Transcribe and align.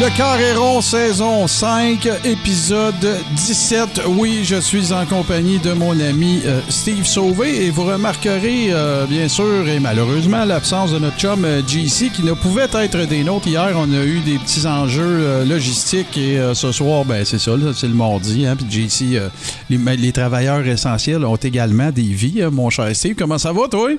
Le 0.00 0.08
Carréron, 0.16 0.80
saison 0.80 1.46
5, 1.46 2.08
épisode 2.24 3.18
17. 3.36 4.00
Oui, 4.08 4.44
je 4.44 4.56
suis 4.56 4.94
en 4.94 5.04
compagnie 5.04 5.58
de 5.58 5.74
mon 5.74 5.90
ami 6.00 6.40
euh, 6.46 6.62
Steve 6.70 7.04
Sauvé 7.04 7.66
et 7.66 7.70
vous 7.70 7.84
remarquerez, 7.84 8.68
euh, 8.70 9.04
bien 9.04 9.28
sûr, 9.28 9.68
et 9.68 9.78
malheureusement, 9.78 10.46
l'absence 10.46 10.92
de 10.92 10.98
notre 10.98 11.18
chum 11.18 11.44
euh, 11.44 11.60
JC 11.60 12.10
qui 12.10 12.22
ne 12.22 12.32
pouvait 12.32 12.68
être 12.72 13.06
des 13.06 13.22
nôtres. 13.24 13.48
Hier, 13.48 13.72
on 13.76 13.92
a 13.92 14.02
eu 14.02 14.20
des 14.20 14.38
petits 14.38 14.66
enjeux 14.66 15.44
logistiques 15.44 16.16
et 16.16 16.40
ce 16.54 16.72
soir, 16.72 17.04
ben 17.04 17.22
c'est 17.26 17.38
ça, 17.38 17.52
c'est 17.74 17.88
le 17.88 17.94
mardi. 17.94 18.46
Hein, 18.46 18.56
puis 18.56 18.88
JC, 18.88 19.20
les, 19.68 19.96
les 19.98 20.12
travailleurs 20.12 20.66
essentiels 20.66 21.26
ont 21.26 21.36
également 21.36 21.90
des 21.90 22.02
vies, 22.04 22.42
hein, 22.42 22.48
mon 22.50 22.70
cher 22.70 22.88
Steve. 22.96 23.16
Comment 23.18 23.36
ça 23.36 23.52
va, 23.52 23.68
toi? 23.68 23.90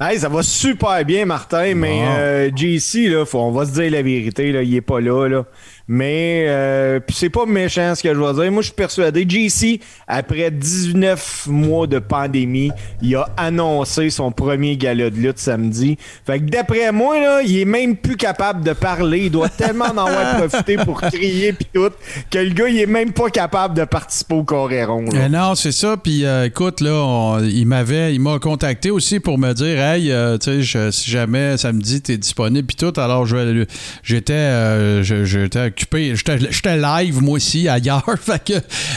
Hey, 0.00 0.20
ça 0.20 0.28
va 0.28 0.44
super 0.44 1.04
bien, 1.04 1.26
Martin, 1.26 1.74
mais 1.74 2.06
euh, 2.06 2.50
JC, 2.54 3.08
là, 3.08 3.26
faut, 3.26 3.40
on 3.40 3.50
va 3.50 3.66
se 3.66 3.72
dire 3.72 3.90
la 3.90 4.00
vérité, 4.00 4.52
là, 4.52 4.62
il 4.62 4.72
est 4.76 4.80
pas 4.80 5.00
là, 5.00 5.26
là. 5.26 5.44
Mais 5.90 6.44
euh, 6.48 7.00
c'est 7.08 7.30
pas 7.30 7.46
méchant 7.46 7.94
ce 7.94 8.02
que 8.02 8.12
je 8.14 8.20
vais 8.20 8.34
dire. 8.42 8.52
Moi, 8.52 8.60
je 8.60 8.66
suis 8.66 8.74
persuadé. 8.74 9.26
JC, 9.28 9.80
après 10.06 10.50
19 10.50 11.46
mois 11.48 11.86
de 11.86 11.98
pandémie, 11.98 12.70
il 13.00 13.16
a 13.16 13.26
annoncé 13.38 14.10
son 14.10 14.30
premier 14.30 14.76
gala 14.76 15.08
de 15.08 15.16
lutte 15.16 15.38
samedi. 15.38 15.96
Fait 16.26 16.38
que 16.40 16.44
d'après 16.44 16.92
moi, 16.92 17.18
là, 17.18 17.40
il 17.42 17.58
est 17.58 17.64
même 17.64 17.96
plus 17.96 18.16
capable 18.16 18.62
de 18.64 18.74
parler. 18.74 19.24
Il 19.26 19.30
doit 19.30 19.48
tellement 19.48 19.86
en 19.86 19.96
avoir 20.06 20.36
profité 20.46 20.76
pour 20.76 21.00
crier 21.00 21.52
puis 21.54 21.66
tout 21.72 21.90
que 22.30 22.38
le 22.38 22.50
gars, 22.50 22.68
il 22.68 22.78
est 22.80 22.86
même 22.86 23.12
pas 23.12 23.30
capable 23.30 23.74
de 23.74 23.84
participer 23.84 24.34
au 24.34 24.44
Coréron. 24.44 25.06
Euh, 25.14 25.28
non, 25.28 25.54
c'est 25.54 25.72
ça. 25.72 25.96
Puis 25.96 26.24
euh, 26.26 26.44
écoute, 26.44 26.80
là, 26.82 26.92
on- 26.92 27.42
il 27.42 27.64
m'avait, 27.66 28.14
il 28.14 28.20
m'a 28.20 28.38
contacté 28.38 28.90
aussi 28.90 29.20
pour 29.20 29.38
me 29.38 29.52
dire, 29.54 29.80
hey, 29.80 30.12
euh, 30.12 30.36
tu 30.36 30.62
sais, 30.64 30.92
si 30.92 31.10
jamais 31.10 31.56
samedi 31.56 32.02
t'es 32.02 32.18
disponible 32.18 32.66
puis 32.66 32.76
tout, 32.76 32.92
alors 33.00 33.24
je 33.24 33.36
vais- 33.36 33.66
j'étais, 34.02 34.32
euh, 34.34 35.02
j'étais 35.02 35.70
occupé, 35.78 36.14
j'étais 36.16 36.76
live 36.76 37.22
moi 37.22 37.36
aussi 37.36 37.68
ailleurs, 37.68 38.04
fait 38.20 38.44
que 38.44 38.54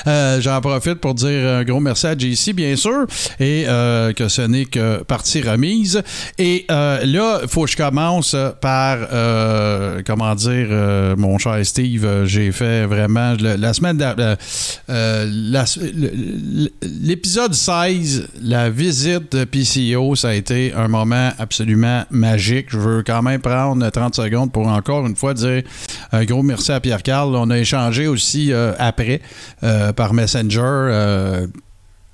euh, 0.07 0.41
j'en 0.41 0.59
profite 0.61 0.95
pour 0.95 1.13
dire 1.13 1.47
un 1.47 1.63
gros 1.63 1.79
merci 1.79 2.07
à 2.07 2.17
JC 2.17 2.53
bien 2.53 2.75
sûr 2.75 3.05
et 3.39 3.65
euh, 3.67 4.13
que 4.13 4.27
ce 4.27 4.41
n'est 4.41 4.65
que 4.65 5.03
partie 5.03 5.41
remise. 5.41 6.01
Et 6.37 6.65
euh, 6.71 7.05
là, 7.05 7.39
il 7.43 7.47
faut 7.47 7.65
que 7.65 7.71
je 7.71 7.77
commence 7.77 8.35
par, 8.61 8.97
comment 10.05 10.33
dire, 10.35 10.69
mon 11.17 11.37
cher 11.37 11.63
Steve, 11.65 12.25
j'ai 12.25 12.51
fait 12.51 12.85
vraiment 12.85 13.35
la 13.39 13.73
semaine 13.73 14.01
l'épisode 16.81 17.53
16, 17.53 18.27
la 18.41 18.69
visite 18.69 19.35
de 19.35 19.43
PCO, 19.43 20.15
ça 20.15 20.29
a 20.29 20.33
été 20.33 20.73
un 20.73 20.87
moment 20.87 21.31
absolument 21.37 22.03
magique. 22.09 22.67
Je 22.69 22.77
veux 22.77 23.03
quand 23.03 23.21
même 23.21 23.41
prendre 23.41 23.87
30 23.87 24.15
secondes 24.15 24.51
pour 24.51 24.67
encore 24.67 25.05
une 25.05 25.15
fois 25.15 25.33
dire 25.33 25.63
un 26.11 26.25
gros 26.25 26.43
merci 26.43 26.70
à 26.71 26.79
Pierre-Carl. 26.79 27.35
On 27.35 27.49
a 27.49 27.57
échangé 27.59 28.07
aussi 28.07 28.51
euh, 28.51 28.73
après 28.79 29.21
euh, 29.63 29.93
par 29.93 30.13
Messenger. 30.13 30.59
euh, 30.63 31.47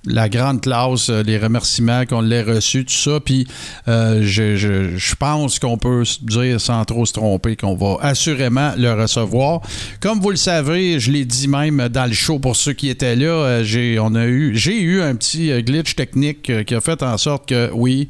la 0.10 0.30
grande 0.30 0.62
classe, 0.62 1.10
les 1.10 1.38
remerciements 1.38 2.06
qu'on 2.06 2.22
l'ait 2.22 2.44
reçus, 2.44 2.86
tout 2.86 2.94
ça. 2.94 3.20
Puis 3.20 3.46
je, 3.88 4.56
je- 4.56 5.16
pense 5.16 5.60
qu'on 5.60 5.78
peut 5.78 6.04
dire 6.22 6.62
sans 6.62 6.86
trop 6.86 7.06
se 7.06 7.12
tromper 7.12 7.58
qu'on 7.58 7.76
va 7.76 7.98
assurément 8.02 8.72
le 8.78 8.94
recevoir. 8.94 9.60
Comme 10.00 10.22
vous 10.22 10.30
le 10.30 10.38
savez, 10.38 10.98
je 11.02 11.12
l'ai 11.12 11.26
dit 11.26 11.50
même 11.50 11.90
dans 11.90 12.06
le 12.06 12.14
show 12.14 12.40
pour 12.40 12.56
ceux 12.56 12.72
qui 12.72 12.88
étaient 12.88 13.18
là, 13.18 13.64
j'ai, 13.64 13.96
eu, 13.96 15.02
un 15.02 15.16
petit 15.16 15.52
glitch 15.62 15.96
technique 15.96 16.64
qui 16.66 16.76
a 16.76 16.80
fait 16.80 17.04
en 17.04 17.18
sorte 17.18 17.50
que 17.50 17.70
oui. 17.74 18.10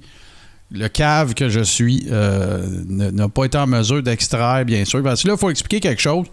Le 0.70 0.88
cave 0.90 1.34
que 1.34 1.48
je 1.48 1.62
suis 1.62 2.08
euh, 2.12 2.66
n'a 2.88 3.30
pas 3.30 3.46
été 3.46 3.58
en 3.58 3.68
mesure 3.68 4.04
d'extraire, 4.04 4.66
bien 4.66 4.84
sûr. 4.84 5.02
Parce 5.02 5.24
que 5.24 5.28
là, 5.30 5.36
il 5.36 5.40
faut 5.40 5.50
expliquer 5.50 5.80
quelque 5.80 6.02
chose. 6.02 6.28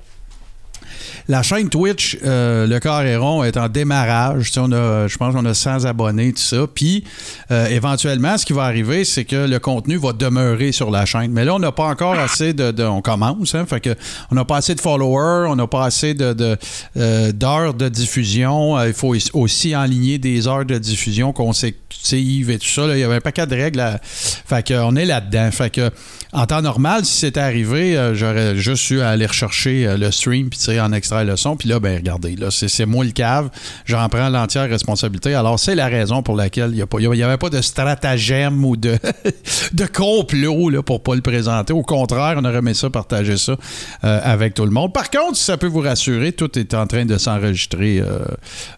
La 1.29 1.43
chaîne 1.43 1.69
Twitch, 1.69 2.19
euh, 2.25 2.67
le 2.67 2.79
Carréron 2.81 3.43
est 3.45 3.57
en 3.57 3.69
démarrage. 3.69 4.47
Tu 4.47 4.53
sais, 4.55 4.61
on 4.61 4.73
a, 4.73 5.07
je 5.09 5.17
pense 5.17 5.35
qu'on 5.35 5.45
a 5.45 5.55
100 5.55 5.85
abonnés, 5.85 6.33
tout 6.33 6.43
ça. 6.43 6.67
Puis, 6.73 7.05
euh, 7.51 7.67
éventuellement, 7.69 8.37
ce 8.39 8.45
qui 8.45 8.53
va 8.53 8.65
arriver, 8.65 9.05
c'est 9.05 9.25
que 9.25 9.47
le 9.49 9.59
contenu 9.59 9.97
va 9.97 10.13
demeurer 10.13 10.73
sur 10.73 10.91
la 10.91 11.05
chaîne. 11.07 11.31
Mais 11.33 11.45
là, 11.45 11.55
on 11.55 11.59
n'a 11.59 11.73
pas 11.73 11.87
encore 11.87 12.19
assez 12.19 12.53
de, 12.53 12.71
de- 12.71 12.85
On 12.85 13.01
commence, 13.03 13.55
hein, 13.55 13.65
fait 13.67 13.81
que 13.81 13.95
on 14.31 14.35
n'a 14.35 14.45
pas 14.45 14.59
assez 14.59 14.75
de 14.75 14.81
followers, 14.81 15.49
on 15.49 15.57
n'a 15.57 15.67
pas 15.67 15.85
assez 15.85 16.15
de, 16.15 16.33
de, 16.33 16.57
euh, 16.97 17.33
d'heures 17.33 17.75
de 17.75 17.89
diffusion. 17.89 18.83
Il 18.85 18.93
faut 18.93 19.15
aussi 19.35 19.75
enligner 19.75 20.19
des 20.19 20.47
heures 20.47 20.65
de 20.65 20.79
diffusion 20.79 21.33
consécutives 21.33 22.51
et 22.51 22.59
tout 22.59 22.69
ça. 22.69 22.87
là. 22.87 22.97
Il 22.97 23.01
y 23.01 23.05
avait 23.05 23.17
un 23.17 23.21
paquet 23.21 23.47
de 23.47 23.55
règles. 23.55 23.81
à- 23.81 23.99
Fait 24.03 24.65
que, 24.67 24.75
on 24.75 24.95
est 24.97 25.05
là-dedans. 25.07 25.51
Fait 25.51 25.71
que, 25.71 25.91
en 26.33 26.47
temps 26.47 26.63
normal, 26.63 27.05
si 27.05 27.15
c'était 27.19 27.41
arrivé, 27.41 28.11
j'aurais 28.15 28.57
juste 28.57 28.91
eu 28.91 29.01
à 29.01 29.11
aller 29.11 29.27
rechercher 29.27 29.97
le 29.97 30.11
stream 30.11 30.49
puis 30.51 30.59
en 30.81 30.93
extraire 30.93 31.25
le 31.25 31.37
son. 31.37 31.57
Puis 31.57 31.69
là, 31.69 31.81
ben 31.81 31.97
regardez, 31.97 32.37
là, 32.37 32.49
c'est, 32.51 32.87
moi 32.87 33.05
le 33.05 33.13
cave. 33.13 33.51
J'en 33.85 34.09
prends 34.09 34.29
l'entière 34.29 34.69
responsabilité. 34.69 35.35
Alors, 35.35 35.59
c'est 35.59 35.75
la 35.75 35.87
raison 35.87 36.23
pour 36.23 36.37
laquelle 36.37 36.73
il 36.75 37.11
n'y 37.11 37.23
avait 37.23 37.37
pas 37.37 37.51
de 37.51 37.61
stratagème 37.61 38.65
ou 38.65 38.77
de, 38.77 38.99
de 39.73 39.87
complot 39.87 40.71
là, 40.71 40.83
pour 40.83 41.03
pas 41.03 41.15
le 41.15 41.21
présenter. 41.21 41.73
Au 41.73 41.83
contraire, 41.83 42.35
on 42.39 42.45
aurait 42.45 42.59
aimé 42.59 42.75
ça, 42.75 42.91
partager 42.91 43.37
ça 43.37 43.57
euh, 44.05 44.21
avec 44.23 44.55
tout 44.55 44.65
le 44.65 44.71
monde. 44.71 44.93
Par 44.93 45.11
contre, 45.11 45.37
si 45.37 45.45
ça 45.45 45.57
peut 45.57 45.67
vous 45.67 45.81
rassurer, 45.81 46.33
tout 46.33 46.59
est 46.59 46.75
en 46.75 46.87
train 46.87 47.05
de 47.05 47.19
s'enregistrer 47.19 48.01
euh, 48.01 48.19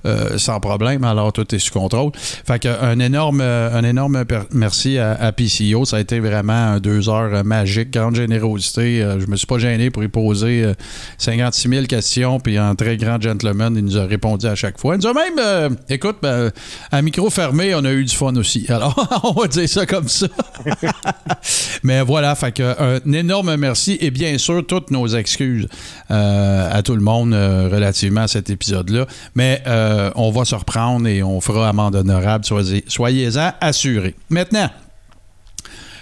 euh, 0.04 0.38
sans 0.38 0.60
problème. 0.60 1.04
Alors, 1.04 1.32
tout 1.32 1.54
est 1.54 1.58
sous 1.58 1.72
contrôle. 1.72 2.12
Fait 2.14 2.58
que 2.58 2.68
un 2.68 2.98
énorme, 2.98 3.40
un 3.40 3.84
énorme 3.84 4.24
merci 4.52 4.98
à, 4.98 5.12
à 5.12 5.32
PCO. 5.32 5.84
Ça 5.84 5.96
a 5.96 6.00
été 6.00 6.20
vraiment 6.20 6.78
deux 6.78 7.08
heures 7.08 7.34
euh, 7.34 7.42
magique, 7.42 7.90
grande 7.90 8.16
générosité. 8.16 9.06
Je 9.18 9.26
me 9.26 9.36
suis 9.36 9.46
pas 9.46 9.58
gêné 9.58 9.90
pour 9.90 10.02
y 10.02 10.08
poser 10.08 10.64
euh, 10.64 10.74
56 11.18 11.68
000 11.68 11.85
questions. 11.86 12.40
Puis 12.40 12.58
en 12.58 12.74
très 12.74 12.96
grand 12.96 13.20
gentleman, 13.20 13.74
il 13.76 13.84
nous 13.84 13.96
a 13.98 14.04
répondu 14.06 14.46
à 14.46 14.54
chaque 14.54 14.78
fois. 14.78 14.94
Il 14.96 15.00
nous 15.02 15.06
a 15.08 15.12
même, 15.14 15.38
euh, 15.38 15.68
écoute, 15.88 16.16
ben, 16.22 16.50
à 16.92 17.02
micro 17.02 17.30
fermé, 17.30 17.74
on 17.74 17.84
a 17.84 17.92
eu 17.92 18.04
du 18.04 18.14
fun 18.14 18.34
aussi. 18.36 18.66
Alors, 18.70 18.94
on 19.24 19.32
va 19.40 19.48
dire 19.48 19.68
ça 19.68 19.86
comme 19.86 20.08
ça. 20.08 20.26
Mais 21.82 22.02
voilà, 22.02 22.34
fait 22.34 22.52
que 22.52 22.96
un 23.06 23.12
énorme 23.12 23.56
merci 23.56 23.98
et 24.00 24.10
bien 24.10 24.36
sûr 24.38 24.64
toutes 24.66 24.90
nos 24.90 25.06
excuses 25.08 25.68
euh, 26.10 26.68
à 26.72 26.82
tout 26.82 26.94
le 26.94 27.02
monde 27.02 27.32
euh, 27.34 27.68
relativement 27.70 28.22
à 28.22 28.28
cet 28.28 28.50
épisode-là. 28.50 29.06
Mais 29.34 29.62
euh, 29.66 30.10
on 30.16 30.30
va 30.30 30.44
se 30.44 30.54
reprendre 30.54 31.06
et 31.06 31.22
on 31.22 31.40
fera 31.40 31.68
amende 31.68 31.96
honorable, 31.96 32.44
soyez- 32.44 32.84
soyez-en 32.88 33.52
assurés. 33.60 34.14
Maintenant, 34.30 34.70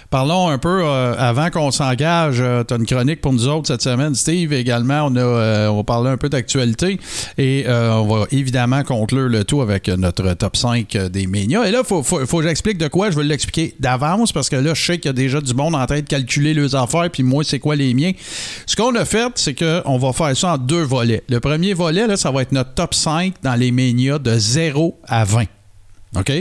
Parlons 0.09 0.49
un 0.49 0.57
peu 0.57 0.81
euh, 0.83 1.15
avant 1.17 1.49
qu'on 1.49 1.71
s'engage. 1.71 2.37
tu 2.37 2.73
as 2.73 2.77
une 2.77 2.85
chronique 2.85 3.21
pour 3.21 3.33
nous 3.33 3.47
autres 3.47 3.67
cette 3.67 3.81
semaine, 3.81 4.15
Steve. 4.15 4.53
Également, 4.53 5.07
on, 5.07 5.15
a, 5.15 5.19
euh, 5.19 5.67
on 5.67 5.77
va 5.77 5.83
parler 5.83 6.09
un 6.09 6.17
peu 6.17 6.29
d'actualité 6.29 6.99
et 7.37 7.65
euh, 7.67 7.93
on 7.93 8.07
va 8.07 8.25
évidemment 8.31 8.83
conclure 8.83 9.27
le 9.29 9.43
tout 9.43 9.61
avec 9.61 9.87
notre 9.87 10.33
top 10.33 10.55
5 10.55 10.95
des 11.11 11.27
médias. 11.27 11.65
Et 11.65 11.71
là, 11.71 11.79
il 11.83 11.85
faut, 11.85 12.03
faut, 12.03 12.25
faut 12.25 12.37
que 12.37 12.43
j'explique 12.47 12.77
de 12.77 12.87
quoi. 12.87 13.11
Je 13.11 13.17
vais 13.17 13.23
l'expliquer 13.23 13.75
d'avance 13.79 14.31
parce 14.31 14.49
que 14.49 14.55
là, 14.55 14.73
je 14.73 14.85
sais 14.85 14.97
qu'il 14.97 15.09
y 15.09 15.09
a 15.09 15.13
déjà 15.13 15.41
du 15.41 15.53
monde 15.53 15.75
en 15.75 15.85
train 15.85 16.01
de 16.01 16.07
calculer 16.07 16.53
leurs 16.53 16.75
affaires, 16.75 17.09
puis 17.11 17.23
moi, 17.23 17.43
c'est 17.43 17.59
quoi 17.59 17.75
les 17.75 17.93
miens. 17.93 18.11
Ce 18.65 18.75
qu'on 18.75 18.95
a 18.95 19.05
fait, 19.05 19.31
c'est 19.35 19.55
qu'on 19.55 19.97
va 19.97 20.13
faire 20.13 20.35
ça 20.37 20.53
en 20.53 20.57
deux 20.57 20.83
volets. 20.83 21.23
Le 21.29 21.39
premier 21.39 21.73
volet, 21.73 22.07
là, 22.07 22.17
ça 22.17 22.31
va 22.31 22.41
être 22.41 22.51
notre 22.51 22.73
top 22.73 22.93
5 22.93 23.33
dans 23.43 23.55
les 23.55 23.71
médias 23.71 24.19
de 24.19 24.37
0 24.37 24.99
à 25.07 25.25
20. 25.25 25.45
OK? 26.17 26.31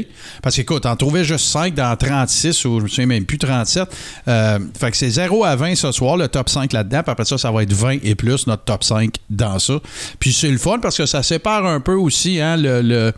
Parce 0.42 0.56
qu'écoute, 0.56 0.86
en 0.86 0.94
trouver 0.96 1.24
juste 1.24 1.46
5 1.46 1.74
dans 1.74 1.96
36 1.96 2.64
ou 2.66 2.78
je 2.78 2.84
me 2.84 2.88
souviens 2.88 3.06
même 3.06 3.24
plus 3.24 3.38
37. 3.38 3.88
Euh, 4.28 4.58
fait 4.78 4.90
que 4.90 4.96
c'est 4.96 5.10
0 5.10 5.44
à 5.44 5.56
20 5.56 5.74
ce 5.74 5.90
soir, 5.90 6.16
le 6.16 6.28
top 6.28 6.48
5 6.48 6.72
là-dedans. 6.72 7.02
Puis 7.02 7.10
après 7.12 7.24
ça, 7.24 7.38
ça 7.38 7.50
va 7.50 7.62
être 7.64 7.72
20 7.72 7.98
et 8.04 8.14
plus 8.14 8.46
notre 8.46 8.64
top 8.64 8.84
5 8.84 9.14
dans 9.30 9.58
ça. 9.58 9.74
Puis 10.20 10.32
c'est 10.32 10.50
le 10.50 10.58
fun 10.58 10.78
parce 10.80 10.96
que 10.96 11.06
ça 11.06 11.22
sépare 11.22 11.66
un 11.66 11.80
peu 11.80 11.94
aussi 11.94 12.40
hein, 12.40 12.56
le, 12.56 12.82
le, 12.82 13.12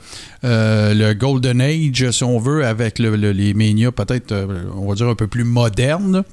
euh, 0.45 0.95
le 0.95 1.13
Golden 1.15 1.61
Age, 1.61 2.11
si 2.11 2.25
on 2.25 2.39
veut, 2.39 2.65
avec 2.65 2.99
le- 2.99 3.17
le- 3.17 3.33
les 3.33 3.53
médias 3.53 3.91
peut-être, 3.91 4.33
euh, 4.33 4.65
on 4.75 4.89
va 4.89 4.95
dire, 4.95 5.09
un 5.09 5.15
peu 5.15 5.27
plus 5.27 5.45
modernes. 5.45 6.25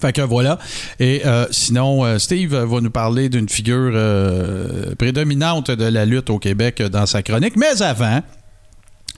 Fait 0.00 0.12
que 0.12 0.22
voilà. 0.22 0.58
Et 0.98 1.22
euh, 1.24 1.46
sinon, 1.50 2.04
euh, 2.04 2.18
Steve 2.18 2.54
va 2.54 2.80
nous 2.80 2.90
parler 2.90 3.28
d'une 3.28 3.48
figure 3.48 3.92
prédominante 4.98 5.70
de 5.70 5.84
la 5.84 6.04
lutte 6.04 6.30
au 6.30 6.38
Québec 6.38 6.82
dans 6.82 7.06
sa 7.06 7.22
chronique. 7.22 7.56
Mais 7.56 7.80
avant, 7.82 8.20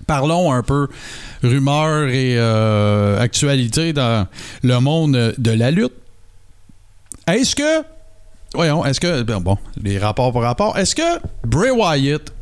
parlons 0.07 0.53
un 0.53 0.63
peu 0.63 0.89
rumeurs 1.43 2.09
et 2.09 2.37
euh, 2.39 3.21
actualité 3.21 3.93
dans 3.93 4.27
le 4.63 4.79
monde 4.79 5.35
de 5.37 5.51
la 5.51 5.71
lutte. 5.71 5.93
Est-ce 7.27 7.57
que, 7.57 7.83
voyons, 8.55 8.85
est-ce 8.85 9.01
que, 9.01 9.23
bon, 9.23 9.59
les 9.83 9.99
rapports 9.99 10.33
par 10.33 10.43
rapport, 10.43 10.79
est-ce 10.79 10.95
que 10.95 11.21
Bray 11.45 11.71
Wyatt 11.71 12.33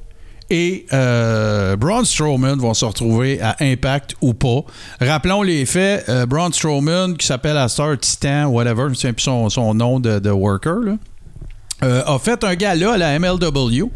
et 0.50 0.84
euh, 0.92 1.74
Braun 1.76 2.04
Strowman 2.04 2.56
vont 2.56 2.74
se 2.74 2.84
retrouver 2.84 3.40
à 3.40 3.56
Impact 3.60 4.14
ou 4.20 4.34
pas? 4.34 4.60
Rappelons 5.00 5.42
les 5.42 5.64
faits. 5.64 6.06
Euh, 6.10 6.26
Braun 6.26 6.52
Strowman, 6.52 7.16
qui 7.16 7.26
s'appelle 7.26 7.56
à 7.56 7.68
Star 7.68 7.98
Titan, 7.98 8.46
whatever, 8.46 8.84
je 8.84 8.90
ne 8.90 8.94
sais 8.94 9.12
plus 9.14 9.22
son, 9.22 9.48
son 9.48 9.72
nom 9.72 10.00
de, 10.00 10.30
worker, 10.30 10.98
euh, 11.82 12.02
a 12.04 12.18
fait 12.18 12.44
un 12.44 12.54
gala 12.54 12.92
à 12.92 12.98
la 12.98 13.18
MLW. 13.18 13.90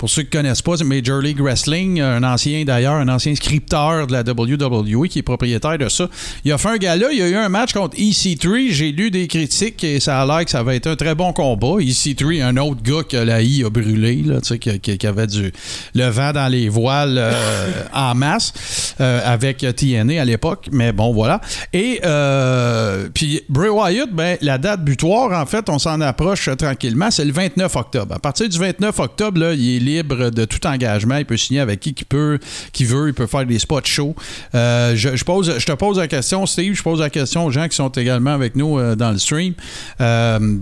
Pour 0.00 0.08
ceux 0.08 0.22
qui 0.22 0.34
ne 0.34 0.42
connaissent 0.42 0.62
pas, 0.62 0.78
c'est 0.78 0.84
Major 0.84 1.20
League 1.20 1.38
Wrestling, 1.42 2.00
un 2.00 2.22
ancien 2.22 2.64
d'ailleurs, 2.64 2.94
un 2.94 3.08
ancien 3.08 3.34
scripteur 3.34 4.06
de 4.06 4.12
la 4.14 4.22
WWE 4.22 5.08
qui 5.08 5.18
est 5.18 5.22
propriétaire 5.22 5.76
de 5.76 5.90
ça. 5.90 6.08
Il 6.42 6.50
a 6.52 6.56
fait 6.56 6.70
un 6.70 6.78
gala, 6.78 7.12
il 7.12 7.20
a 7.20 7.28
eu 7.28 7.36
un 7.36 7.50
match 7.50 7.74
contre 7.74 7.98
EC3. 7.98 8.70
J'ai 8.70 8.92
lu 8.92 9.10
des 9.10 9.28
critiques 9.28 9.84
et 9.84 10.00
ça 10.00 10.22
a 10.22 10.24
l'air 10.24 10.46
que 10.46 10.50
ça 10.50 10.62
va 10.62 10.74
être 10.74 10.86
un 10.86 10.96
très 10.96 11.14
bon 11.14 11.34
combat. 11.34 11.82
EC3, 11.82 12.42
un 12.42 12.56
autre 12.56 12.82
gars 12.82 13.02
que 13.06 13.18
la 13.18 13.42
I 13.42 13.62
a 13.62 13.68
brûlé, 13.68 14.22
là, 14.24 14.40
qui, 14.40 14.80
qui, 14.80 14.96
qui, 14.96 15.06
avait 15.06 15.26
du, 15.26 15.52
le 15.94 16.08
vent 16.08 16.32
dans 16.32 16.48
les 16.50 16.70
voiles 16.70 17.18
euh, 17.18 17.82
en 17.92 18.14
masse 18.14 18.94
euh, 19.02 19.20
avec 19.22 19.58
TNA 19.58 20.22
à 20.22 20.24
l'époque. 20.24 20.68
Mais 20.72 20.92
bon, 20.92 21.12
voilà. 21.12 21.42
Et 21.74 22.00
euh, 22.06 23.06
puis 23.12 23.42
Bray 23.50 23.68
Wyatt, 23.68 24.10
ben, 24.10 24.38
la 24.40 24.56
date 24.56 24.82
butoir, 24.82 25.38
en 25.38 25.44
fait, 25.44 25.68
on 25.68 25.78
s'en 25.78 26.00
approche 26.00 26.48
tranquillement, 26.56 27.10
c'est 27.10 27.26
le 27.26 27.32
29 27.32 27.76
octobre. 27.76 28.14
À 28.14 28.18
partir 28.18 28.48
du 28.48 28.58
29 28.58 28.98
octobre, 28.98 29.38
là, 29.38 29.52
il 29.52 29.88
est 29.88 29.89
libre 29.90 30.30
de 30.30 30.44
tout 30.44 30.66
engagement. 30.66 31.16
Il 31.16 31.26
peut 31.26 31.36
signer 31.36 31.60
avec 31.60 31.80
qui, 31.80 31.94
qui 31.94 32.04
peut, 32.04 32.38
qui 32.72 32.84
veut. 32.84 33.08
Il 33.08 33.14
peut 33.14 33.26
faire 33.26 33.46
des 33.46 33.58
spots 33.58 33.80
shows. 33.84 34.14
Euh, 34.54 34.94
je, 34.96 35.16
je, 35.16 35.24
pose, 35.24 35.58
je 35.58 35.66
te 35.66 35.72
pose 35.72 35.98
la 35.98 36.08
question, 36.08 36.46
Steve. 36.46 36.74
Je 36.74 36.82
pose 36.82 37.00
la 37.00 37.10
question 37.10 37.44
aux 37.46 37.50
gens 37.50 37.68
qui 37.68 37.76
sont 37.76 37.88
également 37.90 38.32
avec 38.32 38.56
nous 38.56 38.78
euh, 38.78 38.96
dans 38.96 39.10
le 39.10 39.18
stream. 39.18 39.54
Euh, 40.00 40.56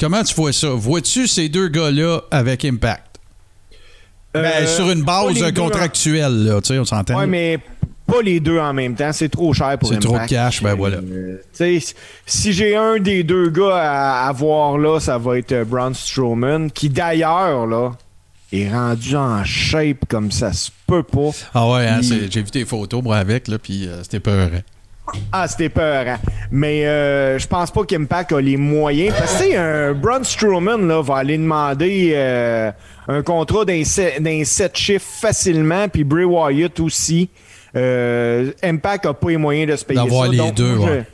comment 0.00 0.22
tu 0.22 0.34
vois 0.34 0.52
ça? 0.52 0.68
Vois-tu 0.68 1.26
ces 1.26 1.48
deux 1.48 1.68
gars-là 1.68 2.20
avec 2.30 2.64
Impact? 2.64 3.02
Ben, 4.32 4.66
sur 4.66 4.90
une 4.90 5.04
base 5.04 5.52
contractuelle, 5.52 6.44
là, 6.44 6.60
on 6.70 6.84
s'entend. 6.84 7.20
Oui, 7.20 7.26
mais 7.28 7.60
pas 8.06 8.20
les 8.20 8.40
deux 8.40 8.58
en 8.58 8.72
même 8.74 8.94
temps. 8.94 9.12
C'est 9.12 9.28
trop 9.28 9.52
cher 9.52 9.78
pour 9.78 9.88
C'est 9.88 9.98
trop 9.98 10.18
de 10.18 10.26
cash, 10.26 10.62
ben 10.62 10.74
voilà. 10.74 10.98
Euh, 10.98 11.38
si 12.26 12.52
j'ai 12.52 12.76
un 12.76 12.98
des 12.98 13.22
deux 13.22 13.48
gars 13.50 13.76
à, 13.76 14.28
à, 14.28 14.32
voir 14.32 14.76
là, 14.76 15.00
ça 15.00 15.18
va 15.18 15.38
être 15.38 15.64
Braun 15.64 15.94
Strowman, 15.94 16.70
qui 16.70 16.88
d'ailleurs, 16.88 17.66
là, 17.66 17.92
est 18.62 18.70
rendu 18.70 19.16
en 19.16 19.44
shape 19.44 20.06
comme 20.08 20.30
ça 20.30 20.52
se 20.52 20.70
peut 20.86 21.02
pas. 21.02 21.30
Ah 21.54 21.70
ouais, 21.70 21.86
hein, 21.86 22.00
il... 22.02 22.30
j'ai 22.30 22.42
vu 22.42 22.50
tes 22.50 22.64
photos, 22.64 23.02
moi, 23.02 23.16
avec, 23.16 23.48
là, 23.48 23.58
puis 23.58 23.86
euh, 23.86 24.02
c'était 24.02 24.20
peur. 24.20 24.50
Ah, 25.32 25.46
c'était 25.48 25.68
peur. 25.68 26.18
Mais 26.50 26.86
euh, 26.86 27.38
je 27.38 27.46
pense 27.46 27.70
pas 27.70 27.84
qu'Impact 27.84 28.32
a 28.32 28.40
les 28.40 28.56
moyens. 28.56 29.14
Parce 29.16 29.34
que, 29.34 29.44
tu 29.44 29.50
sais, 29.50 29.56
un 29.56 29.92
Braun 29.92 30.24
Strowman 30.24 30.86
là, 30.86 31.02
va 31.02 31.16
aller 31.16 31.36
demander 31.36 32.12
euh, 32.14 32.72
un 33.08 33.22
contrat 33.22 33.64
d'un 33.64 33.84
7 33.84 34.76
chiffres 34.76 35.06
facilement, 35.20 35.88
puis 35.88 36.04
Bray 36.04 36.24
Wyatt 36.24 36.80
aussi. 36.80 37.28
Euh, 37.76 38.52
Impact 38.62 39.06
a 39.06 39.14
pas 39.14 39.30
les 39.30 39.36
moyens 39.36 39.72
de 39.72 39.76
se 39.76 39.84
payer 39.84 40.00
D'avoir 40.00 40.28
les 40.28 40.38
Donc, 40.38 40.54
deux, 40.54 40.74
moi, 40.76 40.90
ouais. 40.90 41.04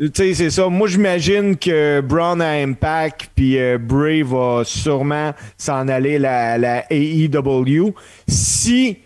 Tu 0.00 0.10
sais, 0.14 0.34
c'est 0.34 0.50
ça. 0.50 0.68
Moi, 0.68 0.86
j'imagine 0.86 1.56
que 1.56 2.00
Braun 2.00 2.40
a 2.40 2.50
Impact, 2.62 3.30
puis 3.34 3.58
euh, 3.58 3.78
Bray 3.78 4.22
va 4.22 4.62
sûrement 4.64 5.32
s'en 5.56 5.88
aller 5.88 6.16
à 6.24 6.56
la, 6.56 6.58
la 6.58 6.84
AEW. 6.92 7.92
Si 8.28 8.98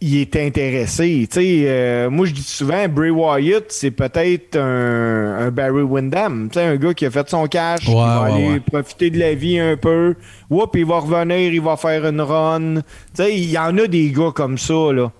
il 0.00 0.16
est 0.20 0.36
intéressé. 0.36 1.26
Tu 1.30 1.40
sais, 1.40 1.62
euh, 1.66 2.08
moi, 2.10 2.26
je 2.26 2.32
dis 2.32 2.42
souvent, 2.42 2.88
Bray 2.88 3.10
Wyatt, 3.10 3.64
c'est 3.68 3.90
peut-être 3.90 4.56
un, 4.56 5.46
un 5.46 5.50
Barry 5.50 5.82
Windham. 5.82 6.48
Tu 6.52 6.58
sais, 6.58 6.64
un 6.66 6.76
gars 6.76 6.94
qui 6.94 7.04
a 7.06 7.10
fait 7.10 7.28
son 7.28 7.46
cash, 7.46 7.80
qui 7.80 7.90
Ouais, 7.90 7.94
va 7.96 8.22
ouais, 8.22 8.32
aller 8.32 8.48
ouais. 8.54 8.60
profiter 8.60 9.10
de 9.10 9.18
la 9.18 9.34
vie 9.34 9.58
un 9.58 9.76
peu. 9.76 10.14
Oups, 10.50 10.70
il 10.74 10.84
va 10.86 10.98
revenir, 11.00 11.52
il 11.52 11.60
va 11.60 11.76
faire 11.76 12.04
une 12.06 12.20
run. 12.20 12.74
Tu 12.76 12.82
sais, 13.14 13.36
il 13.36 13.50
y 13.50 13.58
en 13.58 13.76
a 13.78 13.86
des 13.88 14.10
gars 14.10 14.30
comme 14.34 14.56
ça, 14.58 14.92
là. 14.92 15.10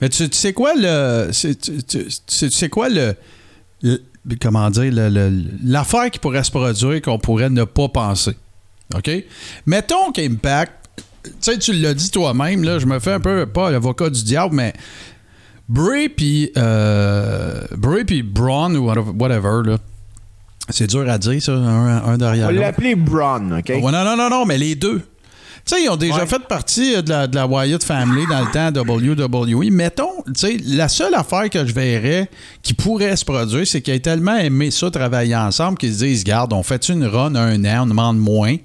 Mais 0.00 0.08
tu, 0.08 0.28
tu 0.28 0.36
sais 0.36 0.52
quoi 0.54 0.72
le. 0.76 1.28
c'est- 1.32 1.58
Tu, 1.60 1.82
tu- 1.82 2.06
tu 2.26 2.50
sais 2.50 2.68
quoi 2.70 2.88
le. 2.88 3.14
Comment 4.40 4.70
dire, 4.70 4.92
le- 4.92 5.08
le- 5.08 5.42
l'affaire 5.64 6.10
qui 6.10 6.18
pourrait 6.18 6.44
se 6.44 6.50
produire 6.50 7.00
qu'on 7.02 7.18
pourrait 7.18 7.50
ne 7.50 7.64
pas 7.64 7.88
penser. 7.88 8.36
OK? 8.94 9.10
Mettons 9.66 10.12
qu'Impact. 10.12 10.72
Tu 11.24 11.30
sais, 11.40 11.58
tu 11.58 11.72
l'as 11.72 11.94
dit 11.94 12.10
toi-même, 12.10 12.64
là, 12.64 12.78
je 12.80 12.86
me 12.86 12.98
fais 12.98 13.12
un 13.12 13.20
peu, 13.20 13.46
pas 13.46 13.70
l'avocat 13.70 14.10
du 14.10 14.24
diable, 14.24 14.56
mais 14.56 14.72
Bray 15.68 16.08
puis 16.08 16.50
euh, 16.56 17.60
Bray 17.76 18.04
puis 18.04 18.22
Braun 18.22 18.74
ou 18.74 18.86
whatever, 19.18 19.62
là. 19.70 19.78
C'est 20.68 20.88
dur 20.88 21.08
à 21.08 21.18
dire, 21.18 21.40
ça, 21.42 21.52
un, 21.52 22.04
un 22.04 22.18
derrière 22.18 22.48
On 22.48 22.50
l'autre. 22.50 22.60
l'appeler 22.62 22.94
Braun, 22.96 23.58
OK? 23.58 23.68
Ouais, 23.68 23.80
non, 23.80 24.04
non, 24.04 24.16
non, 24.16 24.30
non, 24.30 24.44
mais 24.46 24.58
les 24.58 24.74
deux. 24.74 25.00
Tu 25.64 25.76
sais, 25.76 25.84
ils 25.84 25.88
ont 25.90 25.96
déjà 25.96 26.18
Ouais. 26.20 26.26
fait 26.26 26.40
partie 26.48 26.96
euh, 26.96 27.02
de 27.02 27.10
la, 27.10 27.26
de 27.28 27.36
la 27.36 27.46
Wyatt 27.46 27.84
Family 27.84 28.26
dans 28.26 28.40
le 28.40 28.50
temps 28.50 28.70
WWE. 28.94 29.70
Mettons, 29.70 30.10
tu 30.26 30.32
sais, 30.34 30.56
la 30.66 30.88
seule 30.88 31.14
affaire 31.14 31.48
que 31.50 31.64
je 31.66 31.72
verrais 31.72 32.28
qui 32.62 32.74
pourrait 32.74 33.14
se 33.16 33.24
produire, 33.24 33.66
c'est 33.66 33.80
qu'ils 33.80 33.94
aient 33.94 34.00
tellement 34.00 34.36
aimé 34.36 34.70
ça, 34.72 34.90
travailler 34.90 35.36
ensemble, 35.36 35.78
qu'ils 35.78 35.94
se 35.94 35.98
disent, 36.04 36.24
garde, 36.24 36.52
on 36.52 36.62
fait 36.64 36.88
une 36.88 37.04
run 37.06 37.34
un 37.36 37.64
an, 37.64 37.82
on 37.84 37.86
demande 37.86 38.18
moins. 38.18 38.56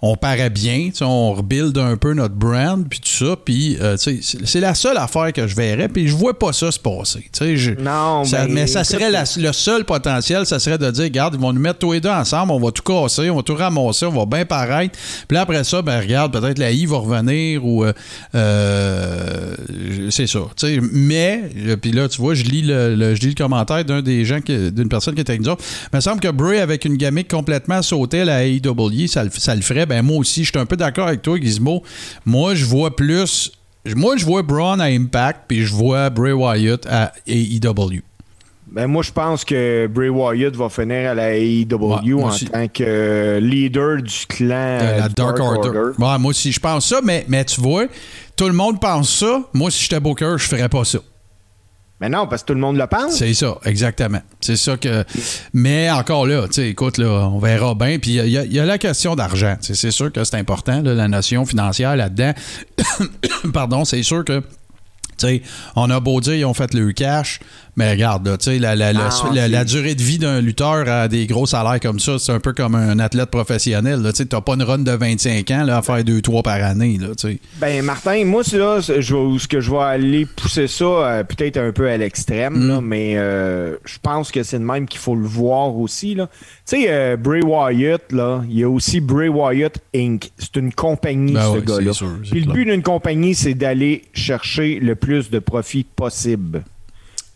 On 0.00 0.14
paraît 0.14 0.48
bien, 0.50 0.90
on 1.00 1.32
rebuild 1.34 1.76
un 1.76 1.96
peu 1.96 2.14
notre 2.14 2.34
brand, 2.36 2.86
puis 2.88 3.00
tout 3.00 3.08
ça, 3.26 3.34
puis 3.44 3.76
euh, 3.80 3.96
c'est- 3.96 4.60
la 4.60 4.72
seule 4.74 4.96
affaire 4.96 5.32
que 5.32 5.48
je 5.48 5.56
verrais, 5.56 5.88
puis 5.88 6.06
je 6.06 6.14
vois 6.14 6.38
pas 6.38 6.52
ça 6.52 6.70
se 6.70 6.78
passer. 6.78 7.28
je- 7.56 7.72
Non, 7.72 8.22
ça- 8.24 8.46
ben, 8.46 8.54
mais 8.54 8.66
ça 8.68 8.84
serait 8.84 9.10
la- 9.10 9.24
le 9.38 9.52
seul 9.52 9.84
potentiel, 9.84 10.46
ça 10.46 10.60
serait 10.60 10.78
de 10.78 10.88
dire, 10.92 11.02
regarde, 11.02 11.34
ils 11.34 11.40
vont 11.40 11.52
nous 11.52 11.60
mettre 11.60 11.80
tous 11.80 11.92
les 11.94 12.00
deux 12.00 12.08
ensemble, 12.10 12.52
on 12.52 12.60
va 12.60 12.70
tout 12.70 12.82
casser, 12.84 13.28
on 13.28 13.36
va 13.36 13.42
tout 13.42 13.56
ramasser, 13.56 14.06
on 14.06 14.12
va 14.12 14.24
bien 14.24 14.44
paraître. 14.44 14.96
Puis 15.26 15.34
là, 15.34 15.40
après 15.40 15.64
ça, 15.64 15.82
ben 15.82 15.98
regarde, 16.00 16.32
peut-être 16.32 16.58
la 16.58 16.70
I 16.70 16.86
va 16.86 16.98
revenir 16.98 17.64
ou 17.66 17.84
euh, 17.84 17.92
euh, 18.36 19.54
c'est 20.10 20.26
ça. 20.26 20.40
Mais, 20.92 21.42
puis 21.80 21.92
là, 21.92 22.08
tu 22.08 22.20
vois, 22.20 22.34
je 22.34 22.44
lis 22.44 22.62
le, 22.62 22.94
le- 22.94 23.14
je 23.14 23.20
lis 23.20 23.28
le 23.28 23.34
commentaire 23.34 23.84
d'un 23.84 24.02
des 24.02 24.24
gens, 24.24 24.38
d'une 24.46 24.88
personne 24.88 25.14
qui 25.14 25.20
était 25.20 25.32
avec 25.32 25.42
nous 25.42 25.50
autres. 25.50 25.64
Il 25.92 25.96
me 25.96 26.00
semble 26.00 26.20
que 26.20 26.28
Bray, 26.28 26.60
avec 26.60 26.84
une 26.84 26.96
gamique 26.96 27.28
complètement 27.28 27.82
sautée 27.82 28.20
à 28.20 28.24
la 28.24 28.44
AEW, 28.46 29.06
ça, 29.08 29.24
ça 29.36 29.54
le 29.54 29.60
ferait. 29.62 29.86
Ben 29.88 30.02
moi 30.02 30.18
aussi, 30.18 30.44
je 30.44 30.50
suis 30.50 30.58
un 30.58 30.66
peu 30.66 30.76
d'accord 30.76 31.08
avec 31.08 31.22
toi, 31.22 31.38
Gizmo. 31.40 31.82
Moi, 32.24 32.54
je 32.54 32.64
vois 32.64 32.94
plus. 32.94 33.50
Moi, 33.96 34.16
je 34.16 34.24
vois 34.24 34.42
Braun 34.42 34.80
à 34.80 34.84
Impact, 34.84 35.42
puis 35.48 35.64
je 35.64 35.74
vois 35.74 36.10
Bray 36.10 36.32
Wyatt 36.32 36.86
à 36.86 37.12
AEW. 37.26 38.02
Ben 38.70 38.86
moi, 38.86 39.02
je 39.02 39.10
pense 39.10 39.44
que 39.44 39.86
Bray 39.86 40.10
Wyatt 40.10 40.54
va 40.54 40.68
finir 40.68 41.10
à 41.10 41.14
la 41.14 41.34
AEW 41.34 41.72
Ouais, 41.72 42.24
en 42.24 42.30
tant 42.30 42.68
que 42.68 42.84
euh, 42.84 43.40
leader 43.40 44.02
du 44.02 44.26
clan 44.28 44.78
Euh, 44.82 44.98
la 44.98 45.08
du 45.08 45.14
Dark 45.14 45.38
Order. 45.40 45.92
Ouais, 45.98 46.18
moi 46.18 46.30
aussi, 46.30 46.52
je 46.52 46.60
pense 46.60 46.86
ça, 46.86 47.00
mais, 47.02 47.24
mais 47.28 47.44
tu 47.46 47.62
vois, 47.62 47.86
tout 48.36 48.46
le 48.46 48.52
monde 48.52 48.78
pense 48.78 49.20
ça. 49.20 49.42
Moi, 49.54 49.70
si 49.70 49.84
j'étais 49.84 50.00
Booker, 50.00 50.34
je 50.36 50.46
ferais 50.46 50.68
pas 50.68 50.84
ça. 50.84 50.98
Mais 52.00 52.08
non, 52.08 52.26
parce 52.28 52.42
que 52.42 52.48
tout 52.48 52.54
le 52.54 52.60
monde 52.60 52.76
le 52.76 52.86
pense. 52.86 53.16
C'est 53.16 53.34
ça, 53.34 53.58
exactement. 53.64 54.20
C'est 54.40 54.56
ça 54.56 54.76
que. 54.76 55.04
Mais 55.52 55.90
encore 55.90 56.26
là, 56.26 56.46
tu 56.46 56.54
sais, 56.54 56.68
écoute, 56.70 56.98
là, 56.98 57.28
on 57.32 57.38
verra 57.40 57.74
bien. 57.74 57.98
Puis 57.98 58.12
il 58.18 58.28
y, 58.28 58.58
a- 58.60 58.64
la 58.64 58.78
question 58.78 59.16
d'argent. 59.16 59.56
C'est 59.60 59.90
sûr 59.90 60.12
que 60.12 60.22
c'est 60.22 60.36
important, 60.36 60.80
là, 60.80 60.94
la 60.94 61.08
notion 61.08 61.44
financière 61.44 61.96
là-dedans. 61.96 62.32
Pardon, 63.52 63.84
c'est 63.84 64.02
sûr 64.04 64.24
que. 64.24 64.42
sais, 65.16 65.42
on 65.74 65.90
a 65.90 65.98
beau 65.98 66.20
dire 66.20 66.34
ils 66.34 66.44
ont 66.44 66.54
fait 66.54 66.72
le 66.74 66.92
cash, 66.92 67.40
mais 67.78 67.90
regarde, 67.92 68.26
là, 68.26 68.36
tu 68.36 68.44
sais, 68.50 68.58
la, 68.58 68.76
la, 68.76 68.92
la- 68.92 69.08
Non, 69.08 69.32
la- 69.32 69.48
la 69.48 69.64
durée 69.64 69.94
de 69.94 70.02
vie 70.02 70.18
d'un 70.18 70.40
lutteur 70.42 70.86
à 70.88 71.08
des 71.08 71.26
gros 71.26 71.46
salaires 71.46 71.80
comme 71.80 71.98
ça, 72.00 72.18
c'est 72.18 72.32
un 72.32 72.40
peu 72.40 72.52
comme 72.52 72.74
un 72.74 72.98
athlète 72.98 73.30
professionnel. 73.30 74.02
Tu 74.14 74.24
n'as 74.30 74.40
pas 74.40 74.54
une 74.54 74.62
run 74.64 74.78
de 74.80 74.90
25 74.90 75.50
ans 75.52 75.64
là, 75.64 75.78
à 75.78 75.82
faire 75.82 76.02
2-3 76.04 76.42
par 76.42 76.62
année. 76.62 76.98
Là. 77.00 77.08
Ben 77.60 77.82
Martin, 77.84 78.24
moi 78.24 78.42
là, 78.52 78.80
je 78.80 79.36
ce 79.38 79.48
que 79.48 79.60
je 79.60 79.70
vais 79.70 79.78
aller 79.78 80.26
pousser 80.26 80.66
ça 80.66 80.84
euh, 80.84 81.24
peut-être 81.24 81.56
un 81.56 81.72
peu 81.72 81.88
à 81.88 81.96
l'extrême, 81.96 82.54
Mm. 82.54 82.80
mais 82.82 83.14
euh, 83.16 83.76
je 83.84 83.98
pense 84.02 84.30
que 84.32 84.42
c'est 84.42 84.58
de 84.58 84.64
même 84.64 84.86
qu'il 84.86 85.00
faut 85.00 85.14
le 85.14 85.26
voir 85.26 85.76
aussi. 85.76 86.14
Tu 86.16 86.22
sais, 86.64 86.86
euh, 86.88 87.16
Bray 87.16 87.42
Wyatt, 87.42 88.02
il 88.12 88.58
y 88.58 88.64
a 88.64 88.68
aussi 88.68 89.00
Bray 89.00 89.28
Wyatt 89.28 89.78
Inc. 89.94 90.30
C'est 90.38 90.56
une 90.56 90.72
compagnie, 90.72 91.34
Ben 91.34 91.54
ce 91.54 91.58
gars-là. 91.60 91.92
Puis 92.30 92.40
le 92.44 92.52
but 92.52 92.64
d'une 92.64 92.82
compagnie, 92.82 93.34
c'est 93.34 93.54
d'aller 93.54 94.02
chercher 94.12 94.80
le 94.80 94.94
plus 94.96 95.30
de 95.30 95.38
profit 95.38 95.84
possible. 95.84 96.64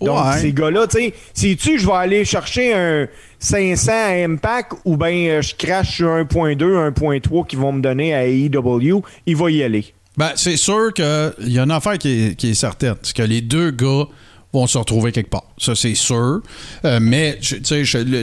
Donc, 0.05 0.25
Ouais. 0.25 0.39
ces 0.41 0.53
gars-là, 0.53 0.87
tu 0.87 0.99
sais, 0.99 1.15
sais-tu, 1.35 1.79
je 1.79 1.87
vais 1.87 1.93
aller 1.93 2.25
chercher 2.25 2.75
un 2.75 3.07
500 3.39 3.93
à 3.93 4.25
Impact 4.25 4.73
ou 4.85 4.97
bien 4.97 5.11
euh, 5.29 5.43
je 5.43 5.55
crache 5.55 5.97
sur 5.97 6.09
1.2, 6.09 6.91
1.3 6.91 7.47
qu'ils 7.47 7.59
vont 7.59 7.73
me 7.73 7.81
donner 7.83 8.15
à 8.15 8.27
AEW, 8.27 9.03
il 9.27 9.37
va 9.37 9.51
y 9.51 9.63
aller. 9.63 9.87
Ben, 10.17 10.31
c'est 10.37 10.57
sûr 10.59 10.93
qu'il 10.93 11.05
y 11.49 11.59
a 11.59 11.63
une 11.63 11.71
affaire 11.71 11.97
qui 11.99 12.27
est, 12.29 12.35
qui 12.37 12.51
est 12.51 12.55
certaine. 12.55 12.97
C'est 13.03 13.17
que 13.17 13.23
les 13.23 13.41
deux 13.41 13.71
gars 13.71 14.05
vont 14.53 14.67
se 14.67 14.77
retrouver 14.77 15.13
quelque 15.13 15.31
part. 15.31 15.47
Ça, 15.59 15.75
c'est 15.75 15.95
sûr. 15.95 16.41
Euh, 16.85 16.99
mais, 17.01 17.39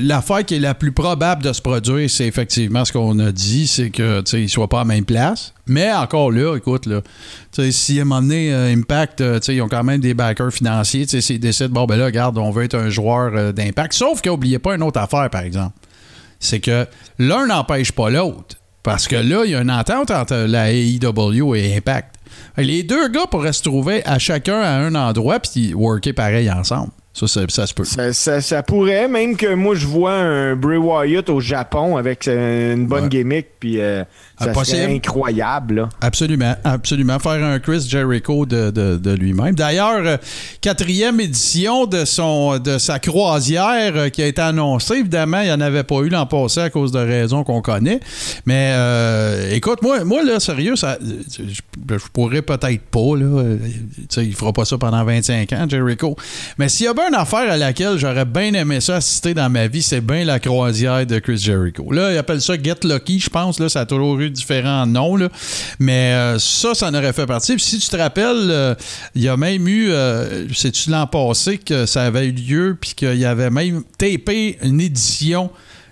l'affaire 0.03 0.45
qui 0.45 0.55
est 0.55 0.59
la 0.59 0.75
plus 0.75 0.91
probable 0.91 1.43
de 1.43 1.51
se 1.51 1.61
produire, 1.61 2.09
c'est 2.09 2.27
effectivement 2.27 2.85
ce 2.85 2.93
qu'on 2.93 3.17
a 3.19 3.31
dit, 3.31 3.67
c'est 3.67 3.89
que, 3.89 4.21
tu 4.21 4.31
sais, 4.31 4.41
ils 4.43 4.49
soient 4.49 4.67
pas 4.67 4.81
à 4.81 4.85
même 4.85 5.05
place. 5.05 5.53
Mais 5.65 5.91
encore 5.91 6.31
là, 6.31 6.55
écoute, 6.55 6.85
là, 6.85 7.01
tu 7.51 7.71
si 7.71 7.99
à 7.99 8.03
un 8.03 8.05
moment 8.05 8.21
donné, 8.21 8.53
euh, 8.53 8.73
Impact, 8.73 9.21
euh, 9.21 9.39
ils 9.47 9.61
ont 9.61 9.67
quand 9.67 9.83
même 9.83 10.01
des 10.01 10.13
backers 10.13 10.53
financiers, 10.53 11.05
tu 11.05 11.21
s'ils 11.21 11.39
décident, 11.39 11.69
bon, 11.69 11.85
ben 11.85 11.97
là, 11.97 12.05
regarde, 12.05 12.37
on 12.37 12.51
veut 12.51 12.63
être 12.63 12.77
un 12.77 12.89
joueur 12.89 13.53
d'Impact. 13.53 13.93
Sauf 13.93 14.21
qu'oubliez 14.21 14.59
pas 14.59 14.75
une 14.75 14.83
autre 14.83 14.99
affaire, 14.99 15.29
par 15.29 15.41
exemple. 15.41 15.73
C'est 16.39 16.59
que 16.59 16.85
l'un 17.17 17.47
n'empêche 17.47 17.91
pas 17.91 18.09
l'autre. 18.09 18.55
Parce 18.81 19.07
que 19.07 19.15
là, 19.15 19.43
il 19.45 19.51
y 19.51 19.55
a 19.55 19.61
une 19.61 19.71
entente 19.71 20.09
entre 20.09 20.35
la 20.35 20.71
AEW 20.71 21.55
et 21.55 21.75
Impact. 21.75 22.15
Les 22.57 22.83
deux 22.83 23.07
gars 23.09 23.27
pourraient 23.29 23.53
se 23.53 23.63
trouver 23.63 24.05
à 24.05 24.19
chacun 24.19 24.59
à 24.59 24.71
un 24.77 24.95
endroit 24.95 25.39
puis 25.39 25.73
worker 25.73 26.13
pareil 26.13 26.51
ensemble. 26.51 26.91
Ça, 27.11 27.27
ça, 27.27 27.41
ça 27.49 27.65
se 27.67 27.73
peut. 27.73 27.83
Ça, 27.85 28.13
ça- 28.13 28.39
ça 28.39 28.63
pourrait, 28.63 29.07
même 29.07 29.35
que 29.35 29.53
moi 29.55 29.73
je 29.75 29.87
vois 29.87 30.13
un 30.13 30.55
Bray 30.55 30.77
Wyatt 30.77 31.27
au 31.29 31.39
Japon 31.41 31.97
avec 31.97 32.27
euh, 32.27 32.75
une 32.75 32.85
bonne 32.85 33.03
Ouais. 33.05 33.09
gimmick, 33.09 33.47
puis 33.59 33.81
euh, 33.81 34.03
ça 34.39 34.53
serait 34.63 34.85
incroyable. 34.85 35.73
Là. 35.75 35.89
Absolument, 36.01 36.55
absolument. 36.63 37.17
Faire 37.19 37.43
un 37.43 37.59
Chris 37.59 37.85
Jericho 37.89 38.45
de, 38.45 38.69
de- 38.69 38.97
de 38.97 39.11
lui-même. 39.11 39.55
D'ailleurs, 39.55 40.01
euh, 40.05 40.17
quatrième 40.61 41.19
édition 41.19 41.87
de, 41.87 42.05
son, 42.05 42.59
de 42.59 42.77
sa 42.77 42.99
croisière 42.99 43.93
euh, 43.95 44.09
qui 44.09 44.21
a 44.21 44.27
été 44.27 44.41
annoncée. 44.41 44.97
Évidemment, 44.97 45.41
il 45.41 45.45
n'y 45.47 45.51
en 45.51 45.61
avait 45.61 45.83
pas 45.83 46.01
eu 46.01 46.09
l'an 46.09 46.27
passé 46.27 46.59
à 46.61 46.69
cause 46.69 46.91
de 46.91 46.99
raisons 46.99 47.43
qu'on 47.43 47.61
connaît. 47.63 47.99
Mais 48.45 48.71
écoute, 49.51 49.81
moi, 49.81 50.03
moi, 50.05 50.23
là, 50.23 50.39
sérieux, 50.39 50.75
ça, 50.75 50.97
je, 51.01 51.43
je 51.97 52.05
pourrais 52.13 52.43
peut-être 52.43 52.81
pas. 52.83 53.15
Là, 53.17 53.55
il 54.17 54.35
fera 54.35 54.53
pas 54.53 54.63
ça 54.65 54.77
pendant 54.77 55.03
25 55.03 55.51
ans, 55.53 55.65
Jericho. 55.67 56.15
Mais 56.59 56.69
s'il 56.69 56.85
y 56.85 56.89
a 56.89 56.93
une 57.07 57.15
affaire 57.15 57.51
à 57.51 57.57
laquelle 57.57 57.97
j'aurais 57.97 58.25
bien 58.25 58.53
aimé 58.53 58.81
ça 58.81 58.97
assister 58.97 59.33
dans 59.33 59.49
ma 59.49 59.67
vie, 59.67 59.81
c'est 59.81 60.01
bien 60.01 60.25
la 60.25 60.39
croisière 60.39 61.05
de 61.05 61.19
Chris 61.19 61.37
Jericho. 61.37 61.91
Là, 61.91 62.13
ils 62.13 62.17
appellent 62.17 62.41
ça 62.41 62.55
Get 62.61 62.83
Lucky, 62.83 63.19
je 63.19 63.29
pense. 63.29 63.59
Là, 63.59 63.69
ça 63.69 63.81
a 63.81 63.85
toujours 63.85 64.19
eu 64.19 64.29
différents 64.29 64.85
noms. 64.85 65.09
Mais 65.79 66.13
euh, 66.13 66.39
ça, 66.39 66.73
ça 66.73 66.87
en 66.87 66.93
aurait 66.93 67.13
fait 67.13 67.25
partie. 67.25 67.55
Puis 67.55 67.63
si 67.63 67.79
tu 67.79 67.89
te 67.89 67.95
rappelles, 67.95 68.49
euh, 68.49 68.75
il 69.15 69.23
y 69.23 69.27
a 69.27 69.37
même 69.37 69.67
eu, 69.67 69.89
euh, 69.91 70.47
c'est-tu 70.53 70.89
l'an 70.89 71.07
passé 71.07 71.57
que 71.57 71.85
ça 71.85 72.03
avait 72.03 72.27
eu 72.27 72.31
lieu, 72.31 72.77
puis 72.79 72.93
qu'il 72.95 73.17
y 73.17 73.25
avait 73.25 73.49
même 73.49 73.83
tapé 73.97 74.57
une 74.61 74.81
édition 74.81 75.49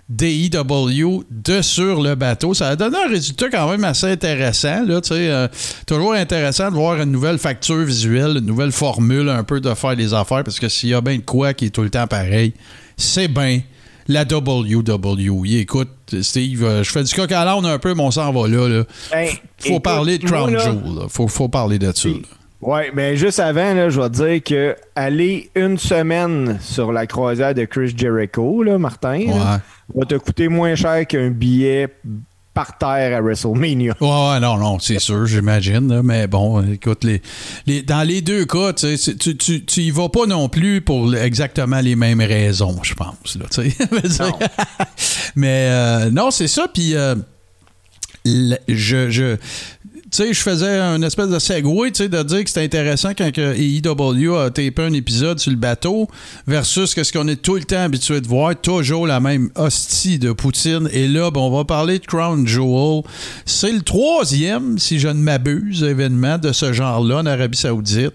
d'AEW 0.10 1.24
de 1.30 1.62
sur 1.62 2.02
le 2.02 2.16
bateau. 2.16 2.54
Ça 2.54 2.70
a 2.70 2.76
donné 2.76 2.98
un 2.98 3.10
résultat 3.10 3.50
quand 3.50 3.70
même 3.70 3.84
assez 3.84 4.08
intéressant. 4.08 4.86
Là, 4.86 5.02
euh, 5.12 5.48
toujours 5.86 6.14
intéressant 6.14 6.70
de 6.70 6.76
voir 6.76 7.02
une 7.02 7.12
nouvelle 7.12 7.38
facture 7.38 7.84
visuelle, 7.84 8.38
une 8.38 8.46
nouvelle 8.46 8.72
formule 8.72 9.30
un 9.30 9.44
peu 9.44 9.60
de 9.60 9.74
faire 9.74 9.96
les 9.96 10.14
affaires, 10.14 10.44
parce 10.44 10.60
que 10.60 10.70
s'il 10.70 10.90
y 10.90 10.94
a 10.94 11.02
bien 11.02 11.18
de 11.18 11.22
quoi 11.24 11.54
qui 11.54 11.66
est 11.66 11.70
tout 11.70 11.84
le 11.84 11.90
temps 11.90 12.08
pareil, 12.08 12.54
c'est 12.96 13.28
bien 13.28 13.62
la 14.08 14.24
WWE. 14.24 15.46
Écoute, 15.58 15.90
Steve, 16.22 16.64
euh, 16.64 16.84
je 16.84 16.90
fais 16.92 17.04
du 17.04 17.14
coq 17.14 17.30
à 17.32 17.44
l'âne 17.44 17.66
un 17.66 17.78
peu, 17.78 17.94
mon 17.94 18.10
sang 18.10 18.32
va 18.32 18.48
là. 18.48 18.68
là. 18.70 18.84
Ben, 19.12 19.28
Faut 19.60 19.68
écoute, 19.70 19.84
parler 19.84 20.18
de 20.18 20.26
Crown 20.26 20.58
Jewel. 20.58 21.08
Faut, 21.10 21.28
faut 21.28 21.50
parler 21.50 21.78
de 21.78 21.92
ça. 21.94 22.10
Ouais, 22.62 22.92
mais 22.94 23.18
juste 23.18 23.40
avant, 23.40 23.74
là, 23.76 23.90
je 23.90 24.02
vais 24.02 24.10
te 24.10 24.16
dire 24.26 24.44
que 24.44 24.76
aller 24.96 25.52
une 25.56 25.78
semaine 25.78 26.58
sur 26.60 26.92
la 26.92 27.06
croisière 27.06 27.54
de 27.54 27.66
Chris 27.66 27.94
Jericho, 27.96 28.64
là, 28.64 28.78
Martin, 28.80 29.26
là, 29.28 29.62
va 29.96 30.06
te 30.06 30.16
coûter 30.16 30.48
moins 30.48 30.74
cher 30.76 31.06
qu'un 31.06 31.30
billet 31.30 31.88
par 32.56 32.76
terre 32.80 33.16
à 33.16 33.22
WrestleMania. 33.22 33.94
Ouais, 34.02 34.08
ouais, 34.08 34.40
non, 34.40 34.58
non, 34.58 34.80
c'est 34.80 34.98
sûr, 34.98 35.28
j'imagine. 35.28 36.02
Mais 36.02 36.26
bon, 36.26 36.64
écoute, 36.74 37.04
les, 37.04 37.22
les- 37.68 37.84
dans 37.84 38.02
les 38.02 38.22
deux 38.24 38.46
cas, 38.46 38.74
tu, 38.74 38.98
tu, 38.98 39.38
tu, 39.38 39.64
tu 39.64 39.82
y 39.82 39.92
vas 39.92 40.10
pas 40.10 40.26
non 40.26 40.50
plus 40.50 40.82
pour 40.82 41.16
exactement 41.16 41.80
les 41.80 41.96
mêmes 41.96 42.22
raisons, 42.22 42.80
je 42.82 42.96
pense. 42.96 43.38
Là. 43.38 43.46
Mais 45.36 45.68
euh, 45.70 46.10
non, 46.10 46.32
c'est 46.32 46.48
ça. 46.48 46.68
Puis 46.74 46.96
euh, 46.96 47.14
je. 48.26 49.12
je 49.12 49.38
sais, 50.18 50.34
je 50.34 50.42
faisais 50.42 50.80
un 50.80 51.02
espèce 51.04 51.30
de 51.30 51.38
segway, 51.38 51.92
tu 51.92 52.10
de 52.10 52.24
dire 52.24 52.44
que 52.44 52.50
c'était 52.50 52.64
intéressant 52.64 53.10
quand 53.18 53.32
que 53.32 54.36
a 54.36 54.50
tapé 54.50 54.82
un 54.84 54.94
épisode 54.94 55.40
sur 55.40 55.52
le 55.52 55.58
bateau 55.58 56.08
versus 56.48 56.96
ce 56.96 57.12
qu'on 57.12 57.28
est 57.28 57.42
tout 57.42 57.56
le 57.56 57.64
temps 57.64 57.84
habitué 57.84 58.20
de 58.20 58.28
voir, 58.28 58.60
toujours 58.60 59.06
la 59.06 59.20
même 59.20 59.50
hostie 59.56 60.18
de 60.18 60.32
Poutine. 60.32 60.90
Et 60.92 61.08
là, 61.08 61.30
ben, 61.30 61.42
on 61.42 61.56
va 61.56 61.66
parler 61.66 62.00
de 62.00 62.06
Crown 62.06 62.48
Jewel. 62.48 63.04
C'est 63.46 63.72
le 63.72 63.82
troisième, 63.82 64.80
si 64.80 65.00
je 65.00 65.08
ne 65.08 65.22
m'abuse, 65.22 65.84
événement 65.84 66.38
de 66.40 66.52
ce 66.52 66.74
genre-là 66.74 67.18
en 67.18 67.26
Arabie 67.26 67.58
Saoudite. 67.58 68.14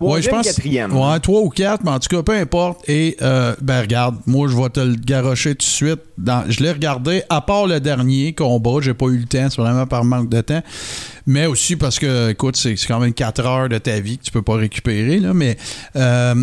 Troisième, 0.00 0.42
quatrième. 0.42 0.96
Ouais, 0.96 1.18
trois 1.20 1.40
ou 1.40 1.48
quatre, 1.48 1.82
mais 1.84 1.90
en 1.90 1.98
tout 1.98 2.08
cas, 2.08 2.22
peu 2.22 2.32
importe. 2.32 2.88
Et, 2.88 3.16
euh, 3.20 3.54
ben, 3.60 3.80
regarde, 3.80 4.16
moi, 4.26 4.48
je 4.48 4.56
vais 4.56 4.68
te 4.68 4.80
le 4.80 4.94
garocher 4.94 5.50
tout 5.50 5.58
de 5.58 5.62
suite. 5.62 6.00
Dans, 6.16 6.48
je 6.48 6.62
l'ai 6.62 6.70
regardé, 6.70 7.22
à 7.28 7.40
part 7.40 7.66
le 7.66 7.80
dernier 7.80 8.32
combat, 8.32 8.80
j'ai 8.80 8.94
pas 8.94 9.06
eu 9.06 9.18
le 9.18 9.26
temps, 9.26 9.48
c'est 9.50 9.60
vraiment 9.60 9.86
par 9.86 10.04
manque 10.04 10.28
de 10.28 10.40
temps. 10.40 10.62
Mais 11.26 11.46
aussi 11.46 11.76
parce 11.76 11.98
que, 11.98 12.30
écoute, 12.30 12.56
c'est 12.56 12.74
quand 12.86 13.00
même 13.00 13.12
4 13.12 13.44
heures 13.44 13.68
de 13.68 13.78
ta 13.78 13.98
vie 14.00 14.18
que 14.18 14.24
tu 14.24 14.30
peux 14.30 14.42
pas 14.42 14.54
récupérer, 14.56 15.18
là. 15.18 15.34
Mais, 15.34 15.56
euh, 15.96 16.34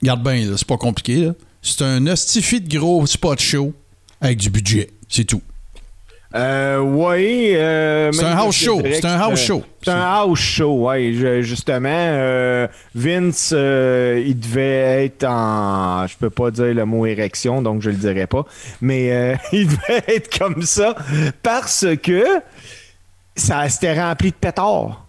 regarde 0.00 0.22
bien, 0.22 0.46
c'est 0.56 0.66
pas 0.66 0.78
compliqué, 0.78 1.26
là. 1.26 1.32
C'est 1.62 1.82
un 1.82 2.06
hostifi 2.06 2.60
de 2.60 2.78
gros 2.78 3.06
spot 3.06 3.40
show 3.40 3.74
avec 4.20 4.38
du 4.38 4.50
budget. 4.50 4.90
C'est 5.08 5.24
tout. 5.24 5.42
Euh, 6.36 6.78
ouais. 6.80 7.52
euh, 7.56 8.12
C'est 8.12 8.24
un 8.24 8.36
house 8.36 8.56
je 8.58 8.64
show, 8.64 8.82
c'est 8.84 9.04
un 9.06 9.18
house 9.20 9.40
show. 9.40 9.62
C'est 9.82 9.90
un 9.90 10.00
house 10.02 10.38
show, 10.38 10.90
je- 10.94 11.40
justement, 11.42 11.88
euh, 11.92 12.66
Vince, 12.94 13.52
euh, 13.56 14.22
il 14.26 14.38
devait 14.38 15.04
être 15.06 15.24
en. 15.24 16.06
Je 16.06 16.16
peux 16.18 16.28
pas 16.30 16.50
dire 16.50 16.74
le 16.74 16.84
mot 16.84 17.06
érection, 17.06 17.62
donc 17.62 17.80
je 17.82 17.90
le 17.90 17.96
dirai 17.96 18.26
pas. 18.26 18.44
Mais 18.80 19.12
euh, 19.12 19.34
il 19.52 19.66
devait 19.68 20.02
être 20.08 20.38
comme 20.38 20.62
ça 20.62 20.94
parce 21.42 21.86
que 22.02 22.24
ça 23.34 23.68
s'était 23.68 23.98
rempli 23.98 24.30
de 24.30 24.36
pétards. 24.36 25.05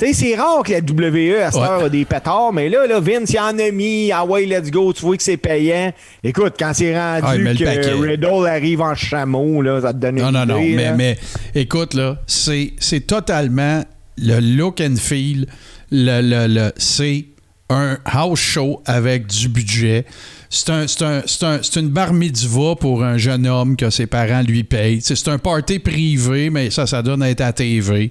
Tu 0.00 0.06
sais, 0.06 0.12
c'est 0.14 0.34
rare 0.34 0.62
que 0.64 0.72
la 0.72 0.78
WWE 0.78 1.42
à 1.42 1.50
cette 1.50 1.60
Ouais. 1.60 1.66
heure 1.68 1.84
a 1.84 1.88
des 1.90 2.04
pétards, 2.06 2.52
mais 2.54 2.70
là, 2.70 2.86
là, 2.86 3.00
Vince, 3.00 3.30
il 3.32 3.38
en 3.38 3.58
a 3.58 3.70
mis. 3.70 4.10
Ah 4.12 4.24
ouais, 4.24 4.46
let's 4.46 4.70
go. 4.70 4.92
Tu 4.94 5.02
vois 5.02 5.16
que 5.16 5.22
c'est 5.22 5.36
payant. 5.36 5.92
Écoute, 6.24 6.54
quand 6.58 6.72
c'est 6.72 6.98
rendu 6.98 7.22
Ah, 7.26 7.36
que. 7.54 8.00
Riddle 8.00 8.46
arrive 8.48 8.80
en 8.80 8.94
chameau, 8.94 9.60
là, 9.60 9.80
ça 9.82 9.92
te 9.92 9.98
donne 9.98 10.16
une 10.18 10.24
Non, 10.24 10.32
non, 10.32 10.46
non. 10.46 10.60
Mais, 10.60 10.94
mais 10.96 11.18
écoute, 11.54 11.92
là, 11.94 12.18
c'est 12.26 12.72
c'est 12.78 13.06
totalement 13.06 13.82
le 14.16 14.40
look 14.40 14.80
and 14.80 14.96
feel. 14.96 15.46
Le, 15.92 16.20
le, 16.22 16.46
le- 16.54 16.72
c'est 16.78 17.26
un 17.68 17.98
house 18.04 18.38
show 18.40 18.80
avec 18.86 19.26
du 19.26 19.48
budget. 19.48 20.06
C'est 20.48 20.70
un, 20.70 20.86
c'est 20.88 21.02
un- 21.04 21.22
c'est 21.26 21.44
un- 21.44 21.58
c'est 21.62 21.78
une 21.80 21.88
bar 21.88 22.12
mitzvah 22.12 22.74
pour 22.74 23.04
un 23.04 23.16
jeune 23.18 23.46
homme 23.46 23.76
que 23.76 23.90
ses 23.90 24.06
parents 24.06 24.42
lui 24.42 24.64
payent. 24.64 25.00
C'est 25.02 25.14
c'est 25.14 25.30
un 25.30 25.38
party 25.38 25.78
privé, 25.78 26.48
mais 26.50 26.70
ça, 26.70 26.86
ça 26.86 27.02
donne 27.02 27.22
à 27.22 27.30
être 27.30 27.40
à 27.42 27.52
TV 27.52 28.10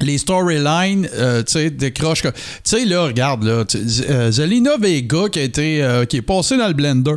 les 0.00 0.18
storylines, 0.18 1.08
euh, 1.14 1.42
tu 1.42 1.52
sais, 1.52 1.70
décrochent. 1.70 2.22
Tu 2.22 2.30
sais, 2.64 2.84
là, 2.84 3.04
regarde, 3.04 3.44
là, 3.44 3.64
euh, 4.10 4.30
Zelina 4.30 4.76
Vega 4.78 5.28
qui 5.30 5.38
a 5.38 5.42
été, 5.42 5.82
euh, 5.82 6.04
qui 6.04 6.18
est 6.18 6.22
passée 6.22 6.56
dans 6.56 6.68
le 6.68 6.74
blender, 6.74 7.14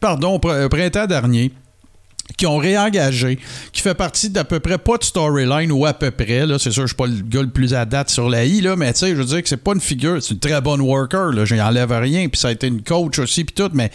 pardon, 0.00 0.38
pr- 0.38 0.68
printemps 0.68 1.06
dernier, 1.06 1.50
qui 2.36 2.46
ont 2.46 2.58
réengagé, 2.58 3.40
qui 3.72 3.82
fait 3.82 3.94
partie 3.94 4.30
d'à 4.30 4.44
peu 4.44 4.60
près 4.60 4.78
pas 4.78 4.96
de 4.96 5.02
storyline 5.02 5.72
ou 5.72 5.84
à 5.84 5.92
peu 5.92 6.12
près, 6.12 6.46
là, 6.46 6.58
c'est 6.60 6.70
sûr, 6.70 6.82
je 6.84 6.88
suis 6.88 6.96
pas 6.96 7.06
le 7.06 7.20
gars 7.22 7.42
le 7.42 7.50
plus 7.50 7.74
à 7.74 7.84
date 7.84 8.08
sur 8.08 8.30
la 8.30 8.44
I, 8.44 8.60
là, 8.60 8.76
mais 8.76 8.92
tu 8.92 9.00
sais, 9.00 9.10
je 9.10 9.14
veux 9.16 9.24
dire 9.24 9.42
que 9.42 9.48
c'est 9.48 9.56
pas 9.56 9.72
une 9.72 9.80
figure, 9.80 10.22
c'est 10.22 10.34
une 10.34 10.40
très 10.40 10.60
bonne 10.60 10.80
worker, 10.80 11.32
là, 11.32 11.44
j'enlève 11.44 11.90
rien, 11.90 12.28
puis 12.28 12.40
ça 12.40 12.48
a 12.48 12.52
été 12.52 12.68
une 12.68 12.82
coach 12.82 13.18
aussi, 13.18 13.44
puis 13.44 13.54
tout, 13.54 13.70
mais 13.74 13.90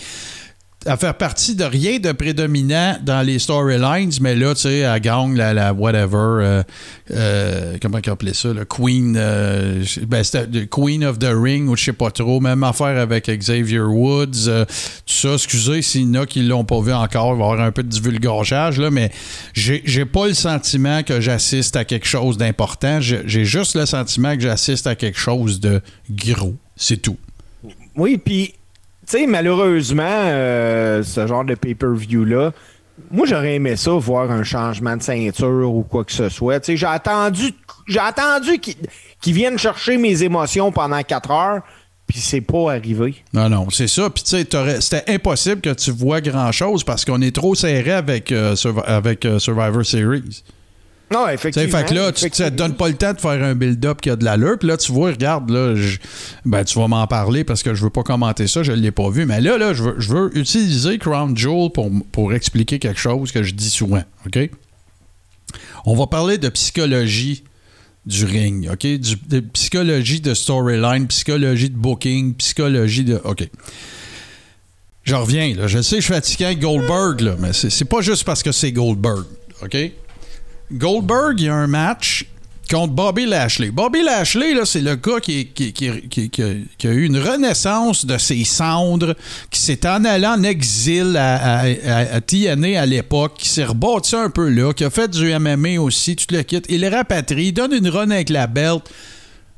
à 0.85 0.97
faire 0.97 1.15
partie 1.15 1.55
de 1.55 1.63
rien 1.63 1.99
de 1.99 2.11
prédominant 2.11 2.97
dans 3.01 3.25
les 3.25 3.39
storylines, 3.39 4.11
mais 4.21 4.35
là, 4.35 4.53
tu 4.53 4.61
sais, 4.61 4.79
elle 4.79 4.99
gagne 4.99 5.35
la, 5.35 5.73
whatever, 5.73 6.15
euh, 6.15 6.63
euh, 7.11 7.77
comment 7.81 7.99
on 8.05 8.11
appelait 8.11 8.33
ça, 8.33 8.53
le 8.53 8.65
Queen, 8.65 9.15
euh, 9.17 9.83
ben, 10.07 10.23
Queen 10.69 11.03
of 11.03 11.17
the 11.19 11.31
Ring, 11.31 11.67
ou 11.69 11.75
je 11.75 11.85
sais 11.85 11.93
pas 11.93 12.11
trop, 12.11 12.39
même 12.39 12.63
affaire 12.63 12.97
avec 12.99 13.29
Xavier 13.29 13.79
Woods, 13.79 14.47
euh, 14.47 14.65
tout 14.65 15.13
ça, 15.13 15.33
excusez 15.33 15.81
s'il 15.81 16.01
y 16.01 16.17
en 16.17 16.21
a 16.21 16.25
qui 16.25 16.43
l'ont 16.43 16.65
pas 16.65 16.79
vu 16.81 16.93
encore, 16.93 17.33
il 17.33 17.39
va 17.39 17.45
y 17.45 17.51
avoir 17.51 17.61
un 17.61 17.71
peu 17.71 17.83
de 17.83 17.89
divulgachage, 17.89 18.79
là, 18.79 18.91
mais 18.91 19.11
j'ai 19.53 20.05
pas 20.05 20.27
le 20.27 20.33
sentiment 20.33 21.01
que 21.01 21.19
j'assiste 21.19 21.75
à 21.75 21.85
quelque 21.85 22.07
chose 22.07 22.37
d'important, 22.37 22.99
j'ai 23.01 23.45
juste 23.45 23.75
le 23.75 23.85
sentiment 23.85 24.35
que 24.35 24.41
j'assiste 24.41 24.85
à 24.85 24.95
quelque 24.95 25.19
chose 25.19 25.59
de 25.59 25.81
gros, 26.11 26.55
c'est 26.75 27.01
tout. 27.01 27.17
Oui, 27.95 28.17
puis, 28.17 28.53
sais, 29.07 29.27
malheureusement, 29.27 30.03
euh, 30.05 31.03
ce 31.03 31.27
genre 31.27 31.45
de 31.45 31.55
pay-per-view-là, 31.55 32.51
moi, 33.11 33.25
j'aurais 33.27 33.55
aimé 33.55 33.75
ça, 33.75 33.91
voir 33.91 34.31
un 34.31 34.43
changement 34.43 34.95
de 34.95 35.03
ceinture 35.03 35.73
ou 35.73 35.83
quoi 35.83 36.05
que 36.05 36.13
ce 36.13 36.29
soit. 36.29 36.59
Tu 36.59 36.77
j'ai 36.77 36.85
attendu, 36.85 37.53
j'ai 37.87 37.99
attendu 37.99 38.59
qu'ils 38.59 39.33
viennent 39.33 39.57
chercher 39.57 39.97
mes 39.97 40.23
émotions 40.23 40.71
pendant 40.71 41.01
quatre 41.03 41.31
heures, 41.31 41.61
puis 42.07 42.19
c'est 42.19 42.41
pas 42.41 42.73
arrivé. 42.73 43.15
Non, 43.33 43.49
non, 43.49 43.69
c'est 43.69 43.87
ça. 43.87 44.09
Puis, 44.09 44.23
tu 44.23 44.29
sais, 44.29 44.47
c'était 44.81 45.11
impossible 45.13 45.61
que 45.61 45.73
tu 45.73 45.91
vois 45.91 46.21
grand-chose 46.21 46.83
parce 46.83 47.03
qu'on 47.03 47.21
est 47.21 47.35
trop 47.35 47.53
serré 47.55 47.91
avec, 47.91 48.31
euh, 48.31 48.55
euh, 48.65 49.39
Survivor 49.39 49.85
Series. 49.85 50.43
Non, 51.11 51.27
effectivement. 51.29 51.77
fait 51.77 51.85
que 51.85 51.93
là, 51.93 52.07
tu 52.07 52.13
te 52.13 52.19
effectivement. 52.25 52.51
donne 52.51 52.75
pas 52.75 52.87
le 52.87 52.95
temps 52.95 53.13
de 53.13 53.19
faire 53.21 53.43
un 53.43 53.53
build-up 53.53 54.01
qui 54.01 54.09
a 54.09 54.15
de 54.15 54.25
l'allure. 54.25 54.57
Puis 54.57 54.67
là, 54.67 54.75
tu 54.75 54.91
vois, 54.91 55.11
regarde, 55.11 55.49
là, 55.51 55.75
je- 55.75 55.97
ben, 56.45 56.63
tu 56.63 56.79
vas 56.79 56.87
m'en 56.87 57.05
parler 57.05 57.43
parce 57.43 57.61
que 57.61 57.75
je 57.75 57.83
veux 57.83 57.89
pas 57.91 58.01
commenter 58.03 58.47
ça, 58.47 58.63
je 58.63 58.71
l'ai 58.71 58.91
pas 58.91 59.09
vu. 59.11 59.25
Mais 59.27 59.39
là, 59.39 59.57
là, 59.57 59.73
je 59.73 59.83
veux, 59.83 59.95
je 59.99 60.09
veux 60.11 60.35
utiliser 60.37 60.97
Crown 60.97 61.37
Jewel 61.37 61.69
pour, 61.71 61.91
pour 62.11 62.33
expliquer 62.33 62.79
quelque 62.79 62.99
chose 62.99 63.31
que 63.31 63.43
je 63.43 63.53
dis 63.53 63.69
souvent. 63.69 64.03
OK? 64.25 64.49
On 65.85 65.95
va 65.95 66.07
parler 66.07 66.37
de 66.39 66.49
psychologie 66.49 67.43
du 68.07 68.25
ring, 68.25 68.67
OK? 68.71 68.85
Du- 68.85 69.15
de 69.29 69.39
psychologie 69.41 70.21
de 70.21 70.33
storyline, 70.33 71.07
psychologie 71.07 71.69
de 71.69 71.77
booking, 71.77 72.33
psychologie 72.35 73.03
de. 73.03 73.21
OK. 73.23 73.47
Je 75.03 75.13
reviens, 75.13 75.53
là. 75.55 75.67
Je 75.67 75.81
sais, 75.83 75.97
je 75.97 76.01
suis 76.01 76.13
fatigué 76.13 76.45
avec 76.45 76.59
Goldberg, 76.59 77.21
là, 77.21 77.35
mais 77.39 77.53
c'est 77.53 77.85
pas 77.85 78.01
juste 78.01 78.23
parce 78.23 78.41
que 78.41 78.51
c'est 78.51 78.71
Goldberg. 78.71 79.23
OK? 79.63 79.77
Goldberg, 80.71 81.39
il 81.39 81.45
y 81.45 81.49
a 81.49 81.55
un 81.55 81.67
match 81.67 82.25
contre 82.69 82.93
Bobby 82.93 83.25
Lashley. 83.27 83.69
Bobby 83.69 84.01
Lashley, 84.03 84.53
là, 84.55 84.65
c'est 84.65 84.81
le 84.81 84.95
gars 84.95 85.19
qui, 85.21 85.47
a 86.83 86.87
eu 86.87 87.05
une 87.05 87.19
renaissance 87.19 88.05
de 88.05 88.17
ses 88.17 88.43
cendres, 88.43 89.15
qui 89.51 89.59
s'est 89.59 89.87
en 89.87 90.03
allé 90.03 90.25
en 90.25 90.41
exil 90.43 91.15
à, 91.17 91.59
à, 91.59 91.65
à- 92.15 92.21
TNA 92.21 92.81
à 92.81 92.85
l'époque, 92.87 93.33
qui 93.37 93.49
s'est 93.49 93.65
rebâti 93.65 94.15
un 94.15 94.29
peu 94.31 94.49
là, 94.49 94.73
qui 94.73 94.83
a 94.83 94.89
fait 94.89 95.09
du 95.09 95.31
MMA 95.37 95.79
aussi, 95.79 96.15
tu 96.15 96.25
le 96.33 96.41
quittes. 96.41 96.65
Il 96.69 96.85
rapatrie, 96.87 97.47
il 97.47 97.53
donne 97.53 97.73
une 97.73 97.87
run 97.87 98.09
avec 98.09 98.29
la 98.29 98.47
belt. 98.47 98.81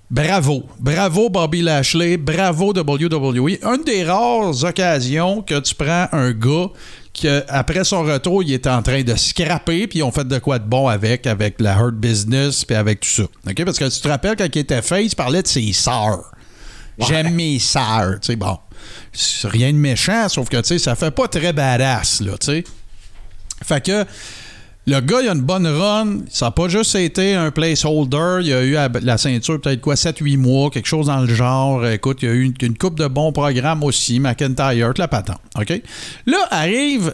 Bravo. 0.09 0.63
Bravo, 0.79 1.29
Bobby 1.29 1.61
Lashley. 1.61 2.17
Bravo, 2.17 2.73
WWE. 2.73 3.59
Une 3.61 3.83
des 3.85 4.05
rares 4.05 4.63
occasions 4.63 5.41
que 5.41 5.59
tu 5.59 5.75
prends 5.75 6.07
un 6.13 6.31
gars 6.31 6.67
qui, 7.11 7.27
après 7.27 7.83
son 7.83 8.03
retour, 8.03 8.43
il 8.43 8.53
est 8.53 8.67
en 8.67 8.81
train 8.81 9.03
de 9.03 9.15
scraper, 9.15 9.87
puis 9.87 9.99
ils 9.99 10.03
ont 10.03 10.11
fait 10.11 10.27
de 10.27 10.39
quoi 10.39 10.59
de 10.59 10.65
bon 10.65 10.87
avec, 10.87 11.27
avec 11.27 11.59
la 11.59 11.75
Hurt 11.75 11.95
Business, 11.95 12.63
puis 12.63 12.75
avec 12.75 13.01
tout 13.01 13.09
ça. 13.09 13.23
OK? 13.23 13.65
Parce 13.65 13.79
que 13.79 13.89
tu 13.89 13.99
te 13.99 14.07
rappelles, 14.07 14.37
quand 14.37 14.47
il 14.53 14.59
était 14.59 14.81
fait, 14.81 15.05
il 15.05 15.15
parlait 15.15 15.41
de 15.41 15.47
ses 15.47 15.73
sœurs. 15.73 16.31
J'aime 16.99 17.33
mes 17.33 17.59
sœurs. 17.59 18.19
Tu 18.21 18.27
sais, 18.27 18.35
bon. 18.35 18.57
Rien 19.43 19.73
de 19.73 19.77
méchant, 19.77 20.29
sauf 20.29 20.47
que, 20.47 20.57
tu 20.57 20.63
sais, 20.63 20.79
ça 20.79 20.95
fait 20.95 21.11
pas 21.11 21.27
très 21.27 21.51
badass, 21.51 22.21
là, 22.21 22.37
tu 22.37 22.45
sais. 22.45 22.63
Fait 23.63 23.83
que 23.83 24.05
le 24.87 25.01
gars, 25.01 25.21
il 25.21 25.27
a 25.27 25.33
une 25.33 25.41
bonne 25.41 25.67
run. 25.67 26.19
Ça 26.29 26.45
n'a 26.45 26.51
pas 26.51 26.69
juste 26.69 26.95
été 26.95 27.35
un 27.35 27.51
placeholder. 27.51 28.39
Il 28.41 28.53
a 28.53 28.63
eu 28.63 28.77
la 29.01 29.17
ceinture 29.17 29.59
peut-être 29.59 29.81
quoi, 29.81 29.95
7-8 29.95 30.37
mois, 30.37 30.69
quelque 30.69 30.87
chose 30.87 31.07
dans 31.07 31.19
le 31.19 31.33
genre. 31.33 31.85
Écoute, 31.85 32.19
il 32.21 32.29
y 32.29 32.31
a 32.31 32.33
eu 32.33 32.53
une, 32.61 32.77
coupe 32.77 32.97
de 32.97 33.07
bons 33.07 33.33
programmes 33.33 33.83
aussi. 33.83 34.21
McIntyre, 34.21 34.93
la 34.97 35.07
patente. 35.09 35.41
OK? 35.59 35.81
Là, 36.25 36.37
arrive 36.51 37.13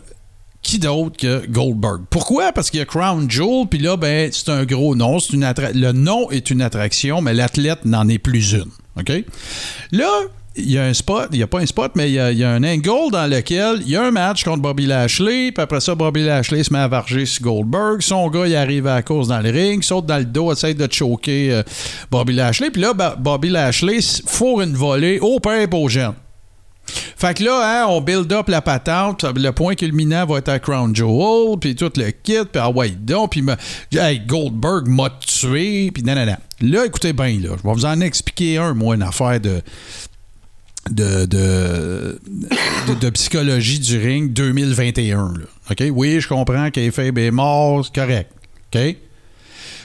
qui 0.61 0.77
d'autre 0.77 1.17
que 1.17 1.45
Goldberg? 1.47 2.01
Pourquoi? 2.11 2.53
Parce 2.53 2.69
qu'il 2.69 2.79
y 2.79 2.83
a 2.83 2.85
Crown 2.85 3.29
Jewel, 3.29 3.67
puis 3.67 3.79
là, 3.79 3.97
ben, 3.97 4.29
c'est 4.31 4.49
un 4.49 4.65
gros 4.65 4.95
nom. 4.95 5.17
Une 5.17 5.51
le 5.73 5.91
nom 5.93 6.29
est 6.29 6.51
une 6.51 6.61
attraction, 6.61 7.21
mais 7.21 7.33
l'athlète 7.33 7.85
n'en 7.85 8.07
est 8.07 8.19
plus 8.19 8.53
une. 8.53 8.69
OK? 8.99 9.11
Là, 9.91 10.09
il 10.55 10.71
y 10.71 10.77
a 10.77 10.83
un 10.83 10.93
spot, 10.93 11.29
il 11.31 11.37
n'y 11.37 11.43
a 11.43 11.47
pas 11.47 11.59
un 11.59 11.65
spot, 11.65 11.93
mais 11.95 12.11
il 12.11 12.13
y, 12.13 12.43
a, 12.43 12.49
un 12.51 12.63
angle 12.63 13.11
dans 13.11 13.27
lequel 13.27 13.81
il 13.81 13.89
y 13.89 13.95
a 13.95 14.03
un 14.03 14.11
match 14.11 14.43
contre 14.43 14.61
Bobby 14.61 14.85
Lashley, 14.85 15.51
puis 15.51 15.63
après 15.63 15.79
ça, 15.79 15.95
Bobby 15.95 16.23
Lashley 16.23 16.63
se 16.63 16.71
met 16.71 16.79
à 16.79 16.87
varger 16.87 17.25
sur 17.25 17.43
Goldberg. 17.43 18.01
Son 18.01 18.29
gars, 18.29 18.45
il 18.45 18.55
arrive 18.55 18.85
à 18.85 18.95
la 18.95 19.01
course 19.01 19.27
dans 19.27 19.39
le 19.39 19.49
ring, 19.49 19.81
saute 19.81 20.05
dans 20.05 20.19
le 20.19 20.25
dos, 20.25 20.51
essaie 20.51 20.75
de 20.75 20.87
choquer 20.91 21.51
euh, 21.51 21.63
Bobby 22.11 22.33
Lashley, 22.33 22.69
puis 22.69 22.81
là, 22.81 22.93
Bobby 22.93 23.49
Lashley 23.49 23.99
fourre 24.27 24.61
une 24.61 24.75
volée 24.75 25.19
au 25.19 25.39
père 25.39 25.59
et 25.59 25.69
au. 25.71 25.89
Fait 26.85 27.33
que 27.33 27.43
là, 27.43 27.61
hein, 27.63 27.87
on 27.89 28.01
build 28.01 28.31
up 28.33 28.49
la 28.49 28.61
patente. 28.61 29.23
Le 29.23 29.51
point 29.51 29.75
culminant 29.75 30.25
va 30.25 30.39
être 30.39 30.49
à 30.49 30.59
Crown 30.59 30.93
Jewel, 30.93 31.57
puis 31.59 31.75
tout 31.75 31.91
le 31.95 32.11
kit, 32.11 32.39
puis 32.51 32.61
ah 32.61 32.69
ouais, 32.69 32.89
donc, 32.89 33.31
puis 33.31 33.43
hey, 33.93 34.19
Goldberg 34.19 34.87
m'a 34.87 35.09
tué, 35.25 35.91
puis 35.91 36.03
nanana. 36.03 36.39
Là, 36.61 36.85
écoutez 36.85 37.13
bien, 37.13 37.39
là, 37.39 37.55
je 37.57 37.67
vais 37.67 37.73
vous 37.73 37.85
en 37.85 37.99
expliquer 38.01 38.57
un, 38.57 38.73
moi, 38.73 38.95
une 38.95 39.03
affaire 39.03 39.39
de. 39.39 39.61
De, 40.89 41.25
de, 41.25 42.19
de, 42.99 43.09
psychologie 43.09 43.79
du 43.79 43.97
ring 43.97 44.33
2021. 44.33 45.33
là. 45.37 45.45
OK? 45.71 45.83
Oui, 45.91 46.19
je 46.19 46.27
comprends 46.27 46.69
qu'Efeb 46.71 47.17
est 47.17 47.31
mort, 47.31 47.85
c'est 47.85 47.95
correct. 47.95 48.31
OK? 48.73 48.97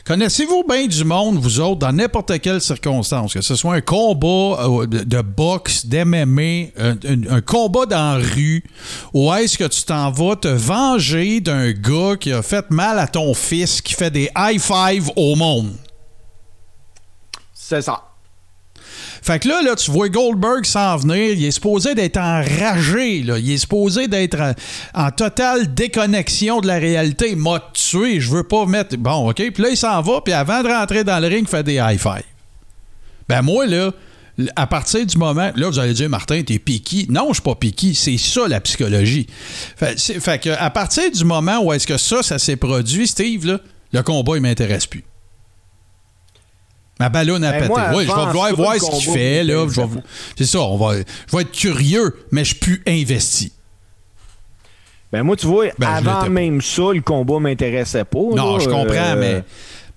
Connaissez-vous 0.09 0.65
bien 0.67 0.87
du 0.87 1.05
monde, 1.05 1.37
vous 1.37 1.61
autres, 1.61 1.81
dans 1.81 1.93
n'importe 1.93 2.41
quelle 2.41 2.63
circonstance, 2.63 3.35
que 3.35 3.43
ce 3.43 3.55
soit 3.55 3.75
un 3.75 3.81
combat 3.83 4.59
euh, 4.65 4.87
de, 4.87 5.21
boxe, 5.21 5.85
d'MMA, 5.85 6.69
un, 6.79 7.41
combat 7.43 7.85
dans 7.85 8.19
la 8.19 8.25
rue, 8.25 8.65
ou 9.13 9.31
est-ce 9.35 9.59
que 9.59 9.65
tu 9.65 9.83
t'en 9.83 10.11
vas 10.11 10.35
te 10.37 10.49
venger 10.49 11.43
d'un 11.43 11.73
gars 11.73 12.17
qui 12.19 12.33
a 12.33 12.41
fait 12.41 12.71
mal 12.71 12.99
à 12.99 13.07
ton 13.07 13.35
fils, 13.35 13.83
qui 13.83 13.93
fait 13.93 14.11
des 14.11 14.31
high 14.35 14.59
five 14.59 15.11
au 15.15 15.37
monde? 15.37 15.75
C'est 17.53 17.83
ça. 17.83 18.08
Fait 19.29 19.41
que 19.41 19.49
là, 19.49 19.61
là, 19.61 19.77
tu 19.77 19.91
vois 19.91 20.09
Goldberg 20.09 20.65
s'en 20.65 20.97
venir, 20.97 21.35
il 21.35 21.45
est 21.45 21.51
supposé 21.51 21.95
d'être 21.95 22.17
enragé, 22.17 23.23
là. 23.23 23.39
il 23.39 23.51
est 23.51 23.59
supposé 23.59 24.09
d'être 24.09 24.41
en, 24.41 24.55
en 24.95 25.11
totale 25.11 25.75
déconnexion 25.75 26.63
de 26.63 26.67
la 26.67 26.79
réalité. 26.79 27.37
M'a 27.37 27.63
tué, 27.75 28.21
je 28.21 28.31
veux 28.31 28.45
pas 28.45 28.65
mettre. 28.65 28.97
Bon, 28.97 29.29
OK. 29.29 29.37
Puis 29.37 29.63
là, 29.63 29.69
il 29.69 29.77
s'en 29.77 30.01
va, 30.01 30.23
puis 30.23 30.33
avant 30.33 30.63
de 30.63 30.69
rentrer 30.69 31.05
dans 31.05 31.21
le 31.21 31.27
ring, 31.27 31.43
il 31.43 31.47
fait 31.47 31.63
des 31.63 31.75
high 31.75 31.99
five. 31.99 32.23
Ben, 33.29 33.43
moi, 33.43 33.67
là, 33.67 33.91
à 34.57 34.67
partir 34.67 35.05
du 35.05 35.19
moment. 35.19 35.51
Là, 35.55 35.69
vous 35.69 35.79
allez 35.79 35.93
dire, 35.93 36.09
Martin, 36.09 36.43
t'es 36.43 36.59
piqué. 36.59 37.05
Non, 37.11 37.27
je 37.29 37.35
suis 37.35 37.43
pas 37.43 37.55
piqué. 37.55 37.93
C'est 37.93 38.17
ça, 38.17 38.49
la 38.49 38.63
psychologie. 38.63 39.27
Fait, 39.77 40.01
fait 40.01 40.43
que, 40.43 40.49
à 40.59 40.71
partir 40.71 41.11
du 41.11 41.25
moment 41.27 41.63
où 41.63 41.71
est-ce 41.75 41.87
que 41.87 41.99
ça, 41.99 42.23
ça 42.23 42.39
s'est 42.39 42.57
produit, 42.57 43.07
Steve, 43.07 43.45
là, 43.45 43.61
le 43.93 44.03
combat, 44.03 44.37
il 44.37 44.41
m'intéresse 44.41 44.87
plus. 44.87 45.05
Ma 47.01 47.09
ballonne 47.09 47.45
a 47.45 47.53
Ben, 47.53 47.61
pété. 47.61 47.69
moi, 47.69 47.83
Oui, 47.95 48.07
je 48.07 48.15
vais 48.15 48.27
vouloir 48.27 48.55
voir 48.55 48.75
ce 48.75 48.91
qu'il 48.91 49.13
fait. 49.13 49.45
Là, 49.45 49.55
m'intéressait 49.65 49.75
je 49.75 49.95
vais- 49.95 50.01
pas. 50.01 50.07
c'est 50.37 50.45
ça, 50.47 50.61
on 50.61 50.77
va, 50.77 50.97
je 50.97 51.37
vais 51.37 51.43
être 51.43 51.53
curieux, 51.53 52.17
mais 52.33 52.43
je 52.45 52.49
suis 52.51 52.59
plus 52.59 52.83
investi. 52.87 53.53
Ben 55.13 55.23
moi, 55.23 55.37
tu 55.37 55.47
vois, 55.47 55.67
Ben, 55.79 55.89
avant 55.89 56.29
même 56.29 56.61
ça, 56.61 56.93
le 56.93 57.01
combat 57.01 57.39
m'intéressait 57.39 58.05
pas. 58.05 58.19
Non, 58.19 58.57
là, 58.57 58.59
je 58.65 58.69
comprends, 58.69 58.95
euh, 58.95 59.17
mais, 59.19 59.45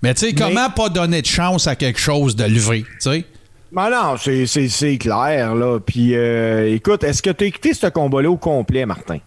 mais 0.02 0.14
tu 0.14 0.20
sais, 0.20 0.26
mais- 0.32 0.34
comment 0.34 0.70
pas 0.70 0.88
donner 0.88 1.20
de 1.20 1.26
chance 1.26 1.66
à 1.66 1.76
quelque 1.76 1.98
chose 2.00 2.34
de 2.34 2.44
lever, 2.44 2.82
tu 2.82 3.10
sais? 3.10 3.24
Ben 3.72 3.90
non, 3.90 4.16
c'est- 4.16 4.46
c'est 4.46 4.68
c'est 4.68 4.96
clair, 4.98 5.54
là. 5.54 5.80
Puis, 5.80 6.14
euh, 6.14 6.74
écoute, 6.74 7.04
est-ce 7.04 7.22
que 7.22 7.30
tu 7.30 7.44
as 7.44 7.46
écouté 7.46 7.74
ce 7.74 7.86
combat-là 7.88 8.30
au 8.30 8.36
complet, 8.36 8.86
Martin? 8.86 9.18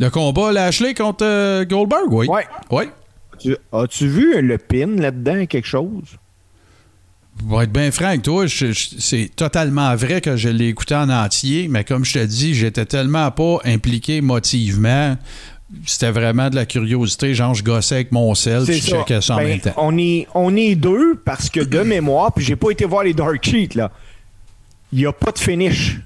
Le 0.00 0.08
combat 0.10 0.52
Lashley 0.52 0.94
contre 0.94 1.24
euh, 1.24 1.64
Goldberg, 1.64 2.12
oui. 2.12 2.26
Ouais. 2.28 2.46
Oui. 2.70 2.84
Tu- 3.38 3.56
As-tu 3.72 4.08
vu 4.08 4.40
le 4.40 4.58
pin 4.58 4.86
là-dedans, 4.96 5.44
quelque 5.46 5.66
chose? 5.66 6.16
Pour 7.48 7.62
être 7.62 7.72
bien 7.72 7.90
franc 7.90 8.06
avec 8.06 8.22
toi, 8.22 8.44
c'est 8.48 9.30
totalement 9.34 9.94
vrai 9.96 10.20
que 10.20 10.36
je 10.36 10.48
l'ai 10.48 10.68
écouté 10.68 10.94
en 10.94 11.10
entier, 11.10 11.66
mais 11.68 11.84
comme 11.84 12.04
je 12.04 12.14
te 12.14 12.24
dis, 12.24 12.54
j'étais 12.54 12.86
tellement 12.86 13.30
pas 13.30 13.58
impliqué 13.64 14.20
motivement. 14.20 15.16
C'était 15.84 16.12
vraiment 16.12 16.48
de 16.50 16.54
la 16.54 16.66
curiosité, 16.66 17.34
genre 17.34 17.54
je 17.54 17.64
gossais 17.64 17.96
avec 17.96 18.12
mon 18.12 18.34
sel, 18.34 18.64
puis 18.64 18.74
je 18.80 18.86
checkais 18.90 19.20
ça 19.20 19.34
en 19.34 19.38
Ben, 19.38 19.48
même 19.48 19.60
temps. 19.60 19.74
On 19.78 19.98
est, 19.98 20.28
on 20.34 20.54
est 20.56 20.76
deux 20.76 21.16
parce 21.24 21.50
que 21.50 21.60
de 21.60 21.80
mémoire, 21.80 22.32
puis 22.32 22.44
j'ai 22.44 22.54
pas 22.56 22.70
été 22.70 22.84
voir 22.84 23.02
les 23.02 23.12
Dark 23.14 23.44
Sheets, 23.44 23.74
là. 23.74 23.90
Il 24.92 25.00
n'y 25.00 25.06
a 25.06 25.12
pas 25.12 25.32
de 25.32 25.38
finish. 25.38 25.98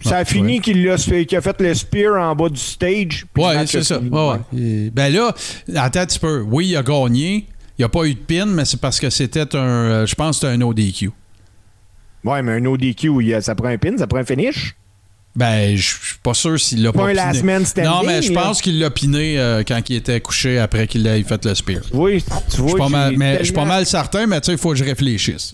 Ça 0.00 0.18
Ah, 0.18 0.18
a 0.18 0.24
fini 0.24 0.54
ouais. 0.54 0.60
qu'il 0.60 0.88
a, 0.88 0.96
fait 0.96 1.60
le 1.60 1.74
spear 1.74 2.14
en 2.22 2.36
bas 2.36 2.48
du 2.48 2.60
stage. 2.60 3.26
Ouais, 3.36 3.66
c'est 3.66 3.82
ça. 3.82 3.98
fini. 3.98 4.10
Ouais, 4.10 4.90
Ben 4.92 5.12
là, 5.12 5.34
attends 5.74 6.00
un 6.00 6.06
petit 6.06 6.20
peu. 6.20 6.40
Oui, 6.42 6.68
il 6.68 6.76
a 6.76 6.84
gagné. 6.84 7.46
Il 7.78 7.82
n'y 7.82 7.84
a 7.84 7.88
pas 7.88 8.04
eu 8.04 8.14
de 8.14 8.18
pin, 8.18 8.46
mais 8.46 8.64
c'est 8.64 8.80
parce 8.80 8.98
que 8.98 9.08
c'était 9.08 9.54
un. 9.54 9.58
euh, 9.58 10.06
Je 10.06 10.14
pense 10.14 10.40
que 10.40 10.46
c'était 10.48 10.62
un 10.62 10.66
ODQ. 10.66 11.10
Ouais, 12.24 12.42
mais 12.42 12.52
un 12.52 12.64
ODQ, 12.64 13.08
ça 13.40 13.54
prend 13.54 13.68
un 13.68 13.78
pin, 13.78 13.96
ça 13.96 14.06
prend 14.08 14.18
un 14.18 14.24
finish? 14.24 14.74
Ben, 15.36 15.76
je 15.76 15.82
suis 15.82 16.16
pas 16.20 16.34
sûr 16.34 16.58
s'il 16.58 16.82
l'a 16.82 16.90
Pas 16.92 17.02
piné. 17.02 17.14
last 17.14 17.44
man 17.44 17.64
standing, 17.64 17.88
Non, 17.90 18.02
mais 18.04 18.20
je 18.22 18.32
pense 18.32 18.60
qu'il 18.60 18.80
l'a 18.80 18.90
piné 18.90 19.38
euh, 19.38 19.62
quand 19.66 19.80
il 19.88 19.94
était 19.96 20.20
couché 20.20 20.58
après 20.58 20.88
qu'il 20.88 21.06
ait 21.06 21.22
fait 21.22 21.44
le 21.44 21.54
spear. 21.54 21.82
Tu 21.82 21.94
vois, 21.94 22.10
Je 22.10 22.20
suis 22.66 22.74
pas 22.76 22.88
mal, 22.88 23.10
j'ai 23.12 23.16
mais 23.16 23.38
je 23.38 23.44
suis 23.44 23.52
pas 23.52 23.64
mal 23.64 23.86
certain, 23.86 24.26
mais 24.26 24.40
tu 24.40 24.46
sais, 24.46 24.52
il 24.52 24.58
faut 24.58 24.70
que 24.70 24.76
je 24.76 24.82
réfléchisse. 24.84 25.52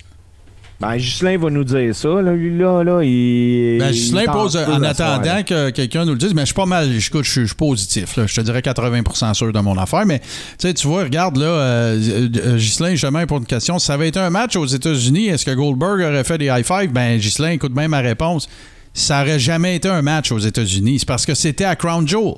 Ben, 0.80 0.96
Ghislain 0.96 1.38
va 1.38 1.50
nous 1.50 1.62
dire 1.64 1.94
ça, 1.94 2.08
là, 2.20 2.32
lui, 2.32 2.58
là, 2.58 2.82
là, 2.82 3.00
il... 3.02 3.78
Ben, 3.78 3.90
Ghislain 3.92 4.24
pose 4.26 4.56
en 4.56 4.82
attendant 4.82 5.42
que 5.44 5.70
quelqu'un 5.70 6.04
nous 6.04 6.12
le 6.12 6.18
dise, 6.18 6.34
mais 6.34 6.42
je 6.42 6.46
suis 6.46 6.54
pas 6.54 6.66
mal, 6.66 6.90
je, 6.92 6.98
suis- 6.98 7.10
je 7.22 7.46
suis 7.46 7.54
positif. 7.54 8.16
là. 8.16 8.26
Je 8.26 8.34
te 8.34 8.40
dirais 8.40 8.60
80% 8.60 9.34
sûr 9.34 9.52
de 9.52 9.58
mon 9.60 9.78
affaire. 9.78 10.04
Mais 10.04 10.18
tu 10.18 10.26
sais, 10.58 10.74
tu 10.74 10.86
vois, 10.88 11.04
regarde 11.04 11.36
là, 11.36 11.46
euh, 11.46 12.28
euh, 12.44 12.56
Ghislain, 12.56 12.90
justement, 12.90 13.24
pour 13.26 13.38
une 13.38 13.46
question. 13.46 13.78
Si 13.78 13.86
ça 13.86 13.94
avait 13.94 14.08
été 14.08 14.18
un 14.18 14.30
match 14.30 14.56
aux 14.56 14.66
États-Unis, 14.66 15.28
est-ce 15.28 15.44
que 15.46 15.52
Goldberg 15.54 16.00
aurait 16.00 16.24
fait 16.24 16.38
des 16.38 16.46
high 16.46 16.64
five? 16.64 16.90
Ben, 16.92 17.18
Ghislain, 17.18 17.50
écoute 17.52 17.72
bien 17.72 17.88
ma 17.88 18.00
réponse. 18.00 18.48
Ça 18.92 19.22
aurait 19.22 19.38
jamais 19.40 19.76
été 19.76 19.88
un 19.88 20.02
match 20.02 20.32
aux 20.32 20.38
États-Unis. 20.38 20.98
C'est 20.98 21.08
parce 21.08 21.24
que 21.24 21.34
c'était 21.34 21.64
à 21.64 21.76
Crown 21.76 22.06
Jewel. 22.06 22.34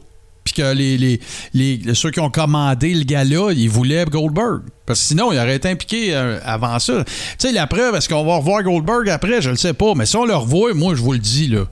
Puis 0.46 0.54
que 0.54 0.72
les, 0.72 0.96
les, 0.96 1.20
les- 1.52 1.94
ceux 1.94 2.10
qui 2.10 2.20
ont 2.20 2.30
commandé 2.30 2.94
le 2.94 3.04
gars-là, 3.04 3.50
ils 3.52 3.68
voulaient 3.68 4.04
Goldberg. 4.06 4.62
Parce 4.86 5.00
que 5.00 5.06
sinon, 5.06 5.32
il 5.32 5.38
aurait 5.38 5.56
été 5.56 5.68
impliqué 5.68 6.14
euh, 6.14 6.38
avant 6.44 6.78
ça. 6.78 7.04
Tu 7.04 7.12
sais, 7.38 7.52
la 7.52 7.66
preuve, 7.66 7.96
est-ce 7.96 8.08
qu'on 8.08 8.24
va 8.24 8.36
revoir 8.36 8.62
Goldberg 8.62 9.08
après? 9.10 9.42
Je 9.42 9.50
le 9.50 9.56
sais 9.56 9.74
pas. 9.74 9.92
Mais 9.94 10.06
si 10.06 10.16
on 10.16 10.24
le 10.24 10.34
revoit, 10.36 10.72
moi, 10.72 10.94
je 10.94 11.02
vous 11.02 11.12
le 11.12 11.18
dis, 11.18 11.48
là. 11.48 11.64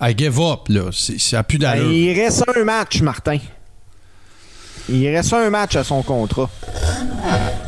I 0.00 0.14
give 0.16 0.38
up, 0.40 0.68
là. 0.68 0.90
C'est- 0.92 1.18
Ça 1.18 1.38
n'a 1.38 1.42
plus 1.42 1.58
Ben, 1.58 1.70
d'allure. 1.72 1.90
il 1.90 2.12
reste 2.20 2.44
un 2.54 2.62
match, 2.64 3.00
Martin. 3.00 3.38
Il 4.90 5.08
reste 5.08 5.32
un 5.32 5.50
match 5.50 5.74
à 5.76 5.84
son 5.84 6.02
contrat. 6.02 6.48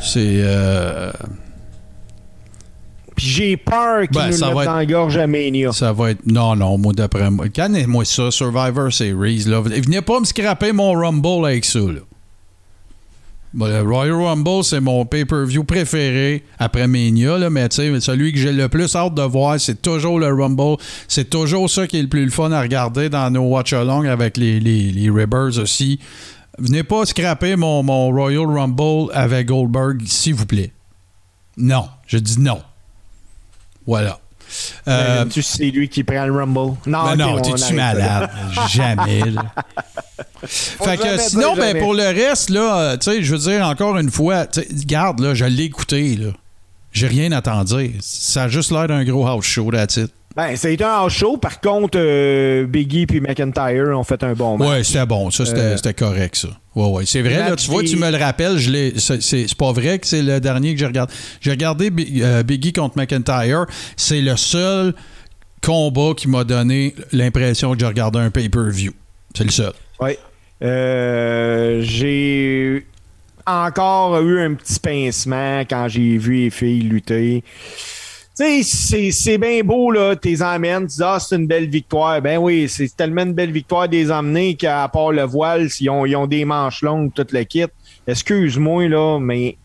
C'est. 0.03 0.41
euh, 0.43 1.11
Puis 3.21 3.29
j'ai 3.29 3.57
peur 3.59 4.09
qu'il 4.09 4.17
Ben, 4.17 4.31
nous 4.31 4.59
le 4.59 4.65
dans 4.65 4.77
la 4.77 4.87
gorge 4.87 5.19
à 5.19 5.27
Mania. 5.27 5.73
ça 5.73 5.93
va 5.93 6.13
être. 6.13 6.25
Non, 6.25 6.57
non, 6.57 6.79
moi, 6.79 6.95
d'après 6.95 7.31
moi. 7.31 7.51
Calmez-moi 7.51 8.07
ça, 8.07 8.31
Survivor 8.31 8.91
Series, 8.91 9.45
là. 9.45 9.61
Venez 9.61 10.01
pas 10.01 10.21
me 10.21 10.25
scraper 10.25 10.73
mon 10.73 10.93
Rumble 10.93 11.45
avec 11.45 11.67
ça, 11.67 11.81
là. 11.81 12.01
Bon, 13.53 13.67
le 13.67 13.83
Royal 13.83 14.15
Rumble, 14.15 14.65
c'est 14.65 14.81
mon 14.81 15.05
pay-per-view 15.05 15.65
préféré 15.65 16.45
après 16.59 16.87
Mania, 16.87 17.37
là, 17.37 17.51
mais 17.51 17.69
tu 17.69 17.77
sais, 17.77 18.01
celui 18.01 18.33
que 18.33 18.39
j'ai 18.39 18.53
le 18.53 18.71
plus 18.71 18.97
hâte 18.97 19.15
de 19.15 19.23
voir, 19.23 19.61
c'est 19.61 19.83
toujours 19.83 20.19
le 20.19 20.29
Rumble. 20.29 20.77
C'est 21.07 21.29
toujours 21.29 21.69
ça 21.69 21.87
qui 21.87 21.99
est 21.99 22.03
le 22.03 22.09
plus 22.09 22.25
le 22.25 22.31
fun 22.31 22.51
à 22.53 22.63
regarder 22.63 23.11
dans 23.11 23.29
nos 23.31 23.43
watch-along 23.43 24.07
avec 24.07 24.39
les, 24.39 24.61
les, 24.61 24.93
les 24.93 25.11
Ribbers 25.11 25.59
aussi. 25.59 25.99
venez 26.59 26.85
pas 26.85 27.05
scraper 27.05 27.57
mon, 27.57 27.83
mon 27.83 28.11
Royal 28.13 28.47
Rumble 28.47 29.11
avec 29.13 29.49
Goldberg, 29.49 30.01
s'il 30.07 30.37
vous 30.37 30.47
plaît. 30.47 30.73
Non, 31.59 31.87
je 32.07 32.17
dis 32.17 32.41
non. 32.41 32.61
Voilà. 33.87 34.19
Euh, 34.89 35.25
tu 35.27 35.43
sais, 35.43 35.59
c'est 35.59 35.71
lui 35.71 35.89
qui 35.89 36.03
prend 36.03 36.25
le 36.25 36.33
Rumble. 36.33 36.77
Non, 36.87 37.05
ben 37.05 37.17
non, 37.17 37.41
t'es-tu 37.41 37.75
malade? 37.75 38.31
jamais. 38.69 39.23
fait 40.45 40.97
que 40.97 41.19
sinon, 41.19 41.55
ben, 41.55 41.79
pour 41.79 41.95
le 41.95 42.07
reste, 42.07 42.51
là, 42.51 42.97
tu 42.97 43.11
sais, 43.11 43.23
je 43.23 43.33
veux 43.35 43.51
dire, 43.51 43.65
encore 43.67 43.97
une 43.99 44.11
fois, 44.11 44.47
garde, 44.87 45.21
là, 45.21 45.35
je 45.35 45.45
l'ai 45.45 45.65
écouté, 45.65 46.17
là. 46.17 46.31
J'ai 46.93 47.07
rien 47.07 47.31
à 47.31 47.41
t'en 47.41 47.63
dire. 47.63 47.93
Ça 48.01 48.45
a 48.45 48.49
juste 48.49 48.73
l'air 48.73 48.89
d'un 48.89 49.05
gros 49.05 49.27
house 49.27 49.45
show, 49.45 49.71
là, 49.71 49.87
titre. 49.87 50.13
Ben, 50.37 50.55
c'était 50.55 50.85
un 50.85 51.09
show. 51.09 51.37
Par 51.39 51.61
contre, 51.61 51.99
euh, 51.99 52.65
Biggie 52.65 53.07
et 53.13 53.21
McIntyre 53.21 53.99
ont 53.99 54.05
fait 54.05 54.23
un 54.23 54.35
bon 54.35 54.59
match. 54.59 54.69
Ouais, 54.69 54.85
c'était 54.85 55.05
bon. 55.07 55.31
Ça, 55.31 55.45
c'était 55.45 55.89
euh, 55.89 55.93
correct, 55.93 56.37
ça. 56.37 56.49
Ouais, 56.77 56.87
ouais. 56.87 57.03
C'est 57.05 57.21
vrai, 57.21 57.39
là, 57.39 57.57
tu 57.57 57.69
vois, 57.69 57.83
tu 57.83 57.97
me 57.97 58.09
le 58.11 58.17
rappelles. 58.17 58.57
Je 58.57 58.93
c'est 59.21 59.55
pas 59.57 59.73
vrai 59.73 59.99
que 59.99 60.07
c'est 60.07 60.23
le 60.23 60.39
dernier 60.39 60.73
que 60.75 60.79
j'ai 60.79 60.87
regardé. 60.87 61.13
J'ai 61.41 61.51
regardé 61.51 61.91
euh, 62.23 62.45
Biggie 62.45 62.73
contre 62.73 62.97
McIntyre. 62.97 63.67
C'est 63.97 64.21
le 64.21 64.37
seul 64.37 64.95
combat 65.63 66.15
qui 66.17 66.29
m'a 66.29 66.45
donné 66.45 66.95
l'impression 67.13 67.73
que 67.73 67.81
j'ai 67.81 67.87
regardé 67.87 68.21
un 68.21 68.31
pay-per-view. 68.31 68.93
C'est 69.37 69.45
le 69.45 69.51
seul. 69.51 69.73
Oui. 70.01 70.17
j'ai 71.83 72.87
encore 73.47 74.21
eu 74.21 74.41
un 74.41 74.55
petit 74.55 74.79
pincement 74.79 75.63
quand 75.69 75.89
j'ai 75.89 76.19
vu 76.19 76.45
les 76.45 76.51
filles 76.51 76.83
lutter. 76.83 77.43
Tu 78.41 78.63
sais, 78.63 79.11
c'est 79.11 79.37
bien 79.37 79.63
beau, 79.63 79.91
là, 79.91 80.17
t'es 80.17 80.41
emmènes, 80.41 80.87
tu 80.87 80.97
dis, 80.97 81.03
ah, 81.05 81.19
c'est 81.21 81.37
une 81.37 81.47
belle 81.47 81.69
victoire. 81.69 82.23
Ben 82.23 82.39
oui, 82.39 82.71
c'est 82.71 82.97
tellement 82.97 83.23
une 83.23 83.35
belle 83.35 83.53
victoire 83.53 83.87
des 83.87 84.11
emmenés 84.11 84.55
qu'à 84.55 84.89
part 84.89 85.13
le 85.13 85.25
voile, 85.25 85.69
ils 85.79 85.91
ont, 85.91 86.07
ils 86.07 86.17
ont 86.17 86.27
des 86.27 86.47
manches 86.47 86.81
longues, 86.81 87.13
toute 87.13 87.33
le 87.33 87.45
kit. 87.45 87.67
Excuse-moi, 88.07 88.89
là, 88.89 89.19
mais 89.21 89.59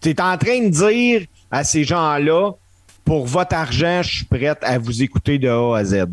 t'es 0.00 0.18
en 0.18 0.38
train 0.38 0.62
de 0.62 0.68
dire 0.70 1.26
à 1.50 1.62
ces 1.62 1.84
gens-là, 1.84 2.52
pour 3.04 3.26
votre 3.26 3.54
argent, 3.54 4.00
je 4.02 4.16
suis 4.16 4.24
prête 4.24 4.58
à 4.62 4.78
vous 4.78 5.02
écouter 5.02 5.38
de 5.38 5.48
A 5.48 5.76
à 5.76 5.84
Z. 5.84 6.06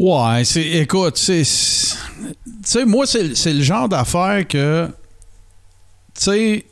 Ouais, 0.00 0.44
c'est, 0.44 0.66
écoute, 0.66 1.16
c'est, 1.16 1.44
tu 1.44 2.34
sais, 2.64 2.84
moi, 2.84 3.06
c'est 3.06 3.52
le 3.52 3.62
genre 3.62 3.88
d'affaire 3.88 4.44
que, 4.48 4.88
tu 6.12 6.24
sais, 6.24 6.66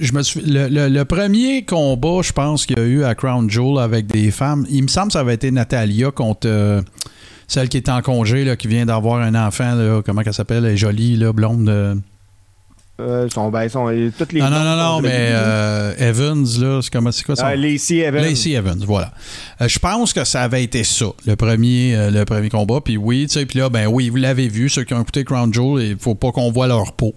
je 0.00 0.12
me 0.12 0.22
suis, 0.22 0.40
le, 0.44 1.02
premier 1.04 1.64
combat, 1.64 2.22
je 2.22 2.32
pense 2.32 2.66
qu'il 2.66 2.78
y 2.78 2.80
a 2.80 2.84
eu 2.84 3.04
à 3.04 3.14
Crown 3.14 3.48
Jewel 3.50 3.82
avec 3.82 4.06
des 4.06 4.30
femmes, 4.30 4.66
il 4.70 4.82
me 4.82 4.88
semble 4.88 5.08
que 5.08 5.14
ça 5.14 5.20
avait 5.20 5.34
été 5.34 5.50
Natalia 5.50 6.10
contre 6.10 6.46
euh, 6.48 6.82
celle 7.46 7.68
qui 7.68 7.76
est 7.76 7.88
en 7.88 8.02
congé, 8.02 8.44
là, 8.44 8.56
qui 8.56 8.68
vient 8.68 8.86
d'avoir 8.86 9.20
un 9.20 9.34
enfant, 9.34 10.02
comment 10.04 10.22
elle 10.24 10.34
s'appelle, 10.34 10.64
elle 10.64 10.72
est 10.72 10.76
jolie, 10.76 11.18
blonde. 11.34 12.02
Euh, 13.00 13.26
euh, 13.26 13.28
sont, 13.30 13.48
ben, 13.50 13.68
sont, 13.68 13.86
toutes 14.18 14.32
les 14.32 14.40
non, 14.40 14.50
non, 14.50 14.64
non, 14.64 14.76
non, 14.76 15.00
mais 15.00 15.28
euh, 15.30 15.94
Evans, 15.98 16.44
là, 16.58 16.80
c'est 16.82 16.92
comment 16.92 17.12
c'est 17.12 17.22
quoi 17.22 17.36
ça? 17.36 17.50
Euh, 17.50 17.54
Lacey 17.54 17.98
Evans. 17.98 18.22
Lacey 18.22 18.50
Evans, 18.50 18.82
voilà. 18.84 19.12
Euh, 19.60 19.68
je 19.68 19.78
pense 19.78 20.12
que 20.12 20.24
ça 20.24 20.42
avait 20.42 20.64
été 20.64 20.82
ça, 20.82 21.06
le 21.24 21.36
premier, 21.36 22.10
le 22.10 22.24
premier 22.24 22.48
combat. 22.48 22.80
Puis 22.80 22.96
oui, 22.96 23.26
tu 23.28 23.34
sais, 23.34 23.46
puis 23.46 23.60
là, 23.60 23.68
ben 23.68 23.86
oui, 23.86 24.08
vous 24.08 24.16
l'avez 24.16 24.48
vu, 24.48 24.68
ceux 24.68 24.82
qui 24.82 24.94
ont 24.94 25.00
écouté 25.00 25.22
Crown 25.22 25.54
Jewel, 25.54 25.86
il 25.90 25.96
faut 25.96 26.16
pas 26.16 26.32
qu'on 26.32 26.50
voit 26.50 26.66
leur 26.66 26.92
peau. 26.92 27.14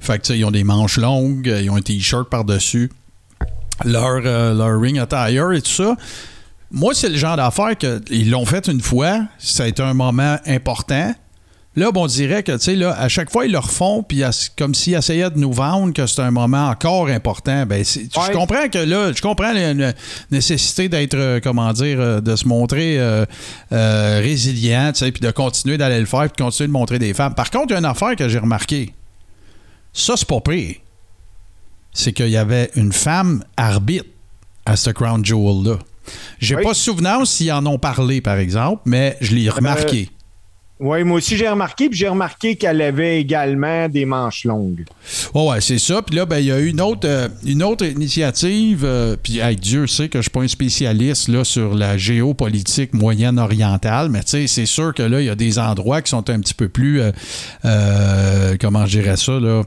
Fait 0.00 0.18
que, 0.18 0.22
tu 0.22 0.32
sais, 0.32 0.38
ils 0.38 0.44
ont 0.44 0.50
des 0.50 0.64
manches 0.64 0.98
longues, 0.98 1.46
ils 1.62 1.70
ont 1.70 1.76
un 1.76 1.82
t-shirt 1.82 2.28
par-dessus, 2.28 2.90
leur, 3.84 4.20
leur 4.20 4.80
ring 4.80 4.98
attire 4.98 5.52
et 5.52 5.62
tout 5.62 5.70
ça. 5.70 5.94
Moi, 6.72 6.92
c'est 6.92 7.08
le 7.08 7.16
genre 7.16 7.36
d'affaire 7.36 7.76
qu'ils 7.78 8.30
l'ont 8.30 8.46
fait 8.46 8.66
une 8.66 8.80
fois, 8.80 9.22
ça 9.38 9.62
a 9.62 9.66
été 9.68 9.82
un 9.82 9.94
moment 9.94 10.38
important. 10.46 11.14
Là, 11.76 11.92
bon, 11.92 12.02
on 12.02 12.06
dirait 12.06 12.42
que, 12.42 12.50
tu 12.52 12.58
sais, 12.58 12.74
là, 12.74 12.96
à 12.98 13.08
chaque 13.08 13.30
fois, 13.30 13.46
ils 13.46 13.52
le 13.52 13.58
refont, 13.58 14.02
puis 14.02 14.22
comme 14.58 14.74
s'ils 14.74 14.94
essayaient 14.94 15.30
de 15.30 15.38
nous 15.38 15.52
vendre 15.52 15.92
que 15.92 16.04
c'est 16.06 16.20
un 16.20 16.32
moment 16.32 16.68
encore 16.68 17.06
important. 17.06 17.64
Ben, 17.64 17.84
je 17.84 18.32
comprends 18.32 18.68
que 18.68 18.78
là, 18.78 19.12
je 19.12 19.22
comprends 19.22 19.52
la, 19.52 19.92
nécessité 20.32 20.88
d'être, 20.88 21.14
euh, 21.14 21.40
comment 21.40 21.72
dire, 21.72 22.00
euh, 22.00 22.20
de 22.20 22.34
se 22.34 22.48
montrer 22.48 22.96
euh, 22.98 23.24
résilient, 23.70 24.90
tu 24.92 24.98
sais, 24.98 25.12
puis 25.12 25.20
de 25.20 25.30
continuer 25.30 25.78
d'aller 25.78 26.00
le 26.00 26.06
faire, 26.06 26.22
puis 26.22 26.38
de 26.38 26.42
continuer 26.42 26.66
de 26.66 26.72
montrer 26.72 26.98
des 26.98 27.14
femmes. 27.14 27.34
Par 27.34 27.50
contre, 27.50 27.66
il 27.68 27.72
y 27.72 27.76
a 27.76 27.78
une 27.78 27.84
affaire 27.84 28.16
que 28.16 28.28
j'ai 28.28 28.40
remarqué. 28.40 28.92
Ça, 29.92 30.14
c'est 30.16 30.28
pas 30.28 30.40
pire. 30.40 30.74
C'est 31.92 32.12
qu'il 32.12 32.30
y 32.30 32.36
avait 32.36 32.70
une 32.74 32.92
femme 32.92 33.44
arbitre 33.56 34.06
à 34.66 34.74
ce 34.74 34.90
Crown 34.90 35.24
Jewel-là. 35.24 35.78
J'ai 36.40 36.56
pas 36.56 36.74
souvenance 36.74 37.30
s'ils 37.30 37.52
en 37.52 37.64
ont 37.66 37.78
parlé, 37.78 38.20
par 38.20 38.38
exemple, 38.38 38.82
mais 38.86 39.16
je 39.20 39.36
l'ai 39.36 39.48
remarqué. 39.48 40.10
Oui, 40.80 41.04
moi 41.04 41.18
aussi 41.18 41.36
j'ai 41.36 41.48
remarqué, 41.48 41.90
puis 41.90 41.98
j'ai 41.98 42.08
remarqué 42.08 42.56
qu'elle 42.56 42.80
avait 42.80 43.20
également 43.20 43.86
des 43.88 44.06
manches 44.06 44.44
longues. 44.44 44.84
Oh 45.34 45.50
ouais, 45.50 45.60
c'est 45.60 45.78
ça. 45.78 46.00
Puis 46.00 46.16
là, 46.16 46.24
ben, 46.24 46.38
il 46.38 46.46
y 46.46 46.52
a 46.52 46.58
eu 46.58 46.68
une 46.68 46.80
autre, 46.80 47.06
euh, 47.06 47.28
initiative, 47.44 48.82
euh, 48.84 49.14
puis 49.22 49.40
Dieu 49.60 49.86
sait 49.86 50.08
que 50.08 50.18
je 50.18 50.22
suis 50.22 50.30
pas 50.30 50.40
un 50.40 50.48
spécialiste 50.48 51.28
là, 51.28 51.44
sur 51.44 51.74
la 51.74 51.98
géopolitique 51.98 52.94
moyenne-orientale, 52.94 54.08
mais 54.08 54.20
tu 54.20 54.30
sais, 54.30 54.46
c'est 54.46 54.66
sûr 54.66 54.94
que 54.94 55.02
là, 55.02 55.20
il 55.20 55.26
y 55.26 55.30
a 55.30 55.34
des 55.34 55.58
endroits 55.58 56.00
qui 56.00 56.10
sont 56.10 56.30
un 56.30 56.40
petit 56.40 56.54
peu 56.54 56.68
plus, 56.68 57.02
euh, 57.64 58.56
comment 58.58 58.86
je 58.86 59.00
dirais 59.00 59.18
ça, 59.18 59.38
là, 59.38 59.62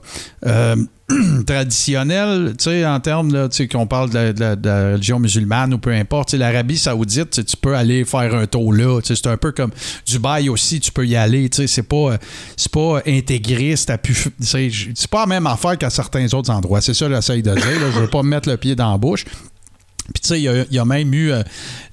traditionnel, 1.45 2.55
tu 2.57 2.65
sais, 2.65 2.85
en 2.85 2.99
termes, 2.99 3.49
tu 3.49 3.57
sais, 3.57 3.67
qu'on 3.67 3.87
parle 3.87 4.09
de 4.09 4.33
la, 4.39 4.91
religion 4.91 5.19
musulmane 5.19 5.73
ou 5.73 5.77
peu 5.77 5.91
importe, 5.91 6.33
l'Arabie 6.33 6.77
saoudite, 6.77 7.45
tu 7.45 7.57
peux 7.57 7.75
aller 7.75 8.05
faire 8.05 8.33
un 8.35 8.45
tour 8.47 8.73
là, 8.73 8.99
c'est 9.03 9.27
un 9.27 9.37
peu 9.37 9.51
comme 9.51 9.71
Dubaï 10.05 10.49
aussi, 10.49 10.79
tu 10.79 10.91
peux 10.91 11.05
y 11.05 11.15
aller, 11.15 11.49
tu 11.49 11.57
sais, 11.57 11.67
c'est 11.67 11.83
pas, 11.83 12.17
c'est 12.57 12.71
pas 12.71 13.01
intégriste, 13.05 13.91
c'est 14.39 15.09
pas 15.09 15.21
la 15.21 15.27
même 15.27 15.47
affaire 15.47 15.77
qu'à 15.77 15.89
certains 15.89 16.31
autres 16.33 16.51
endroits, 16.51 16.81
c'est 16.81 16.93
ça 16.93 17.09
j'essaie 17.09 17.41
de 17.41 17.53
dire, 17.53 17.55
là, 17.55 17.91
je 17.93 17.99
veux 17.99 18.07
pas 18.07 18.23
me 18.23 18.29
mettre 18.29 18.49
le 18.49 18.57
pied 18.57 18.75
dans 18.75 18.91
la 18.91 18.97
bouche, 18.97 19.25
puis 20.11 20.21
tu 20.21 20.27
sais, 20.27 20.41
il 20.41 20.67
y, 20.69 20.79
a 20.79 20.85
même 20.85 21.13
eu 21.13 21.31
euh, 21.31 21.43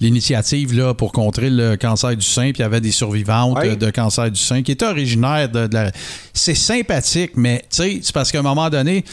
l'initiative 0.01 0.77
là, 0.77 0.95
pour 0.95 1.13
contrer 1.13 1.49
le 1.49 1.77
cancer 1.77 2.17
du 2.17 2.27
sein, 2.27 2.51
puis 2.51 2.59
il 2.59 2.63
y 2.63 2.65
avait 2.65 2.81
des 2.81 2.91
survivantes 2.91 3.59
euh, 3.63 3.77
de 3.77 3.89
cancer 3.91 4.31
du 4.33 4.41
sein 4.41 4.63
qui 4.63 4.73
étaient 4.73 4.87
originaires 4.87 5.49
de, 5.49 5.69
la... 5.73 5.93
C'est 6.35 6.57
sympathique, 6.57 7.33
mais 7.37 7.65
tu 7.71 7.77
sais, 7.77 8.01
c'est 8.03 8.13
parce 8.13 8.33
qu'à 8.33 8.41
un 8.41 8.43
moment 8.43 8.69
donné, 8.69 9.05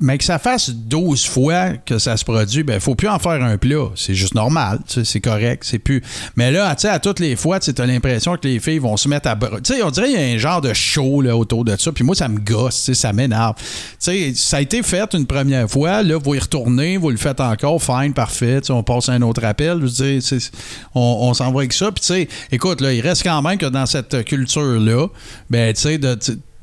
mais 0.00 0.18
que 0.18 0.24
ça 0.24 0.38
fasse 0.38 0.70
12 0.70 1.26
fois 1.26 1.72
que 1.84 1.98
ça 1.98 2.16
se 2.16 2.24
produit, 2.24 2.62
ben 2.62 2.80
faut 2.80 2.94
plus 2.94 3.08
en 3.08 3.18
faire 3.18 3.42
un 3.42 3.58
plat. 3.58 3.90
C'est 3.94 4.14
juste 4.14 4.34
normal, 4.34 4.78
c'est 4.86 5.20
correct, 5.20 5.64
c'est 5.66 5.78
plus... 5.78 6.02
Mais 6.36 6.50
là, 6.52 6.74
tu 6.74 6.82
sais, 6.82 6.88
à 6.88 6.98
toutes 6.98 7.20
les 7.20 7.36
fois, 7.36 7.60
tu 7.60 7.72
as 7.76 7.86
l'impression 7.86 8.36
que 8.36 8.46
les 8.46 8.60
filles 8.60 8.78
vont 8.78 8.96
se 8.96 9.08
mettre 9.08 9.28
à... 9.28 9.36
Tu 9.36 9.74
sais, 9.74 9.82
on 9.82 9.90
dirait 9.90 10.08
qu'il 10.08 10.20
y 10.20 10.22
a 10.22 10.34
un 10.34 10.38
genre 10.38 10.60
de 10.60 10.72
show 10.72 11.20
là, 11.20 11.36
autour 11.36 11.64
de 11.64 11.76
ça, 11.76 11.90
puis 11.92 12.04
moi, 12.04 12.14
ça 12.14 12.28
me 12.28 12.38
gosse, 12.38 12.92
ça 12.92 13.12
m'énerve. 13.12 13.54
Tu 13.56 13.64
sais, 13.98 14.32
ça 14.34 14.58
a 14.58 14.60
été 14.60 14.82
fait 14.82 15.12
une 15.14 15.26
première 15.26 15.68
fois, 15.68 16.02
là, 16.02 16.16
vous 16.16 16.34
y 16.34 16.38
retournez, 16.38 16.96
vous 16.96 17.10
le 17.10 17.16
faites 17.16 17.40
encore, 17.40 17.82
fine, 17.82 18.03
parfait, 18.12 18.60
on 18.70 18.82
passe 18.82 19.08
à 19.08 19.12
un 19.12 19.22
autre 19.22 19.44
appel, 19.44 19.80
je 19.80 20.18
dis, 20.18 20.50
on, 20.94 21.18
on 21.22 21.34
s'en 21.34 21.52
va 21.52 21.60
avec 21.60 21.72
ça, 21.72 21.90
puis 21.90 22.00
tu 22.00 22.06
sais, 22.06 22.28
écoute, 22.52 22.80
là, 22.80 22.92
il 22.92 23.00
reste 23.00 23.22
quand 23.22 23.40
même 23.42 23.58
que 23.58 23.66
dans 23.66 23.86
cette 23.86 24.24
culture-là, 24.24 25.06
ben, 25.48 25.72
tu 25.72 25.80
sais, 25.80 25.98
de 25.98 26.16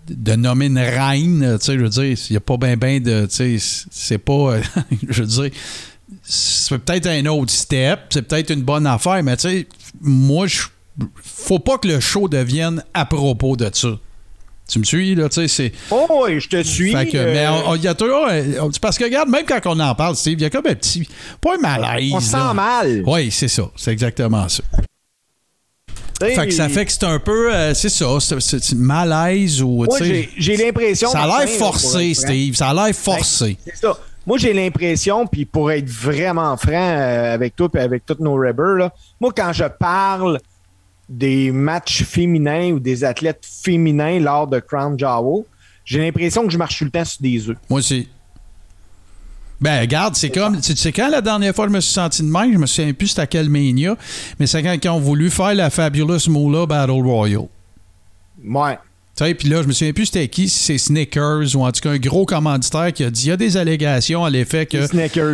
de 0.10 0.36
nommer 0.36 0.66
une 0.66 0.80
reine, 0.80 1.58
tu 1.60 1.66
sais, 1.66 1.74
je 1.74 1.84
veux 1.84 1.90
dire, 1.90 2.04
il 2.04 2.32
n'y 2.32 2.38
a 2.38 2.42
pas 2.42 2.58
bien 2.58 2.76
ben 2.76 3.02
de, 3.02 3.26
tu 3.28 3.60
sais, 3.60 3.86
c'est 3.92 4.18
pas, 4.18 4.58
je 5.10 5.24
veux 5.24 5.28
dire, 5.28 5.52
c'est 6.24 6.78
peut-être 6.80 7.08
un 7.08 7.26
autre 7.28 7.52
step, 7.52 8.00
c'est 8.10 8.24
peut-être 8.24 8.52
une 8.52 8.64
bonne 8.64 8.88
affaire, 8.88 9.24
mais 9.24 9.38
tu 9.38 9.50
sais, 9.50 9.68
moi, 10.02 10.48
je, 10.48 10.64
faut 11.24 11.60
pas 11.60 11.78
que 11.78 11.88
le 11.88 12.00
show 12.00 12.28
devienne 12.28 12.84
à 12.94 13.06
propos 13.06 13.56
de 13.56 13.70
ça. 13.74 13.98
Tu 14.72 14.80
me 14.80 14.86
suis, 14.86 15.16
là, 15.16 15.28
tu 15.28 15.36
sais, 15.36 15.48
c'est... 15.50 15.72
Oh, 15.92 16.24
oui, 16.24 16.40
je 16.40 16.48
te 16.48 16.64
suis. 16.64 16.94
Fait 16.94 17.06
que, 17.06 17.18
mais 17.18 17.46
il 17.76 17.84
y 17.84 17.88
a 17.88 17.94
toujours... 17.94 18.28
Parce 18.80 18.98
que, 18.98 19.04
regarde, 19.04 19.28
même 19.28 19.46
quand 19.46 19.60
on 19.66 19.80
en 19.80 19.94
parle, 19.96 20.16
Steve, 20.16 20.40
il 20.40 20.44
y 20.44 20.46
a 20.46 20.50
comme 20.50 20.68
un 20.68 20.76
petit... 20.76 21.08
Pas 21.42 21.56
un 21.56 21.58
malaise. 21.58 22.14
On 22.14 22.20
sent 22.22 22.54
mal. 22.54 23.04
Oui, 23.06 23.30
c'est 23.32 23.50
ça. 23.50 23.64
C'est 23.76 23.92
exactement 23.92 24.48
ça. 24.48 24.64
Fait 26.20 26.48
que 26.48 26.54
ça 26.54 26.70
fait 26.70 26.86
que 26.86 26.92
c'est 26.92 27.04
un 27.04 27.20
peu, 27.20 27.54
euh, 27.54 27.74
c'est 27.74 27.90
ça, 27.90 28.06
c'est 28.20 28.74
malaise 28.76 29.62
ou. 29.62 29.86
Moi, 29.86 29.98
j'ai 30.38 30.58
l'impression. 30.58 31.10
Ça 31.10 31.24
a 31.24 31.40
l'air 31.40 31.50
forcé, 31.50 32.14
Steve. 32.14 32.56
Ça 32.56 32.70
a 32.70 32.74
l'air 32.74 32.96
forcé. 32.96 33.58
c'est 33.66 33.76
ça. 33.76 33.98
Moi, 34.28 34.38
j'ai 34.38 34.54
l'impression, 34.54 35.26
puis 35.26 35.46
pour 35.46 35.72
être 35.72 35.90
vraiment 35.90 36.56
franc 36.56 36.72
euh, 36.74 37.34
avec 37.34 37.56
toi 37.56 37.70
et 37.74 37.80
avec 37.80 38.06
tous 38.06 38.18
nos 38.20 38.36
Rebels, 38.36 38.78
là, 38.78 38.94
moi, 39.20 39.32
quand 39.36 39.52
je 39.52 39.64
parle 39.64 40.40
des 41.12 41.52
matchs 41.52 42.04
féminins 42.04 42.72
ou 42.72 42.80
des 42.80 43.04
athlètes 43.04 43.46
féminins 43.46 44.20
lors 44.20 44.48
de 44.48 44.60
Crown 44.60 44.98
Jewel, 44.98 45.44
j'ai 45.84 46.00
l'impression 46.00 46.46
que 46.46 46.52
je 46.52 46.58
marche 46.58 46.78
tout 46.78 46.86
le 46.86 46.92
temps 46.92 47.04
sur 47.04 47.22
des 47.22 47.50
œufs. 47.50 47.58
Moi 47.70 47.80
aussi. 47.80 48.08
Ben, 49.60 49.82
regarde, 49.82 50.16
c'est 50.16 50.30
comme. 50.32 50.60
Tu 50.60 50.76
sais, 50.76 50.92
quand 50.92 51.10
la 51.10 51.22
dernière 51.22 51.54
fois 51.54 51.68
je 51.68 51.74
me 51.74 51.82
suis 51.82 51.94
senti 51.94 52.24
de 52.24 52.28
même, 52.28 52.54
je 52.54 52.58
me 52.58 52.66
souviens 52.66 52.94
plus 52.94 53.10
c'était 53.10 53.22
à 53.22 53.28
quel 53.28 53.50
Mania, 53.50 53.96
mais 54.40 54.48
c'est 54.48 54.64
quand 54.64 54.76
ils 54.82 54.90
ont 54.90 55.00
voulu 55.00 55.30
faire 55.30 55.54
la 55.54 55.70
Fabulous 55.70 56.30
Moolah 56.30 56.66
Battle 56.66 56.92
Royal. 56.92 57.48
Ouais. 58.44 58.80
Sais, 59.22 59.36
puis 59.36 59.50
là, 59.50 59.62
je 59.62 59.68
me 59.68 59.72
souviens 59.74 59.94
plus 59.94 60.08
c'était 60.08 60.28
qui, 60.28 60.50
si 60.50 60.64
c'est 60.64 60.78
Snickers 60.80 61.56
ou 61.56 61.64
en 61.64 61.72
tout 61.72 61.82
cas 61.82 61.92
un 61.92 61.98
gros 61.98 62.26
commanditaire 62.26 62.92
qui 62.92 63.04
a 63.04 63.12
dit 63.12 63.26
il 63.26 63.30
y 63.30 63.32
a 63.32 63.38
des 63.38 63.56
allégations 63.56 64.26
à 64.26 64.32
l'effet 64.32 64.66
que 64.66 64.78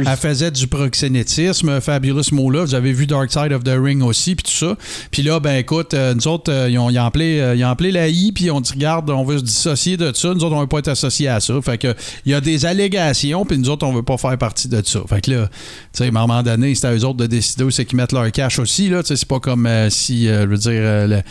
elle 0.05 0.17
faisait 0.17 0.51
du 0.51 0.67
proxénétisme, 0.67 1.79
Fabulous 1.79 2.23
Moolah. 2.33 2.65
Vous 2.65 2.75
avez 2.75 2.91
vu 2.91 3.07
Dark 3.07 3.31
Side 3.31 3.53
of 3.53 3.63
the 3.63 3.75
Ring 3.81 4.03
aussi, 4.03 4.35
puis 4.35 4.43
tout 4.43 4.51
ça. 4.57 4.75
Puis 5.09 5.21
là, 5.23 5.39
ben 5.39 5.55
écoute, 5.55 5.93
euh, 5.93 6.13
nous 6.13 6.27
autres, 6.27 6.51
euh, 6.51 6.69
ils, 6.69 6.77
ont, 6.77 6.89
ils, 6.89 6.99
ont 6.99 7.05
appelé, 7.05 7.39
euh, 7.39 7.55
ils 7.55 7.63
ont 7.63 7.69
appelé 7.69 7.91
la 7.91 8.09
I, 8.09 8.33
puis 8.33 8.51
on 8.51 8.59
dit 8.59 8.73
regarde, 8.73 9.09
on 9.09 9.23
veut 9.23 9.37
se 9.37 9.43
dissocier 9.43 9.95
de 9.95 10.11
ça. 10.13 10.33
Nous 10.33 10.43
autres, 10.43 10.55
on 10.55 10.59
veut 10.59 10.67
pas 10.67 10.79
être 10.79 10.89
associés 10.89 11.29
à 11.29 11.39
ça. 11.39 11.53
Fait 11.61 11.77
que 11.77 11.95
il 12.25 12.33
y 12.33 12.35
a 12.35 12.41
des 12.41 12.65
allégations, 12.65 13.45
puis 13.45 13.57
nous 13.57 13.69
autres, 13.69 13.85
on 13.87 13.93
veut 13.93 14.03
pas 14.03 14.17
faire 14.17 14.37
partie 14.37 14.67
de 14.67 14.81
ça. 14.83 14.99
Fait 15.07 15.21
que 15.21 15.31
là, 15.31 15.47
tu 15.47 15.53
sais, 15.93 16.03
à 16.03 16.07
un 16.07 16.11
moment 16.11 16.43
donné, 16.43 16.75
c'est 16.75 16.87
à 16.87 16.93
eux 16.93 17.05
autres 17.05 17.17
de 17.19 17.27
décider 17.27 17.63
où 17.63 17.71
c'est 17.71 17.85
qu'ils 17.85 17.95
mettent 17.97 18.11
leur 18.11 18.29
cash 18.33 18.59
aussi. 18.59 18.89
Là, 18.89 19.01
Tu 19.01 19.07
sais, 19.07 19.15
c'est 19.15 19.27
pas 19.29 19.39
comme 19.39 19.69
si, 19.89 20.25
je 20.27 20.45
veux 20.45 20.57
dire, 20.57 21.07
le- 21.07 21.21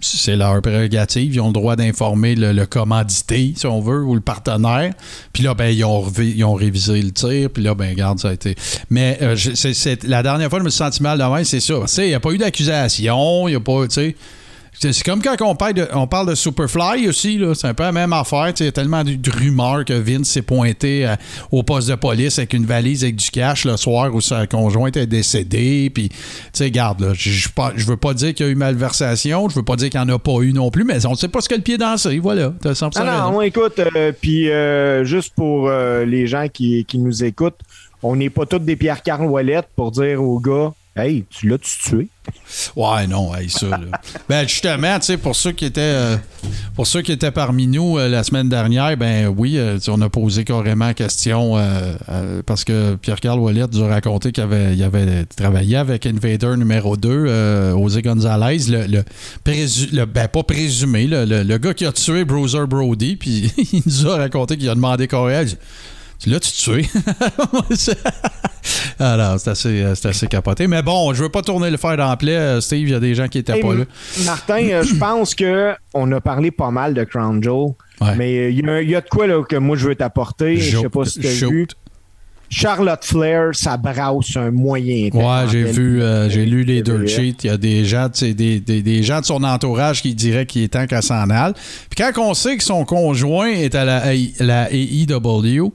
c'est 0.00 0.36
leur 0.36 0.62
prérogative. 0.62 1.34
Ils 1.34 1.40
ont 1.40 1.48
le 1.48 1.52
droit 1.52 1.76
d'informer 1.90 2.34
le, 2.34 2.66
commandité, 2.66 3.52
si 3.56 3.66
on 3.66 3.80
veut, 3.80 4.02
ou 4.02 4.14
le 4.14 4.20
partenaire. 4.20 4.92
Puis 5.32 5.42
là, 5.42 5.54
ben, 5.54 5.68
ils 5.68 5.84
ont, 5.84 6.10
ils 6.18 6.44
ont 6.44 6.54
révisé 6.54 7.00
le 7.00 7.12
tir. 7.12 7.50
Puis 7.50 7.62
là, 7.62 7.74
ben, 7.74 7.90
regarde, 7.90 8.18
ça 8.18 8.28
a 8.28 8.32
été. 8.32 8.54
Mais 8.90 9.18
euh, 9.22 9.36
la 10.04 10.22
dernière 10.22 10.50
fois, 10.50 10.58
je 10.58 10.64
me 10.64 10.70
suis 10.70 10.78
senti 10.78 11.02
mal 11.02 11.18
de 11.18 11.24
même, 11.24 11.44
c'est 11.44 11.60
ça. 11.60 11.74
Il 11.98 12.08
n'y 12.08 12.14
a 12.14 12.20
pas 12.20 12.30
eu 12.30 12.38
d'accusation. 12.38 13.48
Il 13.48 13.52
n'y 13.52 13.56
a 13.56 13.60
pas, 13.60 13.86
tu 13.86 13.94
sais. 13.94 14.16
C'est 14.82 15.02
comme 15.04 15.20
quand 15.20 15.36
on 15.42 15.54
parle 15.54 15.74
de, 15.74 15.86
on 15.92 16.06
parle 16.06 16.28
de 16.30 16.34
Superfly 16.34 17.06
aussi, 17.06 17.38
c'est 17.54 17.66
un 17.66 17.74
peu 17.74 17.82
la 17.82 17.92
même 17.92 18.14
affaire. 18.14 18.52
tu 18.54 18.62
Il 18.62 18.66
y 18.66 18.68
a 18.70 18.72
tellement 18.72 19.04
de, 19.04 19.12
de 19.14 19.30
rumeurs 19.30 19.84
que 19.84 19.92
Vince 19.92 20.28
s'est 20.30 20.40
pointé 20.40 21.04
à- 21.04 21.18
au 21.52 21.62
poste 21.62 21.90
de 21.90 21.96
police 21.96 22.38
avec 22.38 22.54
une 22.54 22.64
valise 22.64 23.04
avec 23.04 23.16
du 23.16 23.30
cash 23.30 23.66
le 23.66 23.76
soir 23.76 24.14
où 24.14 24.22
sa 24.22 24.46
conjointe 24.46 24.96
est 24.96 25.06
décédée. 25.06 25.90
Puis, 25.94 26.08
tu 26.08 26.16
sais, 26.54 26.70
garde, 26.70 27.02
là, 27.02 27.12
je 27.12 27.86
veux 27.86 27.96
pas 27.98 28.14
dire 28.14 28.32
qu'il 28.32 28.46
y 28.46 28.48
a 28.48 28.52
eu 28.52 28.54
malversation, 28.54 29.50
je 29.50 29.54
veux 29.56 29.62
pas 29.62 29.76
dire 29.76 29.90
qu'il 29.90 30.00
n'y 30.00 30.10
en 30.10 30.14
a 30.14 30.18
pas 30.18 30.40
eu 30.40 30.54
non 30.54 30.70
plus, 30.70 30.84
mais 30.84 31.04
on 31.04 31.10
ne 31.10 31.16
sait 31.16 31.28
pas 31.28 31.42
ce 31.42 31.48
que 31.50 31.56
le 31.56 31.60
pied 31.62 31.76
dansé. 31.76 32.18
Voilà, 32.18 32.54
t'as 32.62 32.72
100% 32.72 32.92
Ah 32.96 33.28
non, 33.30 33.42
écoute, 33.42 33.78
euh, 33.78 34.12
puis 34.18 34.50
euh, 34.50 35.04
juste 35.04 35.34
pour 35.34 35.68
euh, 35.68 36.06
les 36.06 36.26
gens 36.26 36.46
qui, 36.50 36.86
qui 36.86 36.98
nous 36.98 37.22
écoutent, 37.22 37.58
on 38.02 38.16
n'est 38.16 38.30
pas 38.30 38.46
tous 38.46 38.58
des 38.60 38.76
Pierre-Carl 38.76 39.26
Ouellette 39.26 39.68
pour 39.76 39.90
dire 39.90 40.22
aux 40.22 40.40
gars 40.40 40.72
Tu 41.30 41.48
l'as-tu 41.48 41.70
tué? 41.82 42.08
Ouais, 42.76 43.06
non, 43.06 43.34
hey, 43.34 43.48
ça. 43.50 43.66
là. 43.68 43.78
ben, 44.28 44.46
justement, 44.46 44.98
tu 44.98 45.06
sais, 45.06 45.16
pour 45.16 45.34
ceux 45.34 45.52
qui 45.52 45.64
étaient 45.64 45.80
euh, 45.80 46.16
pour 46.74 46.86
ceux 46.86 47.02
qui 47.02 47.12
étaient 47.12 47.30
parmi 47.30 47.66
nous 47.66 47.98
euh, 47.98 48.08
la 48.08 48.22
semaine 48.22 48.48
dernière, 48.48 48.96
ben 48.96 49.26
oui, 49.28 49.58
euh, 49.58 49.78
tu 49.78 49.90
on 49.90 50.00
a 50.00 50.08
posé 50.08 50.44
carrément 50.44 50.92
question 50.94 51.56
parce 52.46 52.64
que 52.64 52.94
Pierre-Carl 52.96 53.38
Ouellette 53.38 53.74
nous 53.74 53.82
a 53.84 53.88
raconté 53.88 54.32
qu'il 54.32 54.42
avait, 54.44 54.74
il 54.74 54.82
avait 54.82 55.24
travaillé 55.24 55.76
avec 55.76 56.06
Invader 56.06 56.56
numéro 56.56 56.96
2, 56.96 57.08
euh, 57.08 57.72
José 57.72 58.02
Gonzalez, 58.02 58.58
le, 58.68 59.04
ben, 59.44 60.28
pas 60.28 60.42
présumé, 60.42 61.06
le, 61.06 61.24
le- 61.24 61.58
gars 61.58 61.74
qui 61.74 61.84
a 61.86 61.92
tué 61.92 62.24
Bruiser 62.24 62.66
Brody, 62.68 63.16
puis 63.20 63.52
il 63.72 63.82
nous 63.86 64.06
a 64.06 64.16
raconté 64.16 64.56
qu'il 64.56 64.68
a 64.68 64.74
demandé 64.74 65.08
carrément. 65.08 65.50
Tu 66.18 66.28
l'as-tu 66.28 66.52
tué? 66.52 66.88
Alors, 69.00 69.40
c'est 69.40 69.50
assez, 69.50 69.82
euh, 69.82 69.94
c'est 69.94 70.08
assez 70.08 70.26
capoté. 70.26 70.66
Mais 70.66 70.82
bon, 70.82 71.12
je 71.14 71.22
veux 71.22 71.28
pas 71.30 71.42
tourner 71.42 71.70
le 71.70 71.76
fer 71.78 71.96
dans 71.96 72.14
plaie, 72.16 72.36
euh, 72.36 72.60
Steve. 72.60 72.88
Il 72.88 72.90
y 72.90 72.94
a 72.94 73.00
des 73.00 73.14
gens 73.14 73.28
qui 73.28 73.38
étaient 73.38 73.54
Hey, 73.56 73.62
pas 73.62 73.74
là. 73.74 73.84
Martin, 74.26 74.62
euh, 74.70 74.82
je 74.82 74.94
pense 74.94 75.34
que 75.34 75.72
on 75.94 76.12
a 76.12 76.20
parlé 76.20 76.50
pas 76.50 76.70
mal 76.70 76.92
de 76.94 77.02
Crown 77.04 77.42
Jewel, 77.42 77.72
Ouais. 78.00 78.14
mais 78.16 78.52
il 78.52 78.64
y, 78.64 78.68
a- 78.70 78.82
il 78.82 78.90
y 78.90 78.94
a 78.94 79.00
de 79.00 79.08
quoi 79.08 79.26
là, 79.26 79.42
que 79.42 79.56
moi 79.56 79.76
je 79.76 79.88
veux 79.88 79.94
t'apporter. 79.94 80.56
Je 80.56 80.78
sais 80.78 80.88
pas 80.88 81.04
si 81.04 81.18
tu 81.20 81.26
as 81.26 81.30
Shoot. 81.34 81.50
vu. 81.50 81.66
Charlotte 82.52 83.04
Flair, 83.04 83.50
ça 83.52 83.76
brasse 83.76 84.36
un 84.36 84.50
moyen. 84.50 85.08
Ouais, 85.12 85.48
j'ai 85.48 85.62
vu, 85.62 86.02
euh, 86.02 86.28
j'ai 86.28 86.44
lu 86.44 86.64
les 86.64 86.82
dirt 86.82 87.06
sheets. 87.06 87.36
Il 87.44 87.46
y 87.46 87.50
a 87.50 87.56
des 87.56 87.84
gens, 87.84 88.08
des, 88.20 88.34
des, 88.58 88.82
des 88.82 89.02
gens 89.04 89.20
de 89.20 89.24
son 89.24 89.44
entourage 89.44 90.02
qui 90.02 90.16
diraient 90.16 90.46
qu'il 90.46 90.62
est 90.64 90.68
temps 90.68 90.86
qu'elle 90.88 91.02
s'en 91.02 91.30
aille. 91.30 91.52
Puis 91.88 91.96
quand 92.04 92.10
on 92.20 92.34
sait 92.34 92.56
que 92.56 92.64
son 92.64 92.84
conjoint 92.84 93.46
est 93.50 93.76
à 93.76 93.84
la, 93.84 94.12
AI 94.12 94.34
la 94.40 94.68
AEW, 94.72 95.72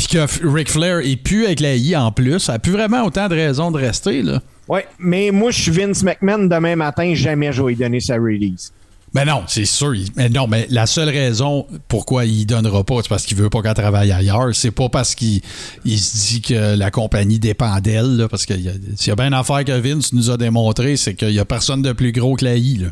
puis 0.00 0.16
que 0.16 0.48
Ric 0.48 0.70
Flair 0.70 1.00
est 1.00 1.16
plus 1.16 1.44
avec 1.44 1.60
la 1.60 1.76
I 1.76 1.94
en 1.94 2.10
plus, 2.10 2.38
ça 2.38 2.52
n'a 2.52 2.58
plus 2.58 2.72
vraiment 2.72 3.04
autant 3.04 3.28
de 3.28 3.34
raisons 3.34 3.70
de 3.70 3.76
rester, 3.76 4.22
là. 4.22 4.40
Ouais, 4.66 4.86
mais 4.98 5.30
moi 5.30 5.50
je 5.50 5.60
suis 5.60 5.70
Vince 5.72 6.02
McMahon 6.02 6.46
demain 6.46 6.74
matin, 6.74 7.12
jamais 7.14 7.52
je 7.52 7.62
vais 7.62 7.70
lui 7.70 7.76
donner 7.76 8.00
sa 8.00 8.14
release. 8.14 8.72
Ben 9.12 9.26
non, 9.26 9.42
c'est 9.46 9.66
sûr. 9.66 9.92
Mais 10.16 10.30
non, 10.30 10.46
mais 10.46 10.66
la 10.70 10.86
seule 10.86 11.10
raison 11.10 11.66
pourquoi 11.88 12.24
il 12.24 12.46
donnera 12.46 12.82
pas, 12.82 13.02
c'est 13.02 13.08
parce 13.08 13.26
qu'il 13.26 13.36
veut 13.36 13.50
pas 13.50 13.60
qu'elle 13.60 13.74
travaille 13.74 14.10
ailleurs. 14.10 14.54
C'est 14.54 14.70
pas 14.70 14.88
parce 14.88 15.14
qu'il 15.14 15.42
il 15.84 15.98
se 15.98 16.28
dit 16.28 16.40
que 16.40 16.76
la 16.76 16.90
compagnie 16.90 17.38
dépend 17.38 17.78
d'elle. 17.80 18.16
là, 18.16 18.28
Parce 18.28 18.44
a, 18.44 18.54
s'il 18.54 19.08
y 19.08 19.10
a 19.10 19.16
bien 19.16 19.26
une 19.26 19.34
affaire 19.34 19.64
que 19.64 19.72
Vince 19.72 20.12
nous 20.12 20.30
a 20.30 20.36
démontré, 20.36 20.96
c'est 20.96 21.14
qu'il 21.14 21.32
y 21.32 21.40
a 21.40 21.44
personne 21.44 21.82
de 21.82 21.92
plus 21.92 22.12
gros 22.12 22.36
que 22.36 22.44
la 22.44 22.54
I. 22.54 22.76
Là. 22.76 22.88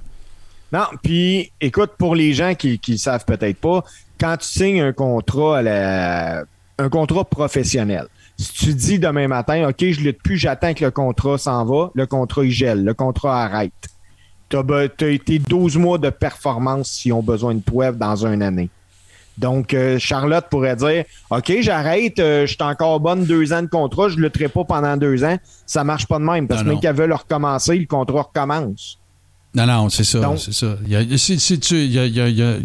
Non, 0.72 0.98
puis 1.02 1.52
écoute, 1.60 1.92
pour 1.96 2.16
les 2.16 2.34
gens 2.34 2.54
qui 2.54 2.80
qui 2.80 2.98
savent 2.98 3.24
peut-être 3.24 3.58
pas, 3.58 3.84
quand 4.20 4.36
tu 4.38 4.48
signes 4.48 4.80
un 4.80 4.92
contrat 4.92 5.58
à 5.58 5.62
la 5.62 6.44
un 6.78 6.88
contrat 6.88 7.24
professionnel, 7.24 8.06
si 8.38 8.52
tu 8.52 8.74
dis 8.74 8.98
demain 8.98 9.26
matin, 9.26 9.68
OK, 9.68 9.80
je 9.80 10.00
lutte 10.00 10.22
plus, 10.22 10.36
j'attends 10.36 10.74
que 10.74 10.84
le 10.84 10.90
contrat 10.90 11.38
s'en 11.38 11.64
va, 11.64 11.90
le 11.94 12.06
contrat 12.06 12.44
il 12.44 12.52
gèle, 12.52 12.84
le 12.84 12.94
contrat 12.94 13.42
arrête. 13.42 13.72
Tu 14.48 14.56
as, 14.56 15.08
été 15.08 15.38
12 15.38 15.76
mois 15.76 15.98
de 15.98 16.08
performance 16.08 16.90
s'ils 16.90 17.12
ont 17.12 17.22
besoin 17.22 17.54
de 17.54 17.60
toi 17.60 17.92
dans 17.92 18.24
une 18.24 18.42
année. 18.42 18.70
Donc, 19.36 19.74
euh, 19.74 19.98
Charlotte 19.98 20.46
pourrait 20.50 20.76
dire 20.76 21.04
OK, 21.30 21.52
j'arrête, 21.60 22.18
euh, 22.18 22.46
je 22.46 22.54
suis 22.54 22.62
encore 22.62 22.98
bonne 22.98 23.24
deux 23.24 23.52
ans 23.52 23.62
de 23.62 23.68
contrat, 23.68 24.08
je 24.08 24.16
ne 24.16 24.22
lutterai 24.22 24.48
pas 24.48 24.64
pendant 24.64 24.96
deux 24.96 25.22
ans. 25.22 25.36
Ça 25.66 25.84
marche 25.84 26.06
pas 26.06 26.18
de 26.18 26.24
même 26.24 26.48
parce 26.48 26.62
que 26.62 26.68
même 26.68 26.80
qu'elle 26.80 26.96
veut 26.96 27.06
le 27.06 27.14
recommencer, 27.14 27.78
le 27.78 27.86
contrat 27.86 28.22
recommence. 28.22 28.97
Non, 29.58 29.66
non, 29.66 29.88
c'est 29.88 30.04
ça. 30.04 30.20
C'est 30.38 30.54
ça. 30.54 30.76
Il 30.86 30.92
y 30.92 30.96
a, 30.96 31.18
si, 31.18 31.38
si 31.40 31.58
tu, 31.58 31.76
il 31.84 31.92
y 31.92 31.98
a, 31.98 32.06
il 32.06 32.14
y 32.14 32.20
a- 32.20 32.28
il 32.28 32.36
y 32.38 32.42
a 32.42 32.48
un 32.50 32.58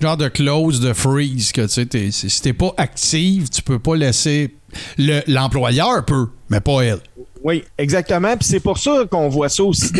genre 0.00 0.16
de 0.16 0.28
clause 0.28 0.80
de 0.80 0.92
freeze 0.92 1.52
que 1.52 1.62
tu 1.62 1.68
sais, 1.68 1.86
t'es- 1.86 2.10
si 2.10 2.42
t'es 2.42 2.52
pas 2.52 2.72
active, 2.76 3.48
tu 3.50 3.62
peux 3.62 3.78
pas 3.78 3.96
laisser. 3.96 4.54
le- 4.98 5.22
L'employeur 5.26 6.04
peut, 6.04 6.28
mais 6.48 6.60
pas 6.60 6.82
elle. 6.82 7.00
Oui, 7.42 7.64
exactement. 7.78 8.36
Puis 8.36 8.46
c'est 8.48 8.60
pour 8.60 8.76
ça 8.78 9.04
qu'on 9.10 9.28
voit 9.30 9.48
ça 9.48 9.62
aussi 9.64 9.90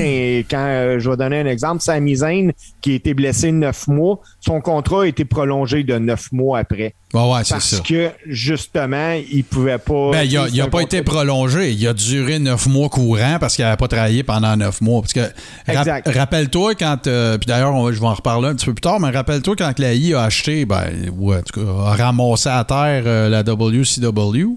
quand 0.50 0.58
euh, 0.58 0.98
je 0.98 1.08
vais 1.10 1.16
donner 1.16 1.40
un 1.40 1.46
exemple. 1.46 1.80
Sami 1.80 2.16
Zayn, 2.16 2.50
qui 2.82 2.92
a 2.92 2.94
été 2.96 3.14
blessé 3.14 3.50
neuf 3.50 3.86
mois, 3.88 4.20
son 4.40 4.60
contrat 4.60 5.02
a 5.02 5.06
été 5.06 5.24
prolongé 5.24 5.82
de 5.82 5.96
neuf 5.98 6.30
mois 6.32 6.58
après. 6.58 6.94
Ouais, 7.14 7.20
ouais, 7.32 7.40
c'est 7.42 7.54
Parce 7.54 7.76
ça. 7.76 7.82
que 7.86 8.10
justement, 8.26 9.14
il 9.32 9.42
pouvait 9.42 9.78
pas. 9.78 10.10
Ben, 10.12 10.22
il 10.22 10.36
a, 10.36 10.46
il 10.46 10.46
a 10.46 10.48
c'est 10.50 10.60
un 10.60 10.68
pas 10.68 10.80
été 10.82 11.02
prolongé. 11.02 11.72
Il 11.72 11.86
a 11.88 11.92
duré 11.92 12.38
neuf 12.38 12.66
mois 12.66 12.88
courant 12.88 13.38
parce 13.40 13.56
qu'il 13.56 13.64
n'avait 13.64 13.76
pas 13.76 13.88
travaillé 13.88 14.22
pendant 14.22 14.56
neuf 14.56 14.80
mois. 14.80 15.00
Parce 15.00 15.12
que, 15.14 15.20
rap- 15.66 16.02
rappelle-toi 16.06 16.74
quand. 16.76 17.06
euh, 17.06 17.36
puis 17.38 17.46
d'ailleurs, 17.46 17.72
je 17.92 17.98
vais 17.98 18.06
en 18.06 18.14
reparler 18.14 18.48
un 18.48 18.54
petit 18.54 18.66
peu 18.66 18.74
plus 18.74 18.80
tard, 18.82 19.00
mais 19.00 19.10
rappelle-toi 19.10 19.56
quand 19.56 19.78
la 19.78 19.94
I 19.94 20.14
a 20.14 20.22
acheté, 20.22 20.66
ben, 20.66 21.10
ou 21.18 21.32
en 21.34 21.40
tout 21.42 21.58
cas, 21.64 21.70
a 21.86 21.94
ramassé 21.96 22.48
à 22.48 22.62
terre 22.64 23.02
euh, 23.06 23.28
la 23.28 23.42
WCW. 23.42 24.56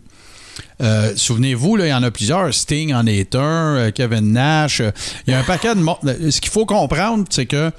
Euh, 0.82 1.14
Souvenez-vous, 1.16 1.78
il 1.80 1.88
y 1.88 1.94
en 1.94 2.04
a 2.04 2.12
plusieurs. 2.12 2.54
Sting 2.54 2.94
en 2.94 3.06
est 3.06 3.36
un, 3.36 3.76
euh, 3.78 3.92
Kevin 3.92 4.32
Nash. 4.34 4.82
euh, 4.82 4.92
il 5.28 5.32
y 5.32 5.34
a 5.34 5.40
un 5.40 5.44
paquet 5.44 5.74
de. 5.76 6.30
Ce 6.32 6.42
qu'il 6.42 6.52
faut 6.52 6.66
comprendre, 6.66 7.26
c'est 7.30 7.46
que 7.46 7.72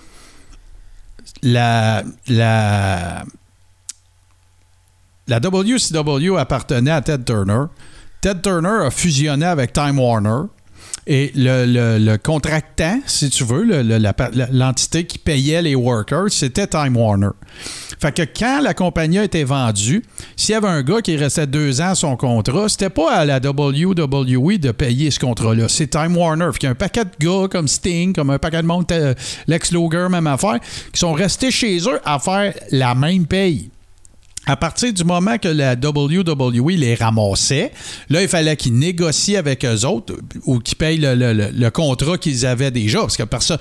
la, 1.43 2.03
la, 2.29 3.25
la 5.29 5.39
WCW 5.41 6.37
appartenait 6.39 6.91
à 6.91 7.01
Ted 7.03 7.25
Turner. 7.25 7.65
Ted 8.21 8.41
Turner 8.43 8.87
a 8.87 8.91
fusionné 8.91 9.47
avec 9.47 9.73
Time 9.73 9.99
Warner. 9.99 10.49
Et 11.07 11.33
le, 11.35 11.67
le- 11.67 11.99
le 11.99 12.17
contractant, 12.17 12.99
si 13.07 13.29
tu 13.29 13.45
veux, 13.45 13.63
l'entité 14.51 15.05
qui 15.05 15.19
payait 15.19 15.61
les 15.61 15.75
workers, 15.75 16.31
c'était 16.31 16.67
Time 16.67 16.97
Warner. 16.97 17.29
Fait 18.01 18.13
que 18.15 18.23
quand 18.23 18.61
la 18.63 18.73
compagnie 18.75 19.19
a 19.19 19.25
été 19.25 19.45
vendue, 19.45 20.03
s'il 20.37 20.53
y 20.53 20.57
avait 20.57 20.69
un 20.69 20.83
gars 20.83 21.01
qui 21.03 21.17
restait 21.17 21.47
deux 21.47 21.81
ans 21.81 21.91
à 21.91 21.95
son 21.95 22.17
contrat, 22.17 22.69
c'était 22.69 22.91
pas 22.91 23.13
à 23.13 23.25
la 23.25 23.37
WWE 23.39 24.59
de 24.59 24.71
payer 24.73 25.11
ce 25.11 25.19
contrat-là. 25.21 25.67
C'est 25.69 25.89
Time 25.89 26.17
Warner. 26.17 26.49
Fait 26.53 26.59
qu'il 26.59 26.67
y 26.67 26.69
a 26.69 26.73
un 26.73 26.75
paquet 26.75 27.05
de 27.05 27.11
gars 27.27 27.49
comme 27.49 27.69
Sting, 27.69 28.13
comme 28.15 28.31
un 28.31 28.39
paquet 28.39 28.63
de 28.63 28.67
monde, 28.67 28.87
tel- 28.87 29.15
Lex 29.47 29.73
Luger, 29.73 30.07
même 30.11 30.27
affaire, 30.27 30.59
qui 30.93 30.99
sont 30.99 31.13
restés 31.13 31.51
chez 31.51 31.79
eux 31.81 32.01
à 32.05 32.19
faire 32.19 32.55
la 32.71 32.95
même 32.95 33.27
paye. 33.27 33.71
À 34.47 34.57
partir 34.57 34.93
du 34.93 35.05
moment 35.05 35.39
que 35.39 35.49
la 35.49 35.75
WWE 35.75 36.71
les 36.77 36.95
ramassait, 36.95 37.73
là, 38.11 38.21
il 38.23 38.29
fallait 38.29 38.57
qu'ils 38.57 38.75
négocient 38.79 39.39
avec 39.39 39.65
eux 39.65 39.85
autres 39.87 40.15
ou 40.45 40.59
qu'ils 40.59 40.77
payent 40.77 40.99
le, 40.99 41.15
le- 41.15 41.71
contrat 41.71 42.19
qu'ils 42.19 42.45
avaient 42.45 42.71
déjà. 42.71 43.01
Parce 43.01 43.17
que 43.17 43.23
personne, 43.23 43.59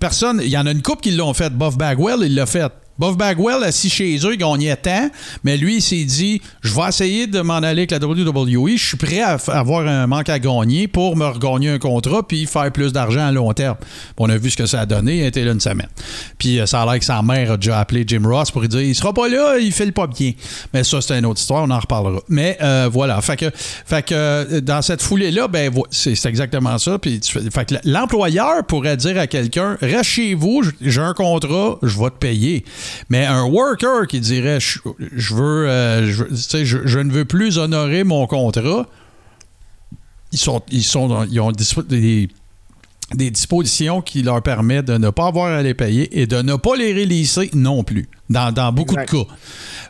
personne, 0.00 0.40
il 0.42 0.48
y 0.50 0.58
en 0.58 0.66
a 0.66 0.72
une 0.72 0.82
couple 0.82 1.02
qui 1.02 1.12
l'ont 1.12 1.32
fait. 1.34 1.50
Buff 1.52 1.76
Bagwell, 1.76 2.20
il 2.22 2.34
l'a 2.34 2.46
fait. 2.46 2.70
Buff 2.98 3.16
Bagwell, 3.16 3.62
assis 3.62 3.90
chez 3.90 4.16
eux, 4.24 4.32
il 4.32 4.38
gagnait 4.38 4.76
tant, 4.76 5.10
mais 5.44 5.56
lui, 5.56 5.76
il 5.76 5.82
s'est 5.82 6.04
dit 6.04 6.40
Je 6.62 6.74
vais 6.74 6.88
essayer 6.88 7.26
de 7.26 7.40
m'en 7.40 7.56
aller 7.56 7.86
avec 7.86 7.90
la 7.90 7.98
WWE. 7.98 8.76
Je 8.76 8.86
suis 8.86 8.96
prêt 8.96 9.20
à 9.20 9.36
avoir 9.48 9.86
un 9.86 10.06
manque 10.06 10.28
à 10.28 10.38
gagner 10.38 10.88
pour 10.88 11.16
me 11.16 11.26
regagner 11.26 11.70
un 11.70 11.78
contrat 11.78 12.26
puis 12.26 12.46
faire 12.46 12.70
plus 12.72 12.92
d'argent 12.92 13.26
à 13.26 13.32
long 13.32 13.52
terme. 13.52 13.76
On 14.16 14.30
a 14.30 14.36
vu 14.36 14.50
ce 14.50 14.56
que 14.56 14.66
ça 14.66 14.80
a 14.80 14.86
donné. 14.86 15.18
Il 15.18 15.24
été 15.24 15.44
là 15.44 15.52
une 15.52 15.60
semaine. 15.60 15.88
Puis 16.38 16.58
euh, 16.58 16.66
ça 16.66 16.82
a 16.82 16.86
l'air 16.86 16.98
que 16.98 17.04
sa 17.04 17.20
mère 17.22 17.52
a 17.52 17.56
déjà 17.56 17.80
appelé 17.80 18.04
Jim 18.06 18.22
Ross 18.24 18.50
pour 18.50 18.62
lui 18.62 18.68
dire 18.68 18.80
Il 18.80 18.94
sera 18.94 19.12
pas 19.12 19.28
là, 19.28 19.58
il 19.58 19.72
file 19.72 19.92
pas 19.92 20.06
bien. 20.06 20.32
Mais 20.72 20.82
ça, 20.84 21.00
c'est 21.00 21.18
une 21.18 21.26
autre 21.26 21.40
histoire, 21.40 21.64
on 21.64 21.70
en 21.70 21.78
reparlera. 21.78 22.20
Mais 22.28 22.56
euh, 22.62 22.88
voilà. 22.90 23.20
Fait 23.20 23.36
que, 23.36 23.50
fait 23.54 24.04
que 24.04 24.14
euh, 24.14 24.60
dans 24.60 24.80
cette 24.80 25.02
foulée-là, 25.02 25.48
ben, 25.48 25.70
c'est 25.90 26.24
exactement 26.26 26.78
ça. 26.78 26.98
Puis 26.98 27.20
fait 27.52 27.64
que 27.66 27.74
l'employeur 27.84 28.64
pourrait 28.66 28.96
dire 28.96 29.18
à 29.18 29.26
quelqu'un 29.26 29.76
Reste 29.80 30.04
chez 30.04 30.34
vous, 30.34 30.62
j'ai 30.80 31.00
un 31.00 31.14
contrat, 31.14 31.78
je 31.82 31.98
vais 31.98 32.10
te 32.10 32.18
payer. 32.18 32.64
Mais 33.08 33.24
un 33.26 33.44
worker 33.44 34.06
qui 34.06 34.20
dirait 34.20 34.60
je, 34.60 34.78
je 35.14 35.34
veux, 35.34 35.68
euh, 35.68 36.06
je, 36.12 36.98
ne 36.98 37.10
veux 37.12 37.24
plus 37.24 37.58
honorer 37.58 38.04
mon 38.04 38.26
contrat, 38.26 38.86
ils 40.32 40.38
sont, 40.38 40.62
ils 40.70 40.82
sont, 40.84 41.08
dans- 41.08 41.24
ils 41.24 41.40
ont 41.40 41.52
des, 41.52 42.28
des 43.14 43.30
dispositions 43.30 44.02
qui 44.02 44.22
leur 44.22 44.42
permettent 44.42 44.86
de 44.86 44.98
ne 44.98 45.10
pas 45.10 45.28
avoir 45.28 45.52
à 45.52 45.62
les 45.62 45.74
payer 45.74 46.20
et 46.20 46.26
de 46.26 46.42
ne 46.42 46.56
pas 46.56 46.76
les 46.76 46.92
réaliser 46.92 47.50
non 47.54 47.84
plus. 47.84 48.08
Dans, 48.28 48.50
dans 48.50 48.72
beaucoup 48.72 48.94
Exact. 48.98 49.12
de 49.14 49.22
cas. 49.22 49.28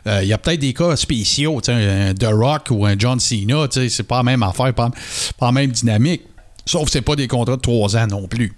Euh, 0.07 0.19
Il 0.21 0.27
y 0.29 0.33
a 0.33 0.37
peut-être 0.37 0.59
des 0.59 0.73
cas 0.73 0.95
spéciaux, 0.95 1.59
un 1.69 2.13
The 2.13 2.27
Rock 2.31 2.67
ou 2.69 2.85
un 2.85 2.93
John 2.97 3.19
Cena, 3.19 3.65
c'est 3.71 4.03
pas 4.03 4.17
la 4.17 4.23
même 4.23 4.43
affaire, 4.43 4.71
pas, 4.75 4.91
pas 5.39 5.47
la 5.47 5.51
même 5.51 5.71
dynamique. 5.71 6.21
Sauf 6.63 6.85
que 6.85 6.91
c'est 6.91 7.01
pas 7.01 7.15
des 7.15 7.27
contrats 7.27 7.55
de 7.55 7.61
trois 7.61 7.95
ans 7.97 8.05
non 8.07 8.27
plus. 8.27 8.53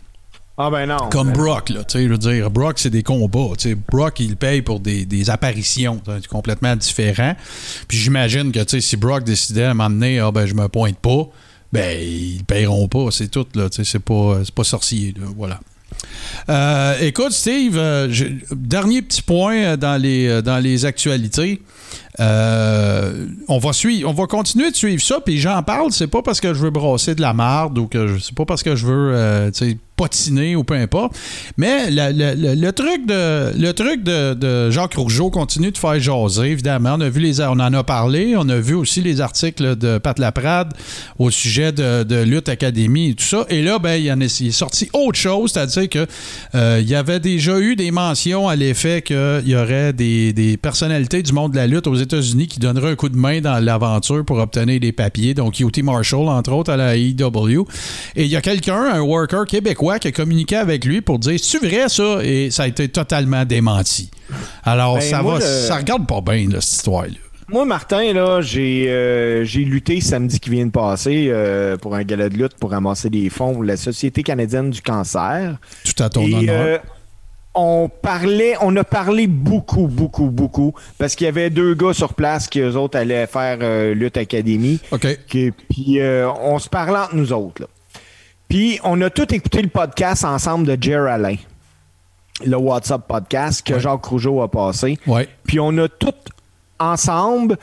Ah 0.61 0.69
ben 0.69 0.87
non. 0.87 1.09
Comme 1.09 1.31
Ben, 1.31 1.37
Brock, 1.37 1.69
là, 1.69 1.85
tu 1.85 1.97
sais, 1.97 2.03
je 2.03 2.09
veux 2.09 2.17
dire, 2.17 2.51
Brock, 2.51 2.79
c'est 2.79 2.89
des 2.89 3.01
combats. 3.01 3.55
tu 3.57 3.69
sais. 3.69 3.75
Brock, 3.75 4.19
il 4.19 4.35
paye 4.35 4.61
pour 4.61 4.81
des, 4.81 5.05
des 5.05 5.29
apparitions. 5.29 6.01
C'est 6.05 6.27
complètement 6.27 6.75
différent. 6.75 7.33
Puis 7.87 7.97
j'imagine 7.97 8.51
que, 8.51 8.59
tu 8.59 8.71
sais, 8.71 8.81
si 8.81 8.97
Brock 8.97 9.23
décidait 9.23 9.63
à 9.63 9.73
m'emmener, 9.73 10.19
ah 10.19 10.31
ben, 10.31 10.45
je 10.45 10.53
me 10.55 10.67
pointe 10.67 10.97
pas, 10.97 11.29
ben, 11.71 11.97
ils 11.97 12.43
paieront 12.43 12.89
pas, 12.89 13.07
c'est 13.11 13.29
tout, 13.29 13.47
là. 13.55 13.69
Tu 13.69 13.77
sais, 13.77 13.89
c'est 13.89 14.03
pas, 14.03 14.41
pas 14.53 14.65
sorcier, 14.65 15.13
là. 15.17 15.27
Voilà. 15.37 15.61
Euh, 16.49 16.97
écoute, 16.99 17.31
Steve, 17.31 17.77
euh, 17.77 18.13
dernier 18.51 19.01
petit 19.01 19.21
point 19.21 19.77
dans 19.77 20.01
les, 20.01 20.27
euh, 20.27 20.41
dans 20.41 20.59
les 20.59 20.85
actualités. 20.85 21.61
Euh, 22.19 23.27
on 23.47 23.59
va 23.59 24.27
continuer 24.27 24.71
de 24.71 24.75
suivre 24.75 25.01
ça, 25.01 25.19
puis 25.23 25.39
j'en 25.39 25.61
parle, 25.63 25.91
c'est 25.91 26.07
pas 26.07 26.21
parce 26.21 26.41
que 26.41 26.53
je 26.53 26.59
veux 26.59 26.69
brasser 26.69 27.15
de 27.15 27.21
la 27.21 27.33
marde 27.33 27.77
ou 27.77 27.87
que 27.87 28.19
c'est 28.19 28.35
pas 28.35 28.45
parce 28.45 28.63
que 28.63 28.75
je 28.75 28.85
veux 28.85 29.11
euh, 29.13 29.51
potiner 29.99 30.55
ou 30.55 30.63
peu 30.63 30.75
importe. 30.75 31.17
Mais 31.57 31.89
le, 31.89 32.71
truc 32.71 33.05
de 33.05 34.71
Jacques 34.71 34.95
Rougeau 34.95 35.29
continue 35.29 35.71
de 35.71 35.77
faire 35.77 35.99
jaser, 35.99 36.51
évidemment. 36.51 36.95
On 36.97 37.01
a 37.01 37.09
vu 37.09 37.19
les 37.19 37.41
on 37.41 37.59
en 37.59 37.73
a 37.73 37.83
parlé, 37.83 38.35
on 38.37 38.47
a 38.47 38.57
vu 38.57 38.75
aussi 38.75 39.01
les 39.01 39.19
articles 39.19 39.75
de 39.75 39.97
Pat 39.97 40.17
Laprade 40.17 40.73
au 41.17 41.29
sujet 41.31 41.73
de, 41.73 42.03
de 42.03 42.23
Lutte 42.23 42.47
Académie 42.47 43.09
et 43.09 43.13
tout 43.13 43.25
ça. 43.25 43.45
Et 43.49 43.61
là, 43.61 43.77
ben, 43.77 43.95
il, 43.95 44.05
y 44.05 44.11
en 44.11 44.21
est, 44.21 44.51
sorti 44.51 44.89
autre 44.93 45.17
chose, 45.17 45.51
c'est-à-dire 45.51 45.89
que 45.89 46.07
euh, 46.55 46.79
il 46.81 46.89
y 46.89 46.95
avait 46.95 47.19
déjà 47.19 47.59
eu 47.59 47.75
des 47.75 47.91
mentions 47.91 48.47
à 48.47 48.55
l'effet 48.55 49.01
qu'il 49.01 49.43
y 49.45 49.55
aurait 49.55 49.91
des, 49.91 50.57
personnalités 50.61 51.23
du 51.23 51.33
monde 51.33 51.51
de 51.51 51.57
la 51.57 51.67
lutte 51.67 51.87
aux 51.87 51.95
États-Unis 52.15 52.47
qui 52.47 52.59
donneraient 52.59 52.91
un 52.91 52.95
coup 52.95 53.09
de 53.09 53.17
main 53.17 53.41
dans 53.41 53.63
l'aventure 53.63 54.25
pour 54.25 54.37
obtenir 54.39 54.79
des 54.79 54.91
papiers. 54.91 55.33
Donc, 55.33 55.59
U.T. 55.59 55.81
Marshall, 55.81 56.27
entre 56.27 56.51
autres, 56.51 56.71
à 56.71 56.77
la 56.77 56.95
AEW. 56.95 57.65
Et 58.15 58.23
il 58.23 58.29
y 58.29 58.35
a 58.35 58.41
quelqu'un, 58.41 58.81
un 58.93 59.01
worker 59.01 59.45
québécois, 59.45 59.99
qui 59.99 60.07
a 60.07 60.11
communiqué 60.11 60.55
avec 60.55 60.85
lui 60.85 61.01
pour 61.01 61.19
dire 61.19 61.39
C'est 61.41 61.59
vrai 61.59 61.87
ça? 61.89 62.19
Et 62.23 62.51
ça 62.51 62.63
a 62.63 62.67
été 62.67 62.87
totalement 62.89 63.45
démenti. 63.45 64.09
Alors, 64.63 64.95
Ben, 64.95 65.01
ça, 65.01 65.21
moi, 65.21 65.33
va, 65.33 65.39
le- 65.39 65.45
ça 65.45 65.77
regarde 65.77 66.07
pas 66.07 66.21
bien, 66.21 66.49
là, 66.49 66.61
cette 66.61 66.73
histoire-là. 66.79 67.13
Moi, 67.51 67.65
Martin, 67.65 68.13
là, 68.13 68.41
j'ai 68.41 68.85
euh, 68.89 69.43
j'ai 69.43 69.61
lutté 69.65 70.01
samedi 70.01 70.39
qui 70.39 70.51
vient 70.51 70.67
de 70.67 70.71
passer 70.71 71.29
euh, 71.29 71.77
pour 71.77 71.95
un 71.95 72.03
gala 72.03 72.29
de 72.29 72.37
lutte 72.37 72.53
pour 72.59 72.69
ramasser 72.69 73.09
des 73.09 73.27
fonds 73.31 73.53
pour 73.53 73.63
la 73.63 73.75
Société 73.75 74.21
canadienne 74.21 74.69
du 74.69 74.83
cancer. 74.83 75.57
Tout 75.83 76.03
à 76.03 76.09
ton 76.09 76.27
Et, 76.27 76.35
honneur. 76.35 76.55
euh, 76.63 76.77
on 77.55 77.89
parlait, 77.89 78.55
on 78.61 78.75
a 78.77 78.83
parlé 78.83 79.27
beaucoup, 79.27 79.87
beaucoup, 79.87 80.29
beaucoup, 80.29 80.73
parce 80.97 81.15
qu'il 81.15 81.25
y 81.25 81.27
avait 81.27 81.49
deux 81.49 81.73
gars 81.73 81.93
sur 81.93 82.13
place 82.13 82.47
qui 82.47 82.59
eux 82.59 82.75
autres 82.77 82.97
allaient 82.97 83.27
faire 83.27 83.57
euh, 83.61 83.93
lutte 83.93 84.17
académie. 84.17 84.79
OK. 84.91 85.07
Puis 85.27 85.99
euh, 85.99 86.31
on 86.31 86.59
se 86.59 86.69
parlait 86.69 86.99
entre 86.99 87.15
nous 87.15 87.33
autres. 87.33 87.63
là. 87.63 87.67
Puis 88.47 88.79
on 88.83 88.99
a 89.01 89.09
tout 89.09 89.33
écouté 89.33 89.61
le 89.61 89.69
podcast 89.69 90.23
ensemble 90.25 90.65
de 90.65 90.81
Jer 90.81 91.05
Alain, 91.07 91.35
le 92.45 92.55
WhatsApp 92.57 93.07
podcast 93.07 93.65
que 93.65 93.73
Ouais. 93.73 93.79
Jacques 93.79 94.05
Rougeau 94.05 94.41
a 94.41 94.49
passé. 94.49 94.97
Ouais. 95.05 95.27
Puis 95.45 95.59
on 95.59 95.77
a 95.79 95.87
tout 95.87 96.13
ensemble 96.79 97.57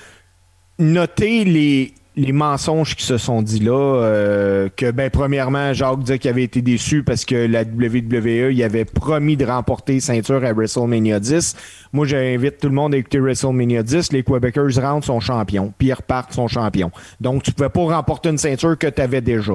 noté 0.79 1.45
les, 1.45 1.95
les 2.17 2.33
mensonges 2.33 2.97
qui 2.97 3.05
se 3.05 3.19
sont 3.19 3.43
dit 3.43 3.61
là. 3.61 3.73
euh, 3.73 4.69
que, 4.75 4.91
ben, 4.91 5.11
premièrement, 5.11 5.73
Jacques 5.75 6.01
disait 6.01 6.19
qu'il 6.19 6.31
avait 6.31 6.45
été 6.45 6.63
déçu 6.63 7.03
parce 7.03 7.25
que 7.27 7.35
la 7.35 7.63
WWE, 7.63 8.53
il 8.53 8.63
avait 8.63 8.87
promis 8.87 9.37
de 9.37 9.45
remporter 9.45 10.01
ceinture 10.01 10.43
à 10.45 10.53
WrestleMania 10.53 11.21
10. 11.21 11.55
Moi, 11.93 12.07
j'invite 12.07 12.59
tout 12.59 12.69
le 12.69 12.75
monde 12.75 12.95
à 12.95 12.97
écouter 12.97 13.19
WrestleMania 13.19 13.83
10. 13.83 14.13
Les 14.13 14.23
Québécois 14.23 14.69
rentrent 14.81 15.07
son 15.07 15.21
champion, 15.21 15.73
puis 15.77 15.89
ils 15.89 15.93
repartent 15.95 16.33
son 16.33 16.49
champion. 16.49 16.91
Donc, 17.21 17.43
tu 17.43 17.53
pouvais 17.53 17.69
pas 17.69 17.83
remporter 17.83 18.31
une 18.31 18.39
ceinture 18.39 18.79
que 18.79 18.87
tu 18.97 19.03
avais 19.03 19.21
déjà. 19.21 19.53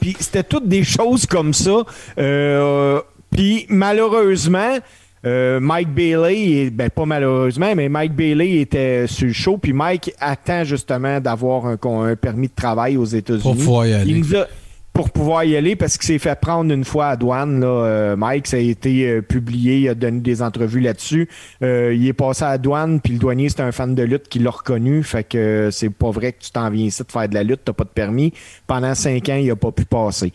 Puis 0.00 0.16
c'était 0.20 0.44
toutes 0.44 0.68
des 0.68 0.84
choses 0.84 1.26
comme 1.26 1.52
ça. 1.52 1.82
Euh, 2.18 3.00
puis 3.30 3.66
malheureusement, 3.68 4.78
euh, 5.26 5.60
Mike 5.60 5.92
Bailey, 5.94 6.70
ben 6.70 6.90
pas 6.90 7.06
malheureusement, 7.06 7.74
mais 7.74 7.88
Mike 7.88 8.14
Bailey 8.14 8.60
était 8.60 9.06
sur 9.06 9.26
le 9.26 9.32
show, 9.32 9.58
puis 9.58 9.72
Mike 9.72 10.12
attend 10.20 10.64
justement 10.64 11.20
d'avoir 11.20 11.66
un, 11.66 11.76
permis 12.16 12.48
de 12.48 12.54
travail 12.54 12.96
aux 12.96 13.04
États-Unis. 13.04 13.42
Pour 13.42 13.56
pouvoir 13.56 13.86
y 13.86 13.94
aller. 13.94 14.10
Il 14.12 14.18
nous 14.20 14.36
a- 14.36 14.46
pour 14.92 15.10
pouvoir 15.10 15.44
y 15.44 15.56
aller 15.56 15.76
parce 15.76 15.96
qu'il 15.96 16.06
s'est 16.08 16.18
fait 16.18 16.36
prendre 16.40 16.74
une 16.74 16.82
fois 16.84 17.08
à 17.10 17.16
douane. 17.16 17.60
Là, 17.60 17.66
euh, 17.68 18.16
Mike, 18.16 18.48
ça 18.48 18.56
a 18.56 18.60
été 18.60 19.08
euh, 19.08 19.22
publié, 19.22 19.78
il 19.78 19.88
a 19.88 19.94
donné 19.94 20.18
des 20.18 20.42
entrevues 20.42 20.80
là-dessus. 20.80 21.28
Il 21.60 22.04
est 22.04 22.12
passé 22.12 22.42
à 22.44 22.50
la 22.50 22.58
douane, 22.58 23.00
puis 23.00 23.12
le 23.12 23.20
douanier, 23.20 23.48
c'était 23.48 23.62
un 23.62 23.70
fan 23.70 23.94
de 23.94 24.02
lutte 24.02 24.28
qui 24.28 24.40
l'a 24.40 24.50
reconnu. 24.50 25.04
Fait 25.04 25.22
que 25.22 25.68
c'est 25.70 25.90
pas 25.90 26.10
vrai 26.10 26.32
que 26.32 26.42
tu 26.42 26.50
t'en 26.50 26.68
viens 26.70 26.86
ici 26.86 27.04
de 27.06 27.12
faire 27.12 27.28
de 27.28 27.34
la 27.34 27.44
lutte, 27.44 27.60
t'as 27.64 27.72
pas 27.74 27.84
de 27.84 27.90
permis. 27.90 28.32
Pendant 28.66 28.92
cinq 28.96 29.28
ans, 29.28 29.36
il 29.40 29.48
a 29.52 29.56
pas 29.56 29.70
pu 29.70 29.84
passer. 29.84 30.32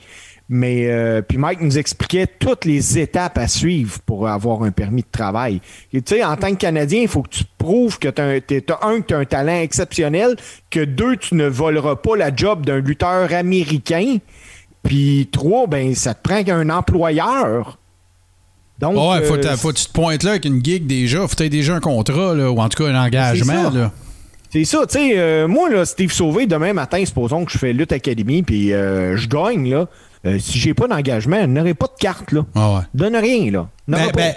Mais 0.49 0.88
euh, 0.89 1.21
puis 1.21 1.38
Mike 1.38 1.62
nous 1.62 1.77
expliquait 1.77 2.27
toutes 2.27 2.65
les 2.65 2.99
étapes 2.99 3.38
à 3.38 3.47
suivre 3.47 3.99
pour 4.06 4.27
avoir 4.27 4.63
un 4.63 4.71
permis 4.71 5.01
de 5.01 5.08
travail. 5.12 5.62
Et 5.93 6.01
tu 6.01 6.15
sais, 6.15 6.23
en 6.23 6.36
tant 6.36 6.51
que 6.51 6.58
Canadien, 6.58 7.01
il 7.01 7.08
faut 7.08 7.21
que 7.21 7.29
tu 7.29 7.43
prouves 7.58 7.97
que 7.97 8.10
tu 8.10 8.21
as, 8.21 8.25
un, 8.25 8.39
que 8.39 8.60
tu 8.60 8.73
as 8.73 9.17
un 9.17 9.25
talent 9.25 9.62
exceptionnel, 9.62 10.36
que 10.69 10.84
deux, 10.84 11.15
tu 11.17 11.36
ne 11.36 11.47
voleras 11.47 11.95
pas 11.95 12.17
la 12.17 12.36
job 12.36 12.65
d'un 12.65 12.79
lutteur 12.79 13.34
américain. 13.34 14.17
Puis 14.84 15.29
trois, 15.32 15.65
ben 15.67 15.95
ça 15.95 16.13
te 16.13 16.21
prend 16.21 16.43
qu'un 16.43 16.69
employeur. 16.69 17.79
Donc, 18.79 18.95
Ouais, 18.95 19.23
faut, 19.23 19.36
euh, 19.36 19.56
faut 19.56 19.69
que 19.69 19.77
tu 19.77 19.86
te 19.86 19.93
pointes 19.93 20.23
là 20.23 20.32
avec 20.32 20.45
une 20.45 20.63
gig 20.63 20.86
déjà. 20.86 21.21
Faut 21.21 21.27
que 21.29 21.36
tu 21.36 21.43
aies 21.43 21.49
déjà 21.49 21.75
un 21.75 21.79
contrat, 21.79 22.36
là, 22.36 22.51
ou 22.51 22.60
en 22.60 22.67
tout 22.67 22.84
cas 22.84 22.89
un 22.89 23.01
engagement. 23.01 23.71
C'est 24.49 24.65
ça, 24.65 24.86
tu 24.86 24.99
sais, 24.99 25.13
euh, 25.17 25.47
moi, 25.47 25.67
là, 25.69 25.84
Steve 25.84 26.12
Sauvé, 26.12 26.45
demain 26.45 26.73
matin, 26.73 27.03
supposons 27.06 27.43
que 27.43 27.51
je 27.51 27.58
fais 27.58 27.73
Lutte 27.73 27.91
Academy, 27.91 28.43
puis 28.43 28.71
euh, 28.71 29.17
je 29.17 29.27
gagne, 29.27 29.67
là. 29.71 29.88
Euh, 30.25 30.39
si 30.39 30.57
j'ai 30.59 30.73
pas 30.73 30.88
d'engagement, 30.88 31.41
je 31.41 31.47
n'aurai 31.47 31.73
pas 31.73 31.88
de 31.88 31.99
carte, 31.99 32.31
là. 32.31 32.45
Ah 32.55 32.73
ouais. 32.75 32.81
Donne 32.93 33.15
rien, 33.15 33.51
là. 33.51 33.69
Ben, 33.86 34.08
ben, 34.15 34.34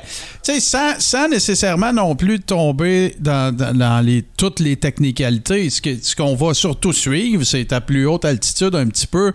sans, 0.61 0.99
sans 0.99 1.29
nécessairement 1.29 1.93
non 1.93 2.17
plus 2.17 2.41
tomber 2.41 3.15
dans, 3.21 3.55
dans- 3.55 3.73
dans 3.73 4.05
les, 4.05 4.25
toutes 4.37 4.59
les 4.59 4.75
technicalités, 4.77 5.71
ce 5.71 5.81
que- 5.81 6.03
ce 6.03 6.17
qu'on 6.17 6.35
va 6.35 6.53
surtout 6.53 6.93
suivre, 6.93 7.45
c'est 7.45 7.73
à 7.73 7.81
plus 7.81 8.07
haute 8.07 8.25
altitude 8.25 8.75
un 8.75 8.89
petit 8.89 9.07
peu 9.07 9.33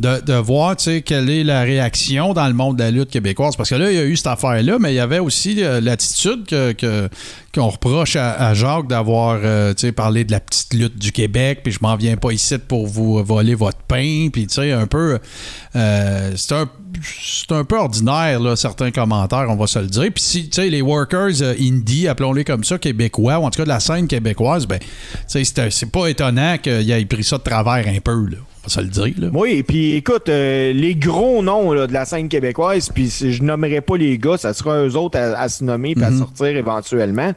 de, 0.00 0.20
de 0.20 0.34
voir, 0.34 0.76
quelle 0.76 1.30
est 1.30 1.44
la 1.44 1.62
réaction 1.62 2.34
dans 2.34 2.46
le 2.46 2.52
monde 2.52 2.76
de 2.76 2.82
la 2.82 2.90
lutte 2.90 3.08
québécoise. 3.10 3.56
Parce 3.56 3.70
que 3.70 3.74
là, 3.76 3.90
il 3.90 3.96
y 3.96 4.00
a 4.00 4.04
eu 4.04 4.16
cette 4.16 4.26
affaire-là, 4.26 4.78
mais 4.78 4.92
il 4.92 4.96
y 4.96 5.00
avait 5.00 5.18
aussi 5.18 5.62
euh, 5.64 5.80
l'attitude 5.80 6.44
que, 6.46 6.72
que- 6.72 7.08
qu'on 7.54 7.68
reproche 7.68 8.16
à, 8.16 8.32
à 8.48 8.52
Jacques 8.52 8.88
d'avoir, 8.88 9.40
euh, 9.42 9.72
parlé 9.96 10.24
de 10.24 10.32
la 10.32 10.40
petite 10.40 10.74
lutte 10.74 10.98
du 10.98 11.10
Québec, 11.10 11.60
puis 11.62 11.72
je 11.72 11.78
m'en 11.80 11.96
viens 11.96 12.16
pas 12.18 12.32
ici 12.32 12.58
pour 12.58 12.86
vous 12.86 13.24
voler 13.24 13.54
votre 13.54 13.78
pain, 13.78 14.28
puis 14.30 14.46
tu 14.46 14.54
sais, 14.56 14.72
un 14.72 14.86
peu, 14.86 15.18
euh, 15.76 16.32
c'est 16.36 16.52
un 16.54 16.68
c'est 17.02 17.52
un 17.52 17.64
peu 17.64 17.78
ordinaire, 17.78 18.40
là, 18.40 18.56
certains 18.56 18.90
commentaires, 18.90 19.46
on 19.48 19.56
va 19.56 19.66
se 19.66 19.78
le 19.78 19.86
dire. 19.86 20.10
Puis 20.14 20.22
si, 20.22 20.48
tu 20.48 20.62
sais, 20.62 20.68
les 20.70 20.82
workers 20.82 21.42
euh, 21.42 21.54
indie, 21.60 22.08
appelons-les 22.08 22.44
comme 22.44 22.64
ça, 22.64 22.78
québécois, 22.78 23.38
ou 23.38 23.44
en 23.44 23.50
tout 23.50 23.58
cas 23.58 23.64
de 23.64 23.68
la 23.68 23.80
scène 23.80 24.06
québécoise, 24.08 24.66
ben, 24.66 24.78
tu 24.78 25.44
sais, 25.44 25.70
c'est- 25.70 25.90
pas 25.90 26.06
étonnant 26.08 26.56
qu'il 26.58 26.90
ait 26.90 27.04
pris 27.04 27.24
ça 27.24 27.38
de 27.38 27.42
travers 27.42 27.86
un 27.88 27.98
peu, 28.00 28.26
là. 28.30 28.36
On 28.40 28.66
va 28.66 28.68
se 28.68 28.80
le 28.80 28.86
dire, 28.88 29.14
là. 29.18 29.28
Oui, 29.34 29.50
et 29.56 29.62
puis 29.62 29.92
écoute, 29.94 30.28
euh, 30.28 30.72
les 30.72 30.94
gros 30.94 31.42
noms 31.42 31.72
là, 31.72 31.86
de 31.86 31.92
la 31.92 32.04
scène 32.06 32.28
québécoise, 32.28 32.88
puis 32.94 33.10
si 33.10 33.32
je 33.34 33.42
nommerai 33.42 33.80
pas 33.82 33.96
les 33.96 34.16
gars, 34.16 34.38
ça 34.38 34.54
sera 34.54 34.84
eux 34.86 34.96
autres 34.96 35.18
à, 35.18 35.38
à 35.38 35.48
se 35.50 35.62
nommer 35.62 35.94
puis 35.94 36.04
à 36.04 36.10
sortir 36.12 36.46
éventuellement. 36.46 37.32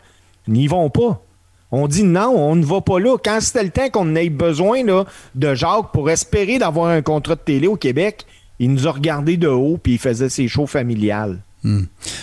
N'y 0.48 0.68
vont 0.68 0.90
pas. 0.90 1.22
On 1.70 1.90
dit 1.90 2.04
non, 2.04 2.34
on 2.34 2.56
ne 2.56 2.64
va 2.64 2.80
pas 2.80 2.98
là. 3.00 3.18
Quand 3.22 3.40
c'était 3.42 3.64
le 3.66 3.72
temps 3.72 3.90
qu'on 3.90 4.16
ait 4.16 4.30
besoin 4.30 4.86
là, 4.86 5.04
de 5.36 5.54
Jacques 5.54 5.92
pour 5.92 6.10
espérer 6.10 6.60
d'avoir 6.60 6.88
un 6.88 7.02
contrat 7.02 7.36
de 7.36 7.42
télé 7.42 7.68
au 7.68 7.76
Québec, 7.76 8.26
il 8.60 8.72
nous 8.74 8.88
a 8.88 8.92
regardé 8.92 9.38
de 9.38 9.48
haut 9.48 9.78
puis 9.82 9.94
il 9.94 10.00
faisait 10.00 10.30
ses 10.30 10.48
shows 10.48 10.68
familiales. 10.68 11.40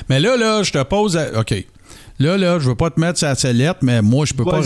Mais 0.08 0.20
là, 0.20 0.36
là, 0.36 0.62
je 0.62 0.72
te 0.72 0.82
pose. 0.82 1.16
à- 1.16 1.38
OK. 1.40 1.54
Là, 2.20 2.38
là, 2.38 2.58
je 2.60 2.68
veux 2.68 2.76
pas 2.76 2.90
te 2.90 3.00
mettre 3.00 3.22
la 3.24 3.34
sellette, 3.34 3.78
mais 3.82 4.00
moi, 4.00 4.24
je 4.24 4.32
peux 4.34 4.44
pas. 4.44 4.62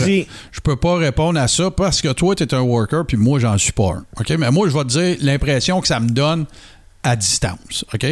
Je 0.51 0.59
peux 0.61 0.75
pas 0.75 0.95
répondre 0.97 1.39
à 1.39 1.47
ça 1.47 1.71
parce 1.71 1.99
que 2.01 2.13
toi, 2.13 2.35
tu 2.35 2.43
es 2.43 2.53
un 2.53 2.61
worker, 2.61 3.05
puis 3.07 3.17
moi, 3.17 3.39
j'en 3.39 3.57
suis 3.57 3.71
pas 3.71 3.93
un. 3.95 4.05
OK? 4.19 4.29
Mais 4.37 4.51
moi, 4.51 4.69
je 4.69 4.73
vais 4.73 4.83
te 4.83 4.89
dire 4.89 5.17
l'impression 5.21 5.81
que 5.81 5.87
ça 5.87 5.99
me 5.99 6.09
donne 6.09 6.45
à 7.03 7.15
distance. 7.15 7.83
OK? 7.93 8.05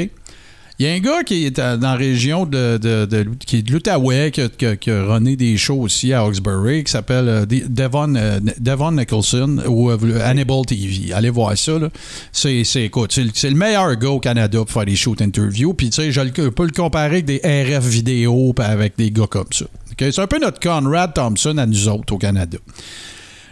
Il 0.79 0.85
y 0.85 0.89
a 0.89 0.93
un 0.93 0.99
gars 0.99 1.23
qui 1.23 1.45
est 1.45 1.57
dans 1.57 1.79
la 1.81 1.95
région 1.95 2.45
de, 2.45 2.77
de, 2.77 3.27
qui 3.47 3.63
de 3.63 3.71
l'Outaouais, 3.73 4.29
qui, 4.31 4.41
a- 4.91 5.03
runné 5.05 5.35
des 5.35 5.57
shows 5.57 5.81
aussi 5.81 6.13
à 6.13 6.21
Hawkesbury, 6.21 6.83
qui 6.83 6.91
s'appelle 6.91 7.27
euh, 7.27 7.45
De- 7.47 7.63
Devon, 7.67 8.13
euh, 8.15 8.39
Devon 8.59 8.91
Nicholson 8.91 9.57
ou 9.67 9.89
euh, 9.89 9.97
Hannibal 10.23 10.63
TV. 10.67 11.13
Allez 11.13 11.31
voir 11.31 11.57
ça. 11.57 11.79
C'est, 12.31 12.61
le- 12.63 13.55
meilleur 13.55 13.95
gars 13.95 14.09
au 14.11 14.19
Canada 14.19 14.59
pour 14.59 14.69
faire 14.69 14.85
des 14.85 14.95
shows 14.95 15.15
d'interview. 15.15 15.73
Puis, 15.73 15.89
tu 15.89 15.95
sais, 15.95 16.11
je 16.11 16.21
peux 16.49 16.65
le 16.65 16.71
comparer 16.71 17.23
avec 17.23 17.25
des 17.25 17.37
RF 17.43 17.83
vidéo 17.83 18.53
avec 18.59 18.97
des 18.97 19.09
gars 19.09 19.25
comme 19.27 19.51
ça. 19.51 19.65
C'est 19.99 20.19
un 20.19 20.27
peu 20.27 20.37
notre 20.39 20.59
Conrad 20.59 21.11
Thompson 21.15 21.57
à 21.57 21.65
nous 21.65 21.87
autres 21.87 22.13
au 22.13 22.19
Canada. 22.19 22.59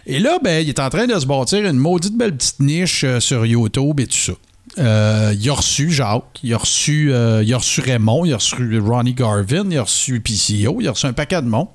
Et 0.06 0.20
là, 0.20 0.38
ben, 0.44 0.62
il 0.62 0.70
est 0.70 0.80
en 0.80 0.90
train 0.90 1.08
de 1.08 1.20
se 1.20 1.26
bâtir 1.26 1.66
une 1.66 1.78
maudite 1.80 2.16
belle 2.16 2.36
petite 2.38 2.60
niche 2.60 3.04
euh, 3.04 3.20
sur 3.20 3.44
YouTube 3.48 4.00
et 4.00 4.06
tout 4.06 4.16
ça. 4.16 4.34
Euh, 4.78 5.34
il 5.40 5.50
a 5.50 5.54
reçu 5.54 5.92
Jacques, 5.92 6.40
il 6.44 6.54
a 6.54 6.58
reçu, 6.58 7.14
euh, 7.14 7.44
il 7.44 7.54
a 7.54 7.58
reçu 7.58 7.82
Raymond, 7.82 8.26
il 8.26 8.34
a 8.34 8.38
reçu 8.38 8.80
Ronnie 8.80 9.14
Garvin, 9.14 9.70
il 9.70 9.78
a 9.78 9.84
reçu 9.84 10.20
PCO, 10.20 10.78
il 10.82 10.88
a 10.88 10.92
reçu 10.92 11.06
un 11.06 11.14
paquet 11.14 11.42
de 11.42 11.48
monde. 11.48 11.68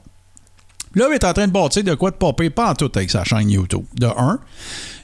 Là, 0.95 1.07
il 1.09 1.15
est 1.15 1.25
en 1.25 1.33
train 1.33 1.47
de 1.47 1.53
bâtir 1.53 1.85
de 1.85 1.95
quoi 1.95 2.11
de 2.11 2.17
popper 2.17 2.51
pas 2.51 2.71
en 2.71 2.75
tout 2.75 2.91
avec 2.95 3.11
sa 3.11 3.25
chaîne 3.25 3.49
YouTube. 3.49 3.85
De 3.95 4.07
un. 4.07 4.41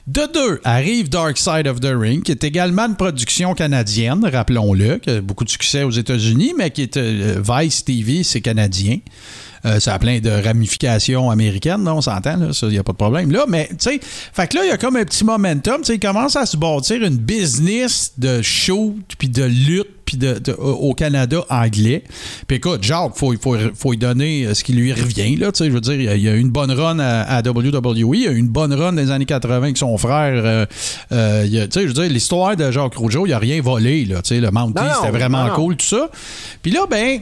De 0.05 0.21
deux, 0.33 0.61
arrive 0.63 1.09
Dark 1.09 1.37
Side 1.37 1.67
of 1.67 1.79
the 1.79 1.93
Ring, 1.93 2.23
qui 2.23 2.31
est 2.31 2.43
également 2.43 2.83
une 2.83 2.95
production 2.95 3.53
canadienne, 3.53 4.25
rappelons-le, 4.25 4.99
qui 4.99 5.09
a 5.09 5.21
beaucoup 5.21 5.43
de 5.43 5.49
succès 5.49 5.83
aux 5.83 5.91
États-Unis, 5.91 6.53
mais 6.57 6.71
qui 6.71 6.83
est 6.83 6.97
euh, 6.97 7.41
Vice 7.43 7.83
TV, 7.83 8.23
c'est 8.23 8.41
canadien. 8.41 8.99
Euh, 9.65 9.79
ça 9.79 9.93
a 9.95 9.99
plein 9.99 10.19
de 10.19 10.29
ramifications 10.29 11.29
américaines, 11.31 11.83
là, 11.83 11.95
on 11.95 12.01
s'entend, 12.01 12.37
il 12.61 12.67
n'y 12.69 12.77
a 12.77 12.83
pas 12.83 12.91
de 12.91 12.97
problème. 12.97 13.31
Là, 13.31 13.45
mais, 13.47 13.67
tu 13.69 13.75
sais, 13.79 13.99
fait 14.01 14.47
que 14.47 14.55
là, 14.57 14.65
il 14.65 14.69
y 14.69 14.71
a 14.71 14.77
comme 14.77 14.95
un 14.95 15.03
petit 15.05 15.23
momentum, 15.23 15.77
tu 15.77 15.85
sais, 15.85 15.95
il 15.95 15.99
commence 15.99 16.35
à 16.35 16.45
se 16.45 16.57
bâtir 16.57 17.03
une 17.03 17.17
business 17.17 18.13
de 18.17 18.41
shoot, 18.41 18.95
puis 19.17 19.29
de 19.29 19.43
lutte, 19.43 19.87
puis 20.05 20.15
de, 20.15 20.39
de- 20.39 20.53
au 20.53 20.93
Canada 20.93 21.43
anglais. 21.49 22.01
Puis 22.47 22.57
écoute, 22.57 22.81
Jacques, 22.81 23.11
il 23.15 23.19
faut, 23.19 23.33
faut, 23.41 23.57
faut 23.75 23.91
lui 23.91 23.97
donner 23.97 24.45
euh, 24.45 24.53
ce 24.53 24.63
qui 24.63 24.71
lui 24.71 24.93
revient, 24.93 25.35
là, 25.35 25.51
tu 25.51 25.57
sais, 25.57 25.65
je 25.65 25.71
veux 25.71 25.81
dire, 25.81 25.95
il 25.95 26.21
y 26.21 26.29
a- 26.29 26.31
a 26.31 26.35
eu 26.35 26.39
une 26.39 26.49
bonne 26.51 26.71
run 26.71 26.99
à, 26.99 27.23
à 27.23 27.41
WWE, 27.41 28.15
il 28.15 28.23
y 28.23 28.27
a 28.27 28.31
eu 28.31 28.37
une 28.37 28.47
bonne 28.47 28.73
run 28.73 28.93
les 28.93 29.11
années 29.11 29.25
80 29.25 29.55
avec 29.57 29.75
son 29.77 29.97
frère. 29.97 30.41
euh, 30.45 30.65
euh, 31.11 31.45
je 31.49 31.79
veux 31.79 31.93
dire, 31.93 32.03
l'histoire 32.09 32.55
de 32.55 32.71
Jacques 32.71 32.95
Rougeau, 32.95 33.25
il 33.25 33.31
n'a 33.31 33.39
rien 33.39 33.61
volé, 33.61 34.05
là, 34.05 34.21
tu 34.21 34.29
sais, 34.35 34.39
le 34.39 34.49
Mountie, 34.51 34.81
c'était 35.01 35.11
vraiment 35.11 35.43
non, 35.43 35.49
non. 35.49 35.55
cool, 35.55 35.75
tout 35.75 35.85
ça. 35.85 36.09
Puis 36.61 36.71
là, 36.71 36.81
ben, 36.89 37.19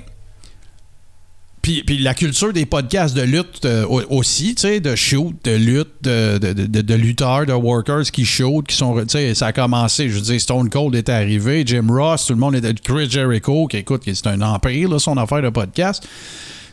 puis, 1.66 1.82
puis 1.84 1.98
la 1.98 2.14
culture 2.14 2.54
des 2.54 2.68
podcasts 2.68 3.16
de 3.18 3.24
lutte 3.24 3.66
euh, 3.66 3.88
au- 3.88 4.04
aussi, 4.18 4.54
tu 4.54 4.62
sais, 4.62 4.80
de 4.80 4.96
shoot, 4.96 5.34
de 5.44 5.56
lutte, 5.56 6.04
de, 6.04 6.94
lutteurs, 6.94 7.48
de 7.48 7.54
workers 7.54 8.04
qui 8.12 8.24
shootent, 8.24 8.68
qui 8.68 8.76
sont, 8.76 8.96
tu 9.00 9.06
sais, 9.10 9.34
ça 9.34 9.48
a 9.48 9.52
commencé, 9.52 10.08
je 10.08 10.14
veux 10.14 10.22
dire, 10.22 10.40
Stone 10.40 10.70
Cold 10.70 10.94
est 10.94 11.10
arrivé, 11.10 11.64
Jim 11.66 11.88
Ross, 11.90 12.28
tout 12.28 12.34
le 12.34 12.40
monde 12.40 12.54
était, 12.54 12.76
Chris 12.76 13.10
Jericho, 13.10 13.66
qui 13.66 13.78
écoute, 13.78 14.04
c'est 14.06 14.28
un 14.28 14.42
empire, 14.42 14.90
là, 14.90 15.00
son 15.00 15.18
affaire 15.18 15.42
de 15.42 15.50
podcast. 15.50 16.08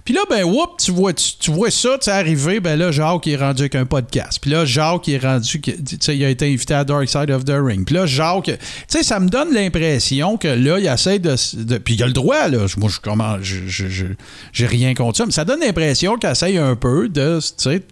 Puis 0.05 0.15
là, 0.15 0.23
ben, 0.29 0.43
whoop, 0.45 0.79
tu 0.79 0.91
vois, 0.91 1.13
tu, 1.13 1.37
tu 1.39 1.53
vois 1.53 1.71
ça, 1.71 1.97
tu 2.01 2.11
arriver, 2.11 2.59
ben 2.59 2.77
là, 2.77 2.91
Jacques 2.91 3.27
est 3.29 3.37
rendu 3.37 3.63
avec 3.63 3.77
un 3.77 3.87
podcast. 3.87 4.39
Puis 4.41 4.51
là, 4.51 4.65
Jacques 4.65 5.09
est 5.09 5.19
rendu, 5.19 5.61
tu 5.61 5.73
sais, 6.01 6.17
il 6.17 6.25
a 6.25 6.29
été 6.29 6.53
invité 6.53 6.75
à 6.75 6.85
Dark 6.85 7.09
Side 7.09 7.31
of 7.31 7.45
the 7.45 7.55
Ring. 7.55 7.85
Puis 7.85 7.95
là, 7.95 8.07
Jacques, 8.07 8.47
tu 8.47 8.57
sais, 8.89 9.05
ça 9.05 9.21
me 9.21 9.29
donne 9.29 9.55
l'impression 9.55 10.37
que 10.37 10.49
là, 10.49 10.81
il 10.81 10.87
essaie 10.87 11.21
de. 11.21 11.37
puis 11.79 11.95
il 11.95 12.03
a 12.03 12.07
le 12.07 12.13
droit, 12.13 12.49
là. 12.49 12.67
Moi, 12.77 12.91
je 12.91 12.99
comment, 13.01 13.37
j'ai 13.41 14.67
rien 14.67 14.95
contre 14.95 15.19
ça, 15.19 15.27
mais 15.27 15.33
ça 15.33 15.45
donne 15.45 15.61
l'impression 15.61 16.17
qu'il 16.17 16.31
essaye 16.31 16.59
un 16.59 16.75
peu 16.75 17.09
de, 17.09 17.39
tu 17.41 17.53
sais, 17.57 17.83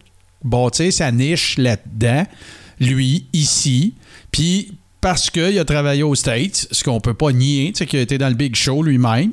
bâtir 0.42 0.92
sa 0.92 1.12
niche 1.12 1.58
là-dedans, 1.58 2.24
lui, 2.80 3.26
ici. 3.32 3.94
Puis 4.32 4.72
parce 5.00 5.30
qu'il 5.30 5.58
a 5.58 5.64
travaillé 5.64 6.02
aux 6.02 6.14
States, 6.14 6.68
ce 6.70 6.84
qu'on 6.84 7.00
peut 7.00 7.14
pas 7.14 7.32
nier, 7.32 7.72
tu 7.72 7.78
sais, 7.78 7.86
qu'il 7.86 8.00
a 8.00 8.02
été 8.02 8.18
dans 8.18 8.28
le 8.28 8.34
Big 8.34 8.54
Show 8.56 8.82
lui-même. 8.82 9.32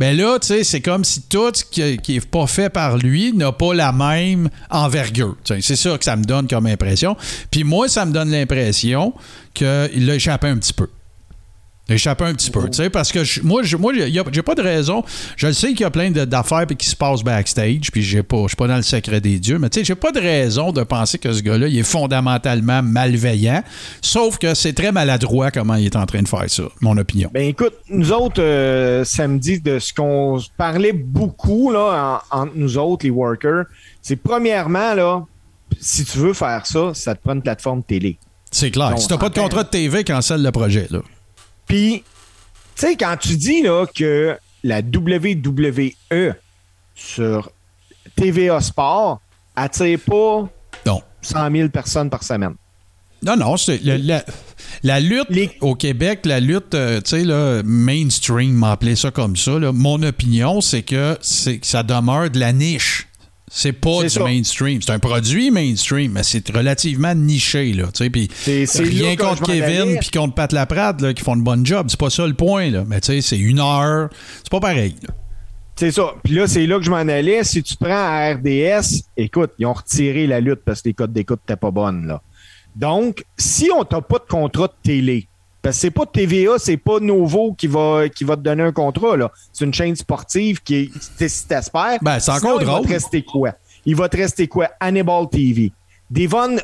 Ben 0.00 0.16
là, 0.16 0.38
tu 0.38 0.46
sais, 0.46 0.64
c'est 0.64 0.80
comme 0.80 1.04
si 1.04 1.20
tout 1.28 1.52
ce 1.52 1.62
qui, 1.62 1.98
qui 1.98 2.16
est 2.16 2.26
pas 2.26 2.46
fait 2.46 2.70
par 2.70 2.96
lui 2.96 3.34
n'a 3.34 3.52
pas 3.52 3.74
la 3.74 3.92
même 3.92 4.48
envergure. 4.70 5.36
C'est 5.44 5.76
ça 5.76 5.98
que 5.98 6.04
ça 6.04 6.16
me 6.16 6.24
donne 6.24 6.48
comme 6.48 6.64
impression. 6.64 7.18
Puis 7.50 7.64
moi, 7.64 7.86
ça 7.86 8.06
me 8.06 8.12
donne 8.12 8.30
l'impression 8.30 9.12
qu'il 9.52 9.68
a 9.68 10.14
échappé 10.14 10.48
un 10.48 10.56
petit 10.56 10.72
peu. 10.72 10.88
Échappé 11.90 12.24
un 12.24 12.34
petit 12.34 12.50
peu, 12.52 12.68
tu 12.70 12.76
sais, 12.76 12.88
parce 12.88 13.10
que 13.10 13.24
je- 13.24 13.42
moi, 13.42 13.62
je, 13.64 13.76
moi, 13.76 13.92
j'ai 14.32 14.42
pas 14.42 14.54
de 14.54 14.62
raison. 14.62 15.02
Je 15.36 15.48
le 15.48 15.52
sais 15.52 15.68
qu'il 15.68 15.80
y 15.80 15.84
a 15.84 15.90
plein 15.90 16.10
d'affaires 16.12 16.64
qui 16.66 16.86
se 16.86 16.94
passent 16.94 17.24
backstage, 17.24 17.90
puis 17.90 18.00
j'ai 18.02 18.22
pas, 18.22 18.42
je 18.44 18.48
suis 18.48 18.56
pas 18.56 18.68
dans 18.68 18.76
le 18.76 18.82
secret 18.82 19.20
des 19.20 19.38
dieux, 19.40 19.58
mais 19.58 19.68
tu 19.70 19.80
sais, 19.80 19.84
j'ai 19.84 19.96
pas 19.96 20.12
de 20.12 20.20
raison 20.20 20.70
de 20.70 20.82
penser 20.84 21.18
que 21.18 21.32
ce 21.32 21.42
gars-là, 21.42 21.66
il 21.66 21.76
est 21.76 21.82
fondamentalement 21.82 22.82
malveillant, 22.82 23.62
sauf 24.00 24.38
que 24.38 24.54
c'est 24.54 24.72
très 24.72 24.92
maladroit 24.92 25.50
comment 25.50 25.74
il 25.74 25.86
est 25.86 25.96
en 25.96 26.06
train 26.06 26.22
de 26.22 26.28
faire 26.28 26.48
ça, 26.48 26.62
mon 26.80 26.96
opinion. 26.96 27.28
Ben 27.34 27.48
écoute, 27.48 27.74
nous 27.88 28.12
autres, 28.12 28.40
euh, 28.40 29.02
samedi, 29.04 29.60
de 29.60 29.78
ce 29.80 29.92
qu'on 29.92 30.40
parlait 30.56 30.92
beaucoup 30.92 31.72
là, 31.72 32.20
en- 32.30 32.42
entre 32.42 32.52
nous 32.54 32.78
autres, 32.78 33.04
les 33.04 33.10
workers, 33.10 33.64
c'est 34.00 34.16
premièrement, 34.16 34.94
là, 34.94 35.24
si 35.80 36.04
tu 36.04 36.18
veux 36.18 36.34
faire 36.34 36.66
ça, 36.66 36.92
ça 36.94 37.14
te 37.14 37.22
prend 37.22 37.34
une 37.34 37.42
plateforme 37.42 37.82
télé. 37.82 38.16
C'est 38.52 38.70
clair. 38.70 38.90
Non, 38.90 38.96
si 38.96 39.08
t'as 39.08 39.18
pas 39.18 39.28
de 39.28 39.38
contrat 39.38 39.64
de 39.64 39.68
TV, 39.68 40.04
cancelle 40.04 40.42
le 40.42 40.50
projet, 40.50 40.86
là. 40.90 41.00
Puis, 41.70 42.02
tu 42.74 42.86
sais, 42.86 42.96
quand 42.96 43.16
tu 43.16 43.36
dis 43.36 43.62
là, 43.62 43.86
que 43.86 44.36
la 44.64 44.80
WWE 44.80 46.32
sur 46.96 47.50
TVA 48.16 48.60
Sport 48.60 49.20
attire 49.54 49.98
pas 50.04 50.48
Non. 50.84 51.00
100 51.22 51.50
000 51.52 51.68
personnes 51.68 52.10
par 52.10 52.24
semaine. 52.24 52.54
Non, 53.22 53.36
non, 53.36 53.56
c'est 53.56 53.80
le- 53.84 53.98
la, 53.98 54.24
la 54.82 54.98
lutte 54.98 55.26
Les- 55.30 55.50
au 55.60 55.74
Québec, 55.76 56.20
la 56.24 56.40
lutte, 56.40 56.74
euh, 56.74 57.00
tu 57.02 57.10
sais, 57.10 57.24
là, 57.24 57.62
mainstream, 57.64 58.52
m'appeler 58.52 58.96
ça 58.96 59.10
comme 59.12 59.36
ça. 59.36 59.58
là. 59.58 59.70
Mon 59.72 60.02
opinion, 60.02 60.60
c'est 60.60 60.82
que, 60.82 61.16
c'est 61.20 61.58
que 61.58 61.66
ça 61.68 61.82
demeure 61.82 62.30
de 62.30 62.40
la 62.40 62.52
niche. 62.52 63.06
C'est 63.52 63.72
pas 63.72 64.02
du 64.02 64.08
ça. 64.08 64.22
mainstream. 64.22 64.80
C'est 64.80 64.92
un 64.92 65.00
produit 65.00 65.50
mainstream, 65.50 66.12
mais 66.12 66.22
c'est 66.22 66.48
relativement 66.50 67.16
niché, 67.16 67.72
là. 67.72 67.88
C'est 67.92 68.82
rien 68.82 69.16
contre 69.16 69.42
Kevin 69.42 69.98
puis 69.98 70.10
contre 70.10 70.34
Pat 70.34 70.52
Laprade, 70.52 71.00
là, 71.00 71.12
qui 71.12 71.24
font 71.24 71.34
une 71.34 71.42
bonne 71.42 71.66
job. 71.66 71.88
C'est 71.90 71.98
pas 71.98 72.10
ça 72.10 72.26
le 72.26 72.34
point, 72.34 72.70
là. 72.70 72.84
Mais 72.86 73.00
c'est 73.02 73.38
une 73.38 73.58
heure. 73.58 74.08
C'est 74.38 74.50
pas 74.50 74.60
pareil, 74.60 74.94
là. 75.02 75.14
C'est 75.74 75.90
ça. 75.90 76.14
Puis 76.22 76.34
là, 76.34 76.46
c'est 76.46 76.66
là 76.66 76.78
que 76.78 76.84
je 76.84 76.90
m'en 76.90 76.96
allais. 76.98 77.42
Si 77.42 77.62
tu 77.62 77.74
prends 77.76 77.90
à 77.90 78.34
RDS, 78.34 79.02
écoute, 79.16 79.50
ils 79.58 79.66
ont 79.66 79.72
retiré 79.72 80.26
la 80.26 80.38
lutte 80.38 80.60
parce 80.64 80.82
que 80.82 80.90
les 80.90 80.94
codes 80.94 81.12
d'écoute 81.12 81.40
n'étaient 81.48 81.58
pas 81.58 81.70
bonnes, 81.70 82.06
là. 82.06 82.22
Donc, 82.76 83.24
si 83.36 83.68
on 83.76 83.82
t'a 83.84 84.00
pas 84.00 84.18
de 84.18 84.26
contrat 84.28 84.68
de 84.68 84.74
télé, 84.82 85.26
parce 85.62 85.76
que 85.76 85.80
c'est 85.82 85.90
pas 85.90 86.06
TVA, 86.06 86.52
c'est 86.58 86.76
pas 86.76 87.00
Novo 87.00 87.52
qui 87.52 87.66
va, 87.66 88.08
qui 88.08 88.24
va 88.24 88.36
te 88.36 88.40
donner 88.42 88.62
un 88.62 88.72
contrat, 88.72 89.16
là. 89.16 89.30
C'est 89.52 89.64
une 89.64 89.74
chaîne 89.74 89.94
sportive 89.96 90.62
qui 90.62 90.74
est, 90.76 90.90
si 91.28 91.46
t'espères. 91.46 91.98
Ben, 92.02 92.18
c'est 92.18 92.30
encore 92.30 92.60
Il 92.60 92.66
va 92.66 92.80
te 92.80 92.88
rester 92.88 93.22
quoi? 93.22 93.52
Il 93.84 93.96
va 93.96 94.08
te 94.08 94.16
rester 94.16 94.46
quoi? 94.46 94.70
Hannibal 94.80 95.28
TV. 95.30 95.72
Devon, 96.10 96.56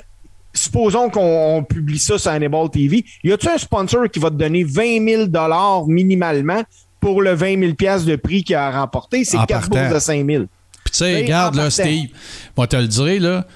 supposons 0.55 1.11
qu'on 1.11 1.57
on 1.59 1.63
publie 1.63 1.99
ça 1.99 2.19
sur 2.19 2.31
Hannibal 2.31 2.71
TV. 2.71 3.05
Y 3.23 3.33
a-tu 3.33 3.49
un 3.49 3.59
sponsor 3.59 4.09
qui 4.11 4.19
va 4.19 4.31
te 4.31 4.37
donner 4.37 4.65
20 4.65 5.29
000 5.29 5.87
minimalement 5.87 6.63
pour 7.01 7.23
le 7.23 7.35
20 7.35 7.61
000 7.61 7.75
piastres 7.75 8.07
de 8.09 8.17
prix 8.17 8.43
qu'il 8.45 8.57
a 8.57 8.71
remporté? 8.81 9.25
C'est 9.25 9.37
En 9.37 9.45
4 9.47 9.69
partant. 9.69 9.83
bourses 9.83 9.95
de 9.95 9.99
5 9.99 10.27
000. 10.27 10.45
Puis 10.85 10.93
tu 10.93 10.99
sais, 10.99 11.13
Ben, 11.15 11.23
regarde 11.25 11.55
là. 11.55 11.71
Steve, 11.71 12.09
moi 12.57 12.67
te 12.67 12.77
le 12.77 12.89
dire, 12.89 13.21
là, 13.21 13.47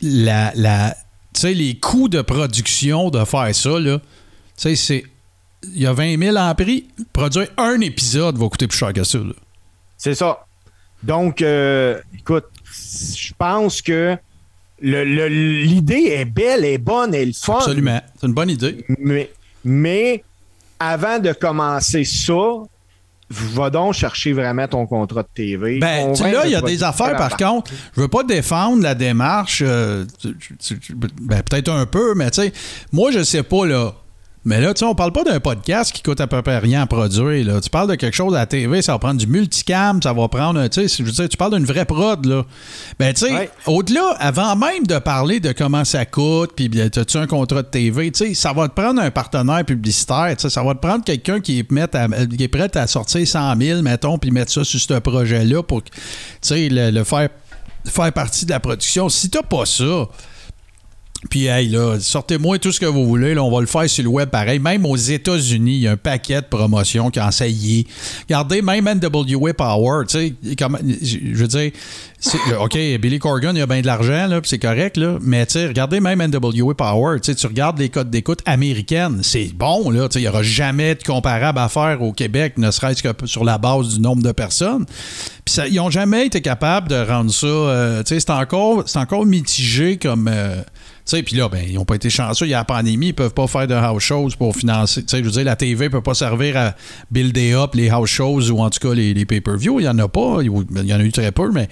la, 0.00 0.52
la, 0.54 0.96
tu 1.34 1.40
sais, 1.42 1.54
les 1.54 1.78
coûts 1.78 2.08
de 2.08 2.22
production 2.22 3.10
de 3.10 3.24
faire 3.24 3.54
ça, 3.54 3.78
là, 3.78 3.98
sais, 4.62 4.76
c'est. 4.76 5.04
Il 5.74 5.80
y 5.82 5.86
a 5.86 5.92
20 5.92 6.18
000 6.18 6.36
en 6.36 6.54
prix. 6.56 6.88
Produire 7.12 7.48
un 7.56 7.80
épisode 7.80 8.36
va 8.36 8.48
coûter 8.48 8.66
plus 8.66 8.76
cher 8.78 8.92
que 8.92 9.04
ça. 9.04 9.18
C'est 9.96 10.14
ça. 10.16 10.44
Donc, 11.04 11.40
euh, 11.40 12.00
écoute, 12.18 12.46
je 12.64 13.32
pense 13.38 13.80
que 13.80 14.16
le- 14.80 15.04
le- 15.04 15.28
l'idée 15.28 16.14
est 16.16 16.24
belle, 16.24 16.64
est 16.64 16.78
bonne, 16.78 17.14
elle 17.14 17.28
est 17.28 17.44
fun. 17.44 17.58
Absolument. 17.58 18.00
C'est 18.20 18.26
une 18.26 18.34
bonne 18.34 18.50
idée. 18.50 18.84
Mais, 18.98 19.30
mais 19.64 20.24
avant 20.80 21.20
de 21.20 21.32
commencer 21.32 22.04
ça, 22.04 22.34
va 23.30 23.70
donc 23.70 23.94
chercher 23.94 24.32
vraiment 24.32 24.66
ton 24.68 24.84
contrat 24.86 25.22
de 25.22 25.28
TV. 25.32 25.78
Ben, 25.78 26.12
tu- 26.12 26.22
là, 26.24 26.44
il 26.44 26.50
y 26.50 26.54
a 26.56 26.60
des 26.60 26.82
affaires, 26.82 27.16
par 27.16 27.36
contre, 27.36 27.70
je 27.96 28.00
veux 28.00 28.08
pas 28.08 28.24
défendre 28.24 28.82
la 28.82 28.94
démarche, 28.96 29.62
euh, 29.64 30.04
tu- 30.20 30.36
tu- 30.58 30.78
tu- 30.80 30.94
ben, 30.94 31.40
peut-être 31.42 31.68
un 31.70 31.86
peu, 31.86 32.14
mais 32.14 32.30
tu 32.32 32.42
sais, 32.42 32.52
moi, 32.92 33.10
je 33.12 33.22
sais 33.22 33.42
pas, 33.44 33.64
là. 33.64 33.94
Mais 34.44 34.60
là, 34.60 34.74
tu 34.74 34.80
sais, 34.80 34.84
on 34.84 34.94
parle 34.96 35.12
pas 35.12 35.22
d'un 35.22 35.38
podcast 35.38 35.92
qui 35.92 36.02
coûte 36.02 36.20
à 36.20 36.26
peu 36.26 36.42
près 36.42 36.58
rien 36.58 36.82
à 36.82 36.86
produire, 36.86 37.46
là. 37.46 37.60
Tu 37.60 37.70
parles 37.70 37.88
de 37.88 37.94
quelque 37.94 38.14
chose 38.16 38.34
à 38.34 38.38
la 38.38 38.46
TV, 38.46 38.82
ça 38.82 38.90
va 38.92 38.98
prendre 38.98 39.20
du 39.20 39.28
multicam, 39.28 40.02
ça 40.02 40.12
va 40.12 40.26
prendre, 40.26 40.66
tu 40.66 40.88
sais, 40.88 40.96
je 40.98 41.04
veux 41.04 41.12
dire, 41.12 41.28
tu 41.28 41.36
parles 41.36 41.54
d'une 41.54 41.64
vraie 41.64 41.84
prod, 41.84 42.26
là. 42.26 42.42
Ben, 42.98 43.14
tu 43.14 43.24
sais, 43.26 43.32
Ouais. 43.32 43.50
au-delà, 43.66 44.16
avant 44.18 44.56
même 44.56 44.84
de 44.84 44.98
parler 44.98 45.38
de 45.38 45.52
comment 45.52 45.84
ça 45.84 46.04
coûte, 46.06 46.50
puis 46.56 46.68
as-tu 46.80 47.16
un 47.18 47.28
contrat 47.28 47.62
de 47.62 47.68
TV, 47.68 48.10
tu 48.10 48.26
sais, 48.26 48.34
ça 48.34 48.52
va 48.52 48.68
te 48.68 48.74
prendre 48.74 49.00
un 49.00 49.12
partenaire 49.12 49.64
publicitaire, 49.64 50.34
tu 50.36 50.42
sais, 50.42 50.50
ça 50.50 50.64
va 50.64 50.74
te 50.74 50.80
prendre 50.80 51.04
quelqu'un 51.04 51.38
qui 51.38 51.60
est, 51.60 52.36
qui 52.36 52.42
est 52.42 52.48
prêt 52.48 52.76
à 52.76 52.86
sortir 52.88 53.24
100 53.24 53.54
000, 53.60 53.82
mettons, 53.82 54.18
puis 54.18 54.32
mettre 54.32 54.50
ça 54.50 54.64
sur 54.64 54.80
ce 54.80 54.94
projet-là 54.98 55.62
pour, 55.62 55.84
tu 55.84 55.92
sais, 56.40 56.68
le, 56.68 56.90
le 56.90 57.04
faire, 57.04 57.28
faire 57.86 58.12
partie 58.12 58.44
de 58.44 58.50
la 58.50 58.58
production. 58.58 59.08
Si 59.08 59.30
t'as 59.30 59.42
pas 59.42 59.66
ça, 59.66 60.08
Puis, 61.30 61.46
hey, 61.46 61.68
là, 61.68 61.98
sortez-moi 62.00 62.58
tout 62.58 62.72
ce 62.72 62.80
que 62.80 62.86
vous 62.86 63.06
voulez. 63.06 63.32
Là, 63.34 63.42
on 63.44 63.50
va 63.50 63.60
le 63.60 63.66
faire 63.66 63.88
sur 63.88 64.02
le 64.02 64.10
web 64.10 64.28
pareil. 64.28 64.58
Même 64.58 64.84
aux 64.84 64.96
États-Unis, 64.96 65.74
il 65.76 65.80
y 65.82 65.86
a 65.88 65.92
un 65.92 65.96
paquet 65.96 66.40
de 66.42 66.46
promotions 66.46 67.06
ont 67.06 67.28
essayé. 67.28 67.86
Regardez, 68.28 68.60
même 68.60 68.86
NWA 68.88 69.54
Power, 69.54 70.04
tu 70.08 70.18
sais, 70.18 70.34
je 70.42 71.34
veux 71.36 71.46
dire, 71.48 71.70
OK, 72.60 72.76
Billy 73.00 73.18
Corgan, 73.20 73.54
il 73.56 73.62
a 73.62 73.66
bien 73.66 73.80
de 73.80 73.86
l'argent, 73.86 74.26
là, 74.26 74.40
c'est 74.44 74.58
correct, 74.58 74.96
là. 74.96 75.18
Mais, 75.22 75.46
tu 75.46 75.52
sais, 75.52 75.68
regardez 75.68 76.00
même 76.00 76.20
NWA 76.20 76.74
Power, 76.74 77.20
tu 77.20 77.26
sais, 77.32 77.34
tu 77.36 77.46
regardes 77.46 77.78
les 77.78 77.88
codes 77.88 78.10
d'écoute 78.10 78.40
américaines, 78.44 79.20
c'est 79.22 79.50
bon, 79.54 79.90
là. 79.90 80.08
Tu 80.08 80.14
sais, 80.14 80.18
il 80.20 80.22
n'y 80.22 80.28
aura 80.28 80.42
jamais 80.42 80.96
de 80.96 81.02
comparable 81.04 81.58
à 81.60 81.68
faire 81.68 82.02
au 82.02 82.12
Québec, 82.12 82.54
ne 82.58 82.70
serait-ce 82.70 83.02
que 83.02 83.08
sur 83.26 83.44
la 83.44 83.58
base 83.58 83.94
du 83.94 84.00
nombre 84.00 84.22
de 84.22 84.32
personnes. 84.32 84.86
Puis 85.44 85.54
ça- 85.54 85.68
ils 85.68 85.76
n'ont 85.76 85.90
jamais 85.90 86.26
été 86.26 86.40
capables 86.40 86.88
de 86.88 86.96
rendre 86.96 87.32
ça. 87.32 87.46
euh, 87.46 88.02
tu 88.02 88.14
sais, 88.14 88.20
c'est 88.20 88.30
encore, 88.30 88.84
encore 88.96 89.24
mitigé 89.24 89.96
comme. 89.98 90.28
euh, 90.28 90.62
tu 91.04 91.16
sais, 91.16 91.22
puis 91.22 91.36
là, 91.36 91.48
ben, 91.48 91.64
ils 91.66 91.74
n'ont 91.74 91.84
pas 91.84 91.96
été 91.96 92.10
chanceux. 92.10 92.46
Il 92.46 92.50
y 92.50 92.54
a 92.54 92.58
la 92.58 92.64
pandémie, 92.64 93.08
ils 93.08 93.14
peuvent 93.14 93.34
pas 93.34 93.48
faire 93.48 93.66
de 93.66 93.74
house 93.74 94.02
shows 94.02 94.28
pour 94.38 94.54
financer. 94.54 95.02
Tu 95.02 95.08
sais, 95.08 95.18
je 95.18 95.24
veux 95.24 95.30
dire, 95.30 95.44
la 95.44 95.56
TV 95.56 95.90
peut 95.90 96.00
pas 96.00 96.14
servir 96.14 96.56
à 96.56 96.74
builder 97.10 97.54
up 97.54 97.74
les 97.74 97.90
house 97.90 98.08
shows 98.08 98.50
ou 98.50 98.60
en 98.60 98.70
tout 98.70 98.78
cas 98.78 98.94
les, 98.94 99.12
les 99.12 99.24
pay-per-view. 99.24 99.80
Il 99.80 99.84
y 99.84 99.88
en 99.88 99.98
a 99.98 100.06
pas. 100.08 100.38
Il 100.42 100.86
y 100.86 100.94
en 100.94 101.00
a 101.00 101.02
eu 101.02 101.12
très 101.12 101.32
peu, 101.32 101.50
mais. 101.50 101.68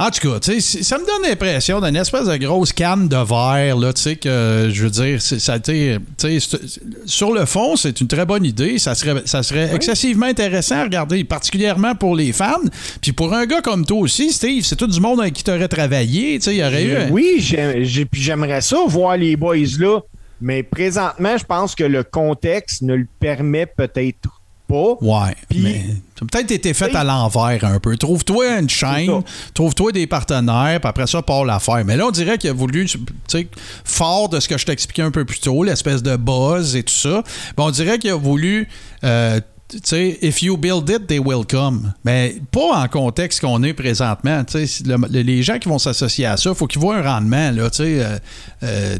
En 0.00 0.10
tout 0.10 0.30
cas, 0.30 0.38
tu 0.38 0.60
sais, 0.60 0.82
ça 0.84 0.96
me 0.96 1.04
donne 1.04 1.28
l'impression 1.28 1.80
d'une 1.80 1.96
espèce 1.96 2.26
de 2.26 2.36
grosse 2.36 2.72
canne 2.72 3.08
de 3.08 3.16
verre, 3.16 3.76
là, 3.76 3.92
tu 3.92 4.00
sais, 4.02 4.14
que, 4.16 4.70
je 4.72 4.84
veux 4.84 4.90
dire, 4.90 5.20
ça 5.20 5.54
a 5.54 5.56
été, 5.56 5.96
tu 6.16 6.40
sais, 6.40 6.58
c'est- 6.60 6.80
sur 7.04 7.32
le 7.32 7.44
fond, 7.46 7.74
c'est 7.74 8.00
une 8.00 8.06
très 8.06 8.24
bonne 8.24 8.44
idée. 8.44 8.78
Ça 8.78 8.94
serait, 8.94 9.22
ça 9.24 9.42
serait 9.42 9.74
excessivement 9.74 10.26
intéressant 10.26 10.76
à 10.76 10.82
regarder, 10.84 11.24
particulièrement 11.24 11.96
pour 11.96 12.14
les 12.14 12.32
fans. 12.32 12.60
Puis 13.00 13.10
pour 13.12 13.34
un 13.34 13.44
gars 13.46 13.60
comme 13.60 13.84
toi 13.84 13.98
aussi, 13.98 14.30
Steve, 14.30 14.62
c'est 14.64 14.76
tout 14.76 14.86
du 14.86 15.00
monde 15.00 15.20
avec 15.20 15.34
qui 15.34 15.42
tu 15.42 15.50
aurais 15.50 15.66
travaillé, 15.68 16.38
tu 16.38 16.44
sais, 16.44 16.54
il 16.54 16.58
y 16.58 16.62
aurait 16.64 16.84
eu... 16.84 16.96
un- 16.96 17.10
Oui, 17.10 17.36
j'ai- 17.40 18.04
puis 18.04 18.22
j'aimerais 18.22 18.60
ça, 18.60 18.76
voir 18.86 19.16
les 19.16 19.34
boys 19.34 19.56
là. 19.80 19.98
Mais 20.40 20.62
présentement, 20.62 21.36
je 21.36 21.42
pense 21.44 21.74
que 21.74 21.82
le 21.82 22.04
contexte 22.04 22.82
ne 22.82 22.94
le 22.94 23.06
permet 23.18 23.66
peut-être 23.66 24.28
pas. 24.68 24.94
Ouais, 25.00 25.34
Puis- 25.50 25.60
mais 25.60 25.84
ça 26.18 26.24
a 26.24 26.26
peut-être 26.26 26.50
été 26.50 26.74
fait 26.74 26.94
à 26.96 27.04
l'envers 27.04 27.64
un 27.64 27.78
peu. 27.78 27.96
Trouve-toi 27.96 28.58
une 28.58 28.68
chaîne, 28.68 29.22
trouve-toi 29.54 29.92
des 29.92 30.06
partenaires, 30.08 30.80
puis 30.80 30.88
après 30.88 31.06
ça, 31.06 31.22
part 31.22 31.44
l'affaire. 31.44 31.84
Mais 31.84 31.96
là, 31.96 32.06
on 32.06 32.10
dirait 32.10 32.38
qu'il 32.38 32.50
a 32.50 32.52
voulu, 32.52 32.86
tu 32.86 32.98
sais, 33.28 33.46
fort 33.84 34.28
de 34.28 34.40
ce 34.40 34.48
que 34.48 34.58
je 34.58 34.66
t'expliquais 34.66 35.02
un 35.02 35.12
peu 35.12 35.24
plus 35.24 35.38
tôt, 35.38 35.62
l'espèce 35.62 36.02
de 36.02 36.16
buzz 36.16 36.74
et 36.74 36.82
tout 36.82 36.94
ça, 36.94 37.22
ben, 37.56 37.64
on 37.64 37.70
dirait 37.70 37.98
qu'il 37.98 38.10
a 38.10 38.16
voulu... 38.16 38.68
euh, 39.04 39.40
tu 39.70 39.78
sais, 39.84 40.18
if 40.22 40.42
you 40.42 40.56
build 40.56 40.88
it, 40.88 41.06
they 41.06 41.18
will 41.18 41.44
come. 41.44 41.92
Mais 42.04 42.36
pas 42.50 42.82
en 42.82 42.88
contexte 42.88 43.40
qu'on 43.40 43.62
est 43.62 43.74
présentement. 43.74 44.42
Tu 44.44 44.66
sais, 44.66 44.84
le- 44.84 44.96
le- 45.10 45.20
les 45.22 45.42
gens 45.42 45.58
qui 45.58 45.68
vont 45.68 45.78
s'associer 45.78 46.24
à 46.26 46.36
ça, 46.38 46.50
il 46.50 46.56
faut 46.56 46.66
qu'ils 46.66 46.80
voient 46.80 46.96
un 46.96 47.02
rendement, 47.02 47.50
là, 47.50 47.68
tu 47.68 47.76
sais, 47.84 48.02
euh, 48.02 48.18
euh, 48.62 48.96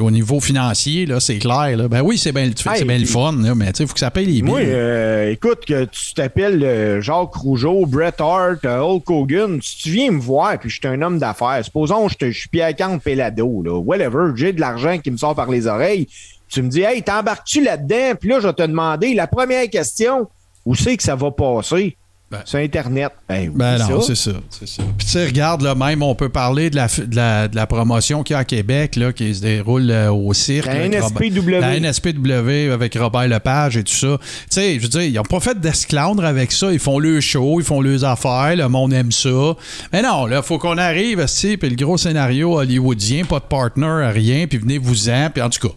au 0.00 0.10
niveau 0.10 0.40
financier, 0.40 1.06
là, 1.06 1.20
c'est 1.20 1.38
clair. 1.38 1.76
Là. 1.76 1.88
Ben 1.88 2.00
oui, 2.02 2.16
c'est 2.18 2.32
bien 2.32 2.50
c'est 2.56 2.70
Hey, 2.78 2.84
bien 2.84 2.98
le 2.98 3.04
fun, 3.04 3.32
là, 3.42 3.54
mais 3.54 3.72
tu 3.72 3.78
sais, 3.78 3.84
il 3.84 3.86
faut 3.86 3.92
que 3.94 4.00
ça 4.00 4.10
paye 4.10 4.26
les 4.26 4.32
billes. 4.32 4.42
Moi, 4.42 4.60
euh, 4.60 5.30
écoute, 5.30 5.64
que 5.66 5.84
tu 5.84 6.14
t'appelles 6.14 7.00
Jacques 7.02 7.34
Rougeau, 7.34 7.84
Bret 7.86 8.14
Hart, 8.20 8.64
Hulk 8.64 9.10
Hogan, 9.10 9.58
si 9.62 9.76
tu 9.78 9.90
viens 9.90 10.10
me 10.12 10.20
voir, 10.20 10.58
puis 10.58 10.70
je 10.70 10.76
suis 10.76 10.86
un 10.88 11.00
homme 11.02 11.18
d'affaires, 11.18 11.60
supposons 11.62 12.06
que 12.06 12.12
je 12.12 12.16
te- 12.18 12.30
je 12.30 12.38
suis 12.40 12.48
Pierre 12.48 12.74
Camp 12.74 12.98
Pelado, 13.02 13.62
là, 13.62 13.78
whatever, 13.78 14.30
j'ai 14.34 14.52
de 14.52 14.60
l'argent 14.60 14.98
qui 14.98 15.10
me 15.10 15.16
sort 15.18 15.34
par 15.34 15.50
les 15.50 15.66
oreilles, 15.66 16.08
tu 16.48 16.62
me 16.62 16.68
dis, 16.68 16.82
hey, 16.82 17.02
t'embarques-tu 17.02 17.62
là-dedans? 17.64 18.14
Puis 18.20 18.28
là, 18.30 18.40
je 18.40 18.46
vais 18.46 18.52
te 18.52 18.62
demander, 18.62 19.14
la 19.14 19.26
première 19.26 19.68
question, 19.70 20.28
où 20.64 20.74
c'est 20.74 20.96
que 20.96 21.02
ça 21.02 21.14
va 21.16 21.30
passer? 21.30 21.96
Ben. 22.30 22.40
Sur 22.46 22.58
Internet. 22.58 23.12
Ben, 23.28 23.52
Ben 23.54 23.78
non, 23.78 24.00
c'est 24.00 24.14
ça. 24.16 24.32
Puis 24.58 25.06
tu 25.06 25.06
sais, 25.06 25.26
regarde, 25.26 25.60
là, 25.60 25.74
même, 25.74 26.02
on 26.02 26.14
peut 26.14 26.30
parler 26.30 26.70
de 26.70 26.74
la, 26.74 26.86
f- 26.86 27.06
de 27.06 27.14
la, 27.14 27.48
de 27.48 27.54
la 27.54 27.66
promotion 27.66 28.22
qu'il 28.22 28.32
y 28.34 28.36
a 28.36 28.40
à 28.40 28.44
Québec, 28.44 28.96
là, 28.96 29.12
qui 29.12 29.32
se 29.34 29.42
déroule 29.42 29.88
euh, 29.90 30.10
au 30.10 30.32
cirque. 30.32 30.66
La 30.66 30.88
NSPW. 30.88 31.38
Robert- 31.40 31.60
La 31.60 31.78
NSPW 31.78 32.72
avec 32.72 32.94
Robert 32.98 33.28
Lepage 33.28 33.76
et 33.76 33.84
tout 33.84 33.92
ça. 33.92 34.18
Tu 34.18 34.26
sais, 34.50 34.74
je 34.76 34.80
veux 34.82 34.88
dire, 34.88 35.02
ils 35.02 35.12
n'ont 35.12 35.22
pas 35.22 35.38
fait 35.38 35.60
d'esclandre 35.60 36.24
avec 36.24 36.50
ça. 36.50 36.72
Ils 36.72 36.78
font 36.78 36.98
le 36.98 37.20
show, 37.20 37.60
ils 37.60 37.64
font 37.66 37.82
leurs 37.82 38.04
affaires, 38.04 38.56
le 38.56 38.68
monde 38.68 38.94
aime 38.94 39.12
ça. 39.12 39.54
Mais 39.92 40.00
non, 40.02 40.24
là, 40.26 40.42
faut 40.42 40.58
qu'on 40.58 40.78
arrive, 40.78 41.20
esti, 41.20 41.56
puis 41.58 41.68
le 41.68 41.76
gros 41.76 41.98
scénario 41.98 42.54
hollywoodien, 42.58 43.26
pas 43.26 43.38
de 43.38 43.44
partner, 43.44 44.10
rien, 44.12 44.46
puis 44.46 44.58
venez-vous-en, 44.58 45.28
puis 45.32 45.42
en 45.42 45.50
tout 45.50 45.68
cas. 45.68 45.74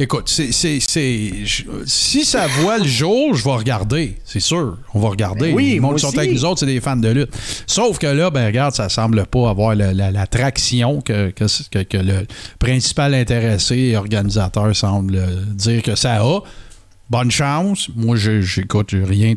Écoute, 0.00 0.24
c'est, 0.28 0.52
c'est, 0.52 0.78
c'est- 0.80 1.44
je- 1.44 1.64
si 1.84 2.24
ça 2.24 2.46
voit 2.46 2.78
le 2.78 2.84
jour, 2.84 3.34
je 3.34 3.42
vais 3.42 3.50
regarder, 3.50 4.16
c'est 4.24 4.38
sûr. 4.40 4.78
On 4.94 5.00
va 5.00 5.08
regarder. 5.08 5.48
Ben 5.50 5.54
oui, 5.56 5.70
Les 5.72 5.80
moi 5.80 5.94
qui 5.94 6.00
sont 6.00 6.16
avec 6.16 6.32
nous 6.32 6.44
autres, 6.44 6.60
c'est 6.60 6.66
des 6.66 6.80
fans 6.80 6.94
de 6.96 7.08
lutte. 7.08 7.30
Sauf 7.66 7.98
que 7.98 8.06
là, 8.06 8.30
ben 8.30 8.46
regarde, 8.46 8.74
ça 8.74 8.88
semble 8.88 9.26
pas 9.26 9.50
avoir 9.50 9.74
la, 9.74 9.92
la 9.92 10.26
traction 10.28 11.00
que, 11.00 11.30
que, 11.30 11.46
que- 11.70 11.82
que 11.82 11.96
le 11.96 12.26
principal 12.60 13.12
intéressé 13.14 13.76
et 13.76 13.96
organisateur 13.96 14.74
semble 14.76 15.16
euh, 15.16 15.26
dire 15.54 15.82
que 15.82 15.96
ça 15.96 16.22
a. 16.22 16.40
Bonne 17.10 17.30
chance. 17.30 17.88
Moi, 17.96 18.14
je- 18.16 18.40
j'écoute 18.40 18.90
rien 18.92 19.34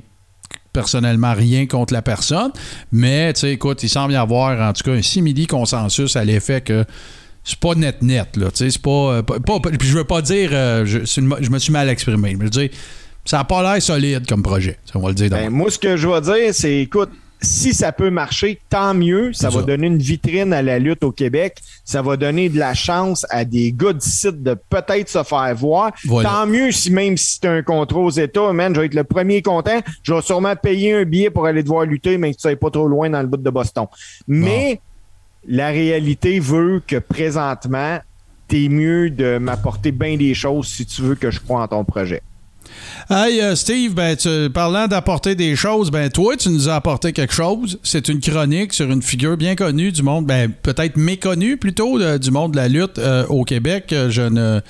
personnellement 0.73 1.33
rien 1.33 1.65
contre 1.67 1.93
la 1.93 2.01
personne, 2.01 2.51
mais 2.93 3.33
tu 3.33 3.41
sais, 3.41 3.51
écoute, 3.51 3.83
il 3.83 3.89
semble 3.89 4.13
y 4.13 4.15
avoir 4.15 4.61
en 4.69 4.71
tout 4.71 4.83
cas 4.83 4.91
un 4.93 5.01
simili 5.01 5.45
consensus 5.47 6.15
à 6.15 6.23
l'effet 6.23 6.61
que 6.61 6.85
c'est 7.43 7.59
pas 7.59 7.75
net 7.75 8.01
net 8.01 8.37
là, 8.37 8.51
tu 8.51 8.57
sais, 8.57 8.69
c'est 8.71 8.81
pas, 8.81 8.89
euh, 9.15 9.21
pas, 9.21 9.39
pas- 9.39 9.59
puis 9.71 9.87
je 9.87 9.97
veux 9.97 10.03
pas 10.03 10.21
dire 10.21 10.49
euh, 10.53 10.85
je, 10.85 11.05
c'est 11.05 11.21
une- 11.21 11.35
je 11.41 11.49
me 11.49 11.59
suis 11.59 11.71
mal 11.73 11.89
exprimé, 11.89 12.31
je 12.37 12.43
veux 12.43 12.49
dire 12.49 12.69
ça 13.25 13.39
a 13.39 13.43
pas 13.43 13.61
l'air 13.61 13.81
solide 13.81 14.27
comme 14.27 14.41
projet, 14.43 14.77
on 14.95 14.99
va 14.99 15.09
le 15.09 15.15
dire 15.15 15.29
Ben, 15.29 15.49
moi, 15.49 15.69
ce 15.69 15.77
que 15.77 15.95
je 15.95 16.07
vais 16.07 16.21
dire, 16.21 16.53
c'est, 16.53 16.79
écoute, 16.79 17.09
si 17.43 17.73
ça 17.73 17.91
peut 17.91 18.09
marcher, 18.11 18.59
tant 18.69 18.93
mieux. 18.93 19.33
Ça 19.33 19.49
va 19.49 19.61
ça. 19.61 19.65
donner 19.65 19.87
une 19.87 19.97
vitrine 19.97 20.53
à 20.53 20.61
la 20.61 20.77
lutte 20.77 21.03
au 21.03 21.11
Québec. 21.11 21.57
Ça 21.83 22.03
va 22.03 22.15
donner 22.15 22.49
de 22.49 22.59
la 22.59 22.75
chance 22.75 23.25
à 23.31 23.45
des 23.45 23.71
gars 23.71 23.93
d'ici 23.93 24.27
de 24.31 24.55
peut-être 24.69 25.09
se 25.09 25.23
faire 25.23 25.55
voir. 25.55 25.91
Voilà. 26.05 26.29
Tant 26.29 26.45
mieux 26.47 26.71
si 26.71 26.91
même 26.91 27.17
si 27.17 27.39
c'est 27.41 27.47
un 27.47 27.63
contrat 27.63 27.99
aux 27.99 28.11
États, 28.11 28.53
man, 28.53 28.75
je 28.75 28.81
vais 28.81 28.85
être 28.87 28.93
le 28.93 29.03
premier 29.03 29.41
content. 29.41 29.81
Je 30.03 30.13
vais 30.13 30.21
sûrement 30.21 30.55
payer 30.55 30.93
un 30.93 31.03
billet 31.03 31.31
pour 31.31 31.47
aller 31.47 31.63
te 31.63 31.67
voir 31.69 31.85
lutter, 31.85 32.17
mais 32.19 32.31
que 32.31 32.35
tu 32.37 32.41
sois 32.41 32.55
pas 32.55 32.69
trop 32.69 32.87
loin 32.87 33.09
dans 33.09 33.21
le 33.21 33.27
bout 33.27 33.37
de 33.37 33.49
Boston. 33.49 33.85
Mais 34.27 34.79
la 35.47 35.67
réalité 35.69 36.39
veut 36.39 36.81
que 36.85 36.97
présentement, 36.97 37.99
t'es 38.47 38.67
mieux 38.69 39.09
de 39.09 39.37
m'apporter 39.37 39.91
bien 39.91 40.17
des 40.17 40.33
choses 40.33 40.67
si 40.67 40.85
tu 40.85 41.01
veux 41.01 41.15
que 41.15 41.31
je 41.31 41.39
croie 41.39 41.61
en 41.63 41.67
ton 41.67 41.83
projet. 41.83 42.21
Hey 43.09 43.41
euh, 43.41 43.55
Steve, 43.55 43.93
ben 43.95 44.15
tu- 44.15 44.49
parlant 44.53 44.87
d'apporter 44.87 45.35
des 45.35 45.55
choses, 45.55 45.91
ben 45.91 46.09
toi 46.09 46.37
tu 46.37 46.49
nous 46.49 46.69
as 46.69 46.75
apporté 46.75 47.11
quelque 47.11 47.33
chose. 47.33 47.79
C'est 47.83 48.07
une 48.07 48.21
chronique 48.21 48.71
sur 48.71 48.89
une 48.89 49.01
figure 49.01 49.35
bien 49.35 49.55
connue 49.55 49.91
du 49.91 50.03
monde, 50.03 50.25
ben 50.25 50.49
peut-être 50.51 50.95
méconnue 50.95 51.57
plutôt 51.57 51.99
de- 51.99 52.17
du 52.17 52.31
monde 52.31 52.51
de 52.53 52.57
la 52.57 52.67
lutte 52.69 52.97
euh, 52.99 53.25
au 53.27 53.43
Québec. 53.43 53.91
Euh, 53.91 54.09
Je 54.09 54.21
ne, 54.21 54.61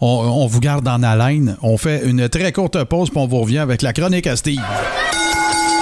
on, 0.00 0.06
on 0.06 0.46
vous 0.46 0.60
garde 0.60 0.86
en 0.88 1.02
haleine. 1.02 1.56
On 1.62 1.76
fait 1.76 2.02
une 2.06 2.28
très 2.28 2.52
courte 2.52 2.82
pause 2.84 3.10
puis 3.10 3.18
on 3.18 3.26
vous 3.26 3.40
revient 3.40 3.58
avec 3.58 3.82
la 3.82 3.92
chronique 3.92 4.26
à 4.26 4.36
Steve. 4.36 4.60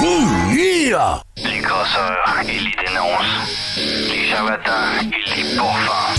Les 0.01 1.61
casseurs, 1.61 2.42
ils 2.44 2.64
les 2.64 2.86
dénoncent. 2.86 3.67
Les 3.79 4.29
charlatans, 4.31 5.03
ils 5.03 5.43
les 5.43 5.57
pourfendent. 5.57 6.18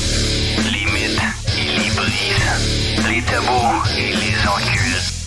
Les 0.72 0.86
mythes, 0.91 1.22
ils 1.57 1.84
les 1.84 1.89
brisent. 1.95 3.07
Les 3.10 3.22
tabous, 3.24 3.84
ils 3.97 4.18
les 4.20 4.47
enculent. 4.47 5.20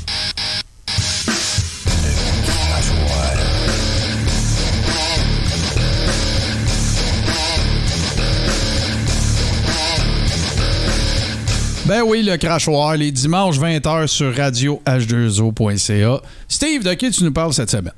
Ben 11.84 12.02
oui, 12.06 12.22
le 12.22 12.36
crachoir, 12.38 12.96
les 12.96 13.10
dimanches 13.10 13.58
20h 13.58 14.06
sur 14.06 14.34
radio 14.34 14.80
h2o.ca. 14.86 16.22
Steve, 16.48 16.84
de 16.84 16.94
qui 16.94 17.10
tu 17.10 17.24
nous 17.24 17.32
parles 17.32 17.52
cette 17.52 17.70
semaine? 17.70 17.92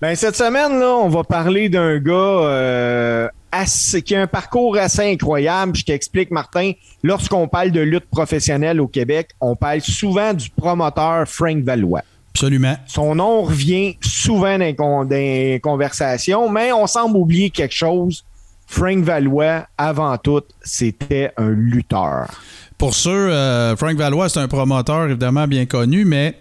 Ben, 0.00 0.14
cette 0.14 0.36
semaine, 0.36 0.78
là, 0.78 0.94
on 0.94 1.08
va 1.08 1.24
parler 1.24 1.68
d'un 1.68 1.98
gars 1.98 2.12
euh, 2.12 3.28
assez- 3.50 4.00
qui 4.02 4.14
a 4.14 4.22
un 4.22 4.26
parcours 4.28 4.76
assez 4.76 5.10
incroyable. 5.12 5.74
Je 5.74 5.84
t'explique, 5.84 6.30
Martin. 6.30 6.72
Lorsqu'on 7.02 7.48
parle 7.48 7.72
de 7.72 7.80
lutte 7.80 8.08
professionnelle 8.08 8.80
au 8.80 8.86
Québec, 8.86 9.30
on 9.40 9.56
parle 9.56 9.80
souvent 9.80 10.32
du 10.34 10.50
promoteur 10.50 11.26
Frank 11.26 11.64
Valois. 11.64 12.02
Absolument. 12.32 12.76
Son 12.86 13.16
nom 13.16 13.42
revient 13.42 13.96
souvent 14.00 14.56
dans 14.56 14.64
les, 14.64 14.76
con- 14.76 15.04
dans 15.04 15.10
les 15.16 15.58
conversations, 15.60 16.48
mais 16.48 16.70
on 16.70 16.86
semble 16.86 17.16
oublier 17.16 17.50
quelque 17.50 17.74
chose. 17.74 18.24
Frank 18.68 18.98
Valois, 18.98 19.66
avant 19.76 20.16
tout, 20.18 20.42
c'était 20.62 21.32
un 21.36 21.48
lutteur. 21.48 22.28
Pour 22.76 22.94
ceux, 22.94 23.10
euh, 23.32 23.74
Frank 23.74 23.96
Valois, 23.96 24.28
c'est 24.28 24.38
un 24.38 24.46
promoteur 24.46 25.06
évidemment 25.06 25.48
bien 25.48 25.66
connu, 25.66 26.04
mais 26.04 26.38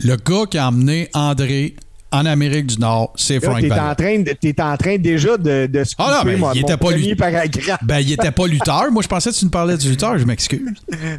le 0.00 0.16
gars 0.16 0.46
qui 0.50 0.58
a 0.58 0.66
emmené 0.66 1.08
André 1.14 1.76
en 2.12 2.26
Amérique 2.26 2.66
du 2.66 2.78
Nord, 2.78 3.12
c'est 3.16 3.38
Frank 3.40 3.60
t'es 3.60 3.68
Valois. 3.68 3.90
en 3.90 3.94
train, 3.94 4.22
en 4.58 4.76
déjà 4.98 5.36
de, 5.36 5.66
de 5.66 5.84
se 5.84 5.94
Ah 5.98 6.18
non, 6.18 6.24
mais 6.24 6.36
mon, 6.36 6.52
il 6.52 6.60
mon 6.62 6.66
était 6.68 6.76
pas 6.76 6.92
paragraphe. 7.16 7.84
Ben, 7.84 7.98
il 8.00 8.12
était 8.12 8.30
pas 8.32 8.46
lutteur. 8.48 8.90
Moi, 8.90 9.02
je 9.02 9.08
pensais 9.08 9.30
que 9.30 9.36
tu 9.36 9.44
nous 9.44 9.50
parlais 9.50 9.76
du 9.76 9.90
lutteur. 9.90 10.18
Je 10.18 10.24
m'excuse. 10.24 10.60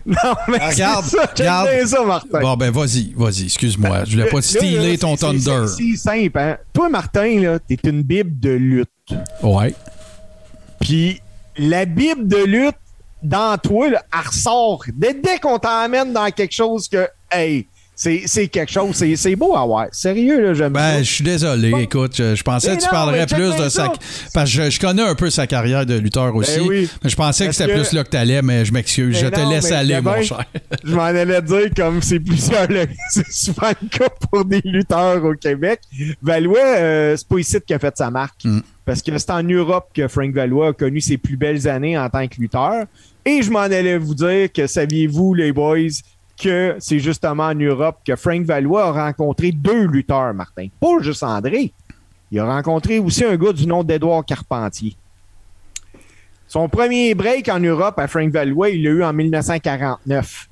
Non, 0.05 0.15
mais 0.49 0.57
Ah, 0.59 0.69
Regarde, 0.69 1.05
ça, 1.05 1.25
regarde. 1.37 1.69
ça, 1.85 2.03
Martin. 2.03 2.41
Bon, 2.41 2.57
ben, 2.57 2.71
vas-y, 2.71 3.13
vas-y. 3.15 3.43
Excuse-moi. 3.45 4.03
Je 4.05 4.11
voulais 4.17 4.29
pas 4.29 4.41
stealer 4.41 4.97
ton 4.97 5.15
Thunder. 5.15 5.65
C'est 5.67 5.83
c'est 5.91 5.97
simple, 5.97 6.37
hein. 6.39 6.57
Toi, 6.73 6.89
Martin, 6.89 7.39
là, 7.39 7.59
t'es 7.59 7.77
une 7.85 8.03
bible 8.03 8.39
de 8.39 8.51
lutte. 8.51 8.89
Ouais. 9.43 9.73
Puis 10.79 11.21
la 11.57 11.85
bible 11.85 12.27
de 12.27 12.43
lutte, 12.43 12.75
dans 13.23 13.57
toi, 13.57 13.89
là, 13.89 14.03
elle 14.13 14.27
ressort. 14.27 14.83
Dès, 14.93 15.13
dès 15.13 15.37
qu'on 15.39 15.59
t'emmène 15.59 16.11
dans 16.11 16.29
quelque 16.31 16.53
chose 16.53 16.87
que, 16.87 17.07
hey, 17.31 17.67
c'est 18.25 18.47
quelque 18.47 18.71
chose, 18.71 18.95
c'est 19.15 19.35
beau 19.35 19.55
à 19.55 19.63
voir. 19.65 19.87
Sérieux, 19.91 20.41
là, 20.43 20.53
j'aime 20.55 20.73
Ben, 20.73 20.93
ça. 20.97 21.03
je 21.03 21.11
suis 21.11 21.23
désolé. 21.23 21.69
Bon. 21.69 21.77
Écoute, 21.77 22.13
je, 22.17 22.33
je 22.35 22.43
pensais 22.43 22.71
Mais 22.71 22.77
que 22.77 22.81
tu 22.81 22.87
non, 22.87 22.91
parlerais 22.91 23.25
plus 23.27 23.55
de 23.55 23.69
sa. 23.69 23.69
ça. 23.69 23.93
Parce 24.33 24.49
que 24.55 24.63
je, 24.63 24.69
je 24.71 24.79
connais 24.79 25.03
un 25.03 25.13
peu 25.13 25.29
sa 25.29 25.45
carrière 25.45 25.85
de 25.85 25.95
lutteur 25.95 26.35
aussi. 26.35 26.59
oui. 26.61 26.89
Mais 27.03 27.09
je 27.11 27.15
pensais 27.15 27.45
que 27.47 27.51
c'était 27.53 27.71
que- 27.71 27.79
plus 27.79 27.93
là 27.93 28.03
que 28.03 28.09
t'allais, 28.09 28.41
mais 28.41 28.65
je 28.65 28.73
m'excuse. 28.73 29.17
Je 29.19 29.25
Mais 29.25 29.31
te 29.31 29.39
laisse 29.49 29.71
aller, 29.71 30.01
mon 30.01 30.21
cher. 30.23 30.43
Je 30.83 30.95
m'en 30.95 31.03
allais 31.03 31.41
dire 31.43 31.69
comme 31.75 32.01
c'est 32.01 32.19
plusieurs, 32.19 32.67
c'est 33.11 33.31
souvent 33.31 33.69
le 33.81 33.87
cas 33.87 34.09
pour 34.31 34.45
des 34.45 34.61
lutteurs 34.65 35.23
au 35.23 35.33
Québec. 35.35 35.79
Valois, 36.23 36.59
euh, 36.59 37.15
c'est 37.15 37.27
pas 37.27 37.37
ici 37.37 37.57
qui 37.65 37.73
a 37.73 37.79
fait 37.79 37.95
sa 37.95 38.09
marque. 38.09 38.43
Mm. 38.45 38.61
Parce 38.83 39.01
que 39.03 39.15
c'est 39.17 39.29
en 39.29 39.43
Europe 39.43 39.89
que 39.93 40.07
Frank 40.07 40.33
Valois 40.33 40.69
a 40.69 40.73
connu 40.73 41.01
ses 41.01 41.17
plus 41.17 41.37
belles 41.37 41.67
années 41.67 41.97
en 41.99 42.09
tant 42.09 42.27
que 42.27 42.35
lutteur. 42.39 42.85
Et 43.25 43.43
je 43.43 43.51
m'en 43.51 43.59
allais 43.59 43.99
vous 43.99 44.15
dire 44.15 44.51
que 44.51 44.65
saviez-vous, 44.65 45.35
les 45.35 45.51
boys, 45.51 45.77
que 46.41 46.75
c'est 46.79 46.99
justement 46.99 47.45
en 47.45 47.55
Europe 47.55 47.99
que 48.05 48.15
Frank 48.15 48.43
Valois 48.43 48.85
a 48.85 48.91
rencontré 49.05 49.51
deux 49.51 49.85
lutteurs, 49.85 50.33
Martin. 50.33 50.67
Pas 50.79 50.99
juste 51.01 51.23
André. 51.23 51.73
Il 52.31 52.39
a 52.39 52.45
rencontré 52.45 52.99
aussi 52.99 53.23
un 53.23 53.35
gars 53.35 53.53
du 53.53 53.67
nom 53.67 53.83
d'Edouard 53.83 54.25
Carpentier. 54.25 54.95
Son 56.47 56.67
premier 56.67 57.13
break 57.15 57.47
en 57.49 57.59
Europe 57.59 57.97
à 57.99 58.07
Frank 58.07 58.29
Valois, 58.31 58.69
il 58.69 58.83
l'a 58.83 58.89
eu 58.89 59.03
en 59.03 59.13
1949. 59.13 60.49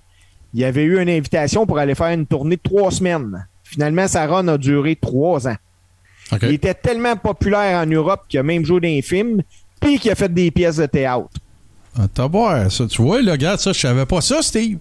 Il 0.54 0.64
avait 0.64 0.84
eu 0.84 1.02
une 1.02 1.10
invitation 1.10 1.66
pour 1.66 1.78
aller 1.78 1.96
faire 1.96 2.08
une 2.08 2.26
tournée 2.26 2.56
de 2.56 2.62
trois 2.62 2.92
semaines. 2.92 3.48
Finalement, 3.64 4.08
sa 4.08 4.26
run 4.26 4.48
a 4.48 4.58
duré 4.58 4.96
trois 4.96 5.48
ans. 5.48 5.58
Il 6.42 6.54
était 6.54 6.74
tellement 6.74 7.16
populaire 7.16 7.82
en 7.82 7.86
Europe 7.86 8.22
qu'il 8.28 8.40
a 8.40 8.44
même 8.44 8.66
joué 8.66 8.80
dans 8.80 8.88
un 8.88 9.02
film, 9.02 9.42
puis 9.80 10.00
qu'il 10.00 10.12
a 10.12 10.16
fait 10.16 10.34
des 10.34 10.52
pièces 10.52 10.78
de 10.78 10.86
théâtre. 10.86 11.30
Ah, 11.98 12.08
T'as 12.14 12.70
ça. 12.70 12.88
Tu 12.88 13.02
vois, 13.02 13.22
le 13.22 13.36
gars, 13.36 13.58
ça, 13.58 13.74
je 13.74 13.80
savais 13.80 14.06
pas 14.06 14.22
ça, 14.22 14.42
Steve. 14.42 14.80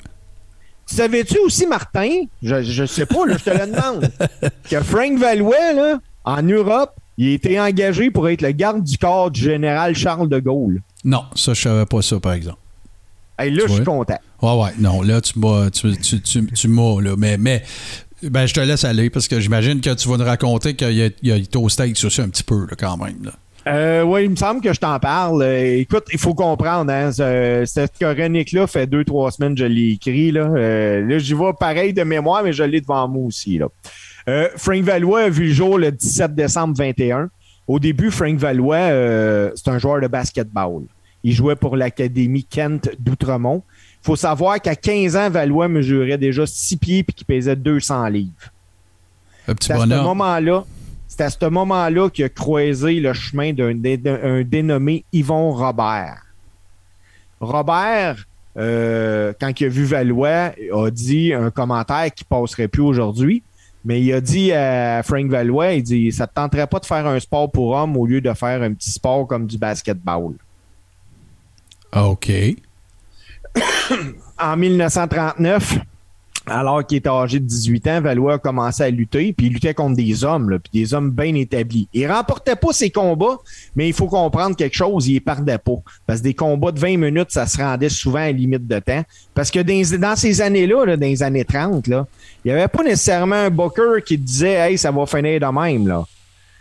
Tu 0.88 0.94
Savais-tu 0.94 1.38
aussi, 1.40 1.66
Martin, 1.66 2.24
je, 2.42 2.62
je 2.62 2.86
sais 2.86 3.06
pas, 3.06 3.26
là, 3.26 3.36
je 3.36 3.44
te 3.44 3.50
le 3.50 3.66
demande, 3.66 4.10
que 4.70 4.80
Frank 4.82 5.18
Valois, 5.18 5.72
là, 5.74 5.98
en 6.24 6.42
Europe, 6.42 6.94
il 7.18 7.28
a 7.28 7.32
été 7.32 7.60
engagé 7.60 8.10
pour 8.10 8.28
être 8.28 8.42
le 8.42 8.52
garde 8.52 8.82
du 8.82 8.96
corps 8.96 9.30
du 9.30 9.40
général 9.40 9.94
Charles 9.94 10.28
de 10.28 10.38
Gaulle. 10.38 10.80
Non, 11.04 11.24
ça, 11.34 11.52
je 11.52 11.60
savais 11.60 11.84
pas 11.84 12.00
ça, 12.00 12.18
par 12.20 12.32
exemple. 12.32 12.58
Hey, 13.38 13.50
là, 13.50 13.64
je 13.66 13.74
suis 13.74 13.84
content. 13.84 14.18
Ouais, 14.42 14.62
ouais. 14.62 14.70
Non, 14.78 15.02
là, 15.02 15.20
tu 15.20 15.38
m'as. 15.38 15.70
Tu, 15.70 15.96
tu, 15.96 16.20
tu, 16.20 16.68
là. 16.68 17.14
Mais, 17.16 17.36
mais. 17.36 17.62
Ben, 18.22 18.46
je 18.46 18.54
te 18.54 18.58
laisse 18.58 18.84
aller 18.84 19.10
parce 19.10 19.28
que 19.28 19.38
j'imagine 19.38 19.80
que 19.80 19.94
tu 19.94 20.08
vas 20.08 20.16
nous 20.16 20.24
raconter 20.24 20.74
qu'il 20.74 21.02
a, 21.02 21.08
il 21.22 21.32
a 21.32 21.36
été 21.36 21.56
au 21.56 21.68
steak 21.68 21.96
aussi 22.04 22.20
un 22.20 22.28
petit 22.28 22.42
peu, 22.42 22.66
là, 22.68 22.74
quand 22.76 22.96
même. 22.96 23.24
Là. 23.24 23.32
Euh, 23.68 24.02
oui, 24.02 24.24
il 24.24 24.30
me 24.30 24.36
semble 24.36 24.60
que 24.60 24.72
je 24.72 24.80
t'en 24.80 24.98
parle. 24.98 25.42
Euh, 25.42 25.78
écoute, 25.78 26.04
il 26.12 26.18
faut 26.18 26.34
comprendre, 26.34 26.90
hein, 26.92 27.12
ce- 27.12 27.64
cette 27.66 27.92
chronique-là 28.00 28.66
fait 28.66 28.86
deux, 28.86 29.04
trois 29.04 29.30
semaines 29.30 29.54
que 29.54 29.60
je 29.60 29.66
l'ai 29.66 29.90
écrit. 29.92 30.30
Là, 30.32 30.48
Euh, 30.56 31.06
là 31.06 31.18
j'y 31.18 31.34
vais 31.34 31.52
pareil 31.58 31.92
de 31.92 32.02
mémoire, 32.02 32.42
mais 32.42 32.52
je 32.52 32.62
l'ai 32.62 32.80
devant 32.80 33.06
moi 33.08 33.26
aussi. 33.26 33.58
Là. 33.58 33.68
Frank 34.56 34.82
Valois 34.82 35.22
a 35.22 35.28
vu 35.30 35.46
le 35.48 35.52
jour 35.52 35.78
le 35.78 35.90
17 35.92 36.34
décembre 36.34 36.74
21. 36.76 37.30
Au 37.66 37.78
début, 37.78 38.10
Frank 38.10 38.36
Valois, 38.36 39.52
c'est 39.54 39.68
un 39.68 39.78
joueur 39.78 40.00
de 40.00 40.06
basketball. 40.06 40.82
Il 41.24 41.32
jouait 41.32 41.56
pour 41.56 41.76
l'Académie 41.76 42.44
Kent 42.44 42.90
d'Outremont. 42.98 43.62
Il 44.02 44.06
faut 44.06 44.16
savoir 44.16 44.60
qu'à 44.60 44.76
15 44.76 45.16
ans, 45.16 45.28
Valois 45.30 45.68
mesurait 45.68 46.16
déjà 46.18 46.46
6 46.46 46.76
pieds 46.76 46.98
et 47.06 47.12
qu'il 47.12 47.26
pesait 47.26 47.56
200 47.56 48.06
livres. 48.08 48.30
Le 49.46 49.54
petit 49.54 49.72
à 49.72 49.76
ce 49.76 49.80
moment-là, 50.02 50.64
c'est 51.18 51.24
à 51.24 51.30
ce 51.30 51.44
moment-là 51.46 52.10
qu'il 52.10 52.24
a 52.24 52.28
croisé 52.28 53.00
le 53.00 53.12
chemin 53.12 53.52
d'un 53.52 53.74
dé- 53.74 53.96
d'un 53.96 54.42
dénommé 54.44 55.04
Yvon 55.12 55.50
Robert. 55.50 56.22
Robert, 57.40 58.24
euh, 58.56 59.32
quand 59.40 59.60
il 59.60 59.64
a 59.66 59.68
vu 59.68 59.84
Valois, 59.84 60.52
a 60.72 60.90
dit 60.92 61.32
un 61.34 61.50
commentaire 61.50 62.12
qui 62.14 62.22
passerait 62.22 62.68
plus 62.68 62.82
aujourd'hui, 62.82 63.42
mais 63.84 64.00
il 64.00 64.12
a 64.12 64.20
dit 64.20 64.52
à 64.52 65.02
Frank 65.02 65.26
Valois, 65.26 65.72
il 65.72 65.82
dit, 65.82 66.12
ça 66.12 66.28
te 66.28 66.34
tenterait 66.34 66.68
pas 66.68 66.78
de 66.78 66.86
faire 66.86 67.04
un 67.06 67.18
sport 67.18 67.50
pour 67.50 67.70
homme 67.72 67.96
au 67.96 68.06
lieu 68.06 68.20
de 68.20 68.32
faire 68.32 68.62
un 68.62 68.72
petit 68.72 68.92
sport 68.92 69.26
comme 69.26 69.46
du 69.46 69.58
basketball. 69.58 70.34
Ah, 71.90 72.06
OK. 72.08 72.30
en 74.38 74.56
1939, 74.56 75.78
alors 76.50 76.86
qu'il 76.86 76.98
était 76.98 77.08
âgé 77.08 77.40
de 77.40 77.44
18 77.44 77.86
ans, 77.88 78.00
Valois 78.00 78.34
a 78.34 78.38
commencé 78.38 78.82
à 78.82 78.90
lutter, 78.90 79.32
puis 79.32 79.46
il 79.46 79.52
luttait 79.52 79.74
contre 79.74 79.96
des 79.96 80.24
hommes, 80.24 80.50
là, 80.50 80.58
puis 80.58 80.70
des 80.72 80.94
hommes 80.94 81.10
bien 81.10 81.34
établis. 81.34 81.88
Il 81.92 82.10
remportait 82.10 82.56
pas 82.56 82.72
ses 82.72 82.90
combats, 82.90 83.38
mais 83.76 83.88
il 83.88 83.94
faut 83.94 84.06
comprendre 84.06 84.56
quelque 84.56 84.76
chose, 84.76 85.08
il 85.08 85.20
perdait 85.20 85.58
pas. 85.58 85.76
Parce 86.06 86.20
que 86.20 86.24
des 86.24 86.34
combats 86.34 86.72
de 86.72 86.78
20 86.78 86.96
minutes, 86.96 87.30
ça 87.30 87.46
se 87.46 87.58
rendait 87.58 87.88
souvent 87.88 88.20
à 88.20 88.30
limite 88.30 88.66
de 88.66 88.78
temps. 88.78 89.02
Parce 89.34 89.50
que 89.50 89.60
dans, 89.60 90.16
ces 90.16 90.40
années-là, 90.40 90.84
là, 90.84 90.96
dans 90.96 91.06
les 91.06 91.22
années 91.22 91.44
30, 91.44 91.86
là, 91.86 92.06
il 92.44 92.52
n'y 92.52 92.58
avait 92.58 92.68
pas 92.68 92.82
nécessairement 92.82 93.36
un 93.36 93.50
booker 93.50 94.02
qui 94.04 94.18
disait 94.18 94.52
«Hey, 94.70 94.78
ça 94.78 94.90
va 94.90 95.06
finir 95.06 95.40
de 95.40 95.46
même.». 95.46 96.04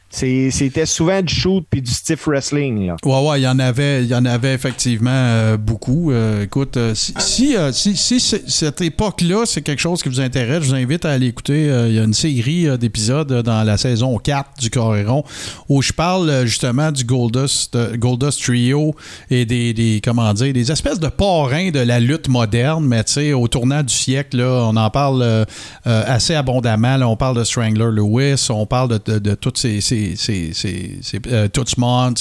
C'était 0.10 0.86
souvent 0.86 1.22
du 1.22 1.34
shoot 1.34 1.66
puis 1.70 1.82
du 1.82 1.92
stiff 1.92 2.28
wrestling. 2.28 2.88
Là. 2.88 2.96
Ouais, 3.04 3.30
ouais, 3.30 3.42
il 3.42 3.44
y 3.44 3.48
en 3.48 3.60
avait, 3.60 4.06
y 4.06 4.16
en 4.16 4.24
avait 4.26 4.54
effectivement 4.54 5.10
euh, 5.12 5.58
beaucoup. 5.58 6.12
Euh, 6.12 6.44
écoute, 6.44 6.78
euh, 6.78 6.96
si, 6.96 7.56
si, 7.74 7.98
si, 7.98 8.20
cette 8.20 8.82
époque-là, 8.82 9.44
c'est 9.46 9.62
quelque 9.62 9.82
chose 9.82 10.02
qui 10.02 10.10
vous 10.10 10.22
intéresse, 10.22 10.64
je 10.64 10.70
vous 10.70 10.76
invite 10.76 11.04
à 11.04 11.12
aller 11.12 11.28
écouter. 11.28 11.66
il 11.88 11.94
y 11.94 12.00
a 12.00 12.04
une 12.04 12.14
série 12.14 12.78
d'épisodes 12.78 13.42
dans 13.44 13.64
la 13.64 13.78
saison 13.78 14.18
4 14.18 14.60
du 14.60 14.70
Coréron 14.70 15.24
où 15.68 15.82
je 15.82 15.92
parle 15.92 16.46
justement 16.46 16.92
du 16.92 17.04
Goldust, 17.04 17.78
Goldust 17.98 18.42
Trio 18.42 18.96
et 19.30 19.46
des, 19.46 19.74
des, 19.74 20.02
comment 20.04 20.34
dire, 20.34 20.54
des 20.54 20.72
espèces 20.72 21.00
de 21.00 21.10
parrains 21.10 21.70
de 21.70 21.80
la 21.80 22.00
lutte 22.00 22.30
moderne, 22.30 22.86
mais 22.86 23.04
tu 23.04 23.14
sais, 23.14 23.34
au 23.34 23.48
tournant 23.48 23.84
du 23.84 23.94
siècle, 23.94 24.38
là, 24.38 24.68
on 24.72 24.76
en 24.78 24.90
parle 24.90 25.46
assez 25.84 26.34
abondamment. 26.34 26.96
on 27.02 27.18
parle 27.18 27.38
de 27.38 27.44
Strangler 27.44 27.92
Lewis, 27.92 28.48
on 28.50 28.66
parle 28.66 29.00
de, 29.06 29.20
de, 29.20 29.38
ces, 29.54 29.82
ces, 29.82 29.97
ces, 30.16 30.54
ces, 30.54 31.00
ces, 31.02 31.20
euh, 31.28 31.48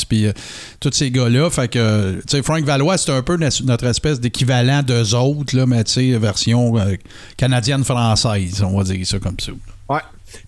puis 0.09 0.27
euh, 0.27 0.33
tous 0.81 0.93
ces 0.93 1.11
gars-là. 1.11 1.51
Fait 1.51 1.69
que, 1.69 2.17
tu 2.17 2.23
sais, 2.29 2.43
Frank 2.43 2.65
Valois, 2.65 2.99
c'est 2.99 3.13
un 3.13 3.23
peu 3.23 3.37
notre 3.37 3.87
espèce 3.87 4.21
d'équivalent 4.21 4.83
d'eux 4.83 5.15
autres, 5.15 5.57
là, 5.57 5.67
mais 5.67 5.85
tu 5.85 5.93
sais, 5.93 6.19
version 6.19 6.79
euh, 6.79 6.95
canadienne-française, 7.37 8.63
on 8.63 8.77
va 8.77 8.85
dire 8.85 9.07
ça 9.07 9.19
comme 9.19 9.39
ça. 9.39 9.53
Ouais. 9.89 10.01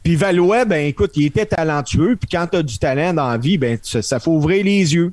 Puis 0.02 0.16
Valois, 0.16 0.64
ben 0.64 0.86
écoute, 0.86 1.12
il 1.16 1.26
était 1.26 1.46
talentueux. 1.46 2.16
Puis 2.16 2.28
quand 2.30 2.46
tu 2.50 2.58
as 2.58 2.62
du 2.62 2.78
talent 2.78 3.14
dans 3.14 3.28
la 3.28 3.38
vie, 3.38 3.58
ben 3.58 3.78
ça, 3.82 4.02
ça 4.02 4.20
faut 4.20 4.32
ouvrir 4.32 4.64
les 4.64 4.94
yeux. 4.94 5.12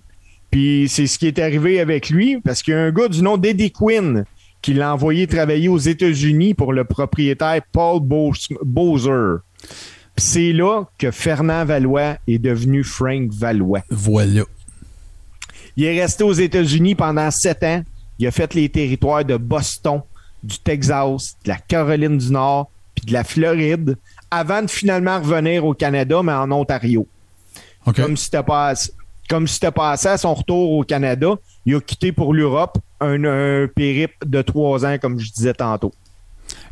Puis 0.51 0.88
c'est 0.89 1.07
ce 1.07 1.20
qui 1.20 1.28
est 1.28 1.39
arrivé 1.39 1.80
avec 1.80 2.09
lui, 2.09 2.39
parce 2.41 2.63
qu'il 2.63 2.74
y 2.74 2.78
a 2.78 2.82
un 2.82 2.91
gars 2.91 3.07
du 3.07 3.22
nom 3.22 3.38
d'Eddie 3.38 3.72
Quinn 3.72 4.26
qui 4.61 4.74
l'a 4.74 4.93
envoyé 4.93 5.28
travailler 5.28 5.70
aux 5.70 5.78
États-Unis 5.78 6.55
pour 6.55 6.74
le 6.74 6.86
propriétaire 6.86 7.61
Paul 7.72 7.99
Bowser. 8.01 9.41
C'est 10.18 10.53
là 10.53 10.84
que 10.97 11.11
Fernand 11.11 11.66
Valois 11.66 12.18
est 12.28 12.39
devenu 12.39 12.84
Frank 12.84 13.32
Valois. 13.32 13.84
Voilà. 13.89 14.43
Il 15.76 15.84
est 15.84 16.01
resté 16.01 16.24
aux 16.24 16.34
États-Unis 16.34 16.95
pendant 16.95 17.30
sept 17.32 17.63
ans. 17.63 17.84
Il 18.18 18.26
a 18.28 18.32
fait 18.32 18.53
les 18.53 18.70
territoires 18.70 19.26
de 19.26 19.36
Boston, 19.36 20.01
du 20.41 20.57
Texas, 20.59 21.36
de 21.43 21.49
la 21.49 21.57
Caroline 21.57 22.18
du 22.18 22.32
Nord, 22.32 22.72
puis 22.95 23.05
de 23.07 23.13
la 23.13 23.26
Floride, 23.26 23.97
avant 24.32 24.61
de 24.61 24.70
finalement 24.70 25.20
revenir 25.20 25.66
au 25.66 25.74
Canada, 25.74 26.22
mais 26.24 26.32
en 26.32 26.49
Ontario. 26.51 27.07
Comme 27.95 28.16
si 28.16 28.26
c'était 28.26 28.43
pas 28.43 28.74
comme 29.28 29.47
si 29.47 29.55
c'était 29.55 29.72
passé 29.72 30.07
à 30.07 30.18
son 30.18 30.34
retour 30.36 30.72
au 30.72 30.84
Canada, 30.84 31.34
il 31.66 31.76
a 31.76 31.82
quitté 31.82 32.11
pour 32.11 32.34
l'Europe 32.34 32.78
un, 33.01 33.24
un 33.24 33.68
périple 33.68 34.16
de 34.26 34.41
trois 34.43 34.86
ans, 34.86 34.97
comme 34.99 35.20
je 35.20 35.32
disais 35.32 35.53
tantôt. 35.53 35.91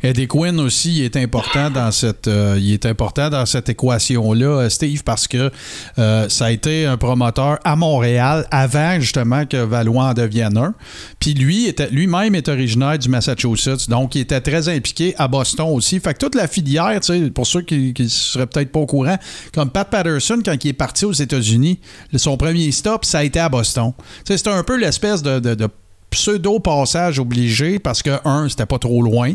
Eddie 0.04 0.26
Quinn 0.28 0.60
aussi 0.60 1.02
est 1.02 1.16
important 1.16 1.70
dans 1.70 1.90
cette 1.90 2.28
euh, 2.28 2.58
il 2.60 2.74
est 2.74 2.84
important 2.84 3.30
dans 3.30 3.46
cette 3.46 3.70
équation 3.70 4.34
là 4.34 4.68
Steve 4.68 5.02
parce 5.02 5.26
que 5.26 5.50
euh, 5.98 6.28
ça 6.28 6.44
a 6.46 6.50
été 6.50 6.84
un 6.84 6.98
promoteur 6.98 7.58
à 7.64 7.74
Montréal 7.74 8.46
avant 8.50 9.00
justement 9.00 9.46
que 9.46 9.56
Valois 9.56 10.04
en 10.10 10.12
devienne 10.12 10.58
un. 10.58 10.74
Puis 11.18 11.32
lui 11.32 11.68
était 11.68 11.88
lui-même 11.88 12.34
est 12.34 12.48
originaire 12.50 12.98
du 12.98 13.08
Massachusetts 13.08 13.88
donc 13.88 14.14
il 14.14 14.20
était 14.20 14.42
très 14.42 14.68
impliqué 14.68 15.14
à 15.16 15.26
Boston 15.26 15.68
aussi. 15.72 15.98
Fait 16.00 16.12
que 16.12 16.18
toute 16.18 16.34
la 16.34 16.48
filière 16.48 17.00
pour 17.34 17.46
ceux 17.46 17.62
qui, 17.62 17.94
qui 17.94 18.10
seraient 18.10 18.46
peut-être 18.46 18.72
pas 18.72 18.80
au 18.80 18.86
courant 18.86 19.16
comme 19.54 19.70
Pat 19.70 19.88
Patterson 19.88 20.38
quand 20.44 20.62
il 20.62 20.68
est 20.68 20.72
parti 20.74 21.06
aux 21.06 21.12
États-Unis 21.12 21.80
son 22.16 22.36
premier 22.36 22.70
stop 22.72 23.06
ça 23.06 23.20
a 23.20 23.24
été 23.24 23.40
à 23.40 23.48
Boston. 23.48 23.92
C'était 24.28 24.50
un 24.50 24.64
peu 24.64 24.76
l'espèce 24.76 25.22
de, 25.22 25.38
de- 25.38 25.54
de 25.54 25.68
pseudo 26.10 26.60
passage 26.60 27.18
obligé 27.18 27.78
parce 27.78 28.02
que 28.02 28.10
un 28.26 28.50
c'était 28.50 28.66
pas 28.66 28.78
trop 28.78 29.00
loin 29.02 29.32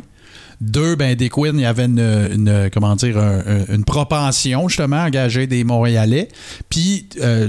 deux, 0.61 0.95
ben, 0.95 1.15
des 1.15 1.29
Quinn, 1.29 1.57
il 1.57 1.61
y 1.61 1.65
avait 1.65 1.85
une, 1.85 1.99
comment 2.73 2.95
dire, 2.95 3.17
un- 3.17 3.39
un- 3.39 3.73
une 3.75 3.83
propension, 3.85 4.67
justement, 4.67 4.97
à 4.97 5.07
engager 5.07 5.47
des 5.47 5.63
Montréalais. 5.63 6.27
Puis, 6.69 7.07
euh, 7.21 7.47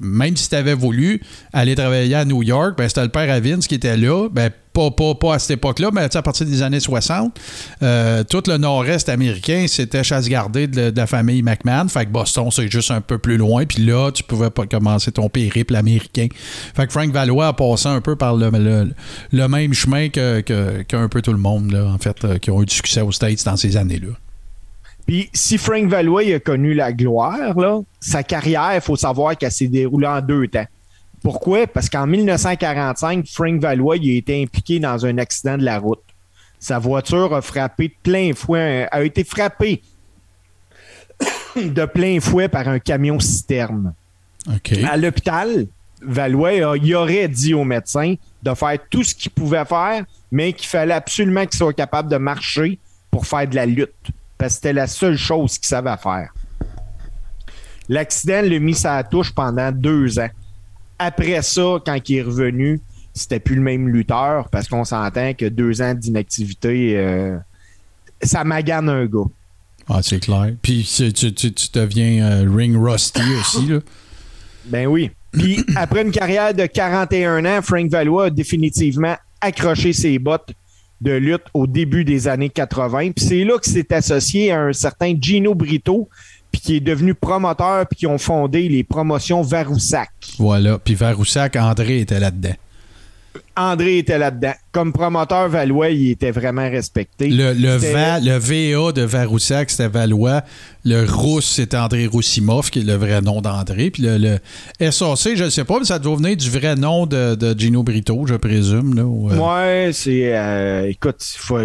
même 0.00 0.36
si 0.36 0.48
tu 0.48 0.54
avais 0.56 0.74
voulu 0.74 1.20
aller 1.52 1.74
travailler 1.76 2.14
à 2.16 2.24
New 2.24 2.42
York, 2.42 2.76
ben, 2.76 2.88
c'était 2.88 3.02
le 3.02 3.08
père 3.08 3.30
à 3.32 3.38
qui 3.68 3.74
était 3.76 3.96
là. 3.96 4.28
Ben, 4.30 4.50
pas, 4.72 4.90
pas, 4.90 5.14
pas 5.14 5.34
à 5.34 5.38
cette 5.38 5.52
époque-là, 5.52 5.90
mais 5.92 6.14
à 6.14 6.22
partir 6.22 6.46
des 6.46 6.62
années 6.62 6.80
60, 6.80 7.38
euh, 7.82 8.22
tout 8.24 8.42
le 8.46 8.56
nord-est 8.56 9.08
américain, 9.08 9.66
c'était 9.68 10.04
chasse-gardée 10.04 10.66
de, 10.66 10.90
de 10.90 10.96
la 10.96 11.06
famille 11.06 11.42
McMahon. 11.42 11.88
Fait 11.88 12.06
que 12.06 12.10
Boston, 12.10 12.48
c'est 12.50 12.70
juste 12.70 12.90
un 12.90 13.00
peu 13.00 13.18
plus 13.18 13.36
loin. 13.36 13.64
Puis 13.66 13.82
là, 13.84 14.10
tu 14.12 14.22
pouvais 14.22 14.50
pas 14.50 14.66
commencer 14.66 15.12
ton 15.12 15.28
périple 15.28 15.74
américain. 15.76 16.28
Fait 16.74 16.86
que 16.86 16.92
Frank 16.92 17.10
Valois 17.10 17.48
a 17.48 17.52
passé 17.52 17.88
un 17.88 18.00
peu 18.00 18.16
par 18.16 18.36
le, 18.36 18.50
même 19.48 19.74
chemin 19.74 20.08
que, 20.08 20.40
que- 20.40 20.82
qu'un 20.82 21.08
peu 21.08 21.22
tout 21.22 21.32
le 21.32 21.38
monde, 21.38 21.74
en 21.74 21.98
fait, 21.98 22.24
euh, 22.24 22.38
qui 22.38 22.50
ont 22.50 22.62
eu 22.62 22.66
du 22.66 22.74
succès 22.74 23.00
aux 23.00 23.12
States 23.12 23.44
dans 23.44 23.56
ces 23.56 23.76
années-là. 23.76 24.12
Puis 25.06 25.28
si 25.32 25.58
Frank 25.58 25.86
Valois 25.88 26.22
a 26.34 26.38
connu 26.38 26.74
la 26.74 26.92
gloire, 26.92 27.56
sa 27.98 28.22
carrière, 28.22 28.72
il 28.76 28.80
faut 28.80 28.96
savoir 28.96 29.36
qu'elle 29.36 29.50
s'est 29.50 29.66
déroulée 29.66 30.06
en 30.06 30.20
deux 30.20 30.46
temps. 30.46 30.66
Pourquoi? 31.22 31.66
Parce 31.66 31.88
qu'en 31.88 32.06
1945, 32.06 33.26
Frank 33.26 33.60
Valois 33.60 33.96
il 33.96 34.14
a 34.14 34.18
été 34.18 34.42
impliqué 34.42 34.78
dans 34.80 35.04
un 35.04 35.18
accident 35.18 35.58
de 35.58 35.64
la 35.64 35.78
route. 35.78 36.02
Sa 36.58 36.78
voiture 36.78 37.34
a 37.34 37.42
frappé 37.42 37.88
de 37.88 37.94
plein 38.02 38.32
fouet, 38.34 38.88
a 38.90 39.02
été 39.02 39.24
frappée 39.24 39.82
de 41.56 41.84
plein 41.84 42.20
fouet 42.20 42.48
par 42.48 42.68
un 42.68 42.78
camion 42.78 43.18
citerne. 43.20 43.94
OK. 44.48 44.72
À 44.88 44.96
l'hôpital, 44.96 45.66
Valois 46.02 46.76
il 46.76 46.94
aurait 46.94 47.28
dit 47.28 47.54
au 47.54 47.64
médecin 47.64 48.14
de 48.42 48.54
faire 48.54 48.78
tout 48.88 49.04
ce 49.04 49.14
qu'il 49.14 49.30
pouvait 49.30 49.64
faire, 49.64 50.04
mais 50.30 50.52
qu'il 50.52 50.68
fallait 50.68 50.94
absolument 50.94 51.44
qu'il 51.44 51.58
soit 51.58 51.74
capable 51.74 52.10
de 52.10 52.16
marcher 52.16 52.78
pour 53.10 53.26
faire 53.26 53.46
de 53.46 53.54
la 53.54 53.66
lutte. 53.66 54.10
Parce 54.38 54.52
que 54.52 54.54
c'était 54.56 54.72
la 54.72 54.86
seule 54.86 55.18
chose 55.18 55.58
qu'il 55.58 55.66
savait 55.66 55.96
faire. 55.98 56.32
L'accident 57.88 58.40
l'a 58.42 58.58
mis 58.58 58.74
sa 58.74 59.02
touche 59.02 59.34
pendant 59.34 59.72
deux 59.72 60.18
ans. 60.18 60.30
Après 61.02 61.40
ça, 61.42 61.78
quand 61.84 61.96
il 62.08 62.16
est 62.16 62.22
revenu, 62.22 62.80
c'était 63.14 63.40
plus 63.40 63.56
le 63.56 63.62
même 63.62 63.88
lutteur 63.88 64.48
parce 64.50 64.68
qu'on 64.68 64.84
s'entend 64.84 65.32
que 65.34 65.46
deux 65.46 65.80
ans 65.80 65.94
d'inactivité, 65.94 66.96
euh, 66.98 67.36
ça 68.22 68.44
magane 68.44 68.88
un 68.90 69.06
gars. 69.06 69.24
Ah, 69.88 70.00
c'est 70.02 70.20
clair. 70.20 70.52
Puis 70.62 70.88
tu, 70.94 71.10
tu- 71.12 71.32
tu- 71.32 71.52
tu 71.52 71.66
deviens 71.72 72.22
euh, 72.44 72.48
ring 72.54 72.76
rusty 72.76 73.22
aussi, 73.40 73.66
là. 73.66 73.78
Ben 74.66 74.86
oui. 74.86 75.10
Puis 75.32 75.64
après 75.76 76.02
une 76.02 76.12
carrière 76.12 76.52
de 76.54 76.66
41 76.66 77.44
ans, 77.46 77.62
Frank 77.62 77.90
Valois 77.90 78.26
a 78.26 78.30
définitivement 78.30 79.16
accroché 79.40 79.92
ses 79.94 80.18
bottes 80.18 80.50
de 81.00 81.12
lutte 81.12 81.44
au 81.54 81.66
début 81.66 82.04
des 82.04 82.28
années 82.28 82.50
80. 82.50 83.12
Puis 83.12 83.24
c'est 83.24 83.44
là 83.44 83.58
qu'il 83.58 83.72
s'est 83.72 83.92
associé 83.94 84.52
à 84.52 84.60
un 84.60 84.72
certain 84.74 85.14
Gino 85.18 85.54
Brito, 85.54 86.10
puis 86.50 86.60
qui 86.60 86.76
est 86.76 86.80
devenu 86.80 87.14
promoteur, 87.14 87.86
puis 87.86 87.98
qui 87.98 88.06
ont 88.06 88.18
fondé 88.18 88.68
les 88.68 88.84
promotions 88.84 89.42
Varoussac. 89.42 90.10
Voilà. 90.38 90.78
Puis 90.78 90.94
Varoussac, 90.94 91.56
André 91.56 92.00
était 92.00 92.20
là-dedans. 92.20 92.54
André 93.60 93.98
était 93.98 94.18
là-dedans. 94.18 94.52
Comme 94.72 94.92
promoteur, 94.92 95.48
Valois, 95.48 95.90
il 95.90 96.10
était 96.12 96.30
vraiment 96.30 96.68
respecté. 96.70 97.28
Le, 97.28 97.52
le, 97.52 97.76
Va- 97.76 98.20
le 98.20 98.38
VA 98.38 98.92
de 98.92 99.02
Varoussac, 99.02 99.68
c'était 99.70 99.88
Valois. 99.88 100.42
Le 100.84 101.04
Rousse, 101.04 101.44
c'était 101.46 101.76
André 101.76 102.06
Roussimov, 102.06 102.70
qui 102.70 102.78
est 102.78 102.84
le 102.84 102.94
vrai 102.94 103.20
nom 103.20 103.40
d'André. 103.42 103.90
Puis 103.90 104.02
le, 104.04 104.16
le 104.16 104.38
SAC, 104.90 105.34
je 105.36 105.44
ne 105.44 105.50
sais 105.50 105.64
pas, 105.64 105.78
mais 105.78 105.84
ça 105.84 105.98
doit 105.98 106.16
venir 106.16 106.36
du 106.36 106.48
vrai 106.48 106.74
nom 106.76 107.04
de, 107.06 107.34
de 107.34 107.58
Gino 107.58 107.82
Brito, 107.82 108.24
je 108.26 108.34
présume. 108.34 108.94
Là, 108.94 109.04
ou, 109.04 109.30
euh, 109.30 109.36
Ouais, 109.36 109.90
c'est. 109.92 110.30
euh, 110.36 110.88
écoute, 110.88 111.16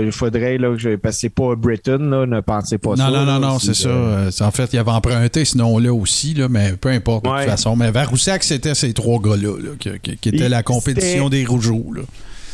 il 0.01 0.11
faudrait, 0.11 0.57
là, 0.57 0.71
que 0.73 0.79
je, 0.79 0.95
parce 0.95 1.15
que 1.15 1.21
c'est 1.21 1.29
pas 1.29 1.55
Britain, 1.55 1.99
là, 1.99 2.25
ne 2.25 2.41
pensez 2.41 2.77
pas 2.79 2.95
ça. 2.95 3.09
non, 3.09 3.11
non, 3.11 3.25
non, 3.25 3.39
non, 3.39 3.59
c'est 3.59 3.75
ça. 3.75 3.89
euh, 3.89 4.31
En 4.41 4.51
fait, 4.51 4.69
il 4.73 4.79
avait 4.79 4.91
emprunté 4.91 5.45
ce 5.45 5.57
nom-là 5.59 5.93
aussi, 5.93 6.33
là, 6.33 6.47
mais 6.49 6.73
peu 6.73 6.89
importe, 6.89 7.25
de 7.25 7.29
toute 7.29 7.39
façon. 7.51 7.75
Mais 7.75 7.91
Varoussac, 7.91 8.43
c'était 8.43 8.73
ces 8.75 8.93
trois 8.93 9.19
gars-là, 9.21 9.57
là, 9.61 9.69
qui, 9.79 9.89
qui- 10.01 10.17
qui 10.17 10.29
étaient 10.29 10.49
la 10.49 10.63
compétition 10.63 11.29
des 11.29 11.45
Rougeaux. 11.45 11.84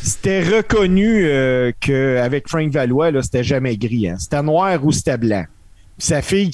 C'était 0.02 0.42
reconnu 0.42 1.26
euh, 1.26 1.70
qu'avec 1.78 2.48
Frank 2.48 2.70
Valois, 2.72 3.22
c'était 3.22 3.44
jamais 3.44 3.76
gris. 3.76 4.08
Hein. 4.08 4.16
C'était 4.18 4.42
noir 4.42 4.84
ou 4.84 4.90
c'était 4.90 5.16
blanc. 5.16 5.44
Sa 5.98 6.22
fille, 6.22 6.50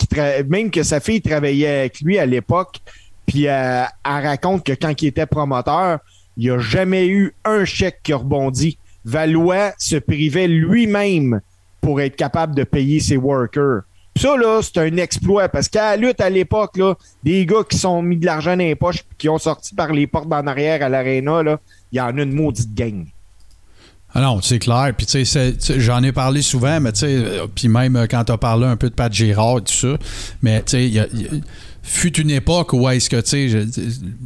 même 0.49 0.71
que 0.71 0.83
sa 0.83 1.01
fille 1.01 1.23
travaillait 1.23 1.81
avec 1.81 2.01
lui 2.01 2.19
à 2.19 2.27
l'époque, 2.27 2.81
puis 3.27 3.49
euh, 3.49 3.85
elle 4.05 4.27
raconte 4.27 4.65
que 4.65 4.73
quand 4.73 5.01
il 5.01 5.07
était 5.07 5.27
promoteur, 5.27 6.01
il 6.37 6.45
n'y 6.45 6.51
a 6.51 6.59
jamais 6.59 7.07
eu 7.07 7.35
un 7.45 7.65
chèque 7.65 8.01
qui 8.03 8.13
a 8.13 8.17
rebondi. 8.17 8.77
Valois 9.05 9.73
se 9.79 9.97
privait 9.97 10.49
lui-même 10.49 11.41
pour 11.81 12.01
être 12.01 12.17
capable 12.17 12.55
de 12.55 12.65
payer 12.65 13.01
ses 13.01 13.17
workers. 13.17 13.83
Ça, 14.17 14.35
c'est 14.63 14.79
un 14.79 14.97
exploit 14.97 15.49
parce 15.49 15.69
qu'à 15.69 15.91
la 15.91 15.97
lutte 15.97 16.21
à 16.21 16.29
l'époque, 16.29 16.79
des 17.23 17.47
gars 17.47 17.63
qui 17.69 17.79
sont 17.79 18.03
mis 18.03 18.17
de 18.17 18.27
l'argent 18.27 18.57
dans 18.57 18.65
les 18.65 18.75
poches 18.75 19.05
puis 19.05 19.17
qui 19.17 19.29
ont 19.29 19.39
sorti 19.39 19.75
par 19.75 19.93
les 19.93 20.07
portes 20.09 20.29
d'en 20.29 20.47
arrière 20.47 20.83
à 20.83 20.89
l'aréna, 20.89 21.43
là, 21.43 21.61
il 21.93 21.97
y 21.97 22.01
en 22.01 22.17
a 22.19 22.23
une 22.23 22.33
maudite 22.33 22.75
gang. 22.75 23.07
Ah 24.15 24.23
non, 24.23 24.41
c'est 24.41 24.59
clair. 24.59 24.93
Puis, 24.97 25.05
tu 25.07 25.25
sais, 25.27 25.55
j'en 25.77 26.03
ai 26.03 26.13
parlé 26.13 26.41
souvent, 26.41 26.81
mais 26.81 26.93
tu 26.93 27.01
sais, 27.01 27.15
euh, 27.15 27.47
puis 27.55 27.69
même 27.69 27.95
euh, 27.95 28.07
quand 28.11 28.25
tu 28.25 28.33
as 28.33 28.39
parlé 28.39 28.65
un 28.67 28.77
peu 28.77 28.89
de 28.89 28.95
Pat 28.95 29.13
Girard 29.13 29.59
et 29.59 29.63
tout 29.63 29.73
ça, 29.75 29.99
mais 30.43 30.63
tu 30.63 30.71
sais, 30.71 30.89
il 30.89 31.43
fut 31.83 32.19
une 32.19 32.31
époque 32.31 32.73
où 32.73 32.89
est-ce 32.89 33.11
que, 33.11 33.21
tu 33.21 33.51
sais, 33.51 33.67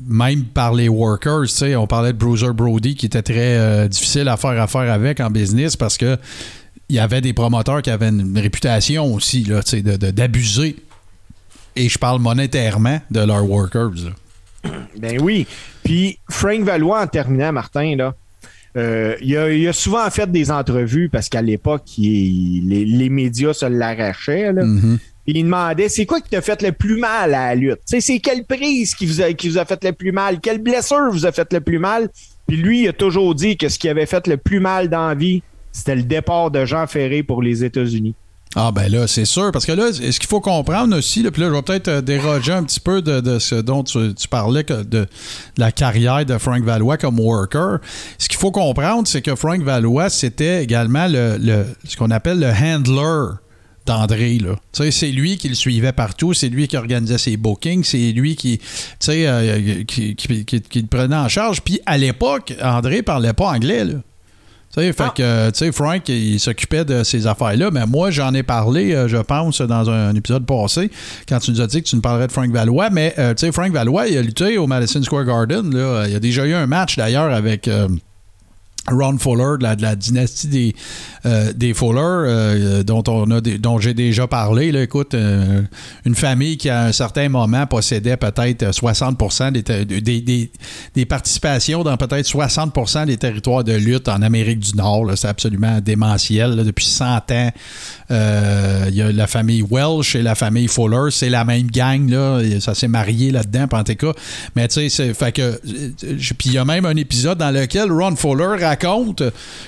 même 0.06 0.44
par 0.44 0.72
les 0.74 0.88
workers, 0.88 1.42
tu 1.42 1.48
sais, 1.48 1.74
on 1.76 1.88
parlait 1.88 2.12
de 2.12 2.18
Bruiser 2.18 2.52
Brody 2.52 2.94
qui 2.94 3.06
était 3.06 3.22
très 3.22 3.56
euh, 3.58 3.88
difficile 3.88 4.28
à 4.28 4.36
faire 4.36 4.60
affaire 4.62 4.90
avec 4.92 5.18
en 5.20 5.30
business 5.30 5.74
parce 5.76 5.98
que 5.98 6.16
il 6.88 6.96
y 6.96 6.98
avait 7.00 7.20
des 7.20 7.32
promoteurs 7.32 7.82
qui 7.82 7.90
avaient 7.90 8.08
une 8.10 8.38
réputation 8.38 9.12
aussi, 9.14 9.42
tu 9.44 9.52
sais, 9.64 9.82
de- 9.82 9.96
de- 9.96 10.10
d'abuser. 10.12 10.76
Et 11.74 11.88
je 11.88 11.98
parle 11.98 12.20
monétairement 12.20 13.00
de 13.10 13.20
leurs 13.20 13.48
workers. 13.48 14.12
Ben 14.98 15.20
oui. 15.20 15.46
Puis 15.84 16.18
Frank 16.30 16.60
Valois, 16.60 17.02
en 17.02 17.06
terminant, 17.06 17.52
Martin, 17.52 17.96
là, 17.96 18.14
euh, 18.76 19.16
il, 19.20 19.36
a, 19.36 19.50
il 19.52 19.66
a 19.68 19.72
souvent 19.72 20.08
fait 20.10 20.30
des 20.30 20.50
entrevues 20.50 21.08
parce 21.10 21.28
qu'à 21.28 21.42
l'époque, 21.42 21.82
les, 21.98 22.60
les 22.86 23.08
médias 23.08 23.52
se 23.52 23.66
l'arrachaient. 23.66 24.52
là. 24.52 24.64
Mhm. 24.64 24.98
Puis 25.24 25.34
il 25.36 25.44
demandait 25.44 25.88
c'est 25.88 26.04
quoi 26.04 26.20
qui 26.20 26.30
t'a 26.30 26.40
fait 26.40 26.60
le 26.62 26.72
plus 26.72 26.96
mal 26.98 27.34
à 27.34 27.48
la 27.50 27.54
lutte? 27.54 27.80
C'est 27.86 28.18
quelle 28.18 28.44
prise 28.44 28.94
qui 28.94 29.06
vous, 29.06 29.20
a, 29.20 29.32
qui 29.32 29.48
vous 29.48 29.58
a 29.58 29.64
fait 29.64 29.82
le 29.84 29.92
plus 29.92 30.10
mal? 30.10 30.40
Quelle 30.40 30.58
blessure 30.58 31.10
vous 31.12 31.26
a 31.26 31.32
fait 31.32 31.52
le 31.52 31.60
plus 31.60 31.78
mal? 31.78 32.08
Puis 32.48 32.56
lui, 32.56 32.82
il 32.82 32.88
a 32.88 32.92
toujours 32.92 33.34
dit 33.34 33.56
que 33.56 33.68
ce 33.68 33.78
qui 33.78 33.88
avait 33.88 34.06
fait 34.06 34.26
le 34.26 34.36
plus 34.36 34.58
mal 34.58 34.88
dans 34.88 35.06
la 35.08 35.14
vie, 35.14 35.42
c'était 35.70 35.94
le 35.94 36.02
départ 36.02 36.50
de 36.50 36.64
Jean 36.64 36.86
Ferré 36.88 37.22
pour 37.22 37.40
les 37.40 37.62
États-Unis. 37.62 38.14
Ah 38.55 38.70
ben 38.70 38.90
là, 38.92 39.07
c'est 39.07 39.24
sûr. 39.24 39.50
Parce 39.50 39.64
que 39.64 39.72
là, 39.72 39.92
ce 39.92 40.00
qu'il 40.00 40.28
faut 40.28 40.40
comprendre 40.40 40.96
aussi, 40.96 41.22
là, 41.22 41.30
puis 41.30 41.40
là, 41.40 41.48
je 41.48 41.55
vais 41.55 41.62
peut-être 41.62 41.88
euh, 41.88 42.00
déroger 42.03 42.53
un 42.53 42.64
petit 42.64 42.80
peu 42.80 43.00
de, 43.00 43.38
ce 43.38 43.55
dont 43.55 43.82
tu, 43.82 43.98
parlais, 44.28 44.62
de, 44.62 45.07
la 45.57 45.72
carrière 45.72 46.26
de 46.26 46.36
Frank 46.36 46.62
Valois 46.62 46.98
comme 46.98 47.18
worker. 47.18 47.78
Ce 48.18 48.28
qu'il 48.28 48.38
faut 48.38 48.50
comprendre, 48.50 49.09
c'est 49.09 49.22
que 49.22 49.34
Frank 49.36 49.62
Valois, 49.62 50.11
c'était 50.11 50.62
également 50.62 51.07
le, 51.09 51.38
le- 51.40 51.64
ce 51.88 51.96
qu'on 51.96 52.11
appelle 52.11 52.40
le 52.40 52.50
handler 52.50 53.36
d'André. 53.86 54.38
C'est 54.72 55.11
lui 55.11 55.38
qui 55.38 55.48
le 55.48 55.55
suivait 55.55 55.92
partout, 55.92 56.34
c'est 56.34 56.48
lui 56.50 56.68
qui 56.68 56.76
organisait 56.76 57.18
ses 57.18 57.36
bookings, 57.38 57.84
c'est 57.84 58.12
lui 58.12 58.36
qui, 58.36 58.61
euh, 59.09 59.82
qui 59.84 60.14
le 60.74 60.86
prenait 60.86 61.16
en 61.16 61.28
charge. 61.28 61.62
Puis 61.62 61.80
à 61.86 61.96
l'époque, 61.96 62.55
André 62.62 63.03
parlait 63.03 63.32
pas 63.32 63.46
anglais. 63.48 63.84
Là. 63.86 63.94
Tu 64.74 64.80
sais, 64.80 64.92
fait 64.92 65.02
Ah. 65.02 65.12
que, 65.14 65.50
tu 65.50 65.58
sais, 65.58 65.72
Frank, 65.72 66.08
il 66.08 66.40
s'occupait 66.40 66.84
de 66.84 67.02
ces 67.04 67.26
affaires-là, 67.26 67.70
mais 67.70 67.84
moi, 67.86 68.10
j'en 68.10 68.32
ai 68.32 68.42
parlé, 68.42 68.94
euh, 68.94 69.06
je 69.06 69.18
pense, 69.18 69.60
dans 69.60 69.90
un, 69.90 70.08
un 70.08 70.14
épisode 70.14 70.46
passé, 70.46 70.90
quand 71.28 71.38
tu 71.40 71.50
nous 71.50 71.60
as 71.60 71.66
dit 71.66 71.82
que 71.82 71.88
tu 71.88 71.96
nous 71.96 72.00
parlerais 72.02 72.26
de 72.26 72.32
Frank 72.32 72.50
Valois, 72.50 72.88
mais, 72.90 73.14
euh, 73.18 73.34
tu 73.34 73.44
sais, 73.46 73.52
Frank 73.52 73.70
Valois, 73.72 74.08
il 74.08 74.16
a 74.16 74.22
lutté 74.22 74.56
au 74.56 74.66
Madison 74.66 75.02
Square 75.02 75.24
Garden, 75.26 75.74
là. 75.74 76.04
Il 76.06 76.12
y 76.12 76.16
a 76.16 76.20
déjà 76.20 76.46
eu 76.46 76.54
un 76.54 76.66
match, 76.66 76.96
d'ailleurs, 76.96 77.32
avec... 77.32 77.68
euh, 77.68 77.86
Ron 78.91 79.18
Fuller 79.18 79.59
de 79.59 79.83
la, 79.83 79.95
dynastie 79.95 80.49
des, 80.49 80.74
euh, 81.24 81.53
des 81.53 81.72
Fuller, 81.72 82.01
euh, 82.01 82.83
dont, 82.83 83.03
dont 83.03 83.78
j'ai 83.78 83.95
déjà 83.95 84.26
parlé. 84.26 84.72
Là, 84.72 84.83
écoute, 84.83 85.14
euh, 85.14 85.62
une 86.05 86.16
famille 86.16 86.57
qui, 86.57 86.68
à 86.68 86.85
un 86.87 86.93
certain 86.93 87.28
moment, 87.28 87.66
possédait 87.66 88.16
peut-être 88.16 88.72
60 88.72 89.53
des, 89.53 90.51
des, 90.95 91.07
participations 91.07 91.85
dans 91.85 91.97
peut-être 91.97 92.26
60% 92.26 93.07
des 93.07 93.16
territoires 93.16 93.62
de 93.62 93.72
lutte 93.72 94.09
en 94.09 94.20
Amérique 94.22 94.59
du 94.59 94.76
Nord. 94.76 95.12
C'est 95.14 95.28
absolument 95.28 95.80
démentiel. 95.80 96.57
Depuis 96.57 96.87
100 96.87 97.30
ans, 97.30 97.51
il 98.11 98.95
y 98.95 99.03
a 99.03 99.12
la 99.12 99.26
famille 99.28 99.62
Welsh 99.62 100.16
et 100.16 100.22
la 100.22 100.35
famille 100.35 100.66
Fuller. 100.66 101.11
C'est 101.11 101.30
la 101.30 101.45
même 101.45 101.70
gang. 101.70 102.11
Là. 102.11 102.41
Ça 102.61 102.74
s'est 102.74 102.89
marié 102.89 103.30
là-dedans, 103.30 103.68
en. 103.68 104.12
Mais 104.57 104.66
tu 104.66 104.91
sais, 104.91 105.14
fait 105.14 105.33
que. 105.33 105.61
Puis 106.01 106.51
il 106.51 106.53
y 106.55 106.59
a 106.59 106.64
même 106.64 106.85
un 106.85 106.97
épisode 106.97 107.39
dans 107.39 107.51
lequel 107.51 107.91
Ron 107.93 108.16
Fuller 108.16 108.57
raconte 108.72 109.22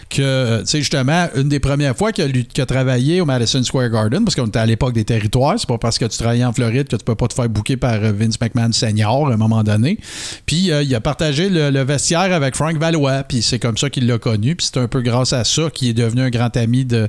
que, 0.08 0.60
tu 0.60 0.66
sais, 0.66 0.78
justement, 0.78 1.28
une 1.36 1.48
des 1.48 1.60
premières 1.60 1.96
fois 1.96 2.12
qu'il 2.12 2.46
a, 2.58 2.66
travaillé 2.66 3.20
au 3.20 3.24
Madison 3.24 3.62
Square 3.62 3.90
Garden, 3.90 4.24
parce 4.24 4.34
qu'on 4.34 4.46
était 4.46 4.58
à 4.58 4.66
l'époque 4.66 4.94
des 4.94 5.04
territoires, 5.04 5.54
c'est 5.58 5.68
pas 5.68 5.78
parce 5.78 5.98
que 5.98 6.04
tu 6.06 6.16
travaillais 6.18 6.44
en 6.44 6.52
Floride 6.52 6.88
que 6.88 6.96
tu 6.96 7.04
peux 7.04 7.14
pas 7.14 7.28
te 7.28 7.34
faire 7.34 7.48
booker 7.48 7.76
par 7.76 7.94
euh, 7.94 8.12
Vince 8.12 8.40
McMahon 8.40 8.72
Senior 8.72 9.28
à 9.28 9.34
un 9.34 9.36
moment 9.36 9.62
donné. 9.62 9.98
Puis 10.46 10.70
euh, 10.70 10.82
il 10.82 10.94
a 10.94 11.00
partagé 11.00 11.48
le, 11.50 11.84
vestiaire 11.84 12.32
avec 12.32 12.56
Frank 12.56 12.76
Valois, 12.78 13.24
puis 13.24 13.42
c'est 13.42 13.58
comme 13.58 13.76
ça 13.76 13.90
qu'il 13.90 14.06
l'a 14.06 14.18
connu, 14.18 14.56
puis 14.56 14.66
c'est 14.72 14.80
un 14.80 14.88
peu 14.88 15.02
grâce 15.02 15.32
à 15.32 15.44
ça 15.44 15.68
qu'il 15.70 15.88
est 15.88 15.94
devenu 15.94 16.22
un 16.22 16.30
grand 16.30 16.56
ami 16.56 16.84
de 16.84 17.08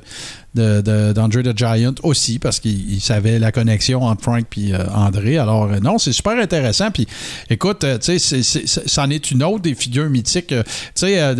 de, 0.54 0.80
de- 0.80 1.12
d'André 1.12 1.42
the 1.42 1.56
Giant 1.56 1.94
aussi, 2.02 2.38
parce 2.38 2.60
qu'il 2.60 2.90
il 2.90 3.00
savait 3.00 3.38
la 3.38 3.52
connexion 3.52 4.02
entre 4.02 4.22
Frank 4.22 4.46
et 4.56 4.72
André. 4.94 5.38
Alors, 5.38 5.64
euh, 5.64 5.80
non, 5.80 5.98
c'est 5.98 6.12
super 6.12 6.38
intéressant. 6.38 6.90
Puis, 6.90 7.06
écoute, 7.50 7.84
euh, 7.84 7.98
tu 7.98 8.18
sais, 8.18 8.42
c'en 8.86 9.10
est 9.10 9.30
une 9.30 9.42
autre 9.42 9.60
des 9.60 9.74
figures 9.74 10.08
mythiques. 10.08 10.52
Euh, 10.52 10.62
Tu 10.64 10.72
sais, 10.94 11.20
euh, 11.20 11.34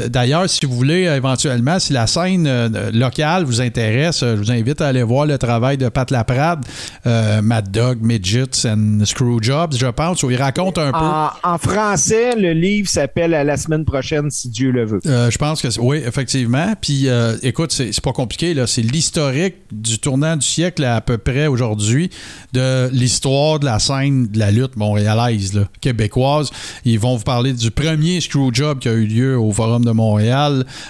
d'ailleurs, 0.46 0.50
si 0.50 0.66
vous 0.66 0.74
voulez, 0.74 1.02
éventuellement, 1.04 1.78
si 1.78 1.92
la 1.92 2.06
scène 2.06 2.46
euh, 2.46 2.90
locale 2.92 3.44
vous 3.44 3.60
intéresse, 3.60 4.22
euh, 4.22 4.36
je 4.36 4.42
vous 4.42 4.50
invite 4.50 4.80
à 4.80 4.88
aller 4.88 5.02
voir 5.02 5.26
le 5.26 5.38
travail 5.38 5.76
de 5.76 5.88
Pat 5.88 6.10
Laprade, 6.10 6.64
euh, 7.06 7.42
Mad 7.42 7.70
Dog, 7.70 7.98
Midgets 8.00 8.66
and 8.66 9.04
Screwjobs, 9.04 9.76
je 9.76 9.86
pense, 9.86 10.22
où 10.22 10.30
il 10.30 10.36
raconte 10.36 10.78
un 10.78 10.92
peu. 10.92 10.98
En, 11.42 11.58
français, 11.58 12.36
le 12.36 12.52
livre 12.52 12.88
s'appelle 12.88 13.34
À 13.34 13.44
la 13.44 13.56
semaine 13.56 13.84
prochaine, 13.84 14.30
si 14.30 14.48
Dieu 14.48 14.70
le 14.70 14.84
veut. 14.84 15.00
Euh, 15.06 15.30
je 15.30 15.38
pense 15.38 15.62
que 15.62 15.70
c'est- 15.70 15.80
oui, 15.80 16.02
effectivement. 16.06 16.74
Puis, 16.80 17.08
écoute, 17.42 17.72
c'est 17.72 18.00
pas 18.00 18.12
compliqué. 18.12 18.54
là. 18.54 18.66
C'est 18.66 18.82
l'historique 18.82 19.56
du 19.72 19.98
tournant 19.98 20.36
du 20.36 20.46
siècle 20.46 20.84
à, 20.84 21.00
peu 21.00 21.18
près 21.18 21.46
aujourd'hui 21.46 22.10
de 22.52 22.88
l'histoire 22.92 23.58
de 23.58 23.64
la 23.64 23.78
scène 23.78 24.26
de 24.28 24.38
la 24.38 24.50
lutte 24.50 24.76
montréalaise, 24.76 25.54
là, 25.54 25.62
québécoise. 25.80 26.50
Ils 26.84 26.98
vont 26.98 27.16
vous 27.16 27.24
parler 27.24 27.52
du 27.52 27.70
premier 27.70 28.20
screwjob 28.20 28.78
qui 28.78 28.88
a 28.88 28.92
eu 28.92 29.06
lieu 29.06 29.38
au 29.38 29.52
Forum 29.52 29.84
de 29.84 29.90
Montréal 29.90 30.35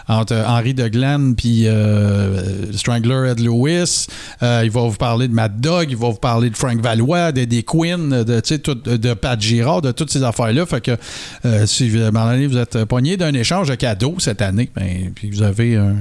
entre 0.08 0.34
Henri 0.46 0.74
de 0.74 0.88
Glenn 0.88 1.34
puis 1.36 1.66
euh, 1.66 2.72
Strangler 2.72 3.30
Ed 3.30 3.40
Lewis. 3.40 4.06
Euh, 4.42 4.62
ils 4.64 4.70
vont 4.70 4.88
vous 4.88 4.96
parler 4.96 5.28
de 5.28 5.32
Mad 5.32 5.60
Dog. 5.60 5.88
Ils 5.90 5.96
vont 5.96 6.10
vous 6.10 6.18
parler 6.18 6.50
de 6.50 6.56
Frank 6.56 6.80
Valois, 6.80 7.32
de, 7.32 7.44
des 7.44 7.62
Quinn, 7.62 8.22
de, 8.24 8.40
tout- 8.40 8.74
de 8.74 9.14
Pat 9.14 9.40
Girard, 9.40 9.82
de 9.82 9.92
toutes 9.92 10.10
ces 10.10 10.22
affaires-là. 10.22 10.66
Fait 10.66 10.80
que 10.80 10.96
euh, 11.44 11.66
si 11.66 11.88
donné, 12.32 12.46
vous 12.46 12.58
êtes 12.58 12.84
pogné 12.84 13.16
d'un 13.16 13.34
échange 13.34 13.68
de 13.68 13.74
cadeaux 13.74 14.16
cette 14.18 14.42
année, 14.42 14.70
ben, 14.74 15.12
puis 15.14 15.30
vous 15.30 15.42
avez 15.42 15.76
un 15.76 15.96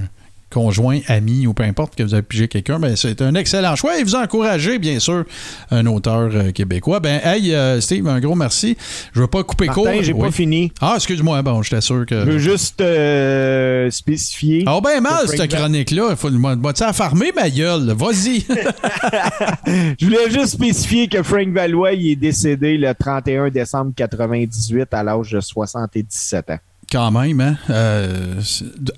conjoint, 0.56 1.02
ami 1.10 1.48
ou 1.48 1.54
peu 1.54 1.64
importe 1.64 1.96
que 1.96 2.04
vous 2.04 2.14
avez 2.14 2.24
pigé 2.24 2.48
quelqu'un, 2.48 2.80
ben, 2.80 2.96
c'est 2.96 3.22
un 3.22 3.36
excellent 3.36 3.76
choix 3.76 4.00
et 4.00 4.04
vous 4.06 4.16
encouragez, 4.16 4.80
bien 4.80 5.00
sûr, 5.00 5.26
un 5.70 5.86
auteur 5.86 6.30
euh, 6.34 6.52
québécois. 6.54 7.02
Ben, 7.02 7.20
hey, 7.26 7.54
euh, 7.54 7.82
Steve, 7.82 8.08
un 8.08 8.22
gros 8.22 8.36
merci. 8.36 8.78
Je 9.14 9.20
veux 9.20 9.28
pas 9.28 9.44
couper 9.44 9.68
court. 9.68 9.84
Martin, 9.84 10.02
j'ai 10.02 10.14
Oui. 10.14 10.22
pas 10.22 10.32
fini. 10.32 10.72
Ah, 10.80 10.94
excuse-moi, 10.96 11.42
bon, 11.42 11.62
j'étais 11.62 11.82
sûr 11.82 12.06
que. 12.06 12.22
Je 12.22 12.32
veux 12.32 12.40
juste 12.40 12.80
euh, 12.80 13.92
spécifier. 13.92 14.64
Ah, 14.66 14.80
ben 14.82 15.02
mal, 15.02 15.28
cette 15.28 15.54
chronique-là. 15.54 16.08
Il 16.12 16.16
faut 16.16 16.32
moi-tu 16.32 16.84
à 16.84 16.94
farmer 16.94 17.34
ma 17.36 17.50
gueule? 17.50 17.92
Vas-y. 17.92 18.46
Je 20.00 20.06
voulais 20.06 20.30
juste 20.32 20.54
spécifier 20.54 21.10
que 21.10 21.22
Frank 21.22 21.50
Valois 21.50 21.92
il 21.94 22.12
est 22.12 22.16
décédé 22.16 22.78
le 22.78 22.94
31 22.94 23.50
décembre 23.50 23.92
98 23.94 24.94
à 24.94 25.04
l'âge 25.04 25.32
de 25.32 25.42
77 25.42 26.50
ans. 26.52 26.60
Quand 26.92 27.10
même, 27.12 27.42
hein? 27.42 27.58
Euh, 27.72 28.40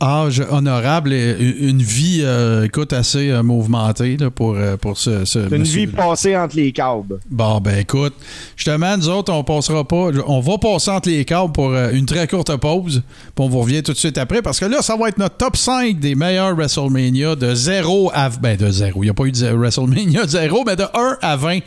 âge 0.04 0.44
honorable 0.52 1.14
et 1.14 1.36
une 1.62 1.82
vie, 1.82 2.20
euh, 2.22 2.66
écoute, 2.66 2.92
assez 2.92 3.30
euh, 3.30 3.42
mouvementée 3.44 4.18
là, 4.18 4.30
pour, 4.30 4.58
pour 4.82 4.98
ce, 4.98 5.24
une 5.50 5.60
monsieur- 5.60 5.86
vie 5.86 5.88
passée 5.88 6.36
entre 6.36 6.58
les 6.58 6.72
câbles. 6.74 7.20
Bon, 7.30 7.60
ben 7.62 7.80
écoute, 7.80 8.14
justement, 8.58 8.98
nous 8.98 9.08
autres, 9.08 9.32
on 9.32 9.44
passera 9.44 9.88
pas. 9.88 10.10
On 10.28 10.42
va 10.42 10.58
passer 10.58 10.92
entre 10.92 11.08
les 11.10 11.24
câbles 11.24 11.54
pour 11.54 11.74
une 11.76 12.06
très 12.06 12.28
courte 12.28 12.56
pause. 12.58 13.02
Puis 13.36 13.46
on 13.46 13.48
vous 13.48 13.62
revient 13.62 13.82
tout 13.82 13.94
de 13.94 13.98
suite 13.98 14.18
après. 14.18 14.42
Parce 14.42 14.60
que 14.60 14.66
là, 14.66 14.82
ça 14.82 14.98
va 14.98 15.08
être 15.08 15.18
notre 15.18 15.38
top 15.38 15.56
5 15.56 15.98
des 15.98 16.14
meilleurs 16.14 16.56
WrestleMania 16.56 17.36
de 17.36 17.56
0 17.56 18.12
à. 18.14 18.30
Ben, 18.30 18.58
de 18.58 18.70
0. 18.70 19.02
Il 19.04 19.06
n'y 19.06 19.10
a 19.12 19.14
pas 19.14 19.24
eu 19.24 19.32
de 19.32 19.48
WrestleMania 19.48 20.26
de 20.26 20.30
0, 20.30 20.64
mais 20.66 20.76
de 20.76 20.84
1 20.94 21.18
à 21.22 21.36
20. 21.38 21.60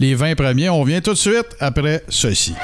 Les 0.00 0.14
20 0.16 0.34
premiers. 0.34 0.68
On 0.70 0.80
revient 0.80 1.00
tout 1.02 1.12
de 1.12 1.18
suite 1.18 1.46
après 1.60 2.02
ceci. 2.08 2.54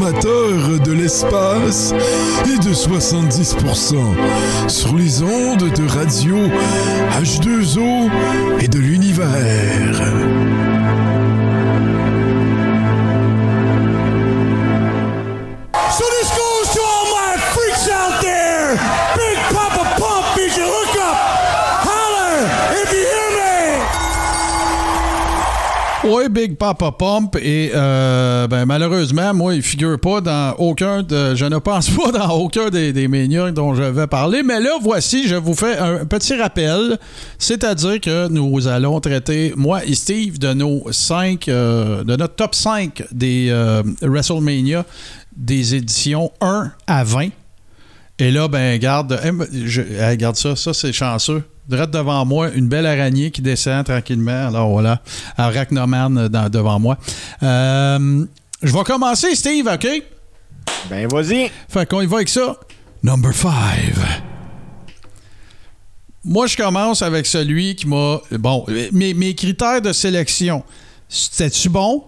De 0.00 0.92
l'espace 0.92 1.92
et 2.46 2.58
de 2.58 2.72
70% 2.72 3.96
sur 4.68 4.96
les 4.96 5.22
ondes 5.22 5.70
de 5.74 5.86
radio 5.86 6.36
H2O 7.20 8.10
et 8.60 8.68
de 8.68 8.78
l'univers. 8.78 9.69
Big 26.30 26.56
Papa 26.56 26.92
Pump. 26.92 27.36
Et 27.36 27.72
euh, 27.74 28.46
ben, 28.46 28.64
malheureusement, 28.64 29.34
moi, 29.34 29.54
il 29.54 29.62
figure 29.62 29.98
pas 29.98 30.20
dans 30.20 30.54
aucun. 30.58 31.04
Je 31.08 31.44
ne 31.44 31.58
pense 31.58 31.90
pas 31.96 32.12
dans 32.12 32.30
aucun 32.30 32.70
des, 32.70 32.92
des 32.92 33.08
dont 33.52 33.74
je 33.74 33.82
vais 33.82 34.06
parler. 34.06 34.42
Mais 34.42 34.60
là, 34.60 34.70
voici, 34.80 35.28
je 35.28 35.36
vous 35.36 35.54
fais 35.54 35.76
un 35.76 36.04
petit 36.06 36.34
rappel. 36.34 36.98
C'est-à-dire 37.38 38.00
que 38.00 38.28
nous 38.28 38.66
allons 38.68 39.00
traiter, 39.00 39.52
moi 39.56 39.84
et 39.84 39.94
Steve, 39.94 40.38
de 40.38 40.52
nos 40.54 40.90
cinq, 40.92 41.48
euh, 41.48 42.04
de 42.04 42.16
notre 42.16 42.34
top 42.34 42.54
5 42.54 43.04
des 43.12 43.48
euh, 43.50 43.82
WrestleMania 44.02 44.84
des 45.36 45.74
éditions 45.74 46.32
1 46.40 46.72
à 46.86 47.04
20. 47.04 47.28
Et 48.20 48.30
là, 48.30 48.48
ben, 48.48 48.78
garde, 48.78 49.18
eh, 49.24 49.30
je, 49.66 50.14
garde 50.14 50.36
ça, 50.36 50.54
ça 50.54 50.74
c'est 50.74 50.92
chanceux. 50.92 51.42
Direct 51.68 51.90
devant 51.92 52.24
moi, 52.26 52.50
une 52.50 52.68
belle 52.68 52.84
araignée 52.84 53.30
qui 53.30 53.40
descend 53.40 53.84
tranquillement. 53.84 54.48
Alors 54.48 54.68
voilà, 54.68 55.00
Arachnoman 55.38 56.28
dans- 56.28 56.48
devant 56.50 56.78
moi. 56.78 56.98
Euh, 57.42 58.26
je 58.62 58.72
vais 58.72 58.82
commencer, 58.84 59.34
Steve, 59.34 59.66
OK? 59.72 59.88
Ben, 60.90 61.08
vas-y. 61.08 61.50
Fait 61.68 61.88
qu'on 61.88 62.02
y 62.02 62.06
va 62.06 62.16
avec 62.16 62.28
ça. 62.28 62.56
Number 63.02 63.32
5. 63.32 63.50
Moi, 66.22 66.46
je 66.46 66.56
commence 66.56 67.00
avec 67.00 67.24
celui 67.24 67.74
qui 67.74 67.86
m'a. 67.88 68.20
Bon, 68.32 68.66
mes, 68.92 69.14
mes 69.14 69.34
critères 69.34 69.80
de 69.80 69.92
sélection. 69.92 70.62
C'était-tu 71.08 71.70
bon? 71.70 72.04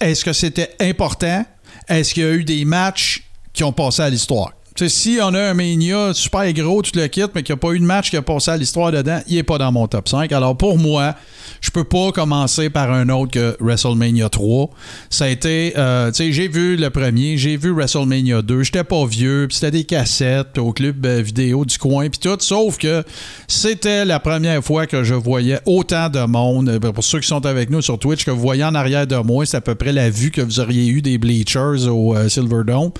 Est-ce 0.00 0.24
que 0.24 0.32
c'était 0.32 0.76
important? 0.80 1.44
Est-ce 1.88 2.14
qu'il 2.14 2.22
y 2.22 2.26
a 2.26 2.32
eu 2.32 2.44
des 2.44 2.64
matchs 2.64 3.24
qui 3.52 3.64
ont 3.64 3.72
passé 3.72 4.02
à 4.02 4.10
l'histoire? 4.10 4.52
Si 4.86 5.18
on 5.20 5.34
a 5.34 5.40
un 5.50 5.54
Mania 5.54 6.12
super 6.14 6.52
gros, 6.52 6.82
tu 6.82 6.96
le 6.96 7.06
quittes, 7.08 7.32
mais 7.34 7.42
qu'il 7.42 7.54
n'y 7.54 7.58
a 7.58 7.60
pas 7.60 7.72
eu 7.72 7.80
de 7.80 7.84
match 7.84 8.10
qui 8.10 8.16
a 8.16 8.22
passé 8.22 8.50
à 8.50 8.56
l'histoire 8.56 8.92
dedans, 8.92 9.20
il 9.26 9.34
n'est 9.34 9.42
pas 9.42 9.58
dans 9.58 9.72
mon 9.72 9.88
top 9.88 10.08
5. 10.08 10.30
Alors 10.30 10.56
pour 10.56 10.78
moi, 10.78 11.14
je 11.60 11.70
peux 11.70 11.84
pas 11.84 12.12
commencer 12.12 12.70
par 12.70 12.92
un 12.92 13.08
autre 13.08 13.32
que 13.32 13.56
WrestleMania 13.60 14.28
3. 14.28 14.70
Ça 15.10 15.24
a 15.24 15.28
été, 15.28 15.72
euh, 15.76 16.10
tu 16.12 16.16
sais, 16.16 16.32
j'ai 16.32 16.48
vu 16.48 16.76
le 16.76 16.90
premier, 16.90 17.36
j'ai 17.36 17.56
vu 17.56 17.72
WrestleMania 17.72 18.42
2, 18.42 18.62
j'étais 18.62 18.84
pas 18.84 19.04
vieux, 19.06 19.46
puis 19.48 19.56
c'était 19.56 19.70
des 19.70 19.84
cassettes 19.84 20.58
au 20.58 20.72
club 20.72 21.04
euh, 21.04 21.22
vidéo 21.22 21.64
du 21.64 21.78
coin, 21.78 22.08
puis 22.08 22.20
tout, 22.20 22.36
sauf 22.38 22.78
que 22.78 23.02
c'était 23.48 24.04
la 24.04 24.20
première 24.20 24.62
fois 24.62 24.86
que 24.86 25.02
je 25.02 25.14
voyais 25.14 25.58
autant 25.66 26.08
de 26.08 26.24
monde. 26.24 26.68
Euh, 26.68 26.92
Pour 26.92 27.02
ceux 27.02 27.20
qui 27.20 27.26
sont 27.28 27.44
avec 27.46 27.70
nous 27.70 27.82
sur 27.82 27.98
Twitch, 27.98 28.24
que 28.24 28.30
vous 28.30 28.40
voyez 28.40 28.64
en 28.64 28.74
arrière 28.74 29.06
de 29.06 29.16
moi, 29.16 29.44
c'est 29.46 29.56
à 29.56 29.60
peu 29.60 29.74
près 29.74 29.92
la 29.92 30.10
vue 30.10 30.30
que 30.30 30.40
vous 30.40 30.60
auriez 30.60 30.86
eu 30.86 31.02
des 31.02 31.18
Bleachers 31.18 31.88
au 31.88 32.14
Silverdome, 32.28 32.90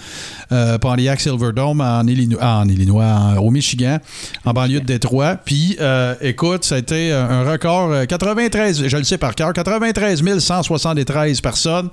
euh, 0.52 0.78
Silverdome 1.18 1.67
en 1.76 2.06
Illinois, 2.06 2.38
ah, 2.42 2.60
en 2.64 2.68
Illinois 2.68 3.04
en- 3.04 3.36
au 3.38 3.50
Michigan, 3.50 3.98
en 4.44 4.52
banlieue 4.52 4.80
de 4.80 4.86
Détroit. 4.86 5.36
Puis, 5.36 5.76
euh, 5.80 6.14
écoute, 6.20 6.64
ça 6.64 6.76
a 6.76 6.78
été 6.78 7.12
un 7.12 7.28
un 7.28 7.50
record, 7.50 7.90
euh, 7.92 8.04
93, 8.06 8.88
je 8.88 8.96
le 8.96 9.04
sais 9.04 9.18
par 9.18 9.34
cœur, 9.34 9.52
93 9.52 10.22
173 10.40 11.40
personnes. 11.40 11.88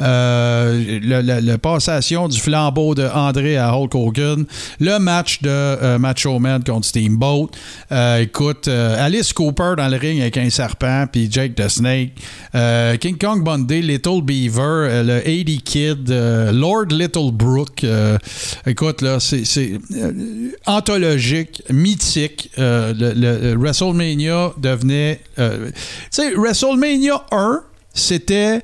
Euh, 0.00 0.98
le, 1.02 1.20
le- 1.22 1.40
le 1.40 1.58
passation 1.58 2.28
du 2.28 2.38
flambeau 2.38 2.94
de 2.94 3.04
André 3.14 3.56
à 3.56 3.74
Hulk 3.76 3.94
Hogan. 3.94 4.44
Le 4.80 4.98
match 4.98 5.40
de 5.42 5.48
euh, 5.48 5.98
Macho 5.98 6.38
Man 6.38 6.62
contre 6.64 6.86
Steamboat. 6.86 7.48
Euh, 7.92 8.20
écoute, 8.20 8.68
euh, 8.68 9.04
Alice 9.04 9.32
Cooper 9.32 9.74
dans 9.76 9.88
le 9.88 9.96
ring 9.96 10.20
avec 10.20 10.36
un 10.36 10.50
serpent, 10.50 11.06
puis 11.10 11.28
Jake 11.30 11.54
the 11.54 11.68
Snake. 11.68 12.12
Euh, 12.54 12.96
King 12.96 13.16
Kong 13.18 13.42
Bundy, 13.44 13.82
Little 13.82 14.22
Beaver, 14.22 14.60
euh, 14.62 15.02
le 15.02 15.20
80 15.20 15.58
Kid, 15.64 16.10
euh, 16.10 16.52
Lord 16.52 16.86
Little 16.90 17.32
Brook. 17.32 17.84
euh, 17.84 18.18
écoute, 18.66 19.02
là, 19.02 19.13
c'est 19.20 19.44
c'est, 19.44 19.72
euh, 19.96 20.50
anthologique, 20.66 21.62
mythique. 21.70 22.50
Euh, 22.58 22.92
le, 22.96 23.12
le- 23.12 23.52
le 23.52 23.58
WrestleMania 23.58 24.52
devenait. 24.58 25.20
euh, 25.38 25.70
tu 25.70 25.80
sais, 26.10 26.34
WrestleMania 26.34 27.24
1, 27.30 27.62
c'était 27.92 28.62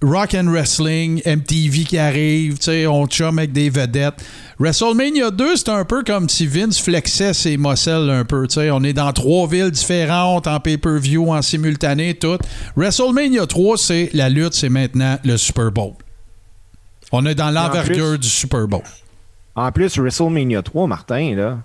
rock 0.00 0.32
and 0.34 0.46
wrestling, 0.48 1.20
MTV 1.26 1.82
qui 1.84 1.98
arrive, 1.98 2.58
tu 2.58 2.64
sais, 2.66 2.86
on 2.86 3.06
chum 3.08 3.38
avec 3.38 3.50
des 3.52 3.68
vedettes. 3.68 4.14
WrestleMania 4.60 5.30
2, 5.32 5.56
c'est 5.56 5.68
un 5.70 5.84
peu 5.84 6.04
comme 6.04 6.28
si 6.28 6.46
Vince 6.46 6.78
flexait 6.80 7.34
ses 7.34 7.56
muscles 7.56 8.08
un 8.10 8.24
peu, 8.24 8.46
tu 8.46 8.54
sais, 8.54 8.70
on 8.70 8.82
est 8.84 8.92
dans 8.92 9.12
trois 9.12 9.48
villes 9.48 9.70
différentes, 9.72 10.46
en 10.46 10.60
pay-per-view, 10.60 11.32
en 11.32 11.42
simultané, 11.42 12.14
tout. 12.14 12.38
WrestleMania 12.76 13.46
3, 13.46 13.76
c'est 13.76 14.10
la 14.14 14.28
lutte, 14.28 14.54
c'est 14.54 14.68
maintenant 14.68 15.18
le 15.24 15.36
Super 15.36 15.72
Bowl. 15.72 15.94
On 17.10 17.24
est 17.26 17.34
dans 17.34 17.50
l'envergure 17.50 18.18
du 18.18 18.28
Super 18.28 18.68
Bowl. 18.68 18.82
En 19.58 19.72
plus, 19.72 19.98
WrestleMania 19.98 20.62
3, 20.62 20.86
Martin, 20.86 21.34
là, 21.34 21.58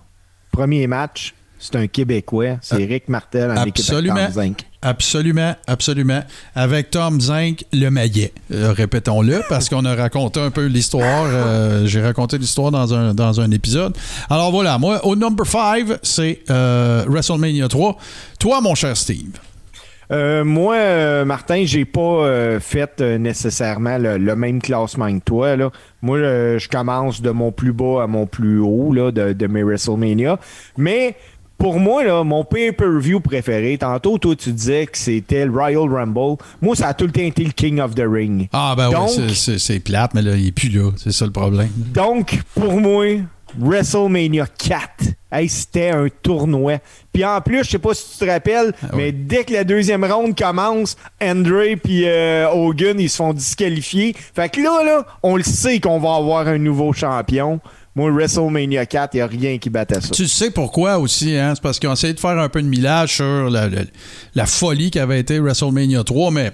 premier 0.51 0.87
match, 0.87 1.33
c'est 1.59 1.75
un 1.75 1.85
Québécois. 1.87 2.57
C'est 2.61 2.83
Rick 2.83 3.07
Martel 3.07 3.51
en 3.51 3.53
équipe 3.53 3.61
avec 3.61 3.79
Absolument. 3.79 4.15
Tom 4.33 4.43
Zink. 4.43 4.59
Absolument, 4.81 5.55
absolument. 5.67 6.21
Avec 6.55 6.89
Tom 6.89 7.21
Zink, 7.21 7.63
le 7.71 7.89
maillet. 7.89 8.33
Euh, 8.51 8.73
Répétons-le, 8.73 9.43
parce 9.47 9.69
qu'on 9.69 9.85
a 9.85 9.95
raconté 9.95 10.41
un 10.41 10.49
peu 10.49 10.65
l'histoire. 10.65 11.25
euh, 11.27 11.85
J'ai 11.85 12.01
raconté 12.01 12.37
l'histoire 12.39 12.71
dans 12.71 12.93
un, 12.95 13.13
dans 13.13 13.39
un 13.39 13.51
épisode. 13.51 13.95
Alors 14.29 14.51
voilà, 14.51 14.77
moi, 14.79 15.05
au 15.05 15.15
number 15.15 15.45
5, 15.45 15.85
c'est 16.01 16.39
euh, 16.49 17.05
WrestleMania 17.07 17.67
3. 17.67 17.95
Toi, 18.39 18.59
mon 18.59 18.73
cher 18.75 18.97
Steve. 18.97 19.37
Euh, 20.11 20.43
moi, 20.43 20.75
euh, 20.75 21.25
Martin, 21.25 21.63
j'ai 21.65 21.85
pas 21.85 21.99
euh, 22.01 22.59
fait 22.59 22.99
nécessairement 23.01 23.97
le, 23.97 24.17
le 24.17 24.35
même 24.35 24.61
classement 24.61 25.11
que 25.17 25.23
toi. 25.23 25.55
Là. 25.55 25.71
Moi, 26.01 26.17
je 26.19 26.67
commence 26.67 27.21
de 27.21 27.31
mon 27.31 27.51
plus 27.51 27.73
bas 27.73 28.03
à 28.03 28.07
mon 28.07 28.25
plus 28.27 28.59
haut 28.59 28.91
là, 28.93 29.11
de, 29.11 29.33
de 29.33 29.47
mes 29.47 29.63
WrestleMania. 29.63 30.39
Mais 30.77 31.15
pour 31.57 31.79
moi, 31.79 32.03
là, 32.03 32.23
mon 32.23 32.43
pay-per-view 32.43 33.21
préféré, 33.21 33.77
tantôt, 33.77 34.17
toi, 34.17 34.35
tu 34.35 34.51
disais 34.51 34.85
que 34.85 34.97
c'était 34.97 35.45
le 35.45 35.51
Royal 35.51 35.89
Rumble. 35.89 36.37
Moi, 36.61 36.75
ça 36.75 36.89
a 36.89 36.93
tout 36.93 37.05
le 37.05 37.11
temps 37.11 37.21
été 37.21 37.43
le 37.45 37.51
King 37.51 37.79
of 37.79 37.95
the 37.95 38.03
Ring. 38.05 38.49
Ah, 38.51 38.73
ben 38.75 38.89
Donc- 38.91 39.09
oui, 39.17 39.33
c'est 39.57 39.79
plate, 39.79 40.13
mais 40.13 40.21
là, 40.21 40.35
il 40.35 40.47
est 40.47 40.51
plus 40.51 40.69
là. 40.69 40.91
C'est 40.97 41.13
ça 41.13 41.25
le 41.25 41.31
problème. 41.31 41.69
Donc, 41.93 42.39
pour 42.53 42.79
moi, 42.81 43.05
WrestleMania 43.59 44.45
4, 44.57 44.81
hey, 45.31 45.49
c'était 45.49 45.89
un 45.89 46.07
tournoi. 46.21 46.77
Puis 47.11 47.23
en 47.25 47.41
plus, 47.41 47.63
je 47.63 47.71
sais 47.71 47.79
pas 47.79 47.93
si 47.93 48.13
tu 48.17 48.25
te 48.25 48.29
rappelles, 48.31 48.73
Ah 48.83 48.87
mais 48.95 49.11
dès 49.11 49.43
que 49.43 49.53
la 49.53 49.63
deuxième 49.63 50.03
ronde 50.05 50.37
commence, 50.37 50.95
Andre 51.21 51.75
puis 51.83 52.03
euh, 52.05 52.47
Hogan, 52.49 52.99
ils 52.99 53.09
se 53.09 53.17
font 53.17 53.33
disqualifier. 53.33 54.15
Fait 54.35 54.49
que 54.49 54.61
là, 54.61 54.83
là, 54.83 55.05
on 55.23 55.35
le 55.35 55.43
sait 55.43 55.79
qu'on 55.79 55.99
va 55.99 56.15
avoir 56.15 56.47
un 56.47 56.57
nouveau 56.57 56.93
champion. 56.93 57.59
Moi, 57.95 58.09
WrestleMania 58.09 58.87
4, 58.87 59.13
il 59.13 59.21
a 59.21 59.27
rien 59.27 59.59
qui 59.59 59.69
battait 59.69 60.01
ça. 60.01 60.09
Tu 60.09 60.27
sais 60.27 60.49
pourquoi 60.49 60.97
aussi, 60.97 61.37
hein? 61.37 61.53
C'est 61.53 61.61
parce 61.61 61.77
qu'ils 61.77 61.89
ont 61.89 61.93
essayé 61.93 62.13
de 62.13 62.19
faire 62.19 62.39
un 62.39 62.49
peu 62.49 62.59
de 62.63 62.67
millage 62.67 63.17
sur 63.17 63.49
la, 63.51 63.69
la- 63.69 63.81
la 64.33 64.45
folie 64.47 64.89
qu'avait 64.89 65.19
été 65.19 65.37
WrestleMania 65.39 66.03
3, 66.03 66.31
mais 66.31 66.51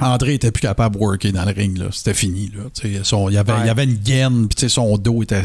André 0.00 0.34
était 0.34 0.50
plus 0.50 0.62
capable 0.62 0.96
de 0.96 1.00
worker 1.00 1.32
dans 1.32 1.44
le 1.44 1.52
ring. 1.52 1.78
C'était 1.92 2.14
fini, 2.14 2.50
là. 2.56 2.64
Son- 3.04 3.28
il, 3.28 3.34
y 3.34 3.38
avait, 3.38 3.52
Ouais. 3.52 3.58
il 3.64 3.68
avait 3.68 3.84
une 3.84 3.94
gaine, 3.94 4.48
puis 4.48 4.68
son 4.68 4.96
dos 4.98 5.22
était... 5.22 5.42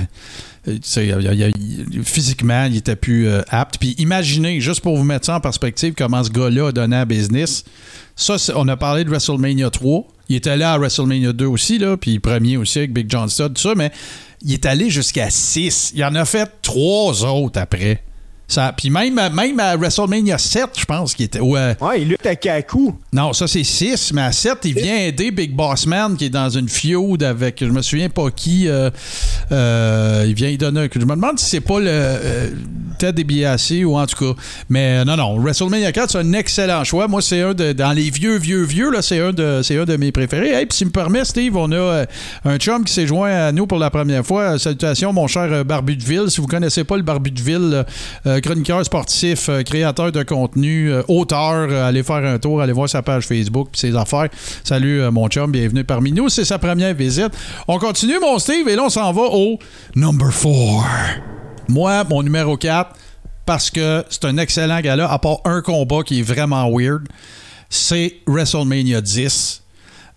euh, 0.68 0.78
il 0.98 1.54
il 1.92 2.04
physiquement, 2.04 2.66
il 2.66 2.78
était 2.78 2.96
plus 2.96 3.28
euh, 3.28 3.42
apte. 3.50 3.78
Puis 3.78 3.94
imaginez, 4.00 4.60
juste 4.60 4.82
pour 4.82 4.98
vous 4.98 5.04
mettre 5.04 5.26
ça 5.28 5.36
en 5.36 5.40
perspective, 5.42 5.94
comment 5.96 6.24
ce 6.24 6.30
gars-là 6.32 6.68
a 6.68 6.72
donné 6.72 6.96
à 6.96 7.06
business. 7.06 7.64
Ça, 8.16 8.38
on 8.56 8.68
a 8.68 8.78
parlé 8.78 9.04
de 9.04 9.10
WrestleMania 9.10 9.70
3. 9.70 10.08
Il 10.30 10.36
était 10.38 10.58
là 10.58 10.74
à 10.74 10.78
WrestleMania 10.80 11.34
2 11.34 11.46
aussi, 11.46 11.78
là, 11.78 11.96
puis 11.98 12.20
premier 12.20 12.58
aussi 12.58 12.80
avec 12.80 12.94
Big 12.94 13.06
John 13.10 13.30
Studd, 13.30 13.54
tout 13.54 13.62
ça, 13.62 13.76
mais 13.76 13.92
il 14.42 14.54
est 14.54 14.66
allé 14.66 14.90
jusqu'à 14.90 15.30
6. 15.30 15.92
Il 15.96 16.04
en 16.04 16.16
a 16.16 16.26
fait 16.26 16.50
trois 16.62 17.24
autres 17.26 17.60
après. 17.60 18.04
Ça, 18.48 18.74
puis 18.76 18.90
même, 18.90 19.20
même 19.34 19.60
à 19.60 19.76
WrestleMania 19.76 20.38
7, 20.38 20.70
je 20.80 20.86
pense 20.86 21.14
qu'il 21.14 21.26
était. 21.26 21.42
Ouais. 21.42 21.76
Ouais, 21.82 22.02
il 22.02 22.08
lutte 22.08 22.26
à 22.26 22.36
Kaku. 22.36 22.96
Non, 23.12 23.34
ça 23.34 23.46
c'est 23.46 23.64
6, 23.64 24.14
mais 24.14 24.22
à 24.22 24.32
7, 24.32 24.60
il 24.64 24.74
vient 24.74 24.98
aider 24.98 25.32
Big 25.32 25.54
Boss 25.54 25.86
Man 25.86 26.16
qui 26.16 26.26
est 26.26 26.30
dans 26.30 26.50
une 26.50 26.70
feud 26.70 27.24
avec, 27.24 27.58
je 27.60 27.66
me 27.70 27.82
souviens 27.82 28.08
pas 28.10 28.32
qui. 28.32 28.70
euh, 28.70 28.90
euh, 29.52 30.24
il 30.28 30.34
vient 30.34 30.50
y 30.50 30.58
donner 30.58 30.82
un 30.82 30.88
coup. 30.88 31.00
Je 31.00 31.06
me 31.06 31.16
demande 31.16 31.40
si 31.40 31.46
c'est 31.46 31.60
pas 31.62 31.80
le 31.80 31.88
euh, 31.90 32.50
Ted 33.00 33.14
DiBiase 33.24 33.74
ou 33.86 33.96
en 33.98 34.06
tout 34.06 34.34
cas. 34.34 34.42
Mais 34.70 35.00
euh, 35.00 35.06
non, 35.06 35.18
non, 35.18 35.40
WrestleMania 35.40 35.92
4, 35.92 36.12
c'est 36.12 36.18
un 36.20 36.34
excellent 36.34 36.84
choix. 36.84 37.08
Moi, 37.08 37.22
c'est 37.22 37.42
un 37.42 37.54
de. 37.54 37.74
Dans 37.74 37.92
les 37.92 38.10
vieux, 38.10 38.38
vieux, 38.38 38.64
vieux, 38.64 38.90
là, 38.92 39.02
c'est 39.02 39.20
un, 39.20 39.34
de, 39.34 39.62
c'est 39.62 39.78
un 39.78 39.84
de 39.86 39.98
mes 39.98 40.12
préférés. 40.12 40.52
Hey, 40.54 40.66
puis 40.66 40.78
si 40.78 40.86
me 40.86 40.90
permet, 40.92 41.26
Steve, 41.26 41.56
on 41.58 41.72
a 41.72 41.76
euh, 41.76 42.06
un 42.46 42.58
chum 42.58 42.84
qui 42.86 42.94
s'est 42.94 43.08
joint 43.08 43.30
à 43.30 43.52
nous 43.52 43.68
pour 43.68 43.78
la 43.78 43.90
première 43.90 44.26
fois. 44.26 44.54
Euh, 44.54 44.58
Salutations, 44.58 45.12
mon 45.14 45.28
cher 45.28 45.48
euh, 45.52 45.64
Barbu 45.64 45.96
de 45.98 46.04
Ville. 46.04 46.30
Si 46.30 46.40
vous 46.42 46.48
connaissez 46.48 46.84
pas 46.86 46.96
le 46.98 47.04
Barbu 47.04 47.32
de 47.32 47.42
Ville, 47.42 47.86
euh, 48.26 48.37
chroniqueur 48.42 48.84
sportif, 48.86 49.50
euh, 49.50 49.64
créateur 49.64 50.12
de 50.12 50.24
contenu, 50.24 50.92
euh, 50.92 51.02
auteur, 51.08 51.68
euh, 51.70 51.88
allez 51.88 52.04
faire 52.04 52.18
un 52.18 52.40
tour, 52.40 52.62
allez 52.62 52.74
voir 52.74 52.90
sa 52.90 53.02
page 53.02 53.26
Facebook 53.26 53.70
puis 53.72 53.80
ses 53.80 53.96
affaires. 53.96 54.30
Salut 54.64 55.02
euh, 55.02 55.12
mon 55.12 55.28
chum, 55.28 55.52
bienvenue 55.52 55.84
parmi 55.84 56.12
nous. 56.12 56.30
C'est 56.30 56.46
sa 56.46 56.60
première 56.60 56.94
visite. 56.94 57.32
On 57.68 57.80
continue 57.80 58.20
mon 58.20 58.40
Steve 58.40 58.68
et 58.68 58.76
là 58.76 58.84
on 58.84 58.90
s'en 58.90 59.12
va 59.12 59.24
au 59.24 59.60
number 59.96 60.30
4. 60.32 60.48
Moi, 61.70 62.04
mon 62.06 62.24
numéro 62.24 62.56
4, 62.58 62.96
parce 63.46 63.70
que 63.70 64.04
c'est 64.10 64.26
un 64.26 64.38
excellent 64.38 64.80
gala, 64.80 65.12
à 65.12 65.20
part 65.20 65.40
un 65.46 65.62
combat 65.62 66.04
qui 66.04 66.20
est 66.20 66.24
vraiment 66.24 66.70
weird, 66.72 67.08
c'est 67.70 68.16
WrestleMania 68.26 69.02
10. 69.02 69.64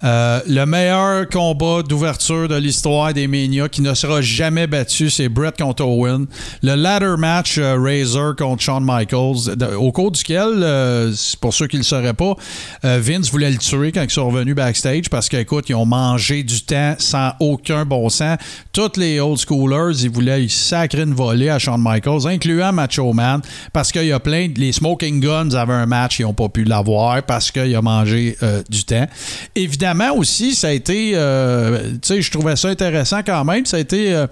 Euh, 0.03 0.41
le 0.49 0.65
meilleur 0.65 1.29
combat 1.29 1.83
d'ouverture 1.83 2.49
de 2.49 2.55
l'histoire 2.55 3.13
des 3.13 3.27
Mania 3.27 3.69
qui 3.69 3.83
ne 3.83 3.93
sera 3.93 4.23
jamais 4.23 4.67
battu, 4.67 5.11
c'est 5.11 5.29
Brett 5.29 5.59
contre 5.59 5.85
Owen. 5.85 6.27
Le 6.63 6.75
ladder 6.75 7.17
match 7.19 7.59
euh, 7.59 7.77
Razor 7.79 8.35
contre 8.37 8.63
Shawn 8.63 8.83
Michaels, 8.83 9.63
au 9.77 9.93
cours 9.93 10.11
duquel, 10.11 10.63
euh, 10.63 11.13
pour 11.41 11.53
ceux 11.53 11.67
qui 11.67 11.77
ne 11.77 11.81
le 11.81 11.85
sauraient 11.85 12.15
pas, 12.15 12.35
Vince 12.83 13.31
voulait 13.31 13.51
le 13.51 13.59
tuer 13.59 13.93
quand 13.93 14.03
ils 14.03 14.11
sont 14.11 14.29
revenus 14.29 14.55
backstage 14.55 15.11
parce 15.11 15.29
qu'écoute, 15.29 15.67
ils 15.69 15.75
ont 15.75 15.87
mangé 15.87 16.43
du 16.43 16.63
temps 16.63 16.95
sans 16.99 17.33
aucun 17.41 17.85
bon 17.85 18.09
sens. 18.09 18.39
Toutes 18.73 18.97
les 18.97 19.21
old 19.21 19.39
schoolers, 19.39 20.03
ils 20.03 20.11
voulaient 20.11 20.49
sacrer 20.49 21.03
une 21.03 21.15
volée 21.15 21.51
à 21.51 21.59
Shawn 21.59 21.81
Michaels, 21.83 22.27
incluant 22.27 22.73
Macho 22.73 23.13
Man, 23.13 23.43
parce 23.73 23.93
qu'il 23.93 24.07
y 24.07 24.13
a 24.13 24.21
plein. 24.21 24.49
Les 24.57 24.73
Smoking 24.73 25.21
Guns 25.21 25.51
avaient 25.51 25.75
un 25.75 25.87
match, 25.87 26.21
ils 26.21 26.23
n'ont 26.23 26.33
pas 26.33 26.49
pu 26.49 26.65
l'avoir 26.65 27.23
parce 27.23 27.51
qu'il 27.51 27.75
a 27.75 27.83
mangé 27.83 28.37
du 28.69 28.85
temps. 28.85 29.07
Évidemment 29.55 29.90
aussi, 30.15 30.55
ça 30.55 30.69
a 30.69 30.71
été. 30.71 31.13
euh, 31.15 31.93
tu 31.93 31.99
sais, 32.03 32.23
je 32.23 32.31
trouvais 32.31 32.57
ça 32.57 32.69
intéressant 32.69 33.21
quand 33.25 33.45
même. 33.45 33.67
Ça 33.67 33.77
a 33.77 33.81
été. 33.81 34.15
euh, 34.15 34.27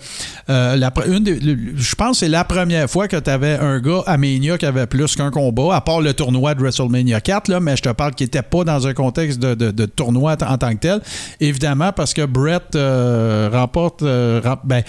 euh, 0.51 0.77
une 1.07 1.75
je 1.77 1.95
pense 1.95 2.13
que 2.13 2.27
c'est 2.27 2.29
la 2.29 2.45
première 2.45 2.89
fois 2.89 3.09
que 3.09 3.17
tu 3.17 3.31
avais 3.31 3.57
un 3.59 3.81
gars 3.81 4.03
à 4.07 4.17
qui 4.19 4.67
avait 4.67 4.87
plus 4.87 5.15
qu'un 5.17 5.31
combat, 5.31 5.77
à 5.77 5.81
part 5.81 6.01
le 6.01 6.13
tournoi 6.15 6.55
de 6.55 6.61
WrestleMania 6.61 7.21
4, 7.21 7.49
là, 7.49 7.61
mais 7.61 7.77
je 7.77 7.83
te 7.83 7.89
parle 7.91 8.15
qu'il 8.15 8.27
n'était 8.27 8.43
pas 8.43 8.65
dans 8.65 8.87
un 8.87 8.95
contexte 8.95 9.39
de, 9.39 9.87
tournoi 9.87 10.37
en, 10.47 10.59
tant 10.59 10.73
que 10.75 10.81
tel. 10.81 11.01
Évidemment, 11.41 11.93
parce 11.93 12.15
que 12.15 12.25
Brett 12.25 12.77
remporte. 13.53 14.03
rem- 14.03 14.61
ben, 14.65 14.83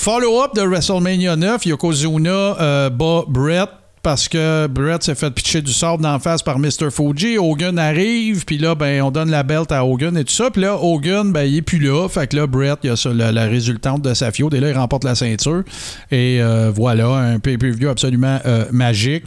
Follow-up 0.00 0.54
de 0.54 0.62
WrestleMania 0.62 1.34
9, 1.34 1.66
Yokozuna 1.66 2.30
euh, 2.30 2.88
bat 2.88 3.24
Brett 3.26 3.68
parce 4.08 4.26
que 4.26 4.66
Brett 4.68 5.02
s'est 5.02 5.14
fait 5.14 5.30
pitcher 5.30 5.60
du 5.60 5.70
sable 5.70 6.02
d'en 6.02 6.18
face 6.18 6.42
par 6.42 6.58
Mr. 6.58 6.90
Fuji. 6.90 7.36
Hogan 7.36 7.78
arrive, 7.78 8.46
puis 8.46 8.56
là, 8.56 8.74
ben, 8.74 9.02
on 9.02 9.10
donne 9.10 9.30
la 9.30 9.42
belt 9.42 9.70
à 9.70 9.84
Hogan 9.84 10.16
et 10.16 10.24
tout 10.24 10.32
ça. 10.32 10.50
Puis 10.50 10.62
là, 10.62 10.78
Hogan, 10.82 11.30
ben, 11.30 11.42
il 11.42 11.58
est 11.58 11.62
plus 11.62 11.78
là. 11.78 12.08
Fait 12.08 12.26
que 12.26 12.34
là, 12.34 12.46
Brett, 12.46 12.78
il 12.84 12.88
a 12.88 12.96
ça, 12.96 13.10
la, 13.12 13.44
résultante 13.44 14.00
de 14.00 14.14
sa 14.14 14.32
fiode. 14.32 14.54
Et 14.54 14.60
là, 14.60 14.70
il 14.70 14.78
remporte 14.78 15.04
la 15.04 15.14
ceinture. 15.14 15.62
Et 16.10 16.40
euh, 16.40 16.72
voilà, 16.74 17.08
un 17.08 17.38
pay-per-view 17.38 17.90
absolument 17.90 18.38
euh, 18.46 18.64
magique. 18.72 19.24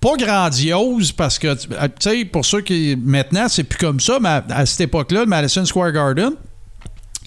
Pas 0.00 0.16
grandiose, 0.16 1.12
parce 1.12 1.38
que, 1.38 1.54
tu 1.54 1.68
sais, 2.00 2.24
pour 2.24 2.46
ceux 2.46 2.62
qui. 2.62 2.96
Maintenant, 3.04 3.48
c'est 3.50 3.64
plus 3.64 3.78
comme 3.78 4.00
ça, 4.00 4.16
mais 4.18 4.40
à, 4.48 4.64
cette 4.64 4.80
époque-là, 4.80 5.24
le 5.24 5.26
Madison 5.26 5.66
Square 5.66 5.92
Garden, 5.92 6.30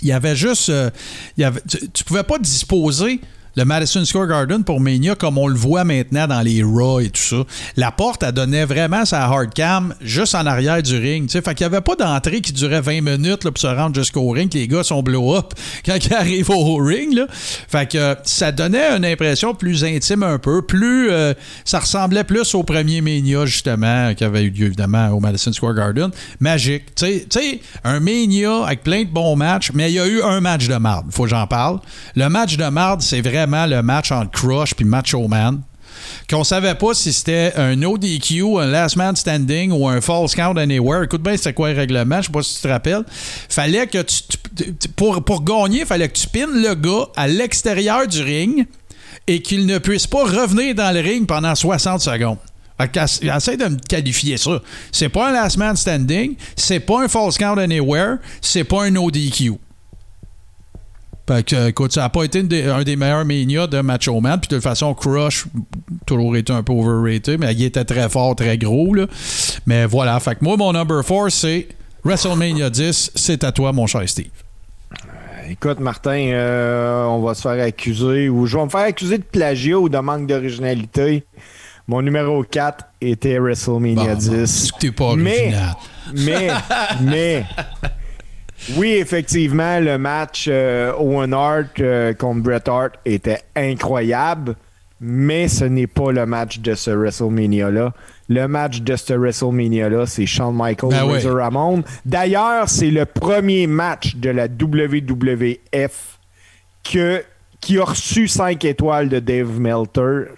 il 0.01 0.07
y 0.07 0.11
avait 0.11 0.35
juste. 0.35 0.69
euh, 0.69 0.89
il 1.37 1.43
avait, 1.43 1.61
tu, 1.69 1.87
tu 1.87 2.03
pouvais 2.03 2.23
pas 2.23 2.39
disposer 2.39 3.21
le 3.55 3.65
Madison 3.65 4.03
Square 4.05 4.27
Garden 4.27 4.63
pour 4.63 4.79
Mania 4.79 5.15
comme 5.15 5.37
on 5.37 5.47
le 5.47 5.55
voit 5.55 5.83
maintenant 5.83 6.27
dans 6.27 6.41
les 6.41 6.63
Raw 6.63 6.99
et 6.99 7.09
tout 7.09 7.21
ça. 7.21 7.37
La 7.77 7.91
porte, 7.91 8.23
elle 8.23 8.31
donnait 8.33 8.65
vraiment 8.65 9.05
sa 9.05 9.23
hard 9.25 9.53
cam 9.53 9.95
juste 10.01 10.35
en 10.35 10.45
arrière 10.45 10.81
du 10.81 10.97
ring. 10.97 11.27
tu 11.27 11.33
sais. 11.33 11.41
Fait 11.41 11.55
qu'il 11.55 11.67
n'y 11.67 11.73
avait 11.73 11.81
pas 11.83 11.95
d'entrée 11.95 12.41
qui 12.41 12.51
durait 12.53 12.81
20 12.81 13.01
minutes 13.01 13.43
pour 13.43 13.57
se 13.57 13.67
rendre 13.67 13.95
jusqu'au 13.95 14.29
ring, 14.29 14.53
les 14.53 14.67
gars 14.67 14.83
sont 14.83 15.01
blow-up 15.01 15.53
quand 15.85 15.97
ils 16.03 16.13
arrivent 16.13 16.49
au 16.49 16.75
ring. 16.77 17.13
Là. 17.13 17.27
Fait 17.29 17.89
que 17.89 17.97
euh, 17.97 18.15
ça 18.23 18.51
donnait 18.51 18.95
une 18.97 19.05
impression 19.05 19.53
plus 19.53 19.83
intime 19.83 20.23
un 20.23 20.37
peu, 20.37 20.61
plus 20.61 21.09
euh, 21.11 21.33
ça 21.63 21.79
ressemblait 21.79 22.23
plus 22.23 22.53
au 22.55 22.63
premier 22.63 23.01
Mania 23.01 23.45
justement 23.45 24.13
qui 24.15 24.23
avait 24.23 24.43
eu 24.43 24.49
lieu 24.49 24.65
évidemment 24.67 25.09
au 25.09 25.19
Madison 25.19 25.51
Square 25.53 25.75
Garden. 25.75 26.11
Magique. 26.39 26.93
Tu 26.95 27.25
sais- 27.29 27.61
un 27.83 27.99
Mania 27.99 28.65
avec 28.65 28.83
plein 28.83 29.03
de 29.03 29.09
bons 29.09 29.35
matchs, 29.35 29.71
mais 29.73 29.91
il 29.91 29.95
y 29.95 29.99
a 29.99 30.07
eu 30.07 30.21
un 30.21 30.41
match 30.41 30.67
de 30.67 30.75
marde. 30.75 31.07
Faut 31.11 31.23
que 31.23 31.29
j'en 31.29 31.47
parle. 31.47 31.79
Le 32.15 32.27
match 32.29 32.57
de 32.57 32.65
marde, 32.65 33.01
c'est 33.01 33.21
le 33.45 33.81
match 33.81 34.11
entre 34.11 34.31
Crush 34.31 34.73
puis 34.73 34.85
Macho 34.85 35.27
Man 35.27 35.61
qu'on 36.29 36.43
savait 36.43 36.75
pas 36.75 36.93
si 36.93 37.13
c'était 37.13 37.53
un 37.55 37.81
ODQ, 37.81 38.59
un 38.59 38.65
Last 38.67 38.95
Man 38.97 39.15
Standing 39.15 39.71
ou 39.71 39.87
un 39.87 40.01
False 40.01 40.35
Count 40.35 40.55
Anywhere. 40.57 41.03
Écoute 41.03 41.21
bien, 41.23 41.37
c'était 41.37 41.53
quoi 41.53 41.71
le 41.71 41.77
règlement, 41.77 42.21
je 42.21 42.27
sais 42.27 42.31
pas 42.31 42.41
si 42.43 42.55
tu 42.55 42.61
te 42.63 42.67
rappelles. 42.67 43.03
Fallait 43.49 43.87
que 43.87 44.01
tu, 44.01 44.15
tu- 44.57 44.89
pour, 44.89 45.23
pour 45.23 45.43
gagner, 45.43 45.85
fallait 45.85 46.09
que 46.09 46.17
tu 46.17 46.27
pines 46.27 46.61
le 46.61 46.75
gars 46.75 47.05
à 47.15 47.27
l'extérieur 47.27 48.07
du 48.07 48.21
ring 48.21 48.67
et 49.25 49.41
qu'il 49.41 49.65
ne 49.65 49.77
puisse 49.77 50.05
pas 50.05 50.23
revenir 50.23 50.75
dans 50.75 50.93
le 50.93 50.99
ring 50.99 51.25
pendant 51.25 51.55
60 51.55 52.01
secondes. 52.01 52.37
Essaye 52.77 53.55
de 53.57 53.65
me 53.65 53.77
qualifier 53.87 54.35
ça. 54.37 54.61
C'est 54.91 55.09
pas 55.09 55.29
un 55.29 55.31
last 55.31 55.55
man 55.57 55.75
standing, 55.77 56.35
c'est 56.57 56.81
pas 56.81 57.03
un 57.03 57.07
false 57.07 57.37
count 57.37 57.57
anywhere, 57.57 58.17
c'est 58.41 58.65
pas 58.65 58.83
un 58.83 58.95
ODQ. 58.97 59.53
Fait 61.27 61.43
que, 61.43 61.69
écoute, 61.69 61.91
ça 61.91 62.01
n'a 62.01 62.09
pas 62.09 62.23
été 62.23 62.43
des- 62.43 62.65
un 62.65 62.83
des 62.83 62.95
meilleurs 62.95 63.25
Mania 63.25 63.65
de 63.65 63.81
Macho 63.81 64.19
Man. 64.21 64.39
Puis 64.39 64.47
de 64.49 64.55
toute 64.55 64.63
façon, 64.63 64.93
Crush, 64.93 65.45
toujours 66.05 66.35
été 66.37 66.53
un 66.53 66.61
peu 66.61 66.71
overrated, 66.73 67.39
mais 67.39 67.51
il 67.53 67.63
était 67.63 67.83
très 67.83 68.07
fort, 68.09 68.35
très 68.35 68.57
gros. 68.59 68.93
Là. 68.93 69.07
Mais 69.65 69.85
voilà, 69.87 70.19
fait 70.19 70.35
que 70.35 70.43
moi, 70.43 70.55
mon 70.55 70.71
number 70.71 71.03
4, 71.03 71.29
c'est 71.31 71.67
WrestleMania 72.03 72.69
10. 72.69 73.11
C'est 73.15 73.43
à 73.43 73.51
toi, 73.51 73.71
mon 73.73 73.87
cher 73.87 74.07
Steve. 74.07 74.27
écoute, 75.49 75.79
Martin, 75.79 76.11
euh, 76.31 77.05
on 77.05 77.21
va 77.21 77.33
se 77.33 77.41
faire 77.41 77.63
accuser, 77.63 78.29
ou 78.29 78.45
je 78.45 78.57
vais 78.57 78.63
me 78.65 78.69
faire 78.69 78.81
accuser 78.81 79.17
de 79.17 79.23
plagiat 79.23 79.77
ou 79.79 79.89
de 79.89 79.97
manque 79.97 80.27
d'originalité. 80.27 81.23
Mon 81.87 82.01
numéro 82.01 82.43
4 82.43 82.85
était 83.01 83.37
WrestleMania 83.39 84.13
Bon, 84.13 84.15
10. 84.15 84.29
bon, 84.29 84.45
c'est 84.45 84.71
que 84.73 84.77
t'es 84.79 84.91
pas 84.91 85.15
Mais- 85.15 85.39
original. 85.41 85.75
Mais, 86.15 86.47
mais, 87.01 87.45
oui, 88.77 88.93
effectivement, 88.93 89.79
le 89.79 89.97
match 89.97 90.47
euh, 90.49 90.93
Owen 90.97 91.33
Hart 91.33 91.79
euh, 91.79 92.13
contre 92.13 92.41
Bret 92.41 92.67
Hart 92.67 92.93
était 93.05 93.41
incroyable, 93.55 94.55
mais 94.99 95.47
ce 95.47 95.65
n'est 95.65 95.87
pas 95.87 96.11
le 96.11 96.25
match 96.25 96.59
de 96.59 96.73
ce 96.73 96.91
WrestleMania-là. 96.91 97.93
Le 98.27 98.47
match 98.47 98.81
de 98.81 98.95
ce 98.95 99.13
WrestleMania-là, 99.13 100.05
c'est 100.07 100.25
Shawn 100.25 100.55
Michaels 100.55 100.89
Ben 100.89 101.31
Ramon. 101.31 101.83
D'ailleurs, 102.05 102.69
c'est 102.69 102.89
le 102.89 103.05
premier 103.05 103.67
match 103.67 104.15
de 104.15 104.31
la 104.31 104.45
WWF 104.45 106.19
que, 106.83 107.23
qui 107.61 107.77
a 107.77 107.83
reçu 107.83 108.27
5 108.27 108.63
étoiles 108.65 109.09
de 109.09 109.19
Dave 109.19 109.59
Meltzer. 109.59 110.29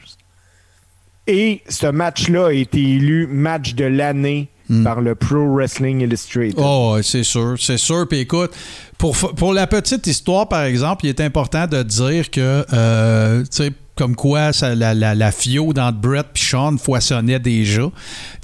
Et 1.28 1.61
ce 1.70 1.88
match-là 1.88 2.47
a 2.47 2.51
été 2.51 2.80
élu 2.80 3.28
match 3.28 3.74
de 3.76 3.86
l'année 3.86 4.49
par 4.84 5.01
le 5.01 5.15
Pro 5.15 5.53
Wrestling 5.53 6.01
Illustrated. 6.01 6.55
Oh, 6.57 6.97
c'est 7.01 7.24
sûr, 7.24 7.55
c'est 7.59 7.78
sûr. 7.78 8.07
Puis 8.07 8.20
écoute, 8.20 8.51
pour, 8.97 9.15
pour 9.15 9.53
la 9.53 9.68
petite 9.68 10.05
histoire, 10.07 10.47
par 10.49 10.63
exemple, 10.63 11.05
il 11.05 11.09
est 11.09 11.22
important 11.22 11.68
de 11.68 11.84
dire 11.84 12.30
que, 12.32 12.65
euh, 12.74 13.41
tu 13.43 13.47
sais, 13.51 13.72
comme 13.95 14.15
quoi 14.15 14.53
ça, 14.53 14.76
la, 14.76 14.93
la, 14.93 15.15
la 15.15 15.32
fio 15.32 15.74
dans 15.74 15.91
Brett 15.91 16.28
puis 16.32 16.43
Sean 16.43 16.78
foisonnait 16.78 17.39
déjà. 17.39 17.82
Tu 17.82 17.91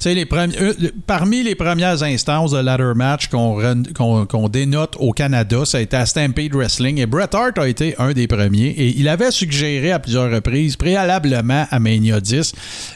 sais, 0.00 0.12
les 0.14 0.24
premi- 0.24 0.56
euh, 0.60 0.72
le- 0.80 0.92
parmi 1.06 1.44
les 1.44 1.54
premières 1.54 2.02
instances 2.02 2.50
de 2.50 2.58
ladder 2.58 2.90
match 2.96 3.28
qu'on 3.28 4.48
dénote 4.48 4.96
au 4.98 5.12
Canada, 5.12 5.64
ça 5.64 5.78
a 5.78 5.80
été 5.80 5.96
à 5.96 6.06
Stampede 6.06 6.54
Wrestling 6.56 6.98
et 6.98 7.06
Bret 7.06 7.28
Hart 7.34 7.56
a 7.58 7.68
été 7.68 7.94
un 7.98 8.12
des 8.12 8.26
premiers 8.26 8.70
et 8.70 8.98
il 8.98 9.08
avait 9.08 9.30
suggéré 9.30 9.92
à 9.92 10.00
plusieurs 10.00 10.30
reprises, 10.30 10.74
préalablement 10.76 11.66
à 11.70 11.78
Mania 11.78 12.20
10, 12.20 12.52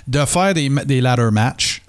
de 0.09 0.25
faire 0.25 0.53
des, 0.55 0.69
des 0.85 1.01
ladder 1.01 1.29
matchs. 1.31 1.83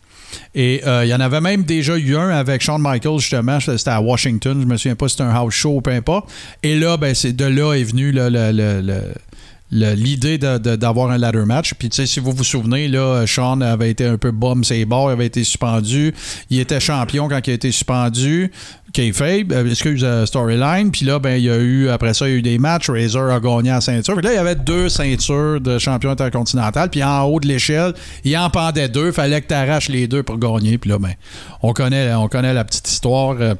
Et 0.55 0.81
euh, 0.87 1.05
il 1.05 1.09
y 1.09 1.13
en 1.13 1.19
avait 1.19 1.41
même 1.41 1.63
déjà 1.63 1.95
eu 1.97 2.15
un 2.15 2.29
avec 2.29 2.61
Shawn 2.61 2.81
Michaels, 2.81 3.19
justement. 3.19 3.59
C'était 3.59 3.89
à 3.91 4.01
Washington. 4.01 4.59
Je 4.61 4.65
me 4.65 4.77
souviens 4.77 4.95
pas 4.95 5.07
si 5.07 5.13
c'était 5.13 5.29
un 5.29 5.33
house 5.33 5.53
show 5.53 5.75
ou 5.75 5.81
peu 5.81 5.91
importe. 5.91 6.29
Et 6.63 6.77
là, 6.79 6.97
ben, 6.97 7.13
c'est 7.13 7.33
de 7.33 7.45
là 7.45 7.73
est 7.75 7.83
venu 7.83 8.11
le- 8.11 9.93
l'idée 9.95 10.39
d'avoir 10.39 11.11
un 11.11 11.17
ladder 11.19 11.45
match. 11.45 11.73
Puis, 11.77 11.89
tu 11.89 11.97
sais, 11.97 12.07
si 12.07 12.19
vous 12.19 12.31
vous 12.31 12.43
souvenez, 12.43 12.87
là, 12.87 13.25
Sean 13.27 13.61
avait 13.61 13.91
été 13.91 14.05
un 14.05 14.17
peu 14.17 14.31
bum 14.31 14.63
ses 14.63 14.79
il 14.79 14.93
avait 14.93 15.27
été 15.27 15.43
suspendu. 15.43 16.13
Il 16.49 16.59
était 16.59 16.79
champion 16.79 17.27
quand 17.27 17.39
il 17.45 17.51
a 17.51 17.53
été 17.53 17.71
suspendu. 17.71 18.51
Kayfabe, 18.93 19.51
euh, 19.51 19.69
excuse, 19.69 20.03
euh, 20.03 20.25
storyline. 20.25 20.91
Puis 20.91 21.05
là, 21.05 21.19
ben, 21.19 21.37
il 21.37 21.43
y 21.43 21.49
a 21.49 21.57
eu, 21.57 21.89
après 21.89 22.13
ça, 22.13 22.27
il 22.27 22.31
y 22.31 22.35
a 22.35 22.37
eu 22.37 22.41
des 22.41 22.57
matchs. 22.57 22.89
Razor 22.89 23.31
a 23.31 23.39
gagné 23.39 23.69
la 23.69 23.81
ceinture. 23.81 24.15
Puis 24.15 24.23
là, 24.23 24.33
il 24.33 24.35
y 24.35 24.39
avait 24.39 24.55
deux 24.55 24.89
ceintures 24.89 25.61
de 25.61 25.77
champion 25.77 26.11
intercontinental. 26.11 26.89
Puis 26.89 27.03
en 27.03 27.23
haut 27.23 27.39
de 27.39 27.47
l'échelle, 27.47 27.93
il 28.23 28.35
en 28.37 28.49
pendait 28.49 28.89
deux. 28.89 29.11
Fallait 29.11 29.41
que 29.41 29.47
tu 29.47 29.53
arraches 29.53 29.89
les 29.89 30.07
deux 30.07 30.23
pour 30.23 30.37
gagner. 30.37 30.77
Puis 30.77 30.89
là, 30.89 30.97
ben, 30.97 31.13
on 31.61 31.73
connaît, 31.73 32.13
on 32.13 32.27
connaît 32.27 32.53
la 32.53 32.63
petite 32.63 32.89
histoire. 32.89 33.37
euh, 33.39 33.55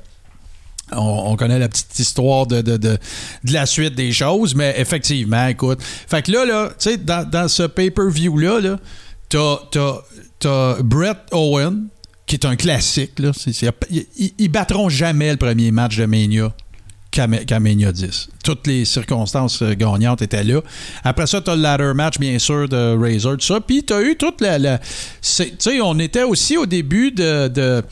on, 0.92 1.32
on 1.32 1.36
connaît 1.36 1.60
la 1.60 1.70
petite 1.70 2.00
histoire 2.00 2.48
de, 2.48 2.62
de, 2.62 2.98
la 3.44 3.66
suite 3.68 3.96
des 3.96 4.12
choses, 4.12 4.56
mais 4.56 4.74
effectivement, 4.78 5.48
écoute. 5.48 5.80
Fait 5.82 6.24
que 6.24 6.32
là, 6.32 6.46
là 6.46 6.70
tu 6.70 6.92
sais, 6.92 6.98
dans, 6.98 7.48
ce 7.48 7.64
pay-per-view-là, 7.64 8.60
là, 8.60 8.78
t'as, 9.30 9.58
t'as 10.40 10.82
Brett 10.82 11.18
Owen, 11.32 11.90
qui 12.30 12.36
est 12.36 12.46
un 12.46 12.56
classique. 12.56 13.18
Là. 13.18 13.32
Ils, 13.90 14.06
ils 14.38 14.50
battront 14.50 14.88
jamais 14.88 15.32
le 15.32 15.38
premier 15.38 15.72
match 15.72 15.98
de 15.98 16.06
Mania 16.06 16.54
qu'à 17.10 17.26
Ma- 17.26 17.40
qu'à 17.40 17.60
Mania 17.60 17.92
10. 17.92 18.30
Toutes 18.44 18.68
les 18.68 18.86
circonstances 18.86 19.64
euh, 19.64 19.74
gagnantes 19.74 20.22
étaient 20.22 20.44
là. 20.44 20.62
Après 21.04 21.26
ça, 21.26 21.42
tu 21.42 21.50
as 21.50 21.56
le 21.56 21.64
ladder 21.64 21.92
match, 21.96 22.20
bien 22.20 22.38
sûr, 22.38 22.70
de 22.70 22.96
Razor, 22.96 23.38
tout 23.38 23.46
ça. 23.48 23.60
Puis 23.60 23.84
tu 23.84 23.94
as 23.94 24.04
eu 24.04 24.16
toute 24.16 24.42
la. 24.42 24.78
tu 24.78 24.84
sais, 25.22 25.82
on 25.82 25.98
était 25.98 26.22
aussi 26.22 26.56
au 26.56 26.68
début 26.68 27.12
de 27.12 27.84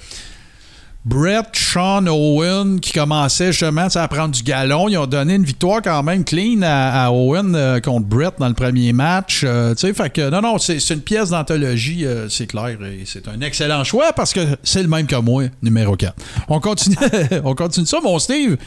Brett, 1.07 1.45
Sean 1.53 2.05
Owen 2.05 2.81
qui 2.81 2.91
commençait 2.91 3.53
justement 3.53 3.87
à 3.95 4.07
prendre 4.09 4.35
du 4.35 4.43
galon. 4.43 4.89
Ils 4.89 4.97
ont 4.97 5.07
donné 5.07 5.35
une 5.35 5.45
victoire 5.45 5.81
quand 5.81 6.03
même 6.03 6.25
clean 6.25 6.61
à, 6.63 7.09
Owen 7.13 7.55
euh, 7.55 7.79
contre 7.79 8.07
Brett 8.07 8.33
dans 8.37 8.49
le 8.49 8.53
premier 8.53 8.91
match. 8.91 9.43
Euh, 9.45 9.73
tu 9.73 9.93
fait 9.93 10.09
que 10.09 10.29
non, 10.29 10.41
non, 10.41 10.57
c'est 10.57 10.77
une 10.89 10.99
pièce 10.99 11.29
d'anthologie, 11.29 12.05
euh, 12.05 12.27
c'est 12.27 12.45
clair. 12.45 12.77
Et 12.83 13.03
c'est 13.05 13.25
un 13.29 13.39
excellent 13.39 13.85
choix 13.85 14.11
parce 14.11 14.33
que 14.33 14.41
c'est 14.63 14.81
le 14.81 14.89
même 14.89 15.07
que 15.07 15.15
moi, 15.15 15.45
numéro 15.61 15.95
4. 15.95 16.13
On 16.49 16.59
continue, 16.59 16.97
on 17.45 17.55
continue 17.55 17.85
ça, 17.85 17.99
mon 18.03 18.19
Steve. 18.19 18.57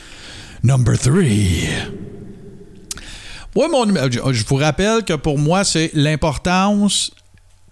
Number 0.62 0.98
3. 0.98 1.12
Ouais, 3.54 3.68
mon 3.70 3.84
numéro- 3.84 4.32
je, 4.32 4.44
vous 4.46 4.56
rappelle 4.56 5.04
que 5.04 5.12
pour 5.12 5.38
moi, 5.38 5.62
c'est 5.62 5.90
l'importance. 5.92 7.10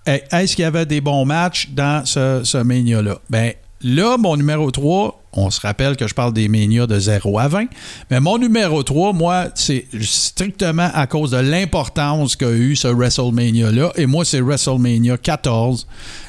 Est-ce 0.05 0.55
qu'il 0.55 0.65
y 0.65 0.67
avait 0.67 0.85
des 0.85 1.01
bons 1.01 1.25
matchs 1.25 1.71
dans 1.71 2.05
ce, 2.05 2.43
ce 2.45 2.59
Mania-là? 2.59 3.19
Ben, 3.31 3.53
là, 3.83 4.17
mon 4.19 4.37
numéro 4.37 4.71
3, 4.71 5.23
on 5.35 5.51
se 5.51 5.61
rappelle 5.61 5.97
que 5.97 6.09
je 6.09 6.15
parle 6.15 6.33
des 6.33 6.49
Mania 6.49 6.87
de 6.87 6.99
0 6.99 7.39
à 7.39 7.49
20, 7.49 7.67
mais 8.11 8.19
mon 8.19 8.39
numéro 8.39 8.83
3, 8.83 9.13
moi, 9.13 9.47
c'est 9.55 9.87
strictement 10.01 10.91
à 10.93 11.07
cause 11.07 11.31
de 11.31 11.37
l'importance 11.37 12.35
qu'a 12.35 12.51
eu 12.51 12.75
ce 12.75 12.89
WrestleMania-là, 12.89 13.93
et 13.97 14.07
moi, 14.07 14.25
c'est 14.25 14.41
WrestleMania 14.41 15.17
14, 15.19 15.87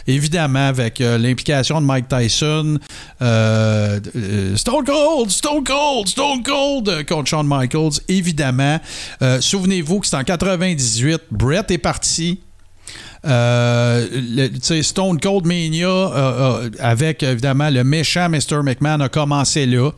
évidemment, 0.08 0.68
avec 0.68 1.02
euh, 1.02 1.18
l'implication 1.18 1.82
de 1.82 1.86
Mike 1.86 2.08
Tyson, 2.08 2.78
euh, 3.22 4.00
euh, 4.16 4.56
Stone 4.56 4.86
Cold, 4.86 5.30
Stone 5.30 5.64
Cold, 5.64 6.08
Stone 6.08 6.44
Cold 6.44 7.06
contre 7.08 7.30
Shawn 7.30 7.48
Michaels, 7.48 8.02
évidemment. 8.08 8.80
Souvenez-vous 9.40 10.00
que 10.00 10.08
c'est 10.08 10.18
en 10.18 10.24
98, 10.24 11.22
Brett 11.32 11.72
est 11.72 11.78
parti, 11.78 12.40
euh, 13.26 14.08
le- 14.12 14.82
Stone 14.82 15.20
Cold 15.20 15.46
Mania, 15.46 15.88
euh, 15.88 16.12
euh, 16.16 16.70
avec 16.80 17.24
évidemment 17.24 17.70
le 17.70 17.84
méchant 17.84 18.30
Mr. 18.30 18.64
McMahon, 18.64 19.02
a 19.02 19.10
commencé 19.10 19.66
là. 19.66 19.92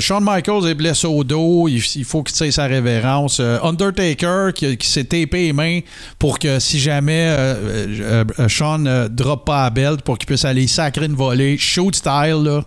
Shawn 0.00 0.24
Michaels 0.24 0.68
est 0.68 0.74
blessé 0.74 1.06
au 1.06 1.22
dos, 1.22 1.68
il, 1.68 2.04
faut 2.04 2.22
qu'il 2.22 2.34
tire 2.34 2.52
sa 2.52 2.66
révérence. 2.66 3.40
Undertaker 3.40 4.52
qui, 4.54 4.78
s'est 4.80 5.04
tapé 5.04 5.46
les 5.46 5.52
mains 5.52 5.80
pour 6.18 6.38
que 6.38 6.58
si 6.58 6.80
jamais 6.80 7.26
euh, 7.28 8.24
Shawn 8.48 8.82
ne 8.82 9.08
drop 9.08 9.44
pas 9.44 9.66
à 9.66 9.70
belt 9.70 10.00
pour 10.00 10.16
qu'il 10.16 10.26
puisse 10.26 10.46
aller 10.46 10.66
sacrer 10.66 11.04
une 11.04 11.14
volée, 11.14 11.58
shoot 11.58 11.94
style, 11.94 12.42
là. 12.42 12.62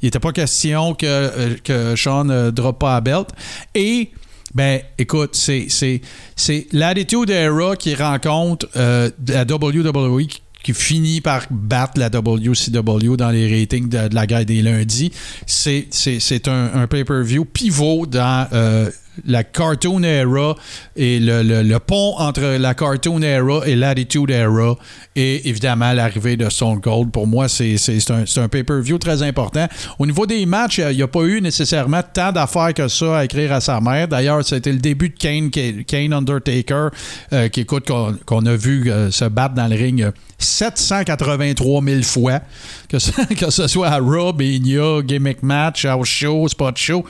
Il 0.00 0.06
n'était 0.06 0.20
pas 0.20 0.32
question 0.32 0.94
que, 0.94 1.58
que 1.64 1.96
Sean 1.96 2.24
ne 2.24 2.50
drop 2.50 2.78
pas 2.78 2.96
à 2.96 3.00
belt. 3.00 3.30
Et, 3.74 4.10
ben, 4.54 4.80
écoute, 4.98 5.34
c'est, 5.34 5.66
c'est, 5.68 6.00
c'est 6.36 6.66
l'Attitude 6.72 7.30
Era 7.30 7.76
qui 7.76 7.94
rencontre 7.94 8.66
euh, 8.76 9.10
la 9.26 9.42
WWE 9.42 10.26
qui, 10.26 10.42
finit 10.74 11.22
par 11.22 11.46
battre 11.50 11.98
la 11.98 12.08
WCW 12.08 13.16
dans 13.16 13.30
les 13.30 13.60
ratings 13.60 13.88
de, 13.88 14.14
la 14.14 14.26
guerre 14.26 14.44
des 14.44 14.60
lundis. 14.60 15.12
C'est, 15.46 15.86
c'est, 15.90 16.20
c'est 16.20 16.46
un, 16.46 16.70
un 16.74 16.86
pay-per-view 16.86 17.46
pivot 17.46 18.04
dans 18.04 18.46
euh, 18.52 18.90
la 19.26 19.44
Cartoon 19.44 20.02
Era 20.02 20.54
et 20.96 21.18
le, 21.20 21.42
le- 21.42 21.62
le 21.62 21.78
pont 21.78 22.14
entre 22.18 22.56
la 22.58 22.74
Cartoon 22.74 23.20
Era 23.22 23.66
et 23.66 23.74
l'Attitude 23.76 24.30
Era 24.30 24.76
et 25.16 25.48
évidemment 25.48 25.92
l'arrivée 25.92 26.36
de 26.36 26.48
Stone 26.48 26.80
Cold. 26.80 27.10
Pour 27.10 27.26
moi, 27.26 27.48
c'est, 27.48 27.76
un, 28.10 28.24
un 28.42 28.48
pay-per-view 28.48 28.98
très 28.98 29.22
important. 29.22 29.66
Au 29.98 30.06
niveau 30.06 30.26
des 30.26 30.44
matchs, 30.46 30.78
il 30.78 30.96
n'y 30.96 31.02
a 31.02 31.08
pas 31.08 31.22
eu 31.22 31.40
nécessairement 31.40 32.02
tant 32.12 32.32
d'affaires 32.32 32.74
que 32.74 32.88
ça 32.88 33.18
à 33.18 33.24
écrire 33.24 33.52
à 33.52 33.60
sa 33.60 33.80
mère. 33.80 34.08
D'ailleurs, 34.08 34.44
c'était 34.44 34.72
le 34.72 34.78
début 34.78 35.08
de 35.08 35.16
Kane, 35.16 35.50
Kane 35.50 36.12
Undertaker, 36.12 36.88
euh, 37.32 37.48
qui 37.48 37.60
écoute 37.60 37.86
qu'on, 38.24 38.46
a 38.46 38.56
vu 38.56 38.90
euh, 38.90 39.10
se 39.10 39.24
battre 39.24 39.54
dans 39.54 39.66
le 39.66 39.76
ring 39.76 40.02
euh, 40.02 40.10
783 40.38 41.82
000 41.84 42.02
fois, 42.02 42.40
que 42.88 42.98
ce, 42.98 43.10
que 43.34 43.50
ce 43.50 43.66
soit 43.66 43.88
à 43.88 43.98
Raw, 43.98 44.32
Gimmick 44.32 45.42
Match, 45.42 45.84
House 45.84 46.08
Show, 46.08 46.48
Spot 46.48 46.76
Show. 46.76 47.04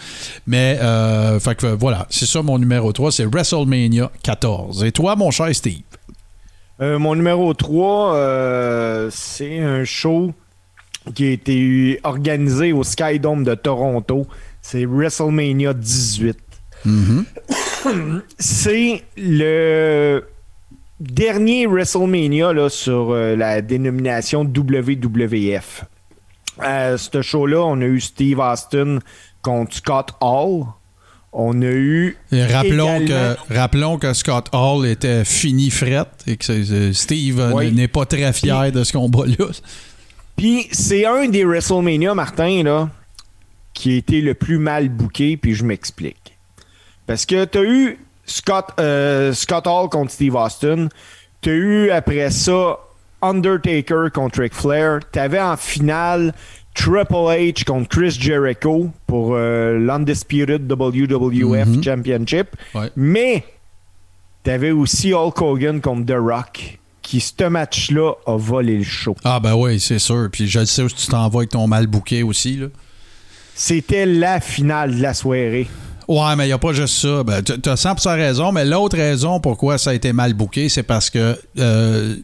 Mais, 0.46 0.78
euh, 0.80 1.38
fait 1.40 1.54
que 1.54 1.66
voilà, 1.66 2.06
c'est 2.10 2.26
ça 2.26 2.42
mon 2.42 2.58
numéro 2.58 2.92
3, 2.92 3.12
c'est 3.12 3.24
WrestleMania 3.24 4.10
14. 4.22 4.84
Et 4.84 4.92
toi, 4.92 5.16
mon 5.16 5.30
cher 5.30 5.54
Steve? 5.54 5.82
Euh, 6.80 6.98
mon 6.98 7.14
numéro 7.14 7.54
3, 7.54 8.14
euh, 8.14 9.08
c'est 9.10 9.58
un 9.58 9.84
show 9.84 10.32
qui 11.14 11.24
a 11.24 11.30
été 11.30 12.00
organisé 12.04 12.72
au 12.72 12.84
Skydome 12.84 13.44
de 13.44 13.54
Toronto. 13.54 14.26
C'est 14.62 14.84
WrestleMania 14.84 15.72
18. 15.74 16.38
c'est 18.38 19.02
le 19.16 20.24
dernier 21.00 21.66
WrestleMania 21.66 22.52
là, 22.52 22.68
sur 22.68 23.10
euh, 23.12 23.36
la 23.36 23.62
dénomination 23.62 24.42
WWF. 24.44 25.84
À 26.58 26.96
ce 26.98 27.22
show-là, 27.22 27.60
on 27.64 27.80
a 27.80 27.84
eu 27.84 28.00
Steve 28.00 28.38
Austin 28.40 28.98
contre 29.42 29.74
Scott 29.76 30.10
Hall. 30.20 30.64
On 31.32 31.60
a 31.62 31.66
eu 31.66 32.16
Et 32.32 32.44
rappelons, 32.44 33.00
Également- 33.00 33.34
que, 33.48 33.54
rappelons 33.54 33.98
que 33.98 34.12
Scott 34.14 34.48
Hall 34.52 34.86
était 34.86 35.24
fini 35.24 35.70
fret 35.70 36.06
et 36.26 36.36
que 36.36 36.92
Steve 36.92 37.38
euh, 37.38 37.52
Oui. 37.52 37.70
n'est 37.72 37.86
pas 37.86 38.06
très 38.06 38.32
fier 38.32 38.72
de 38.72 38.82
ce 38.82 38.92
combat-là. 38.94 39.46
Puis 40.36 40.66
c'est 40.72 41.04
un 41.04 41.28
des 41.28 41.44
WrestleMania, 41.44 42.14
Martin, 42.14 42.62
là, 42.64 42.88
qui 43.74 43.92
a 43.92 43.96
été 43.96 44.20
le 44.20 44.34
plus 44.34 44.58
mal 44.58 44.88
booké, 44.88 45.36
puis 45.36 45.54
je 45.54 45.64
m'explique. 45.64 46.36
Parce 47.06 47.24
que 47.26 47.44
tu 47.44 47.58
as 47.58 47.62
eu 47.64 47.98
Scott, 48.28 48.66
euh, 48.78 49.32
Scott 49.32 49.66
Hall 49.66 49.88
contre 49.88 50.12
Steve 50.12 50.34
Austin, 50.36 50.88
tu 51.40 51.50
as 51.50 51.54
eu 51.54 51.90
après 51.90 52.30
ça 52.30 52.78
Undertaker 53.22 54.10
contre 54.14 54.42
Ric 54.42 54.54
Flair, 54.54 55.00
tu 55.12 55.18
avais 55.18 55.40
en 55.40 55.56
finale 55.56 56.32
Triple 56.74 57.12
H 57.12 57.64
contre 57.64 57.88
Chris 57.88 58.16
Jericho 58.20 58.90
pour 59.08 59.34
euh, 59.34 59.76
l'Undisputed 59.78 60.70
WWF 60.70 61.82
Championship, 61.82 62.48
Ouais. 62.74 62.90
mais 62.94 63.44
tu 64.44 64.50
avais 64.50 64.70
aussi 64.70 65.12
Hulk 65.12 65.40
Hogan 65.42 65.80
contre 65.80 66.06
The 66.06 66.18
Rock, 66.18 66.78
qui 67.02 67.18
ce 67.20 67.44
match-là 67.48 68.12
a 68.26 68.36
volé 68.36 68.76
le 68.78 68.84
show. 68.84 69.16
Ah, 69.24 69.40
ben 69.40 69.54
oui, 69.54 69.80
c'est 69.80 69.98
sûr. 69.98 70.28
Puis 70.30 70.46
je 70.46 70.64
sais 70.64 70.82
où 70.82 70.88
tu 70.88 71.06
t'en 71.08 71.28
vas 71.28 71.38
avec 71.38 71.50
ton 71.50 71.66
mal 71.66 71.86
bouquet 71.88 72.22
aussi. 72.22 72.60
C'était 73.54 74.06
la 74.06 74.40
finale 74.40 74.96
de 74.96 75.02
la 75.02 75.14
soirée. 75.14 75.66
Ouais, 76.08 76.36
mais 76.36 76.44
il 76.44 76.46
n'y 76.46 76.52
a 76.52 76.58
pas 76.58 76.72
juste 76.72 76.94
ça. 76.94 77.22
Ben, 77.22 77.42
tu 77.42 77.52
as 77.52 77.74
100% 77.74 78.16
raison, 78.16 78.50
mais 78.50 78.64
l'autre 78.64 78.96
raison 78.96 79.40
pourquoi 79.40 79.76
ça 79.76 79.90
a 79.90 79.94
été 79.94 80.14
mal 80.14 80.32
booké, 80.32 80.70
c'est 80.70 80.82
parce 80.82 81.10
que 81.10 81.38
euh, 81.58 82.16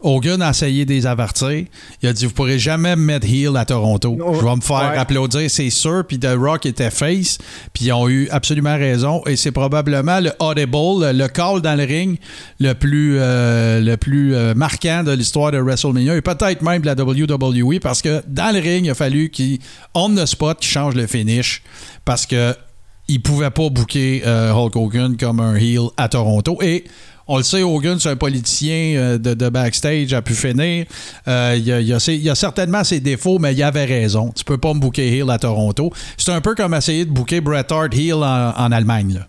Hogan 0.00 0.42
a 0.42 0.50
essayé 0.50 0.84
de 0.84 0.92
les 0.92 1.06
avertir. 1.06 1.64
Il 2.02 2.08
a 2.08 2.12
dit 2.12 2.26
Vous 2.26 2.32
pourrez 2.32 2.58
jamais 2.58 2.96
me 2.96 3.02
mettre 3.02 3.26
heel 3.26 3.56
à 3.56 3.64
Toronto. 3.64 4.16
Oh, 4.20 4.34
Je 4.34 4.44
vais 4.44 4.56
me 4.56 4.60
faire 4.60 4.90
ouais. 4.92 4.98
applaudir, 4.98 5.50
c'est 5.50 5.70
sûr. 5.70 6.04
Puis 6.06 6.18
The 6.18 6.34
Rock 6.36 6.66
était 6.66 6.90
face. 6.90 7.38
Puis 7.72 7.86
ils 7.86 7.92
ont 7.92 8.08
eu 8.08 8.28
absolument 8.30 8.76
raison. 8.76 9.22
Et 9.26 9.36
c'est 9.36 9.52
probablement 9.52 10.20
le 10.20 10.32
audible, 10.38 11.10
le 11.10 11.26
call 11.28 11.62
dans 11.62 11.76
le 11.76 11.84
ring 11.84 12.18
le 12.58 12.74
plus, 12.74 13.16
euh, 13.18 13.80
le 13.80 13.96
plus 13.96 14.34
euh, 14.34 14.54
marquant 14.54 15.02
de 15.02 15.12
l'histoire 15.12 15.50
de 15.52 15.58
WrestleMania 15.58 16.16
et 16.16 16.20
peut-être 16.22 16.60
même 16.62 16.82
de 16.82 16.86
la 16.86 16.94
WWE 16.94 17.80
parce 17.80 18.02
que 18.02 18.22
dans 18.26 18.54
le 18.54 18.60
ring, 18.60 18.84
il 18.84 18.90
a 18.90 18.94
fallu 18.94 19.30
qu'il, 19.30 19.60
on 19.94 20.14
the 20.14 20.26
spot, 20.26 20.58
qu'il 20.60 20.70
change 20.70 20.94
le 20.94 21.06
finish 21.06 21.62
parce 22.04 22.26
que 22.26 22.54
il 23.12 23.20
pouvait 23.22 23.50
pas 23.50 23.68
booker 23.68 24.22
euh, 24.26 24.52
Hulk 24.52 24.76
Hogan 24.76 25.16
comme 25.16 25.40
un 25.40 25.56
heel 25.56 25.88
à 25.96 26.08
Toronto. 26.08 26.58
Et 26.62 26.84
on 27.28 27.36
le 27.36 27.42
sait, 27.44 27.62
Hogan, 27.62 27.98
c'est 28.00 28.08
un 28.08 28.16
politicien 28.16 28.96
euh, 28.96 29.18
de, 29.18 29.34
de 29.34 29.48
backstage, 29.48 30.12
a 30.12 30.20
pu 30.22 30.34
finir. 30.34 30.86
Euh, 31.28 31.54
il, 31.56 31.64
y 31.64 31.72
a, 31.72 31.80
il 31.80 31.86
y 31.86 31.92
a 31.92 32.00
ses- 32.00 32.16
il 32.16 32.22
y 32.22 32.30
a 32.30 32.34
certainement 32.34 32.82
ses 32.82 32.98
défauts, 33.00 33.38
mais 33.38 33.52
il 33.54 33.62
avait 33.62 33.84
raison. 33.84 34.32
Tu 34.34 34.44
peux 34.44 34.58
pas 34.58 34.74
me 34.74 34.80
booker 34.80 35.06
heel 35.16 35.30
à 35.30 35.38
Toronto. 35.38 35.92
C'est 36.16 36.32
un 36.32 36.40
peu 36.40 36.54
comme 36.54 36.74
essayer 36.74 37.04
de 37.04 37.10
booker 37.10 37.40
Bret 37.40 37.66
Hart 37.72 37.94
heel 37.94 38.14
en, 38.14 38.50
en 38.56 38.72
Allemagne. 38.72 39.14
Là. 39.14 39.26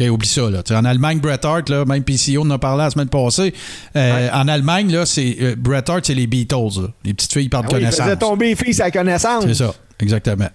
OK, 0.00 0.10
oublie 0.10 0.26
ça. 0.28 0.48
Là. 0.50 0.62
En 0.70 0.84
Allemagne, 0.86 1.20
Bret 1.20 1.44
Hart, 1.44 1.68
là, 1.68 1.84
même 1.84 2.02
PCO 2.02 2.42
en 2.42 2.50
a 2.50 2.58
parlé 2.58 2.82
la 2.84 2.90
semaine 2.90 3.08
passée. 3.10 3.52
euh, 3.94 4.30
En 4.32 4.48
Allemagne, 4.48 4.90
là, 4.90 5.04
c'est, 5.06 5.36
euh, 5.40 5.54
Bret 5.56 5.84
Hart, 5.88 6.00
c'est 6.06 6.14
les 6.14 6.26
Beatles. 6.26 6.80
là. 6.80 6.88
Les 7.04 7.12
petites 7.14 7.32
filles 7.32 7.50
par 7.50 7.60
Ah 7.62 7.66
oui, 7.68 7.74
connaissance. 7.80 8.06
faisait 8.06 8.16
tomber 8.16 8.46
les 8.48 8.56
filles 8.56 8.72
sa 8.74 8.90
connaissance. 8.90 9.44
c'est 9.46 9.54
ça, 9.54 9.74
exactement. 10.00 10.48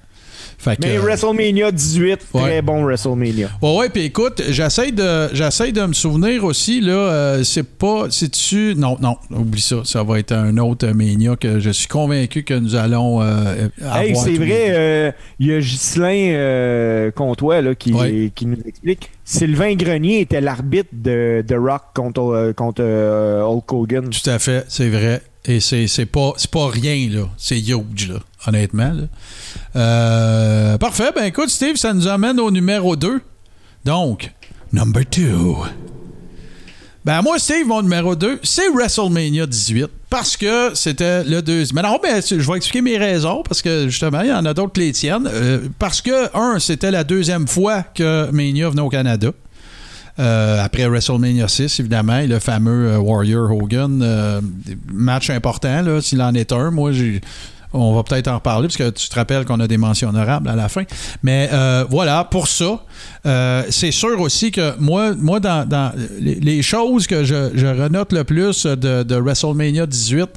Fait 0.59 0.75
que, 0.75 0.87
Mais 0.87 0.97
euh, 0.97 1.01
WrestleMania 1.01 1.71
18, 1.71 2.19
Ouais. 2.33 2.41
très 2.41 2.61
bon 2.63 2.83
WrestleMania. 2.83 3.49
Ouais, 3.61 3.77
ouais, 3.77 3.89
puis 3.89 4.05
écoute, 4.05 4.41
j'essaie 4.49 4.91
de, 4.91 5.29
j'essaie 5.33 5.71
de 5.71 5.85
me 5.85 5.93
souvenir 5.93 6.43
aussi, 6.43 6.81
là, 6.81 6.93
euh, 6.93 7.43
c'est 7.43 7.61
pas, 7.77 8.07
c'est-tu, 8.09 8.73
non, 8.75 8.97
non, 8.99 9.17
oublie 9.31 9.61
ça, 9.61 9.77
ça 9.83 10.01
va 10.01 10.17
être 10.17 10.31
un 10.31 10.57
autre 10.57 10.87
Mania 10.87 11.35
que 11.35 11.59
je 11.59 11.69
suis 11.69 11.87
convaincu 11.87 12.43
que 12.43 12.55
nous 12.55 12.73
allons 12.75 13.21
euh, 13.21 13.67
avoir. 13.81 14.01
Hey, 14.01 14.15
c'est 14.15 14.33
vrai, 14.33 15.13
il 15.39 15.47
y 15.47 15.53
a 15.53 15.59
Ghislain 15.59 17.11
Comtois 17.15 17.61
là, 17.61 17.75
qui, 17.75 17.93
Ouais. 17.93 18.31
qui 18.33 18.45
nous 18.47 18.57
explique. 18.65 19.11
Sylvain 19.23 19.75
Grenier 19.75 20.21
était 20.21 20.41
l'arbitre 20.41 20.89
de, 20.93 21.43
de 21.47 21.55
Rock 21.55 21.81
contre, 21.93 22.53
contre 22.55 22.81
Hulk 22.83 23.73
Hogan. 23.73 24.09
Tout 24.09 24.29
à 24.29 24.39
fait, 24.39 24.65
c'est 24.69 24.89
vrai. 24.89 25.21
Et 25.47 25.61
c'est, 25.61 25.87
c'est 25.87 26.05
pas, 26.05 26.33
c'est 26.37 26.51
pas 26.51 26.67
rien, 26.67 27.09
là. 27.09 27.29
C'est 27.37 27.59
huge, 27.59 28.09
là, 28.09 28.19
honnêtement. 28.45 28.91
là. 28.91 29.03
Euh, 29.75 30.77
parfait, 30.77 31.11
ben 31.15 31.23
écoute, 31.23 31.49
Steve, 31.49 31.77
ça 31.77 31.93
nous 31.93 32.07
amène 32.07 32.39
au 32.39 32.51
numéro 32.51 32.95
2. 32.95 33.21
Donc, 33.85 34.31
number 34.73 35.03
2. 35.09 35.31
Ben 37.05 37.21
moi, 37.21 37.39
Steve, 37.39 37.65
mon 37.65 37.81
numéro 37.81 38.17
2, 38.17 38.41
c'est 38.43 38.67
WrestleMania 38.69 39.45
18. 39.45 39.87
Parce 40.09 40.35
que 40.35 40.71
c'était 40.73 41.23
le 41.23 41.41
deuxième. 41.41 41.75
Mais 41.81 41.87
non, 41.87 41.97
ben, 42.03 42.21
je 42.21 42.35
vais 42.35 42.57
expliquer 42.57 42.81
mes 42.81 42.97
raisons, 42.97 43.43
parce 43.43 43.61
que 43.61 43.87
justement, 43.87 44.21
il 44.21 44.27
y 44.27 44.33
en 44.33 44.45
a 44.45 44.53
d'autres 44.53 44.73
que 44.73 44.81
les 44.81 44.91
tiennes. 44.91 45.29
Euh, 45.31 45.69
parce 45.79 46.01
que, 46.01 46.35
un, 46.37 46.59
c'était 46.59 46.91
la 46.91 47.05
deuxième 47.05 47.47
fois 47.47 47.83
que 47.83 48.29
Mania 48.31 48.69
venait 48.69 48.81
au 48.81 48.89
Canada. 48.89 49.31
Euh, 50.19 50.63
après 50.63 50.87
WrestleMania 50.87 51.47
6, 51.47 51.79
évidemment, 51.79 52.17
et 52.17 52.27
le 52.27 52.39
fameux 52.39 52.93
euh, 52.93 52.97
Warrior 52.97 53.51
Hogan. 53.51 54.01
euh, 54.01 54.41
match 54.91 55.29
important, 55.29 56.01
s'il 56.01 56.21
en 56.21 56.33
est 56.33 56.51
un. 56.51 56.71
Moi. 56.71 56.91
On 57.73 57.93
va 57.93 58.01
peut-être 58.01 58.29
en 58.29 58.35
reparler 58.35 58.69
parce 58.69 58.77
que 58.77 58.89
tu 58.89 59.09
te 59.09 59.15
rappelles 59.15 59.43
qu'on 59.43 59.59
a 59.59 59.67
des 59.67 59.77
mentions 59.77 60.09
honorables 60.09 60.47
à 60.47 60.55
la 60.55 60.69
fin. 60.69 60.83
Mais 61.21 61.49
voilà, 61.89 62.23
pour 62.23 62.47
ça, 62.47 62.81
c'est 63.69 63.91
sûr 63.91 64.19
aussi 64.21 64.51
que 64.51 64.79
moi, 64.79 65.13
moi 65.13 65.41
dans, 65.41 65.91
les, 66.19 66.61
choses 66.61 67.07
que 67.07 67.25
je, 67.25 67.51
je 67.53 67.67
renote 67.67 68.13
le 68.13 68.23
plus 68.23 68.65
de, 68.65 69.15
WrestleMania 69.15 69.85
18, 69.85 70.29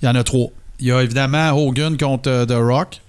il 0.00 0.06
y 0.06 0.08
en 0.08 0.14
a 0.14 0.24
trois. 0.24 0.48
Il 0.80 0.86
y 0.86 0.92
a 0.92 1.02
évidemment 1.02 1.50
Hogan 1.52 1.96
contre 1.98 2.46
The 2.46 2.56
Rock. 2.56 3.00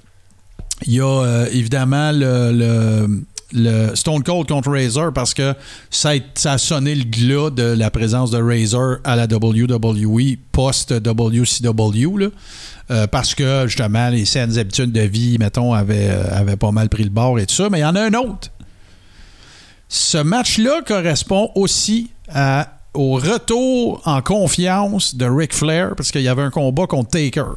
Il 0.85 0.93
y 0.93 1.01
a 1.01 1.45
évidemment 1.51 2.11
le- 2.11 3.07
le 3.51 3.95
Stone 3.95 4.23
Cold 4.23 4.47
contre 4.47 4.71
Razor 4.71 5.11
parce 5.13 5.33
que 5.33 5.53
ça 5.89 6.11
a, 6.11 6.13
ça 6.35 6.57
sonné 6.57 6.95
le 6.95 7.03
glas 7.03 7.49
de 7.49 7.63
la 7.63 7.89
présence 7.89 8.31
de 8.31 8.41
Razor 8.41 8.97
à 9.03 9.15
la 9.15 9.25
WWE 9.25 10.37
post-WCW. 10.51 12.31
Euh, 12.91 13.05
parce 13.05 13.35
que 13.35 13.65
justement, 13.67 14.09
les 14.09 14.25
saines 14.25 14.57
habitudes 14.57 14.91
de 14.91 15.01
vie, 15.01 15.37
mettons, 15.37 15.73
avaient, 15.73 16.09
euh, 16.09 16.23
avaient 16.35 16.57
pas 16.57 16.71
mal 16.71 16.89
pris 16.89 17.03
le 17.03 17.11
bord 17.11 17.37
et 17.39 17.45
tout 17.45 17.55
ça. 17.55 17.69
Mais 17.69 17.79
il 17.79 17.81
y 17.81 17.85
en 17.85 17.95
a 17.95 18.01
un 18.01 18.13
autre. 18.13 18.49
Ce 19.87 20.17
match-là 20.17 20.81
correspond 20.85 21.51
aussi 21.55 22.11
au 22.93 23.13
retour 23.13 24.01
en 24.05 24.21
confiance 24.21 25.15
de 25.15 25.25
Ric 25.25 25.53
Flair 25.53 25.95
parce 25.95 26.11
qu'il 26.11 26.21
y 26.21 26.27
avait 26.27 26.41
un 26.41 26.51
combat 26.51 26.87
contre 26.87 27.11
Taker. 27.11 27.53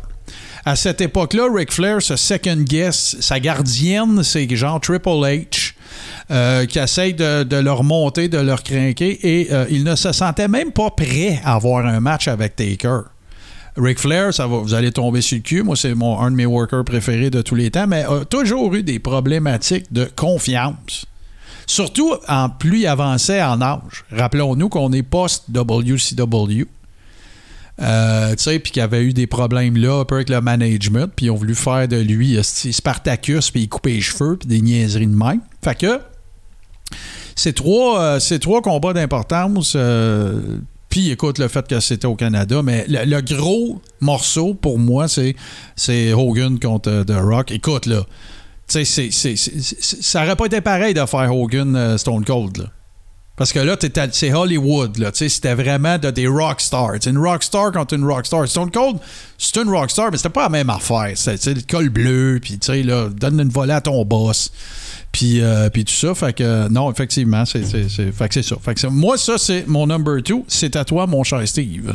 À 0.64 0.76
cette 0.76 1.00
époque-là, 1.00 1.48
Ric 1.52 1.72
Flair 1.72 2.00
se 2.00 2.16
second 2.16 2.62
guess 2.62 3.16
sa 3.20 3.40
gardienne, 3.40 4.22
c'est 4.22 4.48
genre 4.54 4.80
Triple 4.80 5.08
H, 5.08 5.61
euh, 6.32 6.66
qui 6.66 6.78
essaye 6.78 7.14
de, 7.14 7.56
leur 7.56 7.84
monter, 7.84 8.28
de 8.28 8.38
leur 8.38 8.62
craquer, 8.62 9.18
et 9.22 9.52
euh, 9.52 9.66
il 9.70 9.84
ne 9.84 9.94
se 9.94 10.12
sentait 10.12 10.48
même 10.48 10.72
pas 10.72 10.90
prêt 10.90 11.40
à 11.44 11.54
avoir 11.54 11.86
un 11.86 12.00
match 12.00 12.26
avec 12.26 12.56
Taker. 12.56 13.00
Ric 13.76 13.98
Flair, 13.98 14.32
ça 14.32 14.46
va, 14.46 14.58
vous 14.58 14.74
allez 14.74 14.92
tomber 14.92 15.20
sur 15.20 15.36
le 15.36 15.42
cul. 15.42 15.62
Moi, 15.62 15.76
c'est 15.76 15.94
mon, 15.94 16.18
un 16.20 16.30
de 16.30 16.36
mes 16.36 16.46
workers 16.46 16.84
préférés 16.84 17.30
de 17.30 17.42
tous 17.42 17.54
les 17.54 17.70
temps, 17.70 17.86
mais 17.86 18.04
a 18.04 18.24
toujours 18.24 18.74
eu 18.74 18.82
des 18.82 18.98
problématiques 18.98 19.92
de 19.92 20.08
confiance. 20.16 21.06
Surtout 21.66 22.14
en 22.28 22.48
plus 22.48 22.80
il 22.80 22.86
avançait 22.86 23.42
en 23.42 23.60
âge. 23.62 24.04
Rappelons-nous 24.10 24.68
qu'on 24.68 24.92
est 24.92 25.02
post-WCW. 25.02 26.66
Euh, 27.80 28.30
tu 28.32 28.42
sais, 28.42 28.58
puis 28.58 28.72
qu'il 28.72 28.82
avait 28.82 29.02
eu 29.02 29.12
des 29.12 29.26
problèmes 29.26 29.76
là, 29.76 30.00
un 30.00 30.04
peu 30.04 30.16
avec 30.16 30.28
le 30.28 30.40
management, 30.40 31.10
puis 31.14 31.26
ils 31.26 31.30
ont 31.30 31.36
voulu 31.36 31.54
faire 31.54 31.88
de 31.88 31.96
lui 31.96 32.38
Spartacus, 32.42 33.50
puis 33.50 33.62
il 33.62 33.68
coupait 33.68 33.92
les 33.92 34.00
cheveux, 34.00 34.36
puis 34.36 34.48
des 34.48 34.60
niaiseries 34.60 35.06
de 35.06 35.16
même. 35.16 35.40
Fait 35.64 35.78
que, 35.78 36.00
c'est 37.34 37.54
trois, 37.54 38.00
euh, 38.00 38.38
trois 38.40 38.62
combats 38.62 38.92
d'importance. 38.92 39.74
euh, 39.76 40.40
puis 40.88 41.10
écoute, 41.10 41.38
le 41.38 41.48
fait 41.48 41.66
que 41.66 41.80
c'était 41.80 42.06
au 42.06 42.16
Canada, 42.16 42.60
mais 42.62 42.84
le, 42.88 43.20
gros 43.20 43.80
morceau 44.00 44.54
pour 44.54 44.78
moi, 44.78 45.06
c'est, 45.08 46.12
Hogan 46.12 46.58
contre 46.58 46.90
euh, 46.90 47.04
The 47.04 47.16
Rock. 47.16 47.50
Écoute, 47.50 47.86
là, 47.86 48.04
ça 48.68 50.24
aurait 50.24 50.36
pas 50.36 50.46
été 50.46 50.60
pareil 50.60 50.94
de 50.94 51.04
faire 51.06 51.34
Hogan 51.34 51.96
Stone 51.98 52.24
Cold. 52.24 52.68
Parce 53.36 53.52
que 53.52 53.58
là, 53.58 53.76
c'est 54.12 54.32
Hollywood, 54.32 55.10
c'était 55.14 55.54
vraiment 55.54 55.98
de, 55.98 56.10
des 56.10 56.26
rockstars. 56.26 57.06
Une 57.06 57.18
rockstar 57.18 57.72
contre 57.72 57.94
une 57.94 58.04
rockstar. 58.04 58.46
Stone 58.46 58.70
Cold, 58.70 58.98
c'est 59.38 59.56
une 59.56 59.70
rockstar, 59.70 60.10
mais 60.10 60.18
c'était 60.18 60.28
pas 60.28 60.44
la 60.44 60.48
même 60.50 60.68
affaire. 60.68 61.12
C'est 61.14 61.46
le 61.46 61.62
col 61.68 61.88
bleu, 61.88 62.40
puis 62.42 62.58
là, 62.84 63.08
donne 63.08 63.40
une 63.40 63.48
volée 63.48 63.72
à 63.72 63.80
ton 63.80 64.04
boss. 64.04 64.52
Puis, 65.12 65.40
euh, 65.42 65.68
puis 65.68 65.84
tout 65.84 65.92
ça. 65.92 66.14
Fait 66.14 66.32
que, 66.32 66.68
non, 66.68 66.90
effectivement, 66.90 67.44
c'est, 67.44 67.64
c'est, 67.64 67.88
c'est- 67.90 68.10
fait 68.12 68.28
que 68.28 68.34
c'est 68.34 68.42
ça. 68.42 68.56
Fait 68.62 68.72
que 68.74 68.80
c'est- 68.80 68.88
moi, 68.90 69.16
ça, 69.18 69.36
c'est 69.38 69.66
mon 69.68 69.86
number 69.86 70.22
two. 70.22 70.44
C'est 70.48 70.74
à 70.74 70.84
toi, 70.84 71.06
mon 71.06 71.22
cher 71.22 71.46
Steve. 71.46 71.94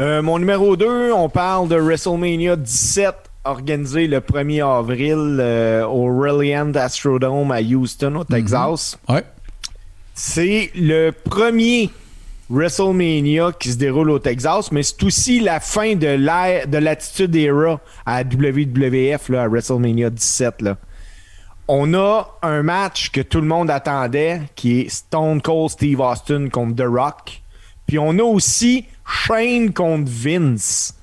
Euh, 0.00 0.22
mon 0.22 0.38
numéro 0.38 0.74
2, 0.74 1.12
on 1.12 1.28
parle 1.28 1.68
de 1.68 1.76
WrestleMania 1.76 2.56
17, 2.56 3.14
organisé 3.44 4.06
le 4.06 4.20
1er 4.20 4.62
avril 4.62 5.36
euh, 5.38 5.84
au 5.84 6.04
Reliant 6.18 6.72
Astrodome 6.74 7.50
à 7.52 7.60
Houston, 7.60 8.14
au 8.16 8.24
Texas. 8.24 8.98
Ouais. 9.08 9.22
C'est 10.14 10.70
le 10.74 11.10
premier 11.10 11.90
WrestleMania 12.48 13.52
qui 13.58 13.70
se 13.72 13.76
déroule 13.76 14.10
au 14.10 14.18
Texas, 14.18 14.72
mais 14.72 14.82
c'est 14.82 15.02
aussi 15.04 15.40
la 15.40 15.60
fin 15.60 15.94
de 15.94 16.06
l'ère 16.06 16.66
de 16.68 16.78
l'attitude 16.78 17.34
era 17.36 17.80
à 18.06 18.22
WWF 18.24 19.28
là, 19.28 19.42
à 19.42 19.48
WrestleMania 19.48 20.10
17. 20.10 20.62
Là. 20.62 20.76
On 21.68 21.94
a 21.94 22.26
un 22.42 22.62
match 22.62 23.10
que 23.10 23.20
tout 23.20 23.40
le 23.40 23.46
monde 23.46 23.70
attendait, 23.70 24.42
qui 24.56 24.80
est 24.80 24.88
Stone 24.88 25.40
Cold 25.40 25.70
Steve 25.70 26.00
Austin 26.00 26.48
contre 26.50 26.76
The 26.84 26.86
Rock. 26.88 27.42
Puis 27.86 27.98
on 27.98 28.10
a 28.18 28.22
aussi 28.22 28.86
Shane 29.06 29.72
contre 29.72 30.10
Vince. 30.10 30.94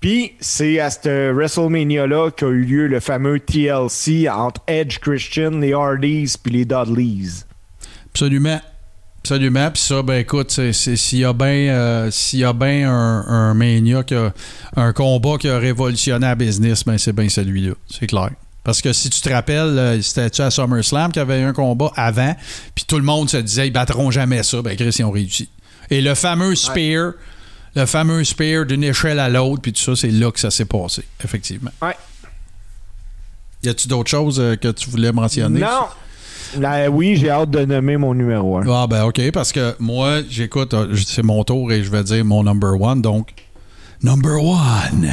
Puis 0.00 0.32
c'est 0.40 0.80
à 0.80 0.88
ce 0.90 1.30
WrestleMania-là 1.32 2.30
qu'a 2.30 2.46
eu 2.46 2.64
lieu 2.64 2.86
le 2.86 3.00
fameux 3.00 3.38
TLC 3.38 4.28
entre 4.30 4.62
Edge 4.66 4.98
Christian, 4.98 5.50
les 5.50 5.74
Hardys 5.74 6.34
puis 6.42 6.52
les 6.52 6.64
Dudleys. 6.64 7.44
Absolument. 8.06 8.60
Absolument. 9.18 9.70
Puis 9.70 9.82
ça, 9.82 10.02
ben 10.02 10.14
écoute, 10.20 10.50
c'est- 10.50 10.72
c'est- 10.72 10.96
s'il 10.96 11.18
y 11.18 11.24
a 11.26 11.34
bien 11.34 11.46
euh, 11.74 12.10
s'il 12.10 12.38
y 12.38 12.44
a 12.44 12.54
bien 12.54 12.90
un, 12.90 13.26
un 13.28 13.52
Mania, 13.54 14.02
qui 14.02 14.14
a- 14.14 14.32
un 14.76 14.94
combat 14.94 15.36
qui 15.38 15.48
a 15.50 15.58
révolutionné 15.58 16.26
la 16.26 16.34
business, 16.34 16.82
ben 16.84 16.96
c'est 16.96 17.12
bien 17.12 17.28
celui-là. 17.28 17.74
C'est 17.86 18.06
clair. 18.06 18.30
Parce 18.62 18.82
que 18.82 18.92
si 18.92 19.08
tu 19.08 19.20
te 19.20 19.28
rappelles, 19.30 19.78
euh, 19.78 20.02
c'était-tu 20.02 20.42
à 20.42 20.50
SummerSlam 20.50 21.12
qu'il 21.12 21.20
y 21.20 21.22
avait 21.22 21.40
eu 21.40 21.44
un 21.44 21.52
combat 21.52 21.90
avant, 21.96 22.34
puis 22.74 22.84
tout 22.86 22.96
le 22.96 23.04
monde 23.04 23.30
se 23.30 23.38
disait 23.38 23.68
ils 23.68 23.72
battront 23.72 24.10
jamais 24.10 24.42
ça. 24.42 24.60
Ben 24.62 24.76
Chris, 24.76 24.94
ils 24.98 25.04
ont 25.04 25.10
réussi. 25.10 25.48
Et 25.90 26.00
le 26.00 26.14
fameux 26.14 26.54
spear, 26.54 27.12
le 27.74 27.86
fameux 27.86 28.22
spear 28.24 28.66
d'une 28.66 28.84
échelle 28.84 29.18
à 29.18 29.28
l'autre, 29.28 29.62
puis 29.62 29.72
tout 29.72 29.80
ça, 29.80 29.96
c'est 29.96 30.10
là 30.10 30.30
que 30.30 30.38
ça 30.38 30.50
s'est 30.50 30.66
passé, 30.66 31.02
effectivement. 31.24 31.70
Ouais. 31.82 31.96
Y 33.62 33.68
a-tu 33.68 33.88
d'autres 33.88 34.10
choses 34.10 34.40
euh, 34.40 34.56
que 34.56 34.68
tu 34.68 34.88
voulais 34.90 35.12
mentionner? 35.12 35.60
Non! 35.60 35.86
Là, 36.58 36.90
oui, 36.90 37.16
j'ai 37.16 37.30
hâte 37.30 37.50
de 37.50 37.64
nommer 37.64 37.96
mon 37.96 38.12
numéro 38.14 38.58
1. 38.58 38.64
Ah 38.68 38.86
ben 38.88 39.04
ok, 39.04 39.30
parce 39.30 39.52
que 39.52 39.76
moi, 39.78 40.20
j'écoute, 40.28 40.74
euh, 40.74 40.96
c'est 40.96 41.22
mon 41.22 41.44
tour 41.44 41.70
et 41.70 41.84
je 41.84 41.90
vais 41.90 42.02
dire 42.02 42.24
mon 42.24 42.42
number 42.42 42.80
one, 42.80 43.02
donc 43.02 43.32
number 44.02 44.42
one. 44.42 45.12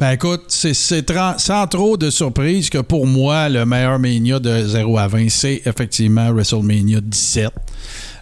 Ben 0.00 0.10
écoute, 0.10 0.46
c'est, 0.48 0.74
sans 0.74 1.66
trop 1.68 1.96
de 1.96 2.10
surprise 2.10 2.68
que 2.68 2.78
pour 2.78 3.06
moi, 3.06 3.48
le 3.48 3.64
meilleur 3.64 4.00
Mania 4.00 4.40
de 4.40 4.66
0 4.66 4.98
à 4.98 5.06
20, 5.06 5.28
c'est 5.28 5.62
effectivement 5.66 6.32
WrestleMania 6.32 7.00
17. 7.00 7.52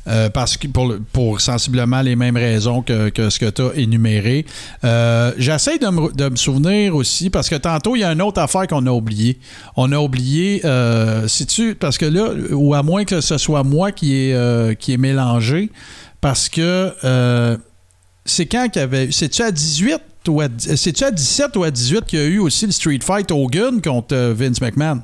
Euh, 0.08 0.28
parce 0.30 0.56
que 0.56 0.66
pour, 0.66 0.94
pour 1.12 1.40
sensiblement 1.40 2.02
les 2.02 2.16
mêmes 2.16 2.36
raisons 2.36 2.82
que, 2.82 3.08
que 3.08 3.30
ce 3.30 3.38
que 3.38 3.48
tu 3.48 3.62
as 3.62 3.74
énuméré. 3.76 4.44
Euh, 4.84 5.32
J'essaie 5.38 5.78
de 5.78 5.86
me, 5.86 6.12
de 6.12 6.28
me 6.28 6.36
souvenir 6.36 6.94
aussi, 6.96 7.30
parce 7.30 7.48
que 7.48 7.54
tantôt, 7.54 7.94
il 7.94 8.00
y 8.00 8.04
a 8.04 8.12
une 8.12 8.20
autre 8.20 8.40
affaire 8.40 8.66
qu'on 8.66 8.84
a 8.86 8.90
oubliée. 8.90 9.38
On 9.76 9.92
a 9.92 9.98
oublié, 9.98 10.60
euh, 10.64 11.26
si 11.28 11.46
tu, 11.46 11.74
parce 11.76 11.98
que 11.98 12.06
là, 12.06 12.32
ou 12.50 12.74
à 12.74 12.82
moins 12.82 13.04
que 13.04 13.20
ce 13.20 13.38
soit 13.38 13.62
moi 13.62 13.92
qui 13.92 14.14
est, 14.14 14.78
qui 14.78 14.92
est 14.92 14.98
mélangé, 14.98 15.70
parce 16.20 16.48
que 16.48 16.92
c'est 18.24 18.46
quand 18.46 18.68
qu'il 18.68 18.80
y 18.80 18.84
avait. 18.84 19.10
C'est-tu 19.10 19.42
à 19.42 19.50
18 19.50 20.00
ou 20.28 20.40
à, 20.40 20.48
c'est-tu 20.58 21.04
à 21.04 21.10
17 21.10 21.56
ou 21.56 21.64
à 21.64 21.70
18 21.70 22.04
qu'il 22.04 22.18
y 22.18 22.22
a 22.22 22.26
eu 22.26 22.38
aussi 22.38 22.66
le 22.66 22.72
Street 22.72 23.00
Fight 23.02 23.30
Hogan 23.30 23.80
contre 23.80 24.14
euh, 24.14 24.34
Vince 24.36 24.60
McMahon? 24.60 25.02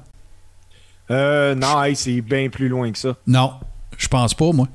Euh, 1.11 1.55
non, 1.55 1.82
hey, 1.82 1.97
c'est 1.97 2.20
bien 2.20 2.49
plus 2.49 2.69
loin 2.69 2.93
que 2.93 2.99
ça. 2.99 3.16
Non, 3.27 3.53
je 3.97 4.09
pense 4.09 4.35
pas, 4.35 4.53
moi. 4.53 4.69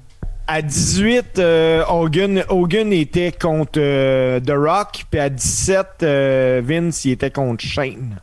À 0.48 0.61
18, 0.61 1.40
euh, 1.40 1.84
Hogan, 1.88 2.44
Hogan 2.49 2.91
était 2.91 3.32
contre 3.32 3.80
euh, 3.80 4.40
The 4.41 4.52
Rock, 4.52 5.06
puis 5.10 5.20
à 5.20 5.30
17, 5.30 5.88
euh, 6.03 6.61
Vince, 6.65 7.06
il 7.06 7.11
était 7.11 7.32
contre 7.32 7.64
Shane. 7.64 8.20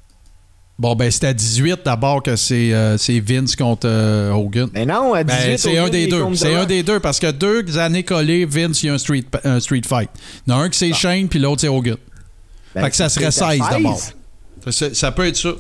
Bon, 0.78 0.94
ben, 0.96 1.10
c'est 1.10 1.26
à 1.26 1.34
18 1.34 1.80
d'abord 1.84 2.22
que 2.22 2.36
c'est 2.36 2.72
euh, 2.72 2.96
c'est 2.96 3.20
Vince 3.20 3.54
contre 3.54 3.86
euh, 3.86 4.32
Hogan. 4.32 4.70
Mais 4.72 4.86
non, 4.86 5.12
à 5.12 5.22
18, 5.24 5.36
Ben, 5.38 5.58
c'est 5.58 5.70
Hogan 5.72 5.84
un 5.84 5.88
des 5.90 6.06
deux. 6.06 6.34
C'est 6.34 6.54
un 6.54 6.64
des 6.64 6.82
deux 6.82 7.00
parce 7.00 7.20
que 7.20 7.30
deux 7.30 7.76
années 7.78 8.02
collées, 8.02 8.46
Vince, 8.46 8.82
il 8.82 8.86
y 8.86 8.88
a 8.88 8.94
un 8.94 8.98
street, 8.98 9.24
un 9.44 9.60
street 9.60 9.82
fight. 9.86 10.08
Il 10.46 10.50
y 10.50 10.54
en 10.54 10.60
a 10.60 10.62
un 10.62 10.68
qui 10.70 10.78
c'est 10.78 10.92
Shane, 10.94 11.28
puis 11.28 11.38
l'autre 11.38 11.60
c'est 11.60 11.68
Hogan. 11.68 11.96
Ben, 12.74 12.82
fait 12.84 12.90
que 12.90 12.96
ça 12.96 13.08
serait 13.08 13.30
c'était 13.30 13.58
16 13.58 13.60
d'abord. 13.70 14.00
Ça, 14.92 15.12
peut 15.12 15.26
être 15.26 15.36
ça. 15.36 15.50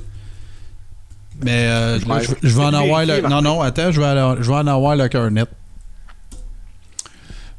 Mais 1.42 1.66
euh, 1.66 1.98
Je 2.00 2.06
là, 2.08 2.18
vais- 2.18 2.24
je, 2.24 2.48
je 2.48 2.56
vais 2.56 2.64
en 2.64 2.74
avoir 2.74 3.04
le. 3.06 3.20
Non, 3.22 3.40
non, 3.42 3.60
attends, 3.62 3.90
je 3.92 4.00
vais, 4.00 4.06
aller- 4.06 4.42
je 4.42 4.48
vais 4.50 4.56
en 4.56 4.66
avoir 4.66 4.94
le 4.96 5.08
cœur 5.08 5.30
net. 5.30 5.48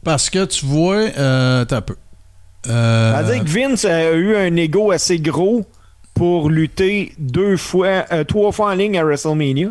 Parce 0.04 0.30
que 0.30 0.46
tu 0.46 0.66
vois. 0.66 0.96
Euh, 1.18 1.66
t'as 1.66 1.82
peu. 1.82 1.96
Euh, 2.68 3.34
dire 3.34 3.44
que 3.44 3.50
Vince 3.50 3.86
a 3.86 4.12
eu 4.12 4.36
un 4.36 4.56
ego 4.56 4.92
assez 4.92 5.20
gros 5.20 5.66
pour 6.14 6.50
lutter 6.50 7.14
deux 7.18 7.58
fois, 7.58 8.06
euh, 8.12 8.24
trois 8.24 8.52
fois 8.52 8.72
en 8.72 8.76
ligne 8.76 9.00
à 9.00 9.04
WrestleMania. 9.04 9.70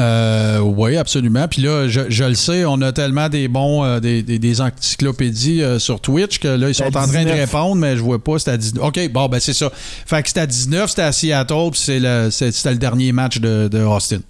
Euh, 0.00 0.58
oui, 0.60 0.96
absolument. 0.96 1.46
Puis 1.46 1.62
là, 1.62 1.86
je, 1.88 2.00
je 2.08 2.24
le 2.24 2.34
sais, 2.34 2.64
on 2.64 2.80
a 2.80 2.90
tellement 2.92 3.28
des 3.28 3.48
bons, 3.48 3.84
euh, 3.84 4.00
des, 4.00 4.22
des- 4.22 4.38
des 4.38 4.60
encyclopédies 4.60 5.62
euh, 5.62 5.78
sur 5.78 6.00
Twitch 6.00 6.38
que 6.38 6.48
là, 6.48 6.68
ils 6.68 6.74
sont 6.74 6.84
en 6.84 6.90
train 6.90 7.06
de 7.24 7.28
19. 7.30 7.38
répondre, 7.38 7.76
mais 7.76 7.96
je 7.96 8.02
vois 8.02 8.22
pas, 8.22 8.38
c'est 8.38 8.50
à 8.50 8.56
19. 8.56 8.82
OK, 8.84 9.08
bon, 9.12 9.28
ben 9.28 9.38
c'est 9.40 9.52
ça. 9.52 9.70
Fait 10.06 10.22
que 10.22 10.28
c'était 10.28 10.40
à 10.40 10.46
19, 10.46 10.88
c'était 10.90 11.02
à 11.02 11.12
Seattle, 11.12 11.70
puis 11.72 11.80
c'est 11.80 11.98
le- 12.00 12.30
c'est- 12.30 12.50
c'était 12.52 12.70
le 12.72 12.78
dernier 12.78 13.12
match 13.12 13.38
de, 13.38 13.68
de 13.68 13.78
Austin. 13.82 14.20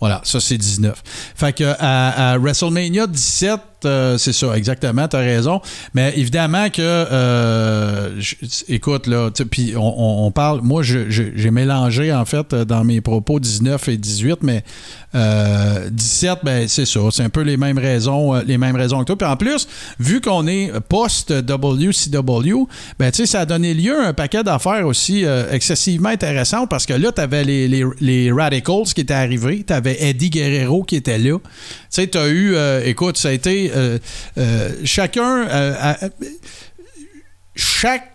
Voilà, 0.00 0.20
ça 0.24 0.40
c'est 0.40 0.58
19. 0.58 1.00
Fait 1.36 1.52
que 1.54 1.64
à, 1.78 2.32
à 2.32 2.38
WrestleMania 2.38 3.06
17, 3.06 3.60
euh, 3.86 4.18
c'est 4.18 4.32
ça, 4.32 4.56
exactement, 4.56 5.06
t'as 5.08 5.18
raison. 5.18 5.60
Mais 5.94 6.12
évidemment 6.16 6.70
que, 6.70 6.80
euh, 6.80 8.20
écoute, 8.68 9.06
là, 9.06 9.30
tu 9.30 9.44
puis 9.46 9.74
on, 9.76 10.30
parle, 10.30 10.60
moi 10.62 10.82
j'ai 10.82 11.50
mélangé 11.50 12.12
en 12.12 12.24
fait 12.24 12.52
euh, 12.52 12.64
dans 12.64 12.84
mes 12.84 13.00
propos 13.00 13.38
19 13.38 13.88
et 13.88 13.96
18, 13.96 14.38
mais 14.42 14.64
euh, 15.14 15.88
17, 15.90 16.38
ben 16.42 16.66
c'est 16.68 16.86
ça, 16.86 17.00
c'est 17.10 17.22
un 17.22 17.28
peu 17.28 17.42
les 17.42 17.56
mêmes 17.56 17.78
raisons, 17.78 18.34
les 18.34 18.58
mêmes 18.58 18.76
raisons 18.76 19.00
que 19.00 19.04
toi. 19.04 19.16
Puis 19.16 19.28
en 19.28 19.36
plus, 19.36 19.68
vu 20.00 20.20
qu'on 20.20 20.46
est 20.46 20.72
post-WCW, 20.88 22.66
ben 22.98 23.10
tu 23.10 23.18
sais, 23.18 23.26
ça 23.26 23.40
a 23.40 23.46
donné 23.46 23.74
lieu 23.74 23.98
à 23.98 24.08
un 24.08 24.12
paquet 24.12 24.42
d'affaires 24.42 24.86
aussi 24.86 25.24
excessivement 25.50 26.08
intéressantes 26.08 26.68
parce 26.68 26.86
que 26.86 26.94
là, 26.94 27.12
tu 27.12 27.20
avais 27.20 27.44
les, 27.44 27.68
les, 28.00 28.32
Radicals 28.32 28.92
qui 28.94 29.02
étaient 29.02 29.14
arrivés, 29.14 29.64
tu 29.66 29.72
avais 29.72 29.96
Eddie 30.02 30.30
Guerrero 30.30 30.82
qui 30.82 30.96
était 30.96 31.18
là. 31.18 31.38
Tu 31.38 31.44
sais, 31.90 32.06
tu 32.08 32.18
as 32.18 32.28
eu, 32.28 32.56
écoute, 32.84 33.16
ça 33.16 33.28
a 33.28 33.32
été 33.32 33.70
euh, 33.74 33.98
euh, 34.38 34.70
chacun, 34.84 35.46
euh, 35.48 35.94
chaque 37.54 38.10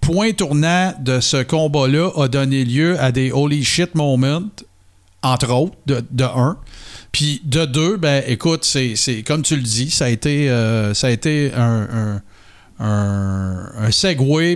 point 0.00 0.32
tournant 0.32 0.94
de 1.00 1.20
ce 1.20 1.42
combat-là 1.42 2.10
a 2.16 2.28
donné 2.28 2.64
lieu 2.64 2.98
à 3.00 3.12
des 3.12 3.30
holy 3.32 3.64
shit 3.64 3.94
moments, 3.94 4.42
entre 5.22 5.52
autres, 5.52 5.76
de, 5.86 6.24
un. 6.24 6.58
Puis 7.12 7.42
de 7.44 7.64
deux, 7.64 7.96
ben 7.96 8.22
écoute, 8.26 8.64
c'est 8.64 9.22
comme 9.26 9.42
tu 9.42 9.56
le 9.56 9.62
dis, 9.62 9.90
ça 9.90 10.06
a 10.06 10.08
été, 10.08 10.48
ça 10.94 11.08
a 11.08 11.10
été 11.10 11.52
un, 11.54 12.20
un, 12.80 13.90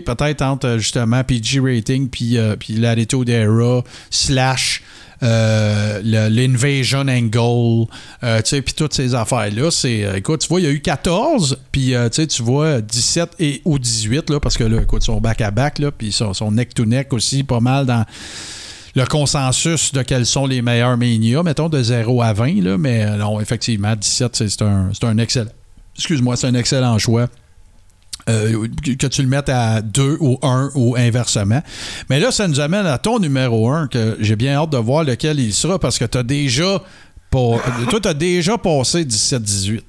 peut-être 0.01 0.43
entre 0.43 0.79
justement 0.79 1.25
PG 1.25 1.61
Rating 1.61 2.09
puis, 2.09 2.39
euh, 2.39 2.57
puis 2.57 2.75
l'Attitude 2.75 3.29
Era 3.29 3.83
slash 4.11 4.83
l'invasion 5.23 7.01
angle, 7.01 7.89
euh, 8.25 8.43
tu 8.43 8.49
sais, 8.49 8.63
puis 8.63 8.75
toutes 8.75 8.95
ces 8.95 9.15
affaires-là, 9.15 9.71
c'est, 9.71 10.05
euh, 10.05 10.17
écoute, 10.17 10.41
tu 10.41 10.49
vois, 10.49 10.61
il 10.61 10.65
y 10.65 10.67
a 10.67 10.71
eu 10.71 10.81
14, 10.81 11.59
puis 11.71 11.95
euh, 11.95 12.09
tu 12.09 12.43
vois 12.43 12.81
17 12.81 13.31
et 13.39 13.63
ou 13.65 13.79
18, 13.79 14.31
là, 14.31 14.41
parce 14.41 14.57
que 14.57 14.65
là, 14.65 14.83
écoute, 14.83 15.03
ils 15.03 15.07
sont 15.07 15.21
back-à-back, 15.21 15.79
là, 15.79 15.91
puis 15.91 16.09
ils 16.09 16.13
sont, 16.13 16.51
neck-to-neck 16.51 17.13
aussi, 17.13 17.45
pas 17.45 17.61
mal 17.61 17.87
dans 17.87 18.05
le 18.95 19.07
consensus 19.07 19.93
de 19.93 20.03
quels 20.03 20.27
sont 20.27 20.47
les 20.47 20.61
meilleurs 20.61 20.97
Mania, 20.97 21.43
mettons 21.43 21.69
de 21.69 21.83
0 21.83 22.21
à 22.23 22.33
20, 22.33 22.63
là, 22.63 22.79
mais 22.79 23.05
euh, 23.05 23.17
non, 23.17 23.41
effectivement, 23.41 23.95
17, 23.95 24.37
c'est 24.37 24.63
un, 24.63 24.91
un 25.03 25.19
excellent. 25.19 25.51
Excuse-moi, 25.97 26.37
c'est 26.37 26.47
un 26.47 26.55
excellent 26.55 26.99
choix. 26.99 27.29
Euh, 28.29 28.69
que 28.85 29.07
tu 29.09 29.23
le 29.23 29.29
mettes 29.29 29.49
à 29.49 29.83
2 29.83 30.19
ou 30.21 30.39
1 30.43 30.71
ou 30.75 30.95
inversement. 30.97 31.61
Mais 32.09 32.21
là, 32.21 32.31
ça 32.31 32.47
nous 32.47 32.61
amène 32.61 32.87
à 32.87 32.99
ton 32.99 33.19
numéro 33.19 33.69
1, 33.69 33.89
que 33.89 34.17
j'ai 34.21 34.37
bien 34.37 34.55
hâte 34.55 34.71
de 34.71 34.77
voir 34.79 35.03
lequel 35.03 35.41
il 35.41 35.53
sera, 35.53 35.79
parce 35.79 35.99
que 35.99 36.05
tu 36.05 36.19
as 36.19 36.23
déjà. 36.23 36.83
Pas, 37.31 37.57
toi, 37.91 38.01
tu 38.01 38.09
as 38.09 38.15
déjà 38.15 38.59
passé 38.59 39.05
17-18. 39.05 39.81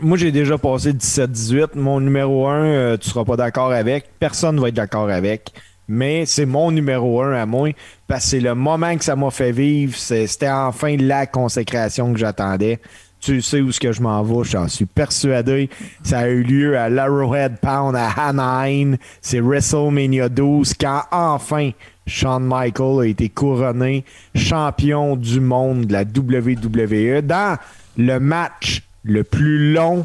Moi, 0.00 0.18
j'ai 0.18 0.32
déjà 0.32 0.58
passé 0.58 0.92
17-18. 0.92 1.68
Mon 1.76 2.00
numéro 2.00 2.48
1, 2.48 2.96
tu 2.98 3.10
seras 3.10 3.24
pas 3.24 3.36
d'accord 3.36 3.70
avec. 3.70 4.06
Personne 4.18 4.58
va 4.58 4.68
être 4.68 4.74
d'accord 4.74 5.08
avec. 5.08 5.52
Mais 5.86 6.24
c'est 6.26 6.46
mon 6.46 6.72
numéro 6.72 7.22
1 7.22 7.34
à 7.34 7.46
moi. 7.46 7.70
Parce 8.08 8.24
que 8.24 8.30
c'est 8.30 8.40
le 8.40 8.54
moment 8.54 8.96
que 8.96 9.04
ça 9.04 9.14
m'a 9.14 9.30
fait 9.30 9.52
vivre. 9.52 9.96
C'était 9.96 10.50
enfin 10.50 10.96
la 10.96 11.26
consécration 11.26 12.12
que 12.12 12.18
j'attendais. 12.18 12.80
Tu 13.24 13.40
sais 13.40 13.62
où 13.62 13.72
ce 13.72 13.80
que 13.80 13.90
je 13.90 14.02
m'en 14.02 14.22
vais, 14.22 14.44
j'en 14.44 14.68
suis 14.68 14.84
persuadé. 14.84 15.70
Ça 16.02 16.18
a 16.18 16.28
eu 16.28 16.42
lieu 16.42 16.76
à 16.76 16.90
l'Arrowhead 16.90 17.56
Pound 17.56 17.96
à 17.96 18.10
Anaheim. 18.10 18.98
C'est 19.22 19.40
WrestleMania 19.40 20.28
12 20.28 20.74
quand 20.78 21.04
enfin 21.10 21.70
Shawn 22.06 22.44
Michael 22.44 23.00
a 23.00 23.06
été 23.06 23.30
couronné 23.30 24.04
champion 24.34 25.16
du 25.16 25.40
monde 25.40 25.86
de 25.86 25.94
la 25.94 26.02
WWE 26.02 27.22
dans 27.22 27.56
le 27.96 28.18
match 28.18 28.82
le 29.04 29.24
plus 29.24 29.72
long 29.72 30.04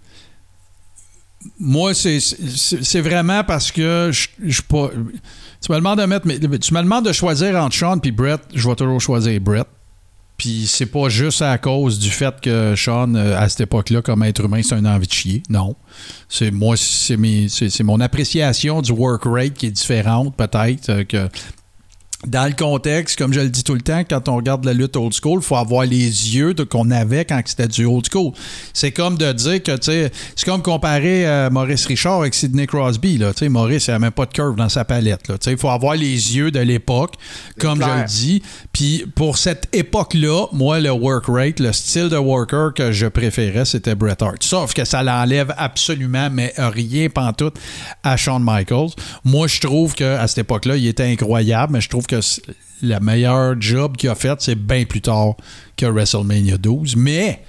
Moi, 1.59 1.93
c'est- 1.93 3.01
vraiment 3.01 3.43
parce 3.43 3.71
que 3.71 4.11
je 4.11 4.27
suis 4.51 4.63
pas. 4.63 4.89
Tu 5.61 5.71
me 5.71 5.77
demandes 5.77 5.99
de 5.99 6.05
mettre. 6.05 6.25
mes- 6.25 6.39
Tu 6.39 6.73
me 6.73 6.81
demandes 6.81 7.05
de 7.05 7.11
choisir 7.11 7.55
entre 7.61 7.75
Sean 7.75 7.99
et 8.03 8.11
Brett, 8.11 8.41
je 8.53 8.67
vais 8.67 8.75
toujours 8.75 9.01
choisir 9.01 9.39
Brett. 9.41 9.67
Puis 10.37 10.65
c'est 10.67 10.87
pas 10.87 11.09
juste 11.09 11.41
à 11.41 11.57
cause 11.57 11.99
du 11.99 12.09
fait 12.09 12.33
que 12.41 12.75
Sean, 12.75 13.13
euh, 13.15 13.37
à 13.37 13.47
cette 13.49 13.61
époque-là, 13.61 14.01
comme 14.01 14.23
être 14.23 14.43
humain, 14.43 14.61
c'est 14.63 14.73
un 14.75 14.85
envie 14.85 15.05
de 15.07 15.11
chier. 15.13 15.43
Non. 15.49 15.75
C'est 16.27 16.49
moi, 16.49 16.75
c'est 16.77 17.83
mon 17.83 17.99
appréciation 17.99 18.81
du 18.81 18.91
work 18.93 19.23
rate 19.25 19.53
qui 19.53 19.67
est 19.67 19.71
différente, 19.71 20.35
peut-être. 20.35 20.89
euh, 20.89 21.03
que 21.03 21.29
dans 22.25 22.45
le 22.45 22.53
contexte, 22.53 23.17
comme 23.17 23.33
je 23.33 23.41
le 23.41 23.49
dis 23.49 23.63
tout 23.63 23.73
le 23.73 23.81
temps, 23.81 24.01
quand 24.09 24.29
on 24.29 24.37
regarde 24.37 24.63
la 24.65 24.73
lutte 24.73 24.95
old 24.95 25.13
school, 25.13 25.39
il 25.41 25.45
faut 25.45 25.57
avoir 25.57 25.83
les 25.85 25.97
yeux 26.35 26.53
de- 26.53 26.63
qu'on 26.63 26.89
avait 26.91 27.25
quand 27.25 27.41
c'était 27.45 27.67
du 27.67 27.85
old 27.85 28.05
school. 28.11 28.31
C'est 28.73 28.91
comme 28.91 29.17
de 29.17 29.31
dire 29.33 29.61
que, 29.61 29.71
tu 29.73 29.91
sais, 29.91 30.11
c'est 30.35 30.45
comme 30.45 30.61
comparer 30.61 31.27
euh, 31.27 31.49
Maurice 31.49 31.85
Richard 31.85 32.21
avec 32.21 32.33
Sidney 32.33 32.65
Crosby. 32.65 33.17
Là. 33.17 33.33
Tu 33.33 33.39
sais, 33.39 33.49
Maurice, 33.49 33.87
il 33.87 33.91
n'a 33.91 33.99
même 33.99 34.11
pas 34.11 34.25
de 34.25 34.31
curve 34.31 34.55
dans 34.55 34.69
sa 34.69 34.85
palette. 34.85 35.27
là. 35.27 35.37
Tu 35.37 35.45
sais, 35.45 35.51
Il 35.51 35.57
faut 35.57 35.69
avoir 35.69 35.95
les 35.95 36.35
yeux 36.37 36.49
de 36.51 36.59
l'époque, 36.59 37.15
comme 37.59 37.81
je 37.81 37.87
le 37.87 38.05
dis. 38.07 38.41
Puis 38.71 39.05
pour 39.15 39.37
cette 39.37 39.67
époque-là, 39.73 40.47
moi, 40.53 40.79
le 40.79 40.91
work 40.91 41.25
rate, 41.27 41.59
le 41.59 41.73
style 41.73 42.09
de 42.09 42.17
worker 42.17 42.73
que 42.73 42.91
je 42.91 43.07
préférais, 43.07 43.65
c'était 43.65 43.95
Bret 43.95 44.17
Hart. 44.21 44.41
Sauf 44.43 44.73
que 44.73 44.85
ça 44.85 45.03
l'enlève 45.03 45.53
absolument, 45.57 46.29
mais 46.31 46.53
rien 46.57 47.09
pantoute 47.09 47.55
à 48.03 48.15
Shawn 48.17 48.41
Michaels. 48.43 48.91
Moi, 49.25 49.47
je 49.47 49.59
trouve 49.59 49.93
qu'à 49.93 50.25
cette 50.27 50.39
époque-là, 50.39 50.77
il 50.77 50.87
était 50.87 51.03
incroyable, 51.03 51.73
mais 51.73 51.81
je 51.81 51.89
trouve 51.89 52.05
que 52.05 52.12
c'est- 52.21 52.41
le 52.81 52.99
meilleur 52.99 53.55
job 53.59 53.95
qu'il 53.95 54.09
a 54.09 54.15
fait, 54.15 54.35
c'est 54.39 54.55
bien 54.55 54.83
plus 54.83 55.01
tard 55.01 55.35
que 55.77 55.85
WrestleMania 55.85 56.57
12. 56.57 56.95
Mais 56.95 57.41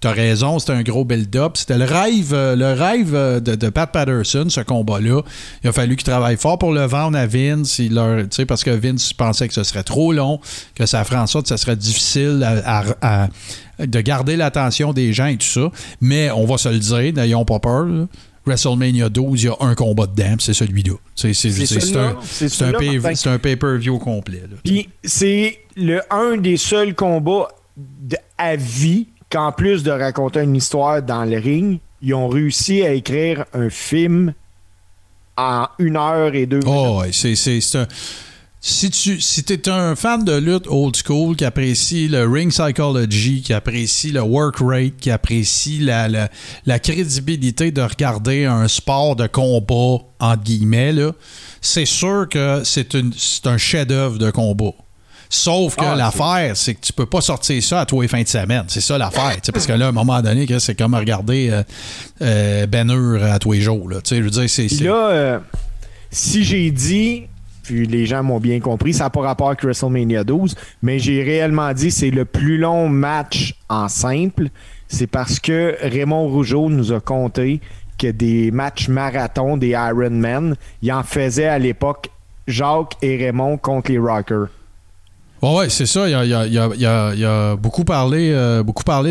T'as 0.00 0.12
raison, 0.12 0.60
c'était 0.60 0.74
un 0.74 0.82
gros 0.82 1.04
build-up. 1.04 1.56
C'était 1.56 1.76
le 1.76 1.84
rêve, 1.84 2.32
euh, 2.32 2.54
le 2.54 2.72
rêve 2.72 3.16
euh, 3.16 3.40
de, 3.40 3.68
Pat 3.68 3.90
Patterson, 3.90 4.46
ce 4.48 4.60
combat-là. 4.60 5.22
Il 5.64 5.68
a 5.68 5.72
fallu 5.72 5.96
qu'il 5.96 6.04
travaille 6.04 6.36
fort 6.36 6.56
pour 6.56 6.72
le 6.72 6.84
vendre 6.84 7.18
à 7.18 7.26
Vince, 7.26 7.80
parce 8.46 8.62
que 8.62 8.70
Vince 8.70 9.12
pensait 9.12 9.48
que 9.48 9.54
ce 9.54 9.64
serait 9.64 9.82
trop 9.82 10.12
long, 10.12 10.38
que 10.76 10.86
ça 10.86 11.02
ferait 11.02 11.18
en 11.18 11.26
sorte 11.26 11.46
que 11.46 11.48
ce 11.48 11.56
serait 11.56 11.74
difficile 11.74 12.46
de 13.80 14.00
garder 14.00 14.36
l'attention 14.36 14.92
des 14.92 15.12
gens 15.12 15.26
et 15.26 15.36
tout 15.36 15.46
ça. 15.48 15.68
Mais 16.00 16.30
on 16.30 16.44
va 16.44 16.58
se 16.58 16.68
le 16.68 16.78
dire, 16.78 17.12
n'ayons 17.14 17.44
pas 17.44 17.58
peur. 17.58 17.88
WrestleMania 18.48 19.08
12, 19.08 19.42
il 19.42 19.46
y 19.46 19.48
a 19.48 19.56
un 19.60 19.74
combat 19.74 20.06
dedans, 20.06 20.36
c'est 20.38 20.52
celui-là. 20.54 20.94
C'est 21.14 21.32
c'est- 21.34 21.50
C'est 21.50 21.96
un, 21.96 22.16
un 22.68 22.72
pay- 22.78 22.98
un 23.28 23.38
pay-per-view 23.38 23.98
complet. 23.98 24.42
là. 24.50 24.56
Puis 24.64 24.88
c'est 25.04 25.58
le 25.76 26.00
un 26.12 26.36
des 26.36 26.56
seuls 26.56 26.94
combats 26.94 27.48
de- 27.76 28.16
à 28.36 28.56
vie 28.56 29.08
qu'en 29.30 29.52
plus 29.52 29.82
de 29.82 29.90
raconter 29.90 30.40
une 30.40 30.56
histoire 30.56 31.02
dans 31.02 31.24
le 31.24 31.38
ring, 31.38 31.78
ils 32.02 32.14
ont 32.14 32.28
réussi 32.28 32.82
à 32.82 32.92
écrire 32.92 33.44
un 33.52 33.68
film 33.70 34.32
en 35.36 35.66
une 35.78 35.96
heure 35.96 36.34
et 36.34 36.46
deux 36.46 36.58
minutes. 36.58 36.72
Oh, 36.74 37.00
ouais, 37.00 37.10
c'est, 37.12 37.34
c'est, 37.36 37.60
c'est 37.60 37.78
un. 37.78 37.86
Si 38.70 38.90
tu 38.90 39.18
si 39.18 39.42
es 39.48 39.66
un 39.70 39.96
fan 39.96 40.24
de 40.24 40.36
lutte 40.36 40.66
old 40.68 40.94
school 40.94 41.34
qui 41.36 41.46
apprécie 41.46 42.06
le 42.06 42.26
ring 42.28 42.50
psychology, 42.50 43.40
qui 43.40 43.54
apprécie 43.54 44.10
le 44.12 44.20
work 44.20 44.56
rate, 44.60 44.96
qui 45.00 45.10
apprécie 45.10 45.78
la, 45.78 46.06
la, 46.06 46.28
la 46.66 46.78
crédibilité 46.78 47.70
de 47.70 47.80
regarder 47.80 48.44
un 48.44 48.68
sport 48.68 49.16
de 49.16 49.26
combat, 49.26 50.04
entre 50.20 50.42
guillemets, 50.42 50.92
là, 50.92 51.12
c'est 51.62 51.86
sûr 51.86 52.26
que 52.30 52.60
c'est, 52.62 52.92
une, 52.92 53.10
c'est 53.16 53.46
un 53.46 53.56
chef-d'œuvre 53.56 54.18
de 54.18 54.30
combat. 54.30 54.72
Sauf 55.30 55.74
que 55.74 55.84
Ah, 55.86 55.94
l'affaire, 55.96 56.54
c'est 56.54 56.74
que 56.74 56.80
tu 56.82 56.92
peux 56.92 57.06
pas 57.06 57.22
sortir 57.22 57.62
ça 57.62 57.80
à 57.80 57.86
tous 57.86 58.02
les 58.02 58.08
fins 58.08 58.22
de 58.22 58.28
semaine. 58.28 58.64
C'est 58.68 58.82
ça 58.82 58.98
l'affaire. 58.98 59.38
Parce 59.50 59.66
que 59.66 59.72
là, 59.72 59.86
à 59.86 59.88
un 59.88 59.92
moment 59.92 60.20
donné, 60.20 60.46
c'est 60.58 60.74
comme 60.74 60.94
regarder 60.94 61.48
euh, 61.50 61.62
euh, 62.20 62.66
Ben 62.66 62.90
Hur 62.90 63.24
à 63.24 63.38
tous 63.38 63.52
les 63.52 63.62
jours. 63.62 63.88
Là. 63.88 64.02
Tu 64.02 64.10
sais, 64.10 64.16
Je 64.18 64.22
veux 64.24 64.30
dire, 64.30 64.50
c'est- 64.50 64.80
là, 64.84 65.08
euh, 65.10 65.38
si 66.10 66.44
j'ai 66.44 66.70
dit, 66.70 67.22
puis 67.68 67.86
les 67.86 68.06
gens 68.06 68.22
m'ont 68.22 68.40
bien 68.40 68.60
compris, 68.60 68.94
ça 68.94 69.04
n'a 69.04 69.10
pas 69.10 69.20
rapport 69.20 69.48
avec 69.48 69.62
WrestleMania 69.62 70.24
12, 70.24 70.54
mais 70.82 70.98
j'ai 70.98 71.22
réellement 71.22 71.72
dit 71.72 71.90
c'est 71.90 72.10
le 72.10 72.24
plus 72.24 72.56
long 72.58 72.88
match 72.88 73.54
en 73.68 73.88
simple. 73.88 74.48
C'est 74.88 75.06
parce 75.06 75.38
que 75.38 75.76
Raymond 75.82 76.28
Rougeau 76.28 76.70
nous 76.70 76.92
a 76.92 77.00
compté 77.00 77.60
que 77.98 78.06
des 78.10 78.50
matchs 78.50 78.88
marathons, 78.88 79.56
des 79.58 79.68
Ironman, 79.70 80.54
il 80.82 80.92
en 80.92 81.02
faisait 81.02 81.46
à 81.48 81.58
l'époque 81.58 82.08
Jacques 82.46 82.94
et 83.02 83.16
Raymond 83.16 83.58
contre 83.58 83.90
les 83.90 83.98
Rockers. 83.98 84.46
Ouais, 85.42 85.54
ouais, 85.56 85.68
c'est 85.68 85.86
ça. 85.86 86.08
Il 86.08 86.14
a, 86.14 87.50
a- 87.50 87.56
beaucoup 87.56 87.84
parlé, 87.84 88.32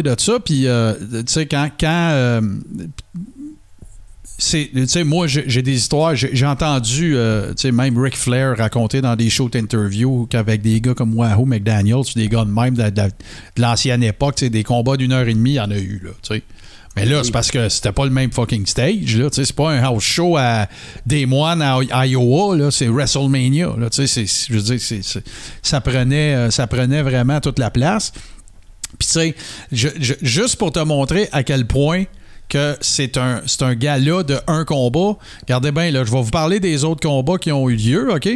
de 0.02 0.16
ça. 0.18 0.40
Puis, 0.44 0.68
euh, 0.68 0.94
tu 1.12 1.24
sais, 1.28 1.46
quand. 1.46 1.70
quand 1.80 2.10
euh, 2.12 2.42
c'est, 4.38 4.70
tu 4.74 4.88
sais, 4.88 5.04
moi, 5.04 5.26
j'ai 5.28 5.62
des 5.64 5.76
histoires. 5.76 6.16
J'ai 6.16 6.46
entendu, 6.46 7.16
euh, 7.16 7.50
tu 7.50 7.62
sais, 7.64 7.72
même 7.72 7.98
Ric 7.98 8.16
Flair 8.16 8.56
raconter 8.58 9.02
dans 9.02 9.16
des 9.16 9.30
shows 9.32 9.50
d'interview 9.50 10.28
qu'avec 10.30 10.62
des 10.62 10.80
gars 10.80 10.94
comme 10.94 11.16
Wahoo 11.16 11.46
McDaniels, 11.46 12.04
des 12.16 12.28
gars 12.30 12.46
de 12.46 12.52
même 12.52 12.76
de, 12.76 12.84
de- 12.90 13.02
de 13.56 13.62
l'ancienne 13.62 14.04
époque, 14.04 14.36
tu 14.36 14.46
sais, 14.46 14.50
des 14.52 14.64
combats 14.64 14.96
d'une 14.98 15.12
heure 15.12 15.28
et 15.28 15.34
demie, 15.34 15.52
il 15.52 15.56
y 15.56 15.60
en 15.60 15.72
a 15.72 15.78
eu, 15.78 16.02
là, 16.04 16.12
tu 16.22 16.36
sais. 16.36 16.44
Mais 16.96 17.06
là, 17.06 17.22
c'est 17.24 17.32
parce 17.32 17.52
que 17.52 17.70
c'était 17.70 17.92
pas 17.92 18.06
le 18.06 18.12
même 18.12 18.32
fucking 18.32 18.66
stage. 18.66 19.18
Là, 19.18 19.30
c'est 19.32 19.54
pas 19.54 19.70
un 19.72 19.84
house 19.84 20.04
show 20.04 20.36
à 20.36 20.68
Des 21.06 21.28
Moines 21.28 21.62
à 21.62 22.08
Iowa. 22.08 22.56
Là, 22.58 22.72
c'est 22.72 22.88
WrestleMania. 22.88 23.76
Là, 23.78 23.88
c'est- 23.92 24.08
je 24.50 24.54
veux 24.54 24.62
dire, 24.78 24.80
ça, 25.62 25.80
prenait, 25.82 26.34
euh, 26.34 26.50
ça 26.50 26.66
prenait 26.66 27.04
vraiment 27.04 27.40
toute 27.40 27.60
la 27.60 27.70
place. 27.70 28.12
Puis, 28.98 29.08
tu 29.08 29.36
sais, 29.74 30.16
juste 30.24 30.56
pour 30.56 30.72
te 30.72 30.80
montrer 30.80 31.30
à 31.32 31.44
quel 31.44 31.68
point 31.68 32.06
que 32.50 32.78
c'est 32.82 33.18
un, 33.18 33.42
c'est 33.46 33.64
un 33.64 33.76
gala 33.76 34.24
de 34.24 34.38
un 34.48 34.66
combat. 34.66 35.18
Regardez 35.42 35.72
bien, 35.72 35.92
là, 35.92 36.04
je 36.04 36.12
vais 36.12 36.22
vous 36.22 36.32
parler 36.32 36.60
des 36.60 36.84
autres 36.84 37.02
combats 37.02 37.38
qui 37.38 37.52
ont 37.52 37.70
eu 37.70 37.76
lieu, 37.76 38.14
OK? 38.14 38.30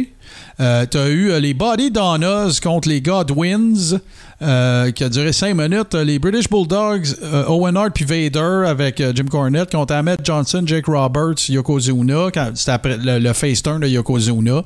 Euh, 0.60 0.86
tu 0.90 0.98
as 0.98 1.08
eu 1.08 1.30
euh, 1.30 1.40
les 1.40 1.54
Body 1.54 1.90
Donnas 1.90 2.60
contre 2.62 2.88
les 2.88 3.00
Godwins, 3.00 3.98
euh, 4.42 4.90
qui 4.90 5.04
a 5.04 5.08
duré 5.08 5.32
5 5.32 5.54
minutes. 5.54 5.94
Euh, 5.94 6.04
Les 6.04 6.18
British 6.18 6.48
Bulldogs, 6.48 7.06
Owen 7.48 7.76
Hart 7.76 7.92
puis 7.94 8.04
Vader 8.04 8.66
avec 8.66 9.02
Jim 9.14 9.26
Cornette 9.30 9.70
contre 9.70 9.94
Ahmed 9.94 10.20
Johnson, 10.24 10.62
Jake 10.66 10.86
Roberts, 10.86 11.48
Yokozuna. 11.48 12.28
C'était 12.54 12.70
après 12.72 12.96
le, 13.00 13.32
face 13.32 13.62
turn 13.62 13.80
de 13.80 13.86
Yokozuna. 13.86 14.62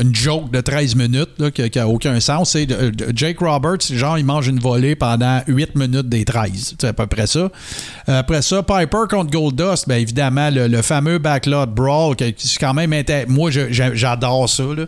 Une 0.00 0.14
joke 0.14 0.50
de 0.50 0.60
13 0.60 0.96
minutes 0.96 1.30
là, 1.38 1.50
qui 1.50 1.70
n'a 1.74 1.88
aucun 1.88 2.18
sens. 2.20 2.50
C'est 2.50 2.66
Jake 3.14 3.38
Roberts, 3.38 3.92
genre, 3.92 4.18
il 4.18 4.24
mange 4.24 4.48
une 4.48 4.58
volée 4.58 4.96
pendant 4.96 5.40
8 5.46 5.76
minutes 5.76 6.08
des 6.08 6.24
13. 6.24 6.74
C'est 6.80 6.88
à 6.88 6.92
peu 6.92 7.06
près 7.06 7.26
ça. 7.26 7.50
Après 8.06 8.42
ça, 8.42 8.62
Piper 8.62 9.04
contre 9.08 9.30
Goldust, 9.30 9.88
bien 9.88 9.98
évidemment, 9.98 10.50
le, 10.52 10.82
fameux 10.82 11.18
backlot 11.18 11.66
brawl, 11.66 12.16
qui 12.16 12.34
c'est 12.38 12.58
quand 12.58 12.74
même 12.74 12.92
Moi, 13.28 13.50
j'adore 14.12 14.48
ça. 14.48 14.62
là. 14.76 14.86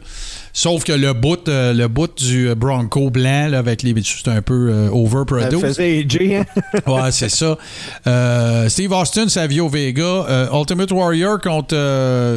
Sauf 0.53 0.85
que 0.85 0.93
le 0.93 1.13
bout, 1.15 1.49
euh, 1.49 1.73
le 1.73 1.89
bout 1.89 2.15
du 2.17 2.55
Bronco 2.55 3.11
blanc 3.11 3.49
là, 3.49 3.59
avec 3.59 3.83
les. 3.83 3.93
C'est 4.05 4.29
un 4.29 4.41
peu 4.43 4.69
euh, 4.71 4.87
Ça 4.89 4.95
overproduced. 4.95 5.61
faisait 5.61 5.99
AJ, 6.09 6.17
hein? 6.33 6.45
Ouais, 6.87 7.11
c'est 7.11 7.29
ça. 7.29 7.59
Euh, 8.07 8.69
Steve 8.69 8.93
Austin, 8.93 9.29
Savio 9.29 9.69
Vega. 9.69 10.03
euh, 10.03 10.47
Ultimate 10.53 10.93
Warrior 10.93 11.41
contre 11.41 11.75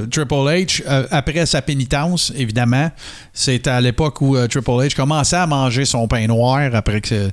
Triple 0.09 0.33
H 0.33 0.81
après 1.11 1.45
sa 1.45 1.61
pénitence, 1.61 2.33
évidemment. 2.35 2.89
C'est 3.33 3.67
à 3.67 3.79
l'époque 3.81 4.19
où 4.21 4.35
Triple 4.47 4.71
H 4.71 4.95
commençait 4.95 5.35
à 5.35 5.45
manger 5.45 5.85
son 5.85 6.07
pain 6.07 6.25
noir 6.27 6.69
après 6.73 7.01
que 7.01 7.29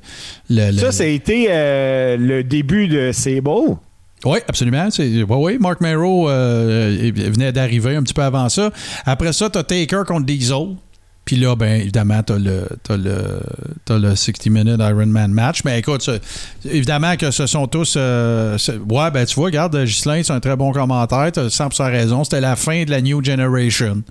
le. 0.51 0.71
le- 0.71 0.79
Ça, 0.79 0.93
ça 0.93 1.05
a 1.05 1.07
été 1.07 1.47
le 1.49 2.43
début 2.43 2.89
de 2.89 3.11
beau. 3.41 3.79
Oui, 4.25 4.39
absolument. 4.49 4.89
Oui, 4.99 5.25
oui, 5.29 5.59
Mark 5.61 5.81
Merrow 5.81 6.29
euh, 6.29 6.97
il 7.01 7.13
venait 7.31 7.53
d'arriver 7.53 7.97
un 7.97 8.03
petit 8.03 8.15
peu 8.15 8.23
avant 8.23 8.49
ça. 8.49 8.71
Après 9.05 9.33
ça, 9.33 9.51
tu 9.51 9.59
as 9.59 9.65
Taker 9.65 10.03
contre 10.07 10.27
Diesel. 10.27 10.77
Puis 11.25 11.37
là, 11.37 11.57
ben 11.57 11.81
évidemment, 11.81 12.23
tu 12.23 12.35
as 12.35 12.39
le, 12.39 12.69
t'as 12.83 12.97
le, 12.99 13.41
t'as 13.87 13.99
le 13.99 14.13
60-minute 14.13 14.79
Ironman 14.79 15.33
match. 15.33 15.63
Mais 15.65 15.79
écoute, 15.79 16.09
évidemment 16.71 17.17
que 17.17 17.31
ce 17.31 17.47
sont 17.47 17.67
tous... 17.67 17.95
euh, 17.97 18.59
ouais, 18.91 19.11
ben 19.11 19.25
tu 19.25 19.35
vois, 19.35 19.47
regarde, 19.47 19.75
Ghislain, 19.85 20.23
c'est 20.23 20.35
un 20.35 20.41
très 20.41 20.57
bon 20.57 20.73
commentaire. 20.73 21.33
Tu 21.33 21.41
as 21.41 21.47
100% 21.47 21.91
raison. 21.91 22.25
C'était 22.25 22.43
la 22.43 22.57
fin 22.57 22.85
de 22.85 22.91
la 22.91 23.01
New 23.01 23.25
Generation. 23.25 24.03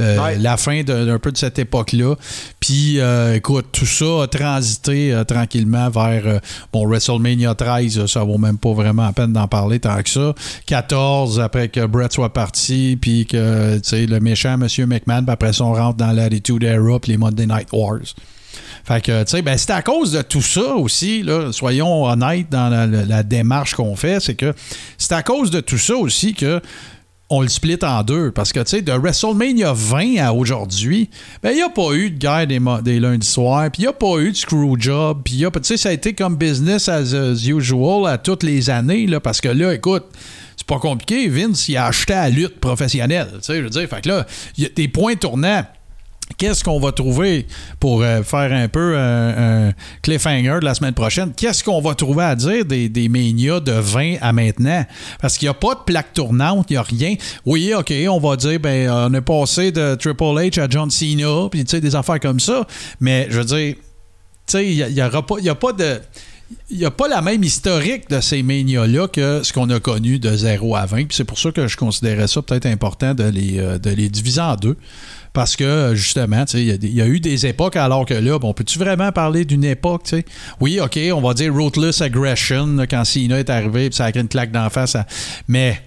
Euh, 0.00 0.18
Ouais. 0.22 0.36
La 0.38 0.56
fin 0.56 0.82
d'un 0.82 1.18
peu 1.18 1.32
de 1.32 1.36
cette 1.38 1.58
époque-là. 1.58 2.14
Puis, 2.60 3.00
euh, 3.00 3.34
écoute, 3.36 3.66
tout 3.72 3.86
ça 3.86 4.22
a 4.22 4.26
transité 4.26 5.12
euh, 5.12 5.24
tranquillement 5.24 5.88
vers 5.90 6.40
bon, 6.72 6.86
WrestleMania 6.86 7.54
13. 7.54 7.98
euh, 7.98 8.06
Ça 8.06 8.22
vaut 8.24 8.38
même 8.38 8.58
pas 8.58 8.72
vraiment 8.72 9.04
la 9.06 9.12
peine 9.12 9.32
d'en 9.32 9.48
parler 9.48 9.80
tant 9.80 10.02
que 10.02 10.10
ça. 10.10 10.34
14, 10.66 11.40
après 11.40 11.68
que 11.68 11.86
Brett 11.86 12.12
soit 12.12 12.32
parti, 12.32 12.98
puis 13.00 13.26
que 13.26 13.76
tu 13.76 13.80
sais, 13.88 14.06
le 14.06 14.20
méchant 14.20 14.54
M. 14.60 14.66
McMahon, 14.86 15.22
puis 15.24 15.32
après 15.32 15.52
ça, 15.52 15.64
on 15.64 15.72
rentre 15.72 15.96
dans 15.96 16.12
l'Attitude 16.12 16.62
Era, 16.62 16.98
puis 17.00 17.12
les 17.12 17.18
Monday 17.18 17.46
Night 17.46 17.68
Wars. 17.72 18.00
Fait 18.84 19.00
que, 19.00 19.24
tu 19.24 19.30
sais, 19.30 19.42
ben, 19.42 19.58
c'est 19.58 19.70
à 19.72 19.82
cause 19.82 20.12
de 20.12 20.22
tout 20.22 20.42
ça 20.42 20.74
aussi, 20.76 21.22
là, 21.24 21.50
soyons 21.52 22.04
honnêtes 22.04 22.50
dans 22.50 22.68
la, 22.68 22.86
la- 22.86 23.04
la 23.04 23.22
démarche 23.24 23.74
qu'on 23.74 23.96
fait, 23.96 24.20
c'est 24.20 24.36
que 24.36 24.54
c'est 24.96 25.12
à 25.12 25.22
cause 25.24 25.50
de 25.50 25.60
tout 25.60 25.78
ça 25.78 25.96
aussi 25.96 26.34
que 26.34 26.60
on 27.28 27.40
le 27.40 27.48
split 27.48 27.78
en 27.82 28.02
deux. 28.02 28.30
Parce 28.30 28.52
que, 28.52 28.60
tu 28.60 28.70
sais, 28.70 28.82
de 28.82 28.92
WrestleMania 28.92 29.72
20 29.72 30.18
à 30.18 30.32
aujourd'hui, 30.32 31.10
ben, 31.42 31.50
il 31.50 31.56
n'y 31.56 31.62
a 31.62 31.68
pas 31.68 31.92
eu 31.92 32.10
de 32.10 32.18
guerre 32.18 32.46
des, 32.82 33.00
lundis 33.00 33.26
soirs, 33.26 33.70
puis 33.70 33.82
il 33.82 33.86
n'y 33.86 33.88
a 33.88 33.92
pas 33.92 34.18
eu 34.18 34.32
de 34.32 34.36
screwjob, 34.36 35.22
puis 35.24 35.44
tu 35.44 35.60
sais, 35.62 35.76
ça 35.76 35.88
a 35.90 35.92
été 35.92 36.14
comme 36.14 36.36
business 36.36 36.88
as, 36.88 37.12
usual 37.46 38.06
à 38.06 38.18
toutes 38.18 38.42
les 38.42 38.70
années, 38.70 39.06
là, 39.06 39.20
parce 39.20 39.40
que 39.40 39.48
là, 39.48 39.74
écoute, 39.74 40.04
c'est 40.56 40.66
pas 40.66 40.78
compliqué. 40.78 41.28
Vince, 41.28 41.68
il 41.68 41.76
a 41.76 41.86
acheté 41.86 42.14
la 42.14 42.30
lutte 42.30 42.60
professionnelle, 42.60 43.28
tu 43.34 43.42
sais, 43.42 43.56
je 43.56 43.62
veux 43.62 43.70
dire. 43.70 43.88
Fait 43.88 44.00
que 44.02 44.08
là, 44.08 44.26
il 44.56 44.64
y 44.64 44.66
a 44.66 44.70
des 44.70 44.88
points 44.88 45.14
tournants. 45.14 45.64
Qu'est-ce 46.38 46.64
qu'on 46.64 46.80
va 46.80 46.92
trouver 46.92 47.46
pour 47.80 48.02
euh, 48.02 48.22
faire 48.22 48.52
un 48.52 48.68
peu 48.68 48.96
un, 48.98 49.68
un 49.68 49.72
cliffhanger 50.02 50.58
de 50.60 50.64
la 50.64 50.74
semaine 50.74 50.92
prochaine? 50.92 51.32
Qu'est-ce 51.34 51.64
qu'on 51.64 51.80
va 51.80 51.94
trouver 51.94 52.24
à 52.24 52.34
dire 52.34 52.64
des, 52.64 52.88
des 52.88 53.08
de 53.08 53.72
20 53.72 54.16
à 54.20 54.32
maintenant? 54.32 54.84
Parce 55.20 55.38
qu'il 55.38 55.46
n'y 55.46 55.50
a 55.50 55.54
pas 55.54 55.74
de 55.74 55.80
plaque 55.86 56.12
tournante, 56.12 56.66
il 56.68 56.74
n'y 56.74 56.78
a 56.78 56.82
rien. 56.82 57.14
Oui, 57.46 57.72
OK, 57.74 57.92
on 58.10 58.18
va 58.18 58.36
dire, 58.36 58.60
ben, 58.60 58.90
on 58.90 59.14
est 59.14 59.20
passé 59.20 59.72
de 59.72 59.94
Triple 59.94 60.24
H 60.24 60.60
à 60.60 60.68
John 60.68 60.90
Cena, 60.90 61.48
puis 61.50 61.64
des 61.64 61.94
affaires 61.94 62.20
comme 62.20 62.40
ça. 62.40 62.66
Mais 63.00 63.28
je 63.30 63.38
veux 63.38 63.44
dire, 63.44 63.74
tu 63.76 63.82
sais, 64.46 64.66
il 64.66 64.94
n'y 64.94 65.02
aura 65.02 65.24
pas, 65.24 65.36
y 65.40 65.48
a 65.48 65.54
pas 65.54 65.72
de. 65.72 66.00
Il 66.70 66.78
n'y 66.78 66.84
a 66.84 66.90
pas 66.90 67.08
la 67.08 67.22
même 67.22 67.42
historique 67.42 68.08
de 68.08 68.20
ces 68.20 68.42
Mania-là 68.42 69.08
que 69.08 69.42
ce 69.42 69.52
qu'on 69.52 69.68
a 69.70 69.80
connu 69.80 70.18
de 70.18 70.36
0 70.36 70.76
à 70.76 70.86
20. 70.86 71.06
Puis 71.06 71.16
c'est 71.16 71.24
pour 71.24 71.38
ça 71.38 71.50
que 71.50 71.66
je 71.66 71.76
considérais 71.76 72.28
ça 72.28 72.40
peut-être 72.42 72.66
important 72.66 73.14
de 73.14 73.24
les, 73.24 73.58
euh, 73.58 73.78
de 73.78 73.90
les 73.90 74.08
diviser 74.08 74.40
en 74.40 74.54
deux. 74.54 74.76
Parce 75.32 75.54
que, 75.54 75.92
justement, 75.94 76.44
il 76.54 76.94
y 76.94 77.02
a 77.02 77.06
eu 77.06 77.20
des 77.20 77.46
époques, 77.46 77.76
alors 77.76 78.06
que 78.06 78.14
là, 78.14 78.38
bon, 78.38 78.54
peux-tu 78.54 78.78
vraiment 78.78 79.12
parler 79.12 79.44
d'une 79.44 79.64
époque, 79.64 80.04
tu 80.04 80.16
sais? 80.16 80.24
Oui, 80.60 80.80
OK, 80.80 80.98
on 81.12 81.20
va 81.20 81.34
dire 81.34 81.54
Ruthless 81.54 82.00
Aggression, 82.00 82.78
quand 82.88 83.04
Cena 83.04 83.38
est 83.38 83.50
arrivé, 83.50 83.90
puis 83.90 83.96
ça 83.96 84.06
a 84.06 84.12
créé 84.12 84.22
une 84.22 84.28
claque 84.28 84.50
d'en 84.50 84.70
face. 84.70 84.96
Mais, 85.46 85.82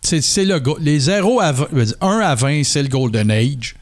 c'est 0.00 0.46
le... 0.46 0.62
Les 0.80 0.98
0 0.98 1.40
à 1.40 1.52
20, 1.52 1.66
je 1.72 1.76
veux 1.76 1.84
dire, 1.84 1.96
1 2.00 2.20
à 2.20 2.34
20, 2.34 2.64
c'est 2.64 2.82
le 2.82 2.88
Golden 2.88 3.30
Age. 3.30 3.74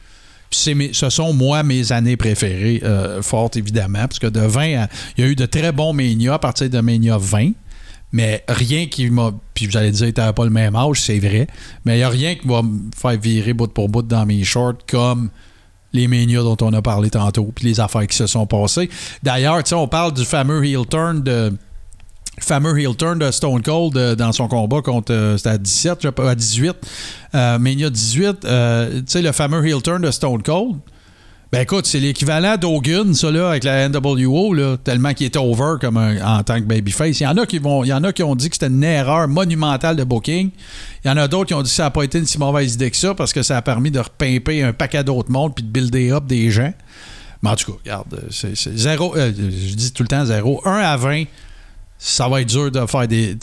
Ce 0.52 1.10
sont, 1.10 1.32
moi, 1.32 1.62
mes 1.62 1.92
années 1.92 2.16
préférées, 2.16 2.80
euh, 2.84 3.22
fortes, 3.22 3.56
évidemment, 3.56 4.06
parce 4.06 4.18
que 4.18 4.26
de 4.26 4.40
20 4.40 4.82
à... 4.82 4.88
Il 5.16 5.24
y 5.24 5.26
a 5.26 5.30
eu 5.30 5.34
de 5.34 5.46
très 5.46 5.72
bons 5.72 5.92
Mania 5.92 6.34
à 6.34 6.38
partir 6.38 6.70
de 6.70 6.80
Mania 6.80 7.18
20. 7.18 7.52
Mais 8.12 8.44
rien 8.46 8.86
qui 8.86 9.08
m'a. 9.08 9.32
Puis 9.54 9.66
vous 9.66 9.76
allez 9.76 9.90
dire, 9.90 10.12
t'avais 10.12 10.34
pas 10.34 10.44
le 10.44 10.50
même 10.50 10.76
âge, 10.76 11.00
c'est 11.00 11.18
vrai. 11.18 11.46
Mais 11.84 11.94
il 11.94 11.98
n'y 11.98 12.04
a 12.04 12.10
rien 12.10 12.34
qui 12.34 12.46
va 12.46 12.62
me 12.62 12.90
faire 12.94 13.18
virer 13.18 13.54
bout 13.54 13.72
pour 13.72 13.88
bout 13.88 14.02
dans 14.02 14.26
mes 14.26 14.44
shorts 14.44 14.84
comme 14.86 15.30
les 15.94 16.08
Mania 16.08 16.42
dont 16.42 16.56
on 16.60 16.72
a 16.72 16.82
parlé 16.82 17.10
tantôt, 17.10 17.50
puis 17.54 17.66
les 17.66 17.80
affaires 17.80 18.06
qui 18.06 18.16
se 18.16 18.26
sont 18.26 18.46
passées. 18.46 18.88
D'ailleurs, 19.22 19.62
tu 19.62 19.70
sais, 19.70 19.74
on 19.74 19.88
parle 19.88 20.12
du 20.12 20.24
fameux 20.24 20.64
heel 20.64 20.86
turn 20.86 21.22
de. 21.22 21.52
Fameux 22.40 22.78
heel 22.78 22.96
turn 22.96 23.18
de 23.18 23.30
Stone 23.30 23.62
Cold 23.62 23.96
euh, 23.96 24.14
dans 24.14 24.32
son 24.32 24.48
combat 24.48 24.80
contre. 24.82 25.12
euh, 25.12 25.36
C'était 25.36 25.50
à 25.50 25.58
17, 25.58 25.98
je 26.02 26.08
sais 26.08 26.12
pas, 26.12 26.30
à 26.30 26.34
18. 26.34 26.74
euh, 27.34 27.58
Mania 27.58 27.90
18. 27.90 28.44
euh, 28.44 28.96
tu 28.98 29.02
sais, 29.06 29.22
le 29.22 29.32
fameux 29.32 29.66
heel 29.66 29.82
turn 29.82 30.02
de 30.02 30.10
Stone 30.10 30.42
Cold. 30.42 30.76
Ben 31.52 31.60
écoute, 31.60 31.84
c'est 31.84 32.00
l'équivalent 32.00 32.56
d'Hogan, 32.56 33.12
ça 33.12 33.30
là, 33.30 33.50
avec 33.50 33.64
la 33.64 33.86
NWO, 33.86 34.54
là, 34.54 34.78
tellement 34.82 35.12
qu'il 35.12 35.26
était 35.26 35.38
over 35.38 35.74
comme 35.82 35.98
en 35.98 36.42
tant 36.42 36.54
que 36.56 36.64
babyface. 36.64 37.20
Il 37.20 37.24
y 37.24 37.26
en 37.26 37.36
a 37.36 37.44
qui 37.44 37.58
vont. 37.58 37.84
Il 37.84 37.88
y 37.88 37.92
en 37.92 38.02
a 38.04 38.12
qui 38.14 38.22
ont 38.22 38.34
dit 38.34 38.48
que 38.48 38.54
c'était 38.54 38.68
une 38.68 38.82
erreur 38.82 39.28
monumentale 39.28 39.96
de 39.96 40.02
booking. 40.04 40.48
Il 41.04 41.08
y 41.08 41.10
en 41.10 41.18
a 41.18 41.28
d'autres 41.28 41.48
qui 41.48 41.54
ont 41.54 41.60
dit 41.60 41.68
que 41.68 41.76
ça 41.76 41.82
n'a 41.82 41.90
pas 41.90 42.04
été 42.04 42.18
une 42.18 42.24
si 42.24 42.38
mauvaise 42.38 42.72
idée 42.76 42.90
que 42.90 42.96
ça 42.96 43.12
parce 43.14 43.34
que 43.34 43.42
ça 43.42 43.58
a 43.58 43.60
permis 43.62 43.90
de 43.90 43.98
repimper 43.98 44.62
un 44.62 44.72
paquet 44.72 45.04
d'autres 45.04 45.30
mondes 45.30 45.54
puis 45.54 45.62
de 45.62 45.68
builder 45.68 46.12
up 46.12 46.24
des 46.24 46.50
gens. 46.50 46.72
Mais 47.42 47.50
en 47.50 47.56
tout 47.56 47.72
cas, 47.72 47.78
regarde, 47.84 48.22
c'est 48.30 48.54
zéro. 48.74 49.14
je 49.14 49.74
dis 49.74 49.92
tout 49.92 50.04
le 50.04 50.08
temps 50.08 50.24
zéro. 50.24 50.62
1 50.64 50.72
à 50.74 50.96
20, 50.96 51.24
ça 52.04 52.28
va 52.28 52.40
être 52.40 52.48
dur 52.48 52.70
de 52.70 52.84
faire 52.86 53.06
des. 53.06 53.36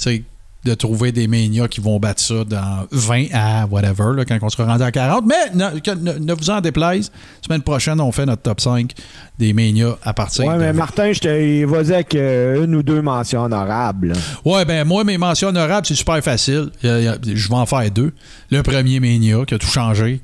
de 0.66 0.74
trouver 0.74 1.14
des 1.14 1.26
Mania 1.26 1.70
qui 1.70 1.80
vont 1.80 1.98
battre 2.00 2.20
ça 2.22 2.44
dans 2.44 2.86
20 2.92 3.28
à 3.34 3.66
whatever, 3.66 4.26
quand 4.28 4.38
on 4.42 4.50
sera 4.50 4.66
rendu 4.66 4.84
à 4.84 4.92
40. 4.92 5.24
Mais 5.26 5.56
ne- 5.56 6.20
ne 6.20 6.34
vous 6.34 6.50
en 6.50 6.60
déplaise. 6.60 7.10
Semaine 7.42 7.62
prochaine, 7.62 8.02
on 8.02 8.12
fait 8.12 8.26
notre 8.26 8.42
top 8.42 8.60
5 8.60 8.92
des 9.40 9.54
Mania 9.54 9.98
à 10.04 10.14
partir 10.14 10.44
de 10.54 10.58
mais 10.60 10.68
20. 10.68 10.74
Martin, 10.74 11.14
je 11.14 11.20
te 11.22 11.66
vas-y 11.66 11.94
avec 11.94 12.14
euh, 12.14 12.66
une 12.66 12.76
ou 12.76 12.84
deux 12.84 13.02
mentions 13.02 13.44
honorables. 13.44 14.14
Ouais, 14.44 14.66
ben 14.66 14.86
moi, 14.86 15.04
mes 15.06 15.18
mentions 15.18 15.48
honorables, 15.48 15.88
c'est 15.88 15.96
super 15.96 16.22
facile. 16.22 16.70
Je 16.84 17.48
vais 17.48 17.56
en 17.56 17.66
faire 17.66 17.90
deux. 17.90 18.12
Le 18.52 18.62
premier 18.64 19.00
Mania, 19.00 19.46
qui 19.48 19.54
a 19.54 19.58
tout 19.58 19.68
changé. 19.68 20.20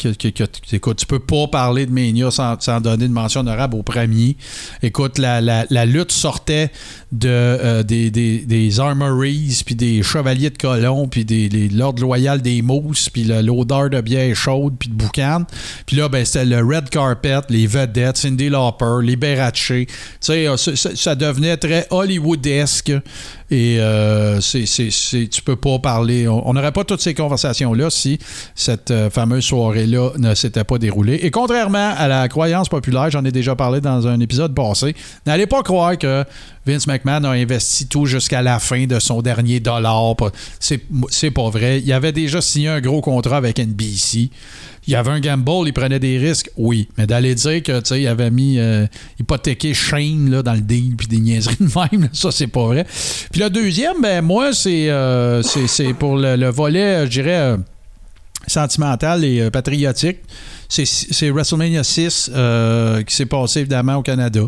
Écoute, 0.74 0.98
tu 0.98 1.06
peux 1.06 1.20
pas 1.20 1.48
parler 1.48 1.86
de 1.86 1.92
Mania 1.92 2.30
sans, 2.30 2.60
sans 2.60 2.82
donner 2.82 3.06
une 3.06 3.14
mention 3.14 3.40
honorable 3.40 3.78
au 3.78 3.84
premier. 3.84 4.36
Écoute, 4.84 5.18
la, 5.18 5.40
la- 5.42 5.66
la 5.70 5.86
lutte 5.86 6.12
sortait 6.12 6.72
de, 7.12 7.30
euh, 7.30 7.84
des, 7.84 8.12
des, 8.12 8.40
des 8.40 8.80
Armories, 8.80 9.62
puis 9.66 9.76
des 9.76 10.04
Chevaliers 10.04 10.50
de 10.50 10.58
Colomb, 10.58 11.08
puis 11.08 11.24
l'Ordre 11.74 12.02
Loyal 12.02 12.42
des 12.42 12.62
Mousses, 12.62 13.10
puis 13.10 13.24
l'odeur 13.24 13.90
de 13.90 14.02
bière 14.02 14.36
chaude, 14.36 14.74
puis 14.78 14.90
de 14.90 14.96
boucan. 14.96 15.44
Puis 15.86 15.96
là, 15.96 16.10
ben, 16.10 16.26
c'était 16.26 16.44
le 16.46 16.58
Red 16.58 16.90
Carpet, 16.90 17.40
les 17.50 17.68
vedettes, 17.68 18.18
Cindy 18.18 18.50
Lauper, 18.50 19.05
Liberace. 19.06 19.54
Tu 19.54 19.88
sais, 20.20 20.48
euh, 20.48 20.58
ça, 20.58 21.16
devenait 21.16 21.58
très 21.58 21.88
Hollywoodesque. 21.90 22.92
Et 23.52 23.80
euh, 23.80 24.42
c'est, 24.42 24.66
tu 25.30 25.42
peux 25.44 25.56
pas 25.56 25.80
parler. 25.80 26.28
On 26.28 26.46
on 26.46 26.54
n'aurait 26.54 26.72
pas 26.72 26.84
toutes 26.84 27.02
ces 27.02 27.14
conversations-là 27.14 27.90
si 27.90 28.18
cette 28.56 28.90
euh, 28.92 29.10
fameuse 29.10 29.44
soirée-là 29.44 30.12
ne 30.18 30.34
s'était 30.36 30.64
pas 30.64 30.78
déroulée. 30.78 31.16
Et 31.16 31.32
contrairement 31.32 31.94
à 31.98 32.08
la 32.08 32.28
croyance 32.30 32.70
populaire, 32.70 33.10
j'en 33.10 33.26
ai 33.26 33.32
déjà 33.32 33.56
parlé 33.56 33.82
dans 33.82 34.08
un 34.08 34.20
épisode 34.20 34.56
passé, 34.56 34.96
n'allez 35.26 35.48
pas 35.48 35.64
croire 35.64 35.98
que 35.98 36.24
Vince 36.66 36.88
McMahon 36.88 37.24
a 37.26 37.30
investi 37.30 37.88
tout 37.88 38.06
jusqu'à 38.06 38.42
la 38.42 38.60
fin 38.60 38.86
de 38.86 39.00
son 39.00 39.22
dernier 39.22 39.60
dollar. 39.60 40.16
C'est, 40.60 41.32
pas 41.32 41.50
vrai. 41.50 41.82
Il 41.82 41.94
avait 41.94 42.12
déjà 42.12 42.42
signé 42.42 42.70
un 42.70 42.82
gros 42.82 43.02
contrat 43.02 43.38
avec 43.38 43.60
NBC. 43.60 44.30
Il 44.88 44.92
y 44.92 44.96
avait 44.96 45.12
un 45.12 45.20
gamble, 45.20 45.68
il 45.68 45.74
prenait 45.74 46.00
des 46.00 46.18
risques, 46.20 46.50
oui. 46.58 46.88
Mais 46.98 47.08
d'aller 47.08 47.34
dire 47.34 47.64
que 47.64 47.84
sais, 47.84 48.02
il 48.02 48.08
avait 48.08 48.30
mis 48.30 48.60
euh, 48.60 48.86
hypothéqué 49.20 49.74
Shane 49.74 50.30
là, 50.30 50.44
dans 50.44 50.54
le 50.54 50.62
deal 50.62 50.96
puis 50.96 51.08
des 51.08 51.20
niaiseries 51.20 51.58
de 51.60 51.98
même, 51.98 52.10
ça 52.14 52.32
c'est 52.32 52.48
pas 52.48 52.66
vrai. 52.66 52.86
Puis 53.32 53.42
le 53.42 53.50
deuxième, 53.50 54.00
ben 54.02 54.22
moi, 54.22 54.54
c'est 54.54 54.90
euh, 54.90 55.42
pour 55.98 56.18
le, 56.18 56.36
le 56.36 56.50
volet, 56.50 56.80
euh, 56.82 57.06
je 57.06 57.10
dirais, 57.10 57.56
euh, 58.48 58.52
sentimental 58.52 59.24
et 59.24 59.42
euh, 59.42 59.50
patriotique. 59.50 60.18
C'est- 60.68 61.30
WrestleMania 61.30 61.84
6 61.84 62.32
euh, 62.34 63.04
qui 63.04 63.16
s'est 63.16 63.26
passé 63.26 63.60
évidemment 63.62 63.96
au 63.98 64.02
Canada. 64.02 64.42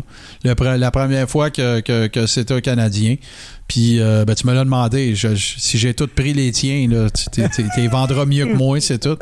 La 0.44 0.90
première 0.90 1.28
fois 1.30 1.50
que, 1.50 1.80
que- 1.80 2.06
que 2.08 2.26
c'était 2.26 2.54
un 2.54 2.60
Canadien. 2.60 3.16
Puis 3.68 4.00
euh, 4.00 4.24
ben, 4.24 4.34
tu 4.34 4.46
me 4.46 4.54
l'as 4.54 4.64
demandé. 4.64 5.14
Je- 5.14 5.34
je- 5.34 5.54
si 5.58 5.76
j'ai 5.78 5.92
tout 5.92 6.08
pris 6.08 6.32
les 6.32 6.50
tiens, 6.52 6.88
là, 6.90 7.08
tu 7.10 7.24
t'es 7.30 7.86
vendras 7.86 8.24
mieux 8.24 8.46
que 8.46 8.54
moi, 8.54 8.80
c'est 8.80 8.98
tout. 8.98 9.16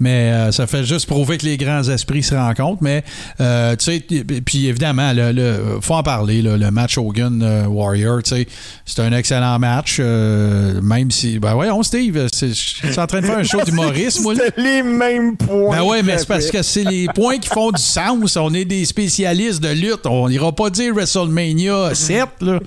Mais 0.00 0.32
euh, 0.32 0.50
ça 0.50 0.66
fait 0.66 0.82
juste 0.84 1.06
prouver 1.06 1.36
que 1.38 1.44
les 1.44 1.58
grands 1.58 1.82
esprits 1.88 2.22
se 2.22 2.34
rencontrent. 2.34 2.82
Mais 2.82 3.04
euh, 3.40 3.76
tu 3.76 3.84
sais, 3.84 4.24
puis 4.44 4.66
évidemment, 4.66 5.12
le, 5.12 5.32
le- 5.32 5.78
faut 5.82 5.94
en 5.94 6.02
parler. 6.02 6.40
là, 6.42 6.56
le 6.56 6.70
match 6.70 6.96
Hogan 6.96 7.66
Warrior, 7.68 8.22
tu 8.22 8.30
sais, 8.30 8.46
c'est 8.86 9.00
un 9.02 9.12
excellent 9.12 9.58
match. 9.58 9.98
même 10.00 11.10
si, 11.10 11.38
ben 11.38 11.52
voyons, 11.54 11.82
Steve, 11.82 12.28
c'est- 12.32 12.48
je 12.54 12.90
suis 12.90 12.98
en 12.98 13.06
train 13.06 13.20
de 13.20 13.26
faire 13.26 13.38
un 13.38 13.42
show 13.44 13.60
d'humoriste, 13.64 14.20
moi. 14.22 14.34
là. 14.34 14.44
C'était 14.46 14.62
les 14.62 14.82
mêmes 14.82 15.36
points. 15.36 15.76
Ben 15.76 15.82
ouais, 15.82 16.02
mais 16.02 16.16
c'est 16.18 16.26
parce 16.28 16.50
que 16.50 16.62
c'est 16.62 16.84
les 16.84 17.08
points 17.14 17.38
qui 17.38 17.48
font 17.50 17.70
du 17.70 17.82
sens. 17.82 18.36
On 18.36 18.54
est 18.54 18.64
des 18.64 18.84
spécialistes 18.86 19.62
de 19.62 19.68
lutte. 19.68 20.06
On 20.06 20.28
n'ira 20.30 20.50
pas 20.52 20.70
dire 20.70 20.94
WrestleMania 20.94 21.94
7, 21.94 22.26
là. 22.40 22.58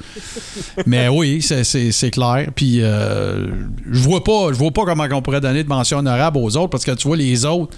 Mais 0.86 1.08
oui, 1.18 1.42
c'est- 1.42 1.64
clair. 2.12 2.50
Puis 2.56 2.80
euh, 2.82 3.48
je 3.92 4.00
vois 4.00 4.24
pas, 4.24 4.48
je 4.50 4.58
vois 4.58 4.72
pas 4.72 4.84
comment 4.86 5.08
on 5.12 5.22
pourrait 5.22 5.42
donner 5.42 5.64
de 5.64 5.70
mention 5.70 5.98
honorable 6.00 6.38
aux 6.38 6.58
autres 6.58 6.70
parce 6.70 6.86
que 6.86 6.92
tu 6.92 7.08
vois 7.08 7.18
les 7.18 7.46
autres. 7.46 7.76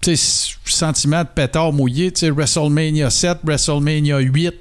Tu 0.00 0.16
sais, 0.16 0.52
sentiment 0.64 1.22
de 1.22 1.28
pétard 1.34 1.72
mouillé, 1.72 2.12
tu 2.12 2.20
sais, 2.20 2.30
WrestleMania 2.30 3.10
7, 3.10 3.38
WrestleMania 3.44 4.18
8. 4.18 4.54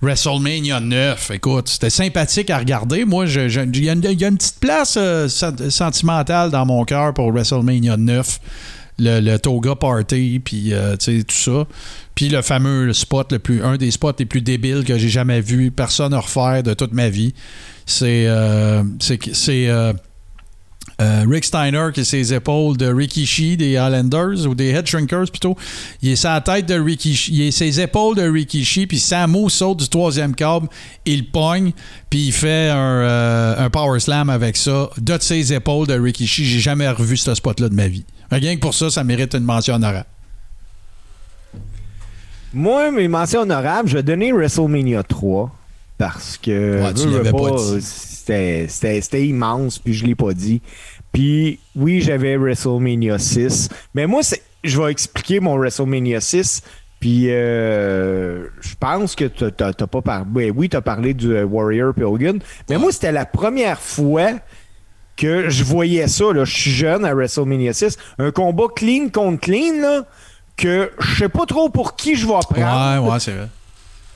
WrestleMania 0.00 0.78
9, 0.80 1.32
écoute, 1.32 1.68
c'était 1.68 1.90
sympathique 1.90 2.50
à 2.50 2.58
regarder. 2.58 3.04
Moi, 3.04 3.26
il 3.26 3.52
y, 3.52 3.58
a 3.88 3.92
une- 3.92 4.36
petite 4.36 4.60
place 4.60 4.94
euh, 4.96 5.26
sen- 5.28 5.70
sentimentale 5.70 6.50
dans 6.52 6.64
mon 6.64 6.84
cœur 6.84 7.12
pour 7.14 7.32
WrestleMania 7.32 7.96
9. 7.96 8.38
Le, 9.00 9.20
le 9.20 9.38
Toga 9.38 9.76
Party, 9.76 10.40
puis 10.44 10.72
euh, 10.72 10.96
tout 10.96 11.24
ça. 11.28 11.66
Puis 12.16 12.28
le 12.28 12.42
fameux 12.42 12.92
spot, 12.92 13.30
le 13.30 13.38
plus, 13.38 13.62
un 13.62 13.76
des 13.76 13.92
spots 13.92 14.12
les 14.18 14.26
plus 14.26 14.40
débiles 14.40 14.84
que 14.84 14.98
j'ai 14.98 15.08
jamais 15.08 15.40
vu, 15.40 15.70
personne 15.70 16.12
à 16.12 16.18
refaire 16.18 16.64
de 16.64 16.74
toute 16.74 16.92
ma 16.92 17.08
vie. 17.08 17.32
C'est 17.86 18.26
euh, 18.26 18.82
c'est 19.00 19.68
euh, 19.68 19.92
euh, 21.00 21.24
Rick 21.28 21.44
Steiner 21.44 21.88
qui 21.94 22.00
est 22.00 22.04
ses 22.04 22.34
épaules 22.34 22.76
de 22.76 22.86
Rikishi 22.92 23.56
des 23.56 23.76
Highlanders 23.76 24.46
ou 24.46 24.54
des 24.54 24.70
Head 24.70 24.86
Shrinkers 24.86 25.30
plutôt. 25.30 25.56
Il 26.02 26.10
est 26.10 26.24
la 26.24 26.40
tête 26.40 26.66
de 26.66 26.74
Rikishi. 26.74 27.32
Il 27.32 27.42
est 27.42 27.50
ses 27.52 27.80
épaules 27.80 28.16
de 28.16 28.28
Rikishi. 28.28 28.86
Puis 28.88 28.98
Samu 28.98 29.48
saute 29.48 29.78
du 29.78 29.88
troisième 29.88 30.34
câble. 30.34 30.66
Il 31.06 31.30
pogne. 31.30 31.72
Puis 32.10 32.26
il 32.26 32.32
fait 32.32 32.68
un, 32.70 32.76
euh, 32.76 33.64
un 33.64 33.70
power 33.70 34.00
slam 34.00 34.28
avec 34.28 34.56
ça 34.56 34.90
de 34.98 35.16
ses 35.20 35.52
épaules 35.52 35.86
de 35.86 35.94
Rikishi. 35.94 36.44
J'ai 36.44 36.60
jamais 36.60 36.88
revu 36.88 37.16
ce 37.16 37.32
spot-là 37.34 37.68
de 37.68 37.74
ma 37.74 37.86
vie. 37.86 38.04
Rien 38.30 38.54
que 38.56 38.60
pour 38.60 38.74
ça, 38.74 38.90
ça 38.90 39.04
mérite 39.04 39.34
une 39.34 39.44
mention 39.44 39.74
honorable. 39.74 40.06
Moi, 42.52 42.90
mes 42.90 43.08
mentions 43.08 43.40
honorables, 43.42 43.88
je 43.88 43.94
vais 43.96 44.02
donner 44.02 44.32
WrestleMania 44.32 45.02
3 45.02 45.50
parce 45.98 46.38
que 46.38 46.82
Ouais, 46.82 46.94
tu 46.94 47.00
c'était 48.68 49.26
immense, 49.26 49.78
puis 49.78 49.94
je 49.94 50.04
l'ai 50.06 50.14
pas 50.14 50.32
dit. 50.32 50.60
Puis 51.12 51.58
oui, 51.74 52.00
j'avais 52.00 52.36
WrestleMania 52.36 53.18
6, 53.18 53.68
mais 53.94 54.06
moi, 54.06 54.20
je 54.64 54.80
vais 54.80 54.90
expliquer 54.90 55.40
mon 55.40 55.56
WrestleMania 55.58 56.20
6. 56.20 56.62
Puis 57.00 57.26
euh, 57.30 58.46
je 58.60 58.74
pense 58.80 59.14
que 59.14 59.26
t'as- 59.26 59.52
t'as 59.52 59.72
t'as 59.72 59.86
pas 59.86 60.02
parlé. 60.02 60.50
oui, 60.50 60.68
tu 60.68 60.76
as 60.76 60.80
parlé 60.82 61.14
du 61.14 61.32
euh, 61.32 61.44
Warrior 61.44 61.94
puis 61.94 62.02
Hogan. 62.02 62.40
Mais 62.68 62.76
moi, 62.76 62.90
c'était 62.90 63.12
la 63.12 63.24
première 63.24 63.80
fois 63.80 64.32
que 65.18 65.50
je 65.50 65.64
voyais 65.64 66.08
ça, 66.08 66.32
là, 66.32 66.44
je 66.44 66.56
suis 66.56 66.70
jeune 66.70 67.04
à 67.04 67.12
WrestleMania 67.12 67.74
6, 67.74 67.98
un 68.18 68.30
combat 68.30 68.66
clean 68.74 69.08
contre 69.12 69.40
clean, 69.40 69.82
là, 69.82 70.04
que 70.56 70.90
je 70.98 71.16
sais 71.16 71.28
pas 71.28 71.44
trop 71.44 71.68
pour 71.68 71.96
qui 71.96 72.14
je 72.14 72.26
vais 72.26 72.32
prendre. 72.48 73.02
Ouais, 73.04 73.12
ouais, 73.12 73.20
c'est 73.20 73.32
vrai. 73.32 73.48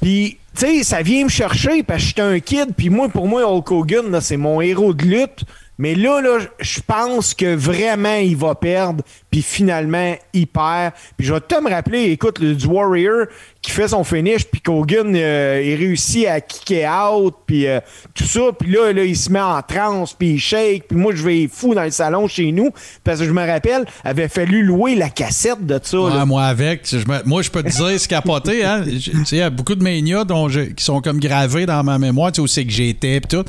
Puis, 0.00 0.38
tu 0.54 0.66
sais, 0.66 0.82
ça 0.84 1.02
vient 1.02 1.24
me 1.24 1.28
chercher 1.28 1.82
parce 1.82 2.00
que 2.02 2.08
j'étais 2.08 2.22
un 2.22 2.40
kid. 2.40 2.74
Puis 2.76 2.90
moi, 2.90 3.08
pour 3.08 3.28
moi, 3.28 3.46
Hulk 3.46 3.70
Hogan, 3.70 4.10
là, 4.10 4.20
c'est 4.20 4.36
mon 4.36 4.60
héros 4.60 4.94
de 4.94 5.04
lutte. 5.04 5.44
Mais 5.78 5.94
là, 5.94 6.20
là, 6.20 6.38
je 6.60 6.80
pense 6.86 7.34
que 7.34 7.54
vraiment, 7.54 8.16
il 8.16 8.36
va 8.36 8.54
perdre. 8.54 9.02
Puis 9.30 9.42
finalement, 9.42 10.14
il 10.32 10.46
perd. 10.46 10.92
Puis 11.16 11.26
je 11.26 11.32
vais 11.32 11.40
te 11.40 11.60
me 11.60 11.70
rappeler, 11.70 12.10
écoute, 12.10 12.40
le 12.40 12.54
du 12.54 12.66
Warrior 12.66 13.26
qui 13.62 13.70
fait 13.70 13.88
son 13.88 14.02
finish, 14.02 14.44
puis 14.44 14.60
euh, 14.68 15.62
il 15.64 15.76
réussit 15.76 16.26
à 16.26 16.40
kicker 16.40 16.84
out, 16.90 17.34
puis 17.46 17.68
euh, 17.68 17.78
tout 18.12 18.24
ça. 18.24 18.40
Puis 18.58 18.72
là, 18.72 18.92
là, 18.92 19.04
il 19.04 19.16
se 19.16 19.30
met 19.30 19.40
en 19.40 19.62
transe, 19.62 20.14
puis 20.14 20.32
il 20.32 20.40
shake. 20.40 20.88
Puis 20.88 20.98
moi, 20.98 21.14
je 21.14 21.22
vais 21.22 21.48
fou 21.50 21.72
dans 21.72 21.84
le 21.84 21.92
salon 21.92 22.26
chez 22.26 22.50
nous. 22.50 22.70
Parce 23.04 23.20
que 23.20 23.24
je 23.24 23.30
me 23.30 23.46
rappelle, 23.46 23.84
avait 24.02 24.28
fallu 24.28 24.64
louer 24.64 24.96
la 24.96 25.10
cassette 25.10 25.64
de 25.64 25.78
ça. 25.80 26.24
moi, 26.26 26.44
avec, 26.44 26.92
moi, 27.24 27.42
je 27.42 27.50
peux 27.50 27.62
te 27.62 27.68
dire, 27.68 28.00
c'est 28.00 28.08
capoté. 28.08 28.64
Hein? 28.64 28.84
Il 29.30 29.38
y 29.38 29.40
a 29.40 29.50
beaucoup 29.50 29.76
de 29.76 29.82
Mania 29.82 30.24
dont 30.24 30.48
qui 30.48 30.84
sont 30.84 31.00
comme 31.00 31.20
gravés 31.20 31.64
dans 31.64 31.84
ma 31.84 31.98
mémoire, 31.98 32.32
tu 32.32 32.36
sais, 32.36 32.42
où 32.42 32.46
c'est 32.48 32.64
que 32.64 32.72
j'étais, 32.72 33.20
pis 33.20 33.28
tout. 33.28 33.44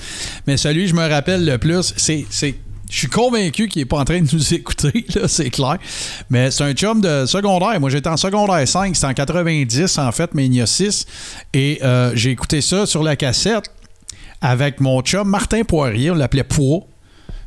Mais 0.45 0.57
celui 0.57 0.87
je 0.87 0.93
me 0.93 1.07
rappelle 1.09 1.43
le 1.43 1.57
plus, 1.57 1.93
c'est. 1.97 2.25
Je 2.93 2.99
suis 2.99 3.07
convaincu 3.07 3.67
qu'il 3.67 3.81
est 3.81 3.85
pas 3.85 3.97
en 3.97 4.05
train 4.05 4.21
de 4.21 4.27
nous 4.31 4.53
écouter, 4.53 5.03
là, 5.15 5.27
c'est 5.27 5.49
clair. 5.49 5.79
Mais 6.29 6.51
c'est 6.51 6.63
un 6.63 6.73
chum 6.73 7.01
de 7.01 7.25
secondaire. 7.25 7.79
Moi, 7.79 7.89
j'étais 7.89 8.07
en 8.07 8.17
secondaire 8.17 8.67
5, 8.67 8.95
c'était 8.95 9.07
en 9.07 9.13
90, 9.15 9.97
en 9.97 10.11
fait, 10.11 10.35
Mania 10.35 10.67
6. 10.67 11.07
Et 11.55 11.79
euh, 11.83 12.11
j'ai 12.13 12.29
écouté 12.29 12.61
ça 12.61 12.85
sur 12.85 13.01
la 13.01 13.15
cassette 13.15 13.65
avec 14.41 14.79
mon 14.79 15.01
chum 15.01 15.27
Martin 15.27 15.63
Poirier, 15.63 16.11
on 16.11 16.15
l'appelait 16.15 16.43
Poids. 16.43 16.85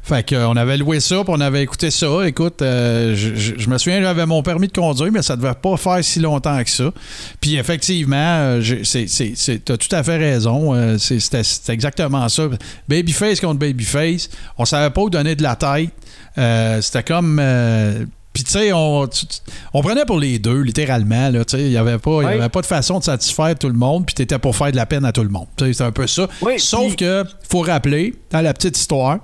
Fait 0.06 0.28
qu'on 0.28 0.54
avait 0.56 0.76
loué 0.76 1.00
ça, 1.00 1.16
puis 1.24 1.34
on 1.36 1.40
avait 1.40 1.62
écouté 1.64 1.90
ça. 1.90 2.06
Écoute, 2.26 2.62
euh, 2.62 3.16
je, 3.16 3.68
me 3.68 3.76
souviens, 3.76 4.00
j'avais 4.00 4.24
mon 4.24 4.40
permis 4.40 4.68
de 4.68 4.72
conduire, 4.72 5.10
mais 5.10 5.20
ça 5.22 5.34
devait 5.34 5.54
pas 5.60 5.76
faire 5.76 5.98
si 6.04 6.20
longtemps 6.20 6.62
que 6.62 6.70
ça. 6.70 6.92
Puis 7.40 7.56
effectivement, 7.56 8.14
euh, 8.16 8.62
c'est- 8.84 9.64
t'as 9.64 9.76
tout 9.76 9.88
à 9.90 10.04
fait 10.04 10.16
raison. 10.16 10.74
euh, 10.74 10.96
c'était, 10.98 11.42
c'était 11.42 11.72
exactement 11.72 12.28
ça. 12.28 12.44
Babyface 12.88 13.40
contre 13.40 13.58
Babyface. 13.58 14.28
On 14.58 14.64
savait 14.64 14.90
pas 14.90 15.00
où 15.00 15.10
donner 15.10 15.34
de 15.34 15.42
la 15.42 15.56
tête. 15.56 15.90
Euh, 16.38 16.80
c'était 16.82 17.02
comme. 17.02 17.38
euh, 17.42 18.04
puis 18.32 18.44
tu 18.44 18.50
sais, 18.52 18.72
on, 18.72 19.08
tu- 19.08 19.26
tu- 19.26 19.38
on 19.72 19.82
prenait 19.82 20.04
pour 20.04 20.20
les 20.20 20.38
deux, 20.38 20.60
littéralement. 20.60 21.32
tu 21.48 21.56
Il 21.56 21.70
n'y 21.70 21.76
avait, 21.78 21.98
pas- 21.98 22.10
y 22.22 22.26
Ouais. 22.26 22.34
avait 22.34 22.48
pas 22.48 22.60
de 22.60 22.66
façon 22.66 23.00
de 23.00 23.04
satisfaire 23.04 23.58
tout 23.58 23.68
le 23.68 23.74
monde, 23.74 24.06
puis 24.06 24.14
tu 24.14 24.22
étais 24.22 24.38
pour 24.38 24.54
faire 24.54 24.70
de 24.70 24.76
la 24.76 24.86
peine 24.86 25.04
à 25.04 25.10
tout 25.10 25.22
le 25.24 25.30
monde. 25.30 25.46
Tu 25.56 25.74
C'est 25.74 25.82
un 25.82 25.90
peu 25.90 26.06
ça. 26.06 26.28
Oui, 26.42 26.60
Sauf 26.60 26.88
puis- 26.88 26.96
que 26.96 27.24
faut 27.50 27.62
rappeler, 27.62 28.14
dans 28.30 28.42
la 28.42 28.52
petite 28.54 28.76
histoire, 28.78 29.18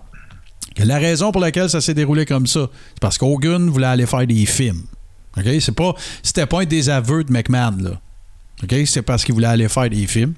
la 0.79 0.99
raison 0.99 1.33
pour 1.33 1.41
laquelle 1.41 1.69
ça 1.69 1.81
s'est 1.81 1.95
déroulé 1.95 2.25
comme 2.27 2.47
ça, 2.47 2.69
c'est 2.95 3.01
parce 3.01 3.19
qu'Hogan 3.19 3.69
voulait 3.69 3.87
aller 3.87 4.07
faire 4.07 4.27
des 4.27 4.47
films. 4.47 4.83
OK? 5.37 5.47
C'est 5.61 5.75
pas, 5.75 5.95
c'était 6.23 6.47
pas 6.47 6.63
un 6.63 6.65
désaveu 6.65 7.25
de 7.25 7.33
McMahon, 7.33 7.77
là. 7.81 8.01
C'est 8.87 9.03
parce 9.03 9.25
qu'il 9.25 9.35
voulait 9.35 9.49
aller 9.49 9.69
faire 9.69 9.91
des 9.91 10.07
films. 10.07 10.35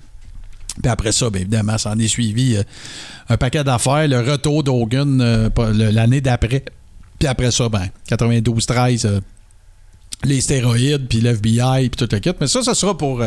Puis 0.82 0.90
après 0.90 1.12
ça, 1.12 1.30
bien 1.30 1.42
évidemment, 1.42 1.78
ça 1.78 1.90
en 1.90 1.98
est 1.98 2.08
suivi 2.08 2.56
euh, 2.56 2.62
un 3.28 3.36
paquet 3.36 3.62
d'affaires. 3.62 4.08
Le 4.08 4.20
retour 4.20 4.64
d'Hogan 4.64 5.20
euh, 5.20 5.50
l'année 5.92 6.20
d'après. 6.20 6.64
Puis 7.18 7.28
après 7.28 7.50
ça, 7.50 7.68
ben, 7.68 7.88
92-13, 8.08 9.06
euh, 9.06 9.20
les 10.24 10.40
stéroïdes, 10.40 11.06
puis 11.06 11.20
l'FBI, 11.20 11.90
puis 11.90 12.06
tout 12.06 12.08
le 12.10 12.18
kit. 12.18 12.32
Mais 12.40 12.46
ça, 12.46 12.62
ça 12.62 12.74
sera 12.74 12.96
pour 12.96 13.22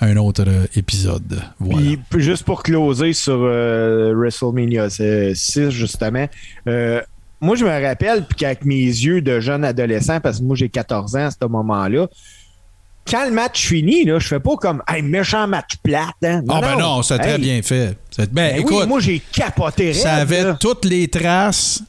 un 0.00 0.16
autre 0.16 0.44
euh, 0.46 0.66
épisode. 0.74 1.42
Voilà. 1.58 1.96
Puis 2.10 2.22
juste 2.22 2.44
pour 2.44 2.62
closer 2.62 3.12
sur 3.12 3.38
euh, 3.42 4.12
WrestleMania 4.14 4.90
6, 4.90 5.70
justement, 5.70 6.26
euh, 6.68 7.00
moi 7.40 7.56
je 7.56 7.64
me 7.64 7.82
rappelle, 7.82 8.24
puis 8.24 8.36
qu'avec 8.36 8.64
mes 8.64 8.84
yeux 8.84 9.20
de 9.20 9.40
jeune 9.40 9.64
adolescent, 9.64 10.20
parce 10.20 10.38
que 10.38 10.44
moi 10.44 10.56
j'ai 10.56 10.68
14 10.68 11.16
ans 11.16 11.26
à 11.26 11.30
ce 11.30 11.46
moment-là, 11.46 12.06
quand 13.08 13.24
le 13.24 13.30
match 13.30 13.64
finit, 13.64 14.04
là, 14.04 14.18
je 14.18 14.26
fais 14.26 14.40
pas 14.40 14.56
comme 14.56 14.82
hey, 14.88 15.00
méchant 15.00 15.46
match 15.46 15.76
plate. 15.82 16.14
Hein? 16.24 16.42
Ah 16.48 16.60
ben 16.60 16.76
non, 16.76 17.02
c'est 17.02 17.18
très 17.18 17.38
bien 17.38 17.62
fait. 17.62 17.96
Ben, 18.18 18.26
ben 18.32 18.56
écoute, 18.56 18.78
oui, 18.80 18.86
moi 18.88 19.00
j'ai 19.00 19.20
capoté. 19.20 19.94
ça 19.94 20.16
raide, 20.16 20.20
avait 20.22 20.42
là. 20.42 20.56
toutes 20.58 20.84
les 20.84 21.06
traces 21.06 21.82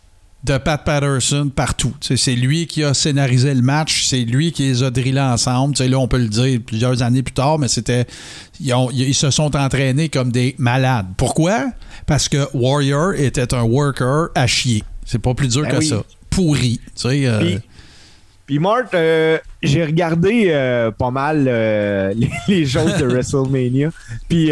de 0.44 0.58
Pat 0.58 0.84
Patterson 0.84 1.50
partout. 1.54 1.94
C'est 2.00 2.36
lui 2.36 2.68
qui 2.68 2.84
a 2.84 2.94
scénarisé 2.94 3.54
le 3.54 3.62
match, 3.62 4.06
c'est 4.06 4.22
lui 4.22 4.52
qui 4.52 4.64
les 4.64 4.84
a 4.84 4.90
drillés 4.92 5.20
ensemble. 5.20 5.76
Là, 5.78 5.98
on 6.00 6.08
peut 6.08 6.20
le 6.20 6.28
dire 6.30 6.60
plusieurs 6.66 7.02
années 7.02 7.24
plus 7.24 7.34
tard, 7.34 7.60
mais 7.60 7.68
c'était. 7.68 8.06
Ils, 8.62 8.74
ont- 8.74 8.90
ils 8.92 9.14
se 9.16 9.30
sont 9.32 9.56
entraînés 9.56 10.10
comme 10.10 10.32
des 10.32 10.56
malades. 10.58 11.08
Pourquoi? 11.18 11.72
Parce 12.06 12.30
que 12.30 12.48
Warrior 12.54 13.14
était 13.16 13.54
un 13.54 13.64
worker 13.64 14.28
à 14.36 14.48
chier. 14.48 14.84
C'est 15.06 15.20
pas 15.20 15.34
plus 15.34 15.48
dur 15.50 15.64
Ben 15.64 15.72
que 15.72 15.78
oui. 15.78 15.88
ça. 15.88 16.04
Pourri. 16.30 16.80
Euh, 17.06 17.40
Puis- 17.40 17.60
Puis 18.46 18.60
Marthe, 18.60 18.94
euh, 18.94 19.38
j'ai 19.64 19.84
regardé 19.84 20.48
euh, 20.52 20.92
pas 20.92 21.12
mal 21.12 21.44
les, 22.16 22.30
les 22.48 22.66
choses 22.66 22.96
de 22.98 23.06
WrestleMania. 23.12 23.90
Puis 24.30 24.52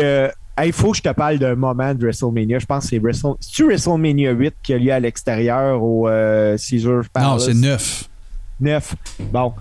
il 0.63 0.71
faut 0.73 0.91
que 0.91 0.97
je 0.97 1.01
te 1.01 1.09
parle 1.09 1.37
d'un 1.37 1.55
moment 1.55 1.93
de 1.93 2.01
WrestleMania. 2.03 2.59
Je 2.59 2.65
pense 2.65 2.83
que 2.85 2.89
c'est 2.91 2.99
Wrestle... 2.99 3.33
WrestleMania 3.59 4.31
8 4.31 4.53
qui 4.63 4.73
a 4.73 4.77
lieu 4.77 4.91
à 4.93 4.99
l'extérieur 4.99 5.83
au 5.83 6.07
euh, 6.07 6.57
Caesars 6.57 6.93
non, 6.93 7.03
Palace. 7.11 7.45
c'est 7.45 7.53
neuf. 7.53 8.09
9. 8.61 8.95
Bon. 9.33 9.53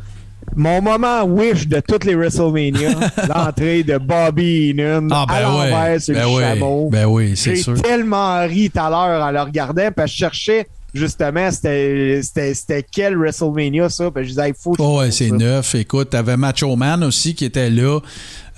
Mon 0.54 0.80
moment 0.82 1.22
wish 1.24 1.66
de 1.66 1.80
toutes 1.80 2.04
les 2.04 2.14
WrestleMania, 2.14 2.90
l'entrée 3.34 3.82
de 3.82 3.96
Bobby 3.98 4.70
Heenan 4.70 5.08
Ah, 5.10 5.22
à 5.22 5.26
ben 5.26 5.42
l'envers 5.42 5.92
oui. 5.94 6.00
sur 6.00 6.14
Ben 6.14 6.20
le 6.22 6.28
oui. 6.36 6.42
chameau. 6.42 6.88
Ben 6.90 7.06
oui, 7.06 7.32
c'est 7.36 7.56
J'ai 7.56 7.62
sûr. 7.62 7.80
tellement 7.82 8.40
ri 8.46 8.70
tout 8.70 8.78
à 8.78 8.90
l'heure 8.90 9.24
en 9.26 9.30
le 9.30 9.40
regardant, 9.40 9.88
parce 9.96 10.10
que 10.10 10.14
je 10.14 10.18
cherchais 10.20 10.68
justement 10.94 11.50
c'était 11.50 12.86
quel 12.90 13.16
WrestleMania 13.16 13.88
ça, 13.88 14.10
puis 14.10 14.24
je 14.24 14.28
disais 14.30 14.48
il 14.50 14.54
faut 14.58 14.74
Oh, 14.78 15.00
ouais, 15.00 15.10
c'est 15.10 15.30
neuf. 15.30 15.74
Écoute, 15.74 16.10
t'avais 16.10 16.36
Macho 16.36 16.74
Man 16.76 17.02
aussi 17.04 17.34
qui 17.34 17.44
était 17.44 17.68
là. 17.70 17.98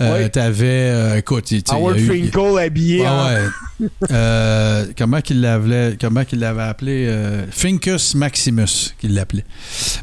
Euh. 0.01 0.29
T'avais. 0.29 0.91
euh, 0.93 1.17
écoute, 1.17 1.51
il- 1.51 1.63
Howard 1.71 1.99
eu- 1.99 2.07
Finkel 2.07 2.59
habillé 2.59 3.07
en- 3.09 3.27
ouais. 3.27 3.41
Euh, 4.11 4.85
comment 4.97 5.21
qu'il 5.23 5.41
l'avait 5.41 5.97
comment 6.01 6.25
qu'il 6.25 6.39
l'avait 6.41 6.63
appelé 6.63 7.07
euh, 7.09 7.45
Finkus 7.51 8.15
Maximus 8.15 8.95
qu'il 8.99 9.15
l'appelait. 9.15 9.45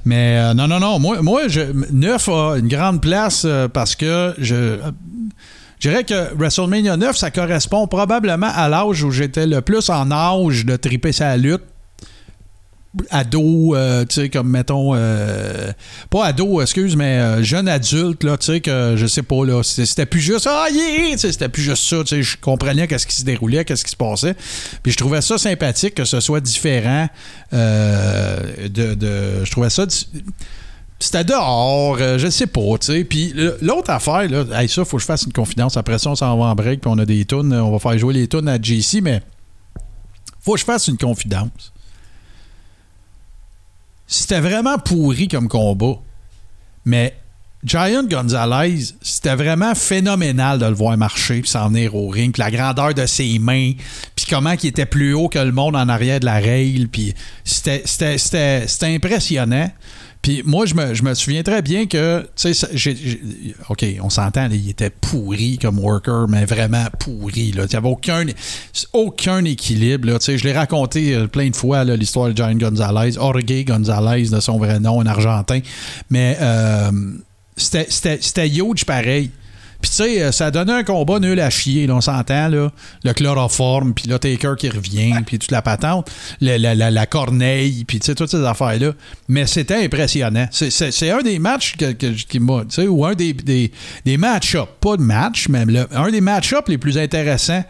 Mais 0.05 0.53
non 0.55 0.67
non 0.67 0.79
non, 0.79 0.99
moi 0.99 1.21
moi 1.21 1.47
je 1.47 1.61
neuf 1.91 2.27
a 2.29 2.55
une 2.57 2.67
grande 2.67 3.01
place 3.01 3.45
parce 3.73 3.95
que 3.95 4.33
je 4.39 4.77
je 5.79 5.89
dirais 5.89 6.03
que 6.05 6.33
WrestleMania 6.35 6.95
9, 6.97 7.17
ça 7.17 7.29
correspond 7.29 7.87
probablement 7.87 8.49
à 8.55 8.69
l'âge 8.69 9.03
où 9.03 9.11
j'étais 9.11 9.45
le 9.45 9.59
plus 9.61 9.89
en 9.89 10.11
âge 10.11 10.65
de 10.65 10.75
triper 10.77 11.11
sa 11.11 11.35
lutte. 11.35 11.61
Ado, 13.09 13.75
euh, 13.75 14.05
tu 14.05 14.21
sais, 14.21 14.29
comme 14.29 14.49
mettons, 14.49 14.91
euh, 14.93 15.71
pas 16.11 16.25
ado, 16.25 16.61
excuse, 16.61 16.95
mais 16.95 17.17
euh, 17.17 17.43
jeune 17.43 17.67
adulte, 17.67 18.23
là, 18.23 18.37
tu 18.37 18.45
sais, 18.45 18.61
que 18.61 18.93
je 18.95 19.07
sais 19.07 19.23
pas, 19.23 19.43
là, 19.45 19.63
c'était 19.63 20.05
plus 20.05 20.19
juste, 20.19 20.47
ah, 20.47 20.67
yeah! 20.71 21.17
C'était 21.17 21.49
plus 21.49 21.63
juste 21.63 21.85
ça, 21.85 22.03
tu 22.03 22.07
sais, 22.09 22.21
je 22.21 22.37
comprenais 22.37 22.87
qu'est-ce 22.87 23.07
qui 23.07 23.15
se 23.15 23.25
déroulait, 23.25 23.65
qu'est-ce 23.65 23.83
qui 23.83 23.89
se 23.89 23.95
passait. 23.95 24.35
Puis 24.83 24.91
je 24.91 24.97
trouvais 24.97 25.21
ça 25.21 25.39
sympathique 25.39 25.95
que 25.95 26.05
ce 26.05 26.19
soit 26.19 26.39
différent 26.39 27.09
de, 27.51 29.43
Je 29.43 29.51
trouvais 29.51 29.71
ça. 29.71 29.87
C'était 30.99 31.23
dehors, 31.23 31.97
je 31.97 32.29
sais 32.29 32.47
pas, 32.47 32.77
tu 32.79 32.93
sais. 32.93 33.03
Puis 33.03 33.33
l'autre 33.61 33.89
affaire, 33.89 34.29
là, 34.29 34.61
hey, 34.61 34.69
ça, 34.69 34.85
faut 34.85 34.97
que 34.97 35.01
je 35.01 35.07
fasse 35.07 35.23
une 35.23 35.33
confidence. 35.33 35.77
Après 35.77 35.97
ça, 35.97 36.11
on 36.11 36.15
s'en 36.15 36.37
va 36.37 36.45
en 36.45 36.55
break, 36.55 36.81
puis 36.81 36.91
on 36.93 36.99
a 36.99 37.05
des 37.05 37.25
tunes. 37.25 37.53
On 37.53 37.71
va 37.71 37.79
faire 37.79 37.97
jouer 37.97 38.13
les 38.13 38.27
tunes 38.27 38.47
à 38.47 38.61
JC, 38.61 39.01
mais 39.01 39.23
faut 40.41 40.53
que 40.53 40.59
je 40.59 40.65
fasse 40.65 40.87
une 40.87 40.97
confidence. 40.97 41.72
C'était 44.07 44.39
vraiment 44.39 44.77
pourri 44.77 45.27
comme 45.27 45.47
combat. 45.47 45.95
Mais 46.85 47.15
Giant 47.63 48.03
Gonzalez, 48.03 48.93
c'était 49.01 49.35
vraiment 49.35 49.73
phénoménal 49.73 50.59
de 50.59 50.65
le 50.65 50.73
voir 50.73 50.97
marcher 50.97 51.41
puis 51.41 51.49
s'en 51.49 51.69
venir 51.69 51.95
au 51.95 52.09
ring. 52.09 52.33
Puis 52.33 52.41
la 52.41 52.51
grandeur 52.51 52.93
de 52.93 53.05
ses 53.05 53.39
mains, 53.39 53.71
puis 54.15 54.25
comment 54.29 54.53
il 54.61 54.67
était 54.67 54.85
plus 54.85 55.13
haut 55.13 55.29
que 55.29 55.39
le 55.39 55.53
monde 55.53 55.75
en 55.75 55.87
arrière 55.87 56.19
de 56.19 56.25
la 56.25 56.39
rail. 56.39 56.87
Puis 56.91 57.13
c'était, 57.45 58.65
impressionnant. 58.81 59.71
Puis 60.23 60.41
moi, 60.45 60.65
je 60.65 60.73
me, 60.73 60.93
je 60.93 61.03
me 61.03 61.13
souviens 61.13 61.43
très 61.43 61.61
bien 61.61 61.85
que, 61.85 62.21
tu 62.35 62.53
sais, 62.53 62.67
j'ai- 62.73 63.19
OK, 63.69 63.85
on 64.01 64.09
s'entend, 64.09 64.47
il 64.49 64.69
était 64.69 64.89
pourri 64.89 65.57
comme 65.57 65.77
worker, 65.79 66.27
mais 66.29 66.45
vraiment 66.45 66.85
pourri. 66.97 67.51
Là. 67.51 67.65
Il 67.65 67.69
n'y 67.69 67.75
avait 67.75 67.89
aucun, 67.89 68.25
aucun 68.93 69.43
équilibre. 69.43 70.07
Là. 70.07 70.19
Tu 70.19 70.25
sais, 70.25 70.37
Je 70.37 70.45
l'ai 70.45 70.53
raconté 70.53 71.13
euh, 71.13 71.27
plein 71.27 71.49
de 71.49 71.55
fois, 71.55 71.83
là, 71.83 71.95
l'histoire 71.97 72.29
de 72.29 72.37
Giant 72.37 72.55
Gonzalez, 72.55 73.11
Jorge 73.11 73.43
Gonzalez, 73.65 74.29
de 74.29 74.39
son 74.39 74.57
vrai 74.57 74.79
nom, 74.79 75.01
un 75.01 75.05
Argentin. 75.07 75.59
Mais 76.09 76.37
euh, 76.39 76.89
c'était, 77.57 77.87
c'était, 77.89 78.17
c'était 78.21 78.47
huge 78.47 78.85
pareil. 78.85 79.29
Puis 79.83 79.89
tu 79.91 79.97
sais, 79.97 80.23
euh, 80.23 80.31
ça 80.31 80.49
donnait 80.49 80.71
un 80.71 80.83
combat 80.83 81.19
nul 81.19 81.37
à 81.41 81.49
chier, 81.49 81.87
là, 81.87 81.95
on 81.95 81.99
s'entend, 82.01 82.47
là. 82.47 82.71
Le 83.03 83.11
chloroforme, 83.13 83.93
puis 83.93 84.07
là, 84.07 84.17
Taker 84.17 84.53
qui 84.57 84.69
revient, 84.69 85.13
puis 85.25 85.37
toute 85.37 85.51
la 85.51 85.61
patente, 85.61 86.09
le- 86.39 86.55
la, 86.55 86.73
la- 86.73 86.89
la 86.89 87.05
corneille, 87.05 87.83
puis 87.83 87.99
tu 87.99 88.05
sais, 88.05 88.15
toutes 88.15 88.31
ces 88.31 88.45
affaires-là. 88.45 88.93
Mais 89.27 89.45
c'était 89.45 89.83
impressionnant. 89.83 90.47
C'est, 90.51 91.09
un 91.11 91.21
des 91.21 91.37
matchs 91.37 91.75
que, 91.75 91.91
que- 91.91 92.13
qui 92.13 92.39
m'a, 92.39 92.61
tu 92.61 92.75
sais, 92.75 92.87
ou 92.87 93.05
un 93.05 93.13
des, 93.13 93.33
des, 93.33 93.73
des 94.05 94.15
match-ups, 94.15 94.69
pas 94.79 94.95
de 94.95 95.01
match, 95.01 95.49
mais 95.49 95.65
le- 95.65 95.85
un 95.93 96.09
des 96.09 96.21
match-ups 96.21 96.69
les 96.69 96.77
plus 96.77 96.97
intéressants 96.97 97.63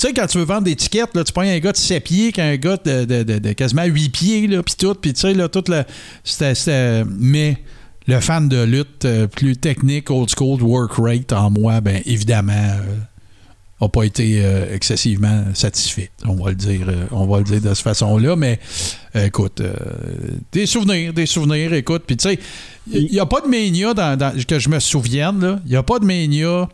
Tu 0.00 0.06
sais, 0.06 0.14
quand 0.14 0.26
tu 0.28 0.38
veux 0.38 0.44
vendre 0.44 0.62
des 0.62 0.76
tickets, 0.76 1.14
là, 1.14 1.24
tu 1.24 1.32
prends 1.34 1.42
un 1.42 1.58
gars 1.58 1.72
de 1.72 1.76
7 1.76 2.04
pieds 2.04 2.32
qu'un 2.32 2.56
gars 2.56 2.78
de, 2.82 3.04
de- 3.04 3.52
quasiment 3.52 3.84
8 3.84 4.08
pieds, 4.08 4.46
là, 4.46 4.62
puis 4.62 4.76
tout, 4.78 4.94
puis 4.94 5.12
tu 5.12 5.20
sais, 5.20 5.34
là, 5.34 5.48
tout 5.48 5.64
le... 5.68 5.82
C'était- 6.24 7.04
Mais 7.06 7.58
le 8.08 8.20
fan 8.20 8.48
de 8.48 8.64
lutte 8.64 9.04
euh, 9.04 9.26
plus 9.26 9.56
technique, 9.56 10.10
old 10.10 10.30
school, 10.34 10.62
work 10.62 10.92
rate 10.98 11.32
en 11.32 11.50
moi, 11.50 11.80
ben 11.82 12.00
évidemment, 12.06 12.52
euh, 12.52 12.96
a 13.80 13.88
pas 13.88 14.04
été 14.04 14.40
euh, 14.42 14.74
excessivement 14.74 15.44
satisfait. 15.54 16.10
On 16.24 16.34
va 16.42 16.50
le 16.50 16.56
dire, 16.56 16.86
euh, 16.88 17.04
on 17.10 17.26
va 17.26 17.38
le 17.38 17.44
dire 17.44 17.60
de 17.60 17.68
cette 17.68 17.84
façon-là, 17.84 18.34
mais 18.34 18.58
euh, 19.14 19.26
écoute, 19.26 19.60
euh, 19.60 19.74
des 20.52 20.64
souvenirs, 20.64 21.12
des 21.12 21.26
souvenirs, 21.26 21.74
écoute, 21.74 22.04
puis 22.06 22.16
tu 22.16 22.30
sais, 22.30 22.38
il 22.90 23.12
n'y 23.12 23.20
a 23.20 23.26
pas 23.26 23.42
de 23.42 23.46
mania 23.46 23.92
dans, 23.92 24.18
que 24.46 24.58
je 24.58 24.70
me 24.70 24.80
souvienne. 24.80 25.60
Il 25.66 25.70
n'y 25.70 25.76
a 25.76 25.82
pas 25.82 25.98
de 25.98 26.06
mania, 26.06 26.66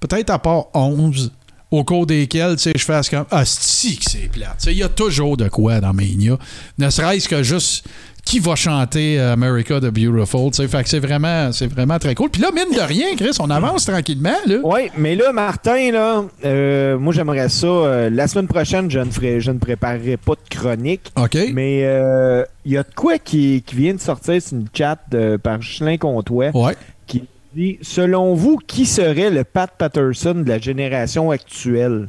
peut-être 0.00 0.30
à 0.30 0.38
part 0.38 0.74
11, 0.74 1.32
au 1.70 1.84
cours 1.84 2.06
desquels, 2.06 2.56
tu 2.56 2.62
sais, 2.62 2.72
je 2.74 2.84
fasse 2.84 3.10
comme 3.10 3.26
Ah, 3.30 3.44
si 3.44 3.98
que 3.98 4.10
c'est 4.10 4.30
plate. 4.30 4.64
Il 4.66 4.78
y 4.78 4.82
a 4.82 4.88
toujours 4.88 5.36
de 5.36 5.48
quoi 5.48 5.80
dans 5.80 5.92
Mania. 5.92 6.38
Ne 6.78 6.90
serait-ce 6.90 7.28
que 7.28 7.42
juste 7.42 7.84
qui 8.26 8.40
va 8.40 8.54
chanter 8.56 9.18
euh, 9.18 9.32
America 9.32 9.80
the 9.80 9.84
Beautiful. 9.86 10.52
Fait 10.68 10.82
que 10.82 10.88
c'est 10.90 10.98
vraiment, 10.98 11.52
c'est 11.52 11.68
vraiment 11.68 11.98
très 11.98 12.14
cool. 12.14 12.28
Puis 12.28 12.42
là, 12.42 12.48
mine 12.54 12.76
de 12.76 12.80
rien, 12.82 13.14
Chris, 13.16 13.36
on 13.40 13.48
avance 13.48 13.86
tranquillement, 13.86 14.34
là. 14.46 14.56
Oui, 14.64 14.90
mais 14.98 15.14
là, 15.14 15.32
Martin, 15.32 15.92
là, 15.92 16.24
euh, 16.44 16.98
moi, 16.98 17.14
j'aimerais 17.14 17.48
ça. 17.48 17.66
euh, 17.66 18.10
la 18.10 18.26
semaine 18.28 18.48
prochaine, 18.48 18.90
je 18.90 18.98
ne, 18.98 19.10
ferai, 19.10 19.40
je 19.40 19.50
ne 19.52 19.58
préparerai 19.58 20.16
pas 20.18 20.32
de 20.34 20.54
chronique. 20.54 21.12
OK. 21.16 21.38
Mais 21.54 21.82
euh, 21.84 22.44
il 22.64 22.72
y 22.72 22.76
a 22.76 22.82
de 22.82 22.94
quoi 22.94 23.18
qui, 23.18 23.62
qui 23.64 23.76
vient 23.76 23.94
de 23.94 24.00
sortir 24.00 24.42
sur 24.42 24.58
une 24.58 24.66
chat 24.76 24.98
de- 25.10 25.36
par 25.36 25.60
Ghislain 25.60 25.96
Comtois 25.96 26.50
Ouais. 26.52 26.74
qui 27.06 27.22
dit 27.54 27.78
Selon 27.80 28.34
vous, 28.34 28.58
qui 28.58 28.86
serait 28.86 29.30
le 29.30 29.44
Pat 29.44 29.70
Patterson 29.78 30.34
de 30.34 30.48
la 30.48 30.58
génération 30.58 31.30
actuelle? 31.30 32.08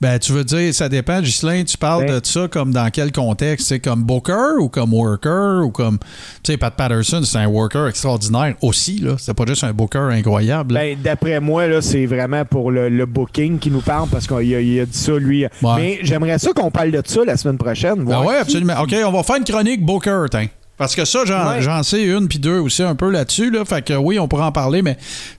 Ben, 0.00 0.18
tu 0.18 0.32
veux 0.32 0.44
dire, 0.44 0.74
ça 0.74 0.90
dépend, 0.90 1.20
Ghislain, 1.22 1.64
tu 1.64 1.78
parles 1.78 2.06
Ben- 2.06 2.20
de 2.20 2.26
ça 2.26 2.48
comme 2.48 2.70
dans 2.72 2.90
quel 2.90 3.12
contexte? 3.12 3.68
C'est 3.68 3.80
comme 3.80 4.02
Booker 4.04 4.58
ou 4.60 4.68
comme 4.68 4.92
worker 4.92 5.64
ou 5.64 5.70
comme. 5.70 5.98
Tu 6.42 6.52
sais, 6.52 6.58
Pat 6.58 6.74
Patterson, 6.74 7.22
c'est 7.24 7.38
un 7.38 7.46
worker 7.46 7.88
extraordinaire 7.88 8.54
aussi, 8.60 8.98
là. 8.98 9.14
C'est 9.18 9.32
pas 9.32 9.46
juste 9.46 9.64
un 9.64 9.72
Booker 9.72 10.08
incroyable. 10.10 10.74
Ben, 10.74 10.98
D'après 11.02 11.40
moi, 11.40 11.66
là, 11.66 11.80
c'est 11.80 12.04
vraiment 12.04 12.44
pour 12.44 12.70
le, 12.70 12.88
le 12.90 13.06
booking 13.06 13.58
qui 13.58 13.70
nous 13.70 13.80
parle 13.80 14.08
parce 14.10 14.26
qu'il 14.26 14.54
a, 14.54 14.82
a 14.82 14.84
dit 14.84 14.98
ça, 14.98 15.12
lui. 15.16 15.46
Mais 15.62 15.98
j'aimerais 16.02 16.38
ça 16.38 16.52
qu'on 16.52 16.70
parle 16.70 16.90
de 16.90 17.02
ça 17.04 17.24
la 17.24 17.36
semaine 17.36 17.58
prochaine. 17.58 18.04
Ben 18.04 18.22
ouais, 18.22 18.36
absolument. 18.36 18.74
OK, 18.82 18.94
on 19.04 19.12
va 19.12 19.22
faire 19.22 19.36
une 19.36 19.44
chronique 19.44 19.84
Booker, 19.84 20.24
tiens. 20.30 20.48
Parce 20.78 20.94
que 20.94 21.06
ça, 21.06 21.24
j'en 21.24 21.48
Ouais. 21.78 21.82
sais 21.82 22.02
une 22.04 22.28
puis 22.28 22.38
deux 22.38 22.58
aussi 22.58 22.82
un 22.82 22.94
peu 22.94 23.10
là-dessus. 23.10 23.50
Là. 23.50 23.64
Fait 23.64 23.80
que 23.82 23.94
oui, 23.94 24.18
on 24.18 24.28
pourra 24.28 24.46
en 24.48 24.52
parler, 24.52 24.82
mais 24.82 24.98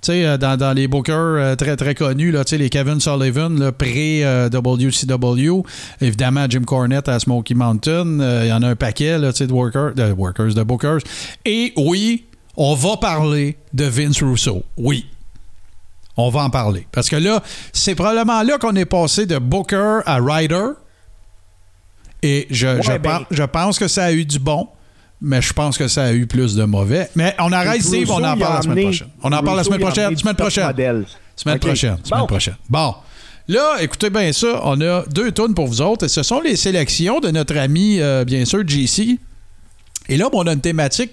euh, 0.10 0.38
dans, 0.38 0.58
dans 0.58 0.74
les 0.74 0.88
bookers 0.88 1.16
euh, 1.16 1.56
très 1.56 1.76
très 1.76 1.94
connus, 1.94 2.32
là, 2.32 2.44
les 2.52 2.70
Kevin 2.70 3.00
Sullivan, 3.00 3.50
là, 3.60 3.72
pré-WCW, 3.72 5.64
évidemment 6.02 6.46
Jim 6.50 6.64
Cornette 6.66 7.08
à 7.08 7.20
Smoky 7.20 7.54
Mountain, 7.54 8.20
euh, 8.20 8.42
il 8.46 8.50
y 8.50 8.54
en 8.54 8.64
a 8.64 8.70
un 8.70 8.76
paquet 8.76 9.18
là, 9.20 9.32
de, 9.32 9.52
workers, 9.54 9.94
de 9.94 10.12
workers, 10.12 10.54
de 10.56 10.64
bookers. 10.64 11.00
Et 11.46 11.72
oui, 11.78 12.26
on 12.56 12.74
va 12.74 12.98
parler 12.98 13.58
de 13.74 13.84
Vince 13.86 14.24
Russo. 14.24 14.64
Oui. 14.78 15.06
On 16.20 16.30
va 16.30 16.42
en 16.42 16.50
parler. 16.50 16.88
Parce 16.92 17.10
que 17.10 17.16
là, 17.16 17.44
c'est 17.74 17.94
probablement 17.94 18.42
là 18.42 18.58
qu'on 18.58 18.76
est 18.76 18.86
passé 18.86 19.28
de 19.28 19.38
Booker 19.38 20.00
à 20.08 20.18
Ryder. 20.20 20.70
Et 22.24 22.48
je, 22.50 22.68
Ouais, 22.68 22.82
je, 22.82 22.98
ben- 22.98 23.26
je 23.30 23.44
pense 23.44 23.78
que 23.78 23.88
ça 23.88 24.06
a 24.06 24.12
eu 24.12 24.26
du 24.26 24.40
bon, 24.40 24.68
mais 25.22 25.41
je 25.41 25.53
pense 25.53 25.77
que 25.77 25.88
ça 25.88 26.06
a 26.06 26.14
eu 26.14 26.27
plus 26.27 26.56
de 26.56 26.64
mauvais. 26.64 27.10
Mais 27.15 27.35
on 27.39 27.52
arrête, 27.52 27.81
Steve, 27.81 28.10
on 28.11 28.23
en 28.23 28.38
parle 28.38 28.56
la 28.56 28.61
semaine 28.61 28.84
prochaine. 28.84 29.07
On 29.23 29.31
en 29.31 29.44
parle 29.44 29.57
la 29.57 29.64
semaine 29.64 29.80
prochaine. 29.80 30.18
Semaine 30.18 30.35
prochaine. 30.35 31.06
Semaine 31.35 31.60
prochaine. 31.60 31.98
Semaine 32.03 32.22
Bon. 32.22 32.27
prochaine. 32.27 32.56
Bon. 32.69 32.95
Là, 33.48 33.77
écoutez 33.80 34.10
bien 34.10 34.31
ça. 34.34 34.60
On 34.64 34.80
a 34.81 35.03
deux 35.06 35.31
tonnes 35.31 35.53
pour 35.53 35.68
vous 35.68 35.81
autres. 35.81 36.06
Et 36.06 36.10
ce 36.10 36.22
sont 36.23 36.41
les 36.41 36.56
sélections 36.56 37.19
de 37.19 37.31
notre 37.31 37.57
ami, 37.57 37.99
euh, 38.02 38.26
bien 38.26 38.44
sûr, 38.45 38.68
JC. 38.68 39.19
Et 40.10 40.18
là, 40.18 40.30
bon, 40.30 40.44
on 40.44 40.48
a 40.48 40.53
une 40.53 40.61
thématique 40.61 41.11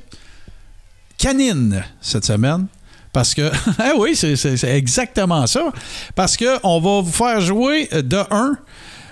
canine 1.16 1.84
cette 2.00 2.24
semaine. 2.24 2.66
Parce 3.12 3.32
que, 3.34 3.50
ah 3.78 3.92
oui, 3.98 4.16
c'est 4.16 4.64
exactement 4.64 5.46
ça. 5.46 5.72
Parce 6.16 6.36
que 6.36 6.58
on 6.64 6.80
va 6.80 7.00
vous 7.02 7.12
faire 7.12 7.40
jouer 7.40 7.88
euh, 7.92 8.02
de 8.02 8.18
1. 8.30 8.58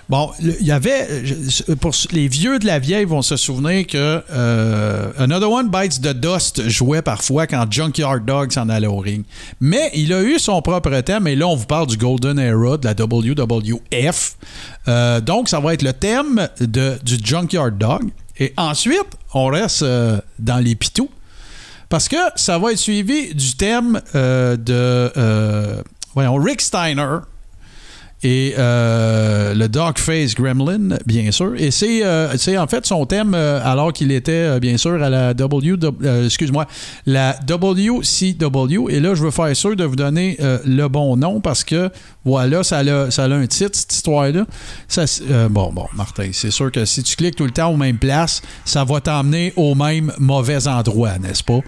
Bon, 0.08 0.30
il 0.40 0.66
y 0.66 0.72
avait, 0.72 1.08
euh, 1.10 1.76
pour 1.76 1.92
les 2.10 2.28
vieux 2.28 2.58
de 2.58 2.66
la 2.66 2.78
vieille 2.78 3.04
vont 3.04 3.22
se 3.22 3.36
souvenir 3.36 3.86
que 3.86 4.22
euh, 4.30 5.10
Another 5.18 5.50
One 5.50 5.70
Bites 5.70 6.00
the 6.00 6.12
Dust 6.12 6.68
jouait 6.68 7.02
parfois 7.02 7.46
quand 7.46 7.66
Junkyard 7.70 8.24
Dog 8.24 8.52
s'en 8.52 8.68
allait 8.68 8.88
au 8.88 8.98
ring. 8.98 9.24
Mais 9.60 9.90
il 9.94 10.12
a 10.12 10.22
eu 10.22 10.38
son 10.38 10.60
propre 10.60 11.00
thème, 11.00 11.26
et 11.26 11.36
là, 11.36 11.46
on 11.46 11.56
vous 11.56 11.66
parle 11.66 11.86
du 11.86 11.96
Golden 11.96 12.38
Era 12.38 12.76
de 12.76 12.84
la 12.84 12.94
WWF. 12.94 14.36
Euh, 14.88 15.20
donc, 15.20 15.48
ça 15.48 15.60
va 15.60 15.74
être 15.74 15.82
le 15.82 15.92
thème 15.92 16.48
de, 16.60 16.98
du 17.02 17.18
Junkyard 17.22 17.78
Dog. 17.78 18.10
Et 18.38 18.52
ensuite, 18.56 19.06
on 19.34 19.46
reste 19.46 19.84
dans 20.38 20.58
les 20.58 20.74
pitous. 20.74 21.10
Parce 21.88 22.08
que 22.08 22.16
ça 22.36 22.58
va 22.58 22.72
être 22.72 22.78
suivi 22.78 23.34
du 23.34 23.54
thème 23.54 24.00
de 24.14 25.82
voyons, 26.14 26.36
Rick 26.36 26.60
Steiner 26.60 27.18
et 28.22 28.54
euh, 28.56 29.54
le 29.54 29.68
Dogface 29.68 30.34
Gremlin, 30.34 30.96
bien 31.06 31.30
sûr. 31.32 31.54
Et 31.56 31.70
c'est 31.70 32.04
euh, 32.04 32.36
c'est 32.36 32.56
en 32.56 32.66
fait 32.66 32.86
son 32.86 33.04
thème 33.06 33.34
euh, 33.34 33.60
alors 33.64 33.92
qu'il 33.92 34.12
était, 34.12 34.32
euh, 34.32 34.60
bien 34.60 34.76
sûr, 34.76 35.02
à 35.02 35.10
la 35.10 35.34
W, 35.34 35.76
excuse-moi, 36.24 36.66
la 37.06 37.36
WCW. 37.48 38.90
Et 38.90 39.00
là, 39.00 39.14
je 39.14 39.24
veux 39.24 39.30
faire 39.30 39.54
sûr 39.56 39.74
de 39.76 39.84
vous 39.84 39.96
donner 39.96 40.38
le 40.64 40.86
bon 40.88 41.16
nom 41.16 41.40
parce 41.40 41.64
que, 41.64 41.90
voilà, 42.24 42.62
ça 42.62 42.78
a, 42.78 43.10
ça 43.10 43.24
a 43.24 43.28
un 43.28 43.46
titre, 43.46 43.76
cette 43.76 43.92
histoire-là. 43.92 44.44
Ça, 44.88 45.04
bon, 45.50 45.72
bon, 45.72 45.86
Martin, 45.94 46.30
c'est 46.32 46.50
sûr 46.50 46.70
que 46.70 46.84
si 46.84 47.02
tu 47.02 47.16
cliques 47.16 47.36
tout 47.36 47.44
le 47.44 47.50
temps 47.50 47.68
aux 47.68 47.76
mêmes 47.76 47.98
places, 47.98 48.42
ça 48.64 48.84
va 48.84 49.00
t'emmener 49.00 49.52
au 49.56 49.74
même 49.74 50.12
mauvais 50.18 50.66
endroit, 50.68 51.18
n'est-ce 51.18 51.42
pas? 51.42 51.60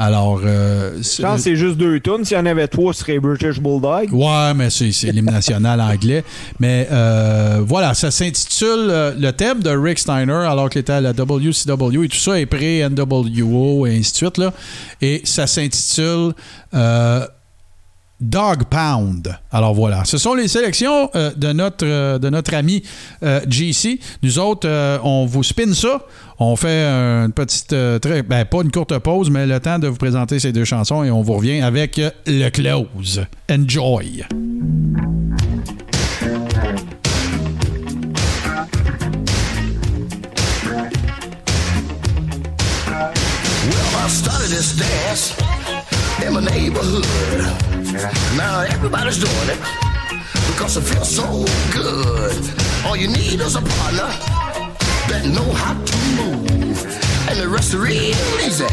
Alors, 0.00 0.40
euh, 0.46 0.92
Je 1.02 1.20
pense 1.20 1.36
que 1.36 1.42
c'est 1.42 1.56
juste 1.56 1.76
deux 1.76 2.00
tonnes. 2.00 2.24
S'il 2.24 2.34
y 2.34 2.40
en 2.40 2.46
avait 2.46 2.66
trois, 2.68 2.94
ce 2.94 3.00
serait 3.00 3.18
British 3.18 3.60
Bulldog. 3.60 4.10
Ouais, 4.12 4.54
mais 4.54 4.70
c'est 4.70 4.92
c'est 4.92 5.12
l'hymne 5.12 5.26
national 5.30 5.78
anglais. 5.78 6.24
Mais 6.58 6.88
euh, 6.90 7.60
voilà, 7.62 7.92
ça 7.92 8.10
s'intitule 8.10 8.88
euh, 8.88 9.12
le 9.18 9.30
thème 9.32 9.62
de 9.62 9.68
Rick 9.68 9.98
Steiner 9.98 10.32
alors 10.32 10.70
qu'il 10.70 10.80
était 10.80 10.94
à 10.94 11.02
la 11.02 11.10
WCW 11.12 12.04
et 12.04 12.08
tout 12.08 12.16
ça 12.16 12.40
est 12.40 12.46
pré-NWO 12.46 13.86
et 13.86 13.98
ainsi 13.98 14.12
de 14.12 14.16
suite. 14.16 14.38
Là. 14.38 14.54
Et 15.02 15.20
ça 15.24 15.46
s'intitule 15.46 16.32
euh, 16.72 17.26
Dog 18.20 18.64
Pound. 18.64 19.34
Alors 19.50 19.74
voilà, 19.74 20.04
ce 20.04 20.18
sont 20.18 20.34
les 20.34 20.46
sélections 20.48 21.10
euh, 21.14 21.32
de, 21.34 21.52
notre, 21.52 21.86
euh, 21.86 22.18
de 22.18 22.28
notre 22.28 22.54
ami 22.54 22.82
euh, 23.22 23.40
GC. 23.48 23.98
Nous 24.22 24.38
autres, 24.38 24.68
euh, 24.68 24.98
on 25.02 25.24
vous 25.24 25.42
spin 25.42 25.72
ça. 25.72 26.02
On 26.38 26.56
fait 26.56 26.84
une 26.84 27.32
petite, 27.32 27.74
très, 28.00 28.22
ben, 28.22 28.44
pas 28.46 28.62
une 28.62 28.70
courte 28.70 28.96
pause, 28.98 29.28
mais 29.30 29.46
le 29.46 29.60
temps 29.60 29.78
de 29.78 29.88
vous 29.88 29.96
présenter 29.96 30.38
ces 30.38 30.52
deux 30.52 30.64
chansons 30.64 31.04
et 31.04 31.10
on 31.10 31.20
vous 31.22 31.34
revient 31.34 31.60
avec 31.60 32.00
le 32.26 32.48
close. 32.48 33.26
Enjoy. 33.50 34.24
Well, 43.66 43.96
I 43.96 44.08
started 44.08 44.48
this 44.48 44.72
dance 44.78 45.36
in 46.24 46.32
my 46.32 46.40
neighborhood. 46.40 47.69
Now 47.92 48.60
everybody's 48.60 49.18
doing 49.18 49.48
it 49.50 49.58
because 50.46 50.76
it 50.76 50.82
feels 50.82 51.08
so 51.08 51.26
good. 51.72 52.38
All 52.86 52.96
you 52.96 53.08
need 53.08 53.40
is 53.40 53.56
a 53.56 53.62
partner 53.62 54.06
that 55.10 55.26
know 55.26 55.50
how 55.52 55.74
to 55.74 55.96
move, 56.14 56.78
and 57.28 57.40
the 57.40 57.48
rest 57.48 57.74
is 57.74 57.80
real 57.80 58.14
easy. 58.46 58.70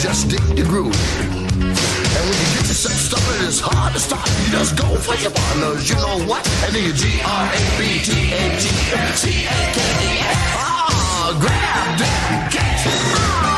Just 0.00 0.30
dig 0.30 0.40
the 0.56 0.64
groove. 0.64 0.96
And 1.28 2.24
when 2.24 2.38
you 2.40 2.48
get 2.56 2.64
yourself 2.72 2.96
started, 2.96 3.46
it's 3.46 3.60
hard 3.60 3.92
to 3.92 4.00
stop. 4.00 4.26
You 4.26 4.52
just 4.52 4.76
go 4.76 4.96
for 4.96 5.14
your 5.20 5.30
partners. 5.30 5.90
You 5.90 5.96
know 5.96 6.24
what? 6.24 6.40
And 6.64 6.74
then 6.74 6.84
you 6.84 6.94
G 6.94 7.20
R 7.20 7.44
A 7.52 7.62
B 7.76 8.00
T 8.00 8.32
A 8.32 8.48
G 8.56 8.64
C 9.12 9.44
A 9.44 9.58
K 9.76 9.78
E 9.78 10.24
S. 10.24 10.40
Ah, 10.56 11.36
grab 11.36 11.98
them, 12.00 12.48
catch 12.48 12.84
Grab 13.12 13.57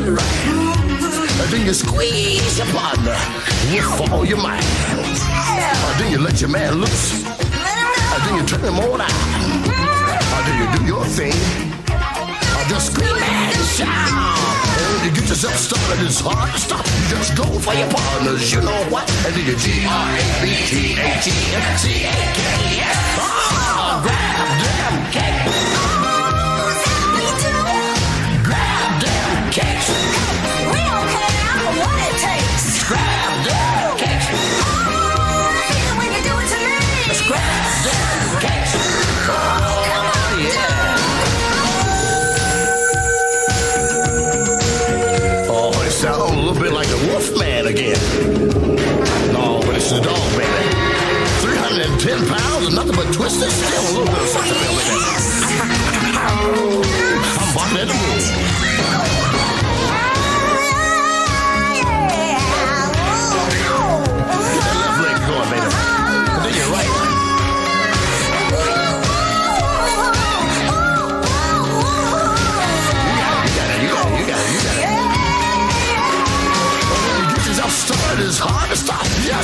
then 0.00 0.08
you 0.08 0.16
the 0.16 0.16
right. 0.16 1.50
Then 1.50 1.66
you 1.66 1.74
squeeze 1.74 2.58
your 2.58 2.66
partner 2.68 3.16
with 3.72 4.12
all 4.12 4.24
your 4.24 4.38
might. 4.38 4.62
Then 5.98 6.12
you 6.12 6.18
let 6.18 6.40
your 6.40 6.50
man 6.50 6.74
loose. 6.74 7.24
And 7.24 8.22
then 8.24 8.34
you 8.36 8.46
turn 8.46 8.60
him 8.60 8.78
on 8.78 9.00
out. 9.00 9.10
Then 10.46 10.56
you 10.60 10.66
do 10.78 10.84
your 10.86 11.04
thing. 11.04 11.34
Just 12.68 12.92
scream 12.92 13.10
and 13.10 13.66
shout. 13.66 13.88
And 14.80 15.14
to 15.14 15.20
get 15.20 15.28
yourself 15.28 15.56
started, 15.56 16.06
it's 16.06 16.20
hard 16.20 16.52
to 16.52 16.58
stop. 16.60 16.86
You 16.86 17.16
just 17.16 17.36
go 17.36 17.44
for 17.44 17.74
your 17.74 17.90
partners, 17.90 18.52
you 18.52 18.60
know 18.62 18.84
what? 18.90 19.10
And 19.26 19.34
do 19.34 19.42
your 19.42 19.56
G-R-A-B-T-A-T-M-C-A-K-S. 19.56 20.56
Ah, 23.18 24.00
grab 24.02 24.48
them 24.62 25.19
and 53.22 53.30
nothing 53.30 53.40
but 53.40 53.50
twisted. 53.50 53.50
Still 53.50 53.80
a 53.80 53.92
little 53.98 54.06
bit 54.06 54.22
of 54.22 54.28
something 54.28 54.56
in 54.56 54.62
there. 54.62 55.10
I'm 57.40 57.54
barking 57.54 57.78
at 57.78 58.19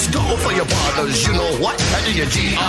Just 0.07 0.23
go 0.23 0.37
for 0.37 0.53
your 0.53 0.67
partners, 0.67 1.27
you 1.27 1.33
know 1.33 1.57
what? 1.59 1.83
I 1.83 2.05
do 2.07 2.13
your 2.15 2.27
G-R-A-B-T-A-T-M-C-A-K-S. 2.31 2.63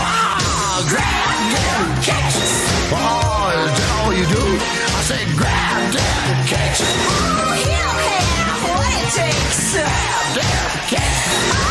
Ah, 0.00 0.80
grab 0.88 1.44
them 1.52 1.92
cakes. 2.00 2.40
Oh, 2.88 3.52
is 3.52 3.68
that 3.76 3.90
all 4.00 4.16
you 4.16 4.24
do? 4.24 4.40
I 4.40 5.00
say 5.04 5.20
grab 5.36 5.92
them 5.92 6.40
cakes. 6.48 6.80
We 6.80 7.68
don't 7.68 8.00
care 8.00 8.64
what 8.64 8.96
it 8.96 9.12
takes. 9.12 9.76
Grab 9.76 10.40
them 10.40 10.72
cakes. 10.88 11.20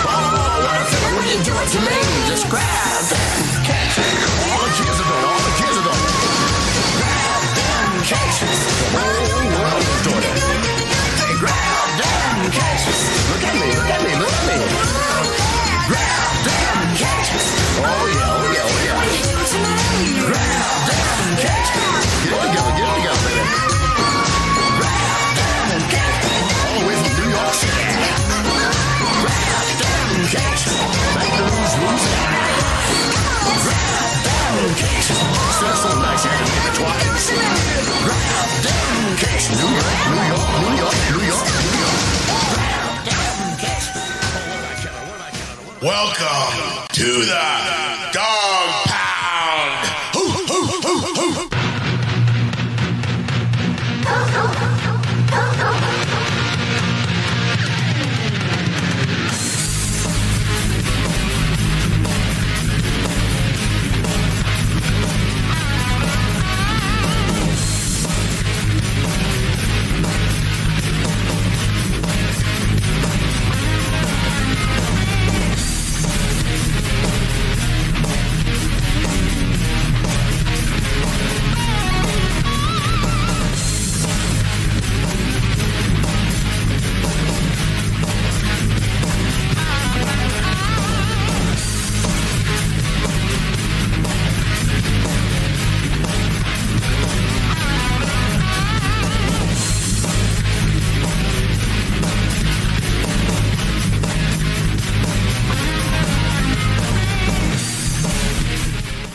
Oh, 0.06 0.14
what 0.14 0.78
a 0.78 0.86
feeling 0.94 1.16
when 1.18 1.34
you 1.34 1.42
do 1.42 1.58
it 1.58 1.74
to 1.74 1.82
me. 1.82 1.98
Just 2.30 2.46
grab 2.54 3.02
them 3.10 3.66
cakes. 3.66 3.98
All 3.98 4.62
the 4.62 4.78
kids 4.78 4.94
are 5.02 5.10
doing, 5.10 5.26
all 5.26 5.42
the 5.42 5.58
kids 5.58 5.74
are 5.74 5.90
doing. 5.90 6.06
Grab 7.02 7.50
them 7.58 7.98
cakes. 8.14 8.46
The 8.46 8.94
whole 8.94 9.42
world 9.58 10.23
me, 13.64 13.72
look 13.76 13.88
me, 14.04 14.14
look 14.20 14.40
me. 14.48 14.58
Grab 15.88 16.36
them 16.44 16.80
cakes. 17.00 17.48
Oh 17.80 18.06
yeah, 18.12 18.36
oh 18.36 18.52
yeah, 18.56 18.68
oh 18.68 18.84
yeah. 18.84 19.00
Grab 20.28 20.68
them 21.20 21.34
cakes. 21.40 21.72
Get 22.24 22.34
it 22.34 22.44
together, 22.44 22.74
get 22.76 22.88
it 22.88 22.96
together, 23.00 23.24
baby. 23.24 23.48
Grab 24.80 25.36
them 25.70 25.84
cakes. 25.92 26.28
All 26.64 26.76
the 26.76 26.84
way 26.88 26.96
from 27.00 27.14
New 27.20 27.30
York 27.32 27.54
City. 27.56 27.88
Grab 29.24 29.68
them 29.80 30.24
cakes. 30.34 30.64
Back 31.16 31.30
to 31.38 31.44
Louisiana. 31.48 32.04
Grab 33.64 34.16
them 34.28 34.72
cakes. 34.76 35.08
Still 35.08 35.76
so 35.84 35.90
nice 36.04 36.24
here 36.24 36.36
to 36.36 36.48
make 36.52 36.74
twice. 36.76 37.32
Grab 38.04 38.52
them 38.66 39.16
cakes. 39.24 39.46
New 39.56 39.72
York, 39.72 39.96
New 40.12 40.26
York, 40.32 40.52
New 40.64 40.76
York, 40.84 40.98
New 41.16 41.24
York, 41.32 41.48
New 41.48 41.80
York. 41.80 42.13
Welcome 45.84 46.88
to 46.94 47.04
the 47.04 47.63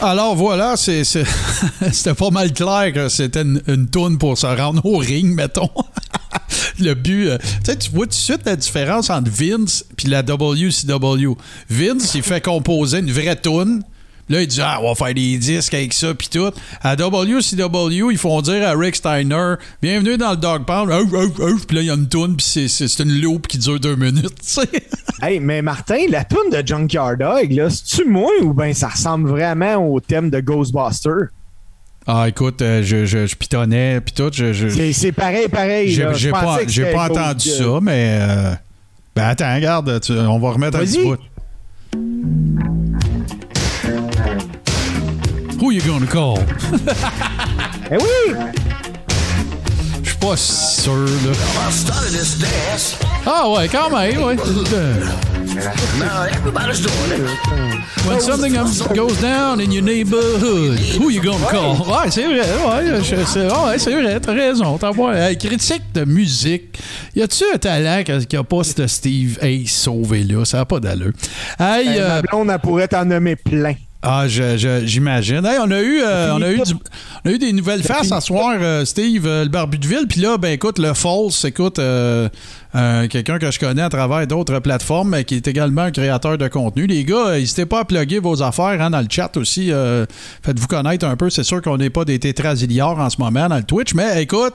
Alors 0.09 0.35
voilà, 0.35 0.75
c'était 0.79 2.15
pas 2.15 2.31
mal 2.31 2.55
clair 2.55 2.95
que 2.95 3.11
c'était 3.11 3.43
une, 3.43 3.61
une 3.69 3.91
toune 3.91 4.17
pour 4.17 4.39
se 4.39 4.47
rendre 4.47 4.83
au 4.87 4.97
ring, 4.97 5.35
mettons. 5.35 5.69
Le 6.79 6.95
but, 6.95 7.29
euh, 7.29 7.39
tu 7.63 7.77
tu 7.77 7.91
vois 7.91 8.07
tout 8.07 8.13
de 8.13 8.15
suite 8.15 8.41
la 8.47 8.57
différence 8.57 9.11
entre 9.11 9.31
Vince 9.31 9.85
et 10.03 10.09
la 10.09 10.23
WCW. 10.23 11.37
Vince, 11.69 12.15
il 12.15 12.23
fait 12.23 12.43
composer 12.43 13.01
une 13.01 13.13
vraie 13.13 13.37
toune. 13.37 13.83
Là, 14.29 14.43
il 14.43 14.47
dit, 14.47 14.61
ah, 14.63 14.79
on 14.83 14.89
va 14.93 14.95
faire 14.95 15.15
des 15.15 15.39
disques 15.39 15.73
avec 15.73 15.93
ça, 15.95 16.13
puis 16.15 16.29
tout. 16.31 16.51
À 16.83 16.97
WCW, 16.97 18.11
ils 18.13 18.19
font 18.19 18.43
dire 18.43 18.69
à 18.69 18.73
Rick 18.75 18.97
Steiner, 18.97 19.55
bienvenue 19.81 20.19
dans 20.19 20.33
le 20.33 20.37
Dog 20.37 20.65
Pound. 20.67 20.91
Puis 21.67 21.77
là, 21.77 21.83
il 21.83 21.87
y 21.87 21.91
a 21.91 21.95
une 21.95 22.09
toune, 22.09 22.37
puis 22.37 22.69
c'est, 22.69 22.99
une 23.03 23.21
loupe 23.23 23.47
qui 23.47 23.57
dure 23.59 23.81
deux 23.81 23.97
minutes, 23.97 24.35
tu 24.41 24.47
sais. 24.61 24.69
Hey, 25.21 25.41
mais 25.41 25.63
Martin, 25.63 25.97
la 26.11 26.23
toune 26.25 26.49
de 26.53 26.65
Junkyard 26.65 27.17
Dog, 27.19 27.51
là, 27.51 27.69
c'est-tu 27.71 28.05
moi 28.09 28.31
ou 28.43 28.53
bien 28.55 28.73
ça 28.73 28.87
ressemble 28.89 29.29
vraiment 29.29 29.75
au 29.77 29.99
thème 29.99 30.31
de 30.31 30.39
Ghostbuster? 30.39 31.11
Ah, 32.07 32.27
écoute, 32.29 32.63
euh, 32.63 32.83
je, 32.85 33.05
je, 33.05 33.27
je 33.27 33.35
pitonnais, 33.35 34.01
puis 34.01 34.15
tout. 34.15 34.31
Je, 34.33 34.53
je- 34.53 34.69
C'est 34.69 34.93
c'est 34.93 35.11
pareil, 35.13 35.49
pareil. 35.49 35.91
J'ai 35.91 36.05
là. 36.05 36.13
Je 36.13 36.19
j'ai 36.19 36.31
pas, 36.31 36.59
que 36.65 36.93
pas 36.93 37.09
entendu 37.11 37.49
ça, 37.49 37.81
mais. 37.83 38.19
euh, 38.21 38.53
ben 39.17 39.25
attends, 39.25 39.53
regarde, 39.55 40.01
tu- 40.01 40.13
on 40.13 40.39
va 40.39 40.51
remettre 40.53 40.77
un 40.79 40.83
petit 40.85 41.03
bout. 41.03 41.17
Who 45.61 45.73
you 45.73 45.81
gonna 45.83 46.07
call? 46.07 46.39
Eh 47.91 47.97
oui! 47.97 48.35
Je 50.03 50.09
suis 50.11 50.19
pas 50.19 50.37
sûr, 50.37 50.95
là. 50.95 51.33
Ah 53.27 53.49
ouais, 53.51 53.69
quand 53.69 53.91
même, 53.91 54.23
ouais. 54.23 54.37
Now 55.99 56.25
everybody's 56.31 56.81
doing 56.81 57.13
it. 57.13 58.07
When 58.07 58.21
something 58.21 58.55
goes 58.95 59.21
down 59.21 59.61
in 59.61 59.73
your 59.73 59.83
neighborhood, 59.83 60.79
who 60.99 61.11
you 61.11 61.21
gonna 61.21 61.45
call? 61.51 61.77
Ouais, 61.89 62.11
c'est 62.11 62.25
vrai, 62.25 62.41
ouais, 62.41 63.03
c'est 63.03 63.47
ouais, 63.47 63.79
c'est 63.79 63.93
vrai, 64.01 64.21
t'as 64.21 64.33
raison. 64.33 64.79
T'as 64.79 64.93
pas, 64.93 65.15
hey, 65.31 65.37
critique 65.37 65.83
de 65.93 66.05
musique. 66.05 66.79
Y 67.17 67.23
a-tu 67.23 67.45
un 67.53 67.59
talent 67.59 68.03
qui 68.05 68.37
a- 68.37 68.45
pas 68.45 68.63
ce 68.63 68.87
Steve 68.87 69.39
Ace 69.43 69.71
sauvé 69.73 70.23
là? 70.23 70.45
Ça 70.45 70.61
a 70.61 70.65
pas 70.65 70.79
d'allure. 70.79 71.13
Hey, 71.59 71.89
Hey, 71.89 71.99
euh, 71.99 72.09
Ma 72.09 72.23
blonde, 72.23 72.51
elle 72.51 72.59
pourrait 72.61 72.89
t'en 72.89 73.05
nommer 73.05 73.35
plein. 73.35 73.75
Ah, 74.01 74.29
je- 74.29 74.57
je- 74.57 74.87
j'imagine. 74.87 75.45
Hey, 75.45 75.59
on 75.61 75.71
a 75.73 75.81
eu, 75.81 76.01
euh, 76.03 76.33
on 76.35 76.41
a 76.41 76.53
eu, 76.53 76.61
du- 76.61 76.75
on 77.25 77.29
a 77.29 77.33
eu 77.33 77.39
des 77.39 77.53
nouvelles 77.53 77.83
faces 77.83 78.13
à 78.13 78.21
soir, 78.21 78.55
euh, 78.61 78.85
Steve, 78.85 79.27
euh, 79.27 79.43
le 79.43 79.51
barbu 79.51 79.77
de 79.79 79.87
ville. 79.89 80.07
Puis 80.09 80.21
là, 80.21 80.39
ben 80.39 80.53
écoute, 80.53 80.79
le 80.79 80.95
False, 80.95 81.45
écoute, 81.45 81.81
quelqu'un 83.11 83.39
que 83.41 83.51
je 83.51 83.59
connais 83.59 83.83
à 83.83 83.89
travers 83.89 84.25
d'autres 84.29 84.61
plateformes, 84.61 85.11
mais 85.11 85.25
qui 85.25 85.35
est 85.35 85.49
également 85.49 85.83
un 85.83 85.91
créateur 85.91 86.39
de 86.39 86.47
contenu. 86.47 86.87
Les 86.87 87.05
gars, 87.05 87.33
n'hésitez 87.33 87.67
pas 87.67 87.81
à 87.81 87.85
plugger 87.85 88.21
vos 88.21 88.41
affaires 88.41 88.81
hein, 88.81 88.91
dans 88.91 89.01
le 89.01 89.09
chat 89.11 89.37
aussi. 89.37 89.73
Faites-vous 90.45 90.69
connaître 90.69 91.05
un 91.05 91.17
peu. 91.17 91.29
C'est 91.29 91.43
sûr 91.45 91.61
qu'on 91.61 91.77
n'est 91.77 91.91
pas 91.91 92.05
des 92.05 92.21
tétrasiliards 92.21 92.99
en 93.01 93.11
ce 93.11 93.17
moment 93.19 93.49
dans 93.49 93.57
le 93.57 93.65
Twitch, 93.65 93.95
mais 93.95 94.23
écoute. 94.23 94.55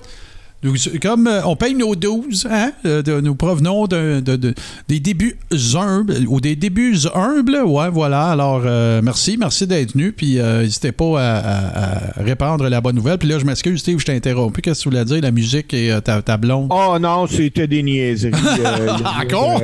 Comme 1.02 1.27
euh, 1.27 1.41
on 1.45 1.56
paye 1.56 1.73
nos 1.76 1.95
12, 1.95 2.48
hein, 2.49 2.72
euh, 2.85 3.02
de- 3.02 3.19
nous 3.19 3.35
provenons 3.35 3.85
de, 3.88 4.22
de- 4.22 4.53
des 4.88 4.99
débuts 4.99 5.38
humbles, 5.76 6.15
ou 6.27 6.40
des 6.40 6.56
débuts 6.56 6.95
humbles, 7.14 7.57
ouais, 7.65 7.90
voilà. 7.90 8.27
Alors, 8.30 8.61
euh, 8.65 9.02
merci, 9.03 9.35
merci 9.38 9.68
d'être 9.68 9.94
venu, 9.94 10.11
puis 10.14 10.35
n'hésitez 10.38 10.91
pas 10.91 11.19
à, 11.22 11.38
à- 11.38 12.19
à 12.19 12.23
répandre 12.23 12.69
la 12.69 12.80
bonne 12.81 12.95
nouvelle. 12.95 13.18
Puis 13.18 13.27
là, 13.27 13.40
je 13.40 13.45
m'excuse, 13.45 13.80
Steve, 13.80 13.99
je 13.99 14.06
t'ai 14.06 14.15
interrompu. 14.15 14.61
Qu'est-ce 14.61 14.80
que 14.80 14.84
tu 14.84 14.90
voulais 14.90 15.06
dire, 15.06 15.22
la 15.22 15.31
musique 15.31 15.73
et 15.73 15.94
ta, 16.03 16.22
ta 16.22 16.38
blonde? 16.38 16.68
Oh 16.72 16.98
non, 16.99 17.27
c'était 17.27 17.68
des 17.68 17.84
niaiseries. 17.84 18.31
euh, 18.65 18.90
Encore? 19.22 19.61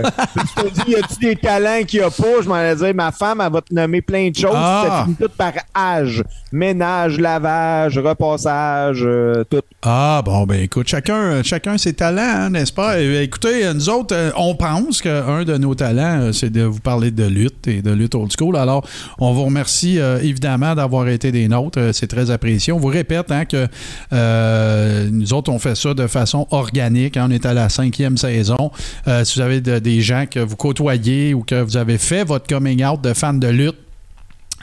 je 0.57 0.63
te 0.63 0.73
dis, 0.85 0.91
y 0.91 0.95
a-tu 0.95 1.19
des 1.21 1.35
talents 1.35 1.83
qu'il 1.87 1.99
y 1.99 2.03
a 2.03 2.09
pas? 2.09 2.41
Je 2.43 2.47
m'en 2.49 2.55
allais 2.55 2.75
dire, 2.75 2.93
ma 2.93 3.11
femme, 3.11 3.41
elle 3.45 3.51
va 3.53 3.61
te 3.61 3.73
nommer 3.73 4.01
plein 4.01 4.29
de 4.29 4.35
choses. 4.35 4.51
Ah. 4.53 4.85
Ça 4.87 5.03
finit 5.05 5.15
tout 5.15 5.31
par 5.37 5.53
âge. 5.75 6.23
Ménage, 6.51 7.19
lavage, 7.19 7.97
repassage, 7.99 9.05
tout. 9.49 9.61
Ah, 9.81 10.21
bon, 10.25 10.45
ben 10.45 10.61
écoute, 10.61 10.88
chacun, 10.89 11.43
chacun 11.43 11.77
ses 11.77 11.93
talents, 11.93 12.21
hein, 12.23 12.49
n'est-ce 12.49 12.73
pas? 12.73 12.99
Et, 12.99 13.23
écoutez, 13.23 13.65
euh, 13.65 13.73
nous 13.73 13.89
autres, 13.89 14.15
euh, 14.15 14.31
on 14.35 14.55
pense 14.55 15.01
qu'un 15.01 15.43
de 15.43 15.55
nos 15.57 15.75
talents, 15.75 16.19
euh, 16.21 16.31
c'est 16.31 16.49
de 16.49 16.63
vous 16.63 16.79
parler 16.79 17.11
de 17.11 17.25
lutte 17.25 17.67
et 17.67 17.81
de 17.81 17.91
lutte 17.91 18.15
old 18.15 18.31
school. 18.37 18.57
Alors, 18.57 18.85
on 19.19 19.31
vous 19.33 19.43
remercie 19.45 19.99
euh, 19.99 20.19
évidemment 20.21 20.73
d'avoir 20.73 21.07
été 21.07 21.31
des 21.31 21.47
nôtres. 21.47 21.79
Euh, 21.79 21.93
C'est 21.93 22.07
très 22.07 22.31
apprécié. 22.31 22.73
On 22.73 22.79
vous 22.79 22.87
répète 22.87 23.31
hein, 23.31 23.45
que 23.45 23.67
euh, 24.13 25.07
nous 25.11 25.33
autres, 25.33 25.51
on 25.51 25.59
fait 25.59 25.75
ça 25.75 25.93
de 25.93 26.07
façon 26.07 26.47
organique. 26.51 27.17
hein. 27.17 27.27
On 27.29 27.31
est 27.31 27.45
à 27.45 27.53
la 27.53 27.69
cinquième 27.69 28.17
saison. 28.17 28.71
Euh, 29.07 29.23
si 29.23 29.37
vous 29.39 29.45
avez 29.45 29.61
de- 29.61 29.79
des 29.79 30.01
gens 30.01 30.25
que 30.29 30.39
vous 30.39 30.55
côtoyez 30.55 31.33
ou 31.33 31.43
que 31.43 31.61
vous 31.61 31.77
avez 31.77 31.97
fait 31.97 32.23
votre 32.23 32.47
coming 32.47 32.83
out 32.83 33.01
de 33.01 33.13
fan 33.13 33.39
de 33.39 33.47
lutte, 33.47 33.77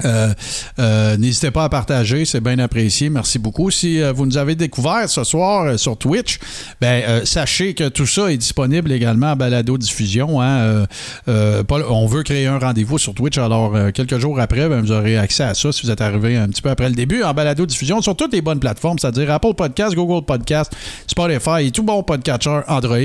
euh, 0.04 0.32
euh, 0.78 1.16
N'hésitez 1.16 1.50
pas 1.50 1.64
à 1.64 1.68
partager, 1.68 2.24
c'est 2.24 2.40
bien 2.40 2.58
apprécié. 2.58 3.08
Merci 3.08 3.38
beaucoup. 3.38 3.70
Si 3.70 4.00
euh, 4.00 4.12
vous 4.12 4.26
nous 4.26 4.36
avez 4.36 4.54
découvert 4.54 5.08
ce 5.08 5.24
soir 5.24 5.78
sur 5.78 5.96
Twitch, 5.96 6.38
ben, 6.80 7.24
sachez 7.24 7.74
que 7.74 7.88
tout 7.88 8.06
ça 8.06 8.32
est 8.32 8.36
disponible 8.36 8.92
également 8.92 9.32
en 9.32 9.36
balado-diffusion. 9.36 10.40
hein. 10.40 10.46
Euh, 10.46 10.86
euh, 11.28 11.62
Paul, 11.62 11.84
on 11.88 12.06
veut 12.06 12.22
créer 12.22 12.46
un 12.46 12.58
rendez-vous 12.58 12.98
sur 12.98 13.14
Twitch, 13.14 13.38
alors 13.38 13.74
quelques 13.92 14.18
jours 14.18 14.38
après, 14.40 14.68
ben, 14.68 14.80
vous 14.80 14.92
aurez 14.92 15.16
accès 15.16 15.44
à 15.44 15.54
ça 15.54 15.72
si 15.72 15.82
vous 15.84 15.90
êtes 15.90 16.00
arrivé 16.00 16.36
un 16.36 16.48
petit 16.48 16.62
peu 16.62 16.70
après 16.70 16.88
le 16.88 16.94
début 16.94 17.22
en 17.22 17.32
balado-diffusion 17.32 18.02
sur 18.02 18.16
toutes 18.16 18.32
les 18.32 18.42
bonnes 18.42 18.60
plateformes, 18.60 18.98
c'est-à-dire 18.98 19.30
Apple 19.30 19.54
Podcast, 19.54 19.94
Google 19.94 20.24
Podcast, 20.24 20.72
Spotify 21.06 21.66
et 21.66 21.70
tout 21.70 21.82
bon 21.82 22.02
podcatcher 22.02 22.60
Android. 22.68 22.96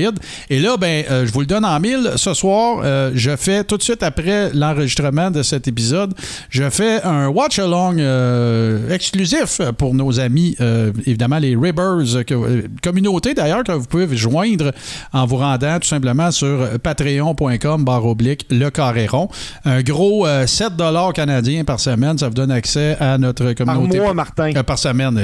Et 0.50 0.58
là, 0.58 0.76
ben, 0.76 1.04
je 1.08 1.32
vous 1.32 1.40
le 1.40 1.46
donne 1.46 1.64
en 1.64 1.78
mille. 1.80 2.12
Ce 2.16 2.34
soir, 2.34 2.82
je 3.14 3.36
fais 3.36 3.64
tout 3.64 3.76
de 3.76 3.82
suite 3.82 4.02
après 4.02 4.50
l'enregistrement 4.52 5.30
de 5.30 5.42
cet 5.42 5.68
épisode, 5.68 6.14
je 6.50 6.68
fais 6.70 6.81
un 7.04 7.28
watch-along 7.28 7.98
euh, 7.98 8.90
exclusif 8.94 9.60
pour 9.78 9.94
nos 9.94 10.20
amis, 10.20 10.56
euh, 10.60 10.92
évidemment 11.06 11.38
les 11.38 11.56
Ribbers, 11.56 12.24
que- 12.26 12.34
euh, 12.34 12.62
communauté 12.82 13.34
d'ailleurs 13.34 13.64
que 13.64 13.72
vous 13.72 13.86
pouvez 13.86 14.16
joindre 14.16 14.72
en 15.12 15.26
vous 15.26 15.36
rendant 15.36 15.78
tout 15.78 15.88
simplement 15.88 16.30
sur 16.30 16.68
patreon.com 16.82 17.84
barre 17.84 18.06
oblique 18.06 18.46
le 18.50 18.70
carré 18.70 19.06
rond. 19.06 19.28
Un 19.64 19.82
gros 19.82 20.26
euh, 20.26 20.46
7 20.46 20.72
canadiens 21.14 21.64
par 21.64 21.80
semaine, 21.80 22.18
ça 22.18 22.28
vous 22.28 22.34
donne 22.34 22.50
accès 22.50 22.96
à 23.00 23.18
notre 23.18 23.52
Par 23.52 23.66
communauté. 23.74 24.00
mois, 24.00 24.14
Martin. 24.14 24.52
Par 24.62 24.78
semaine, 24.78 25.20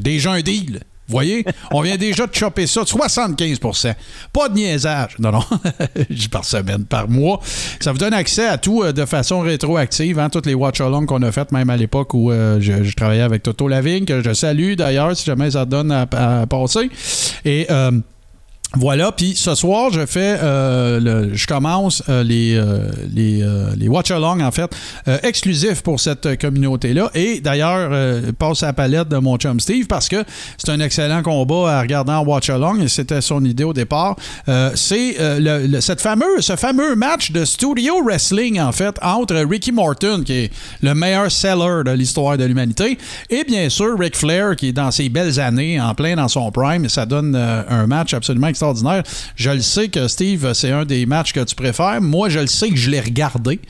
déjà 0.00 0.32
un 0.32 0.40
deal. 0.40 0.80
Voyez? 1.08 1.44
On 1.70 1.80
vient 1.82 1.96
déjà 1.96 2.26
de 2.26 2.34
choper 2.34 2.66
ça 2.66 2.80
de 2.82 2.86
75% 2.86 3.94
Pas 4.32 4.48
de 4.48 4.54
niaisage. 4.54 5.16
Non, 5.18 5.32
non. 5.32 5.42
Par 6.30 6.44
semaine, 6.44 6.84
par 6.84 7.08
mois. 7.08 7.40
Ça 7.80 7.92
vous 7.92 7.98
donne 7.98 8.14
accès 8.14 8.46
à 8.46 8.58
tout 8.58 8.82
euh, 8.82 8.92
de 8.92 9.04
façon 9.04 9.40
rétroactive. 9.40 10.18
Hein, 10.18 10.30
toutes 10.30 10.46
les 10.46 10.54
watch-alongs 10.54 11.06
qu'on 11.06 11.22
a 11.22 11.30
faites, 11.32 11.52
même 11.52 11.70
à 11.70 11.76
l'époque 11.76 12.14
où 12.14 12.30
euh, 12.32 12.58
je, 12.60 12.82
je 12.82 12.94
travaillais 12.96 13.22
avec 13.22 13.42
Toto 13.42 13.68
Lavigne, 13.68 14.04
que 14.04 14.22
je 14.22 14.32
salue 14.32 14.74
d'ailleurs, 14.74 15.16
si 15.16 15.24
jamais 15.26 15.50
ça 15.52 15.64
donne 15.64 15.92
à, 15.92 16.06
à 16.12 16.46
passer. 16.46 16.90
Et. 17.44 17.66
euh, 17.70 17.90
voilà, 18.76 19.12
puis 19.12 19.34
ce 19.36 19.54
soir, 19.54 19.90
je 19.92 20.04
fais, 20.06 20.36
euh, 20.42 21.00
le- 21.00 21.34
je 21.34 21.46
commence 21.46 22.02
euh, 22.08 22.22
les, 22.22 22.54
euh, 22.56 22.90
les, 23.14 23.42
les 23.76 23.88
watch-along, 23.88 24.40
en 24.42 24.50
fait, 24.50 24.70
exclusifs 25.22 25.82
pour 25.82 26.00
cette 26.00 26.38
communauté-là. 26.40 27.10
Et 27.14 27.40
d'ailleurs, 27.40 27.90
passe 28.38 28.62
à 28.62 28.66
la 28.66 28.72
palette 28.72 29.08
de 29.08 29.16
mon 29.18 29.36
chum 29.36 29.60
Steve 29.60 29.86
parce 29.86 30.08
que 30.08 30.24
c'est 30.58 30.70
un 30.70 30.80
excellent 30.80 31.22
combat 31.22 31.78
à 31.78 31.80
regarder 31.80 32.12
en 32.12 32.24
watch-along 32.24 32.80
et 32.82 32.88
c'était 32.88 33.20
son 33.20 33.44
idée 33.44 33.64
au 33.64 33.72
départ. 33.72 34.16
C'est 34.74 35.16
le- 35.18 35.80
fameux, 35.98 36.40
ce 36.40 36.56
fameux 36.56 36.96
match 36.96 37.30
de 37.30 37.44
studio 37.44 38.02
wrestling, 38.04 38.60
en 38.60 38.72
fait, 38.72 38.96
entre 39.02 39.36
Ricky 39.36 39.72
Morton, 39.72 40.22
qui 40.24 40.32
est 40.32 40.50
le 40.82 40.94
meilleur 40.94 41.30
seller 41.30 41.82
de 41.84 41.90
l'histoire 41.92 42.36
de 42.36 42.44
l'humanité, 42.44 42.98
et 43.30 43.44
bien 43.44 43.68
sûr 43.68 43.98
Ric 43.98 44.16
Flair, 44.16 44.56
qui 44.56 44.68
est 44.68 44.72
dans 44.72 44.90
ses 44.90 45.08
belles 45.08 45.38
années, 45.40 45.80
en 45.80 45.94
plein 45.94 46.16
dans 46.16 46.28
son 46.28 46.50
prime. 46.50 46.84
Et 46.84 46.88
ça 46.88 47.06
donne 47.06 47.34
un 47.36 47.86
match 47.86 48.12
absolument 48.14 48.48
extraordinaire. 48.48 48.63
Je 49.36 49.50
le 49.50 49.60
sais 49.60 49.88
que 49.88 50.08
Steve, 50.08 50.52
c'est 50.54 50.70
un 50.70 50.84
des 50.84 51.06
matchs 51.06 51.32
que 51.32 51.40
tu 51.40 51.54
préfères. 51.54 52.00
Moi, 52.00 52.28
je 52.28 52.40
le 52.40 52.46
sais 52.46 52.70
que 52.70 52.76
je 52.76 52.90
l'ai 52.90 53.00
regardé, 53.00 53.60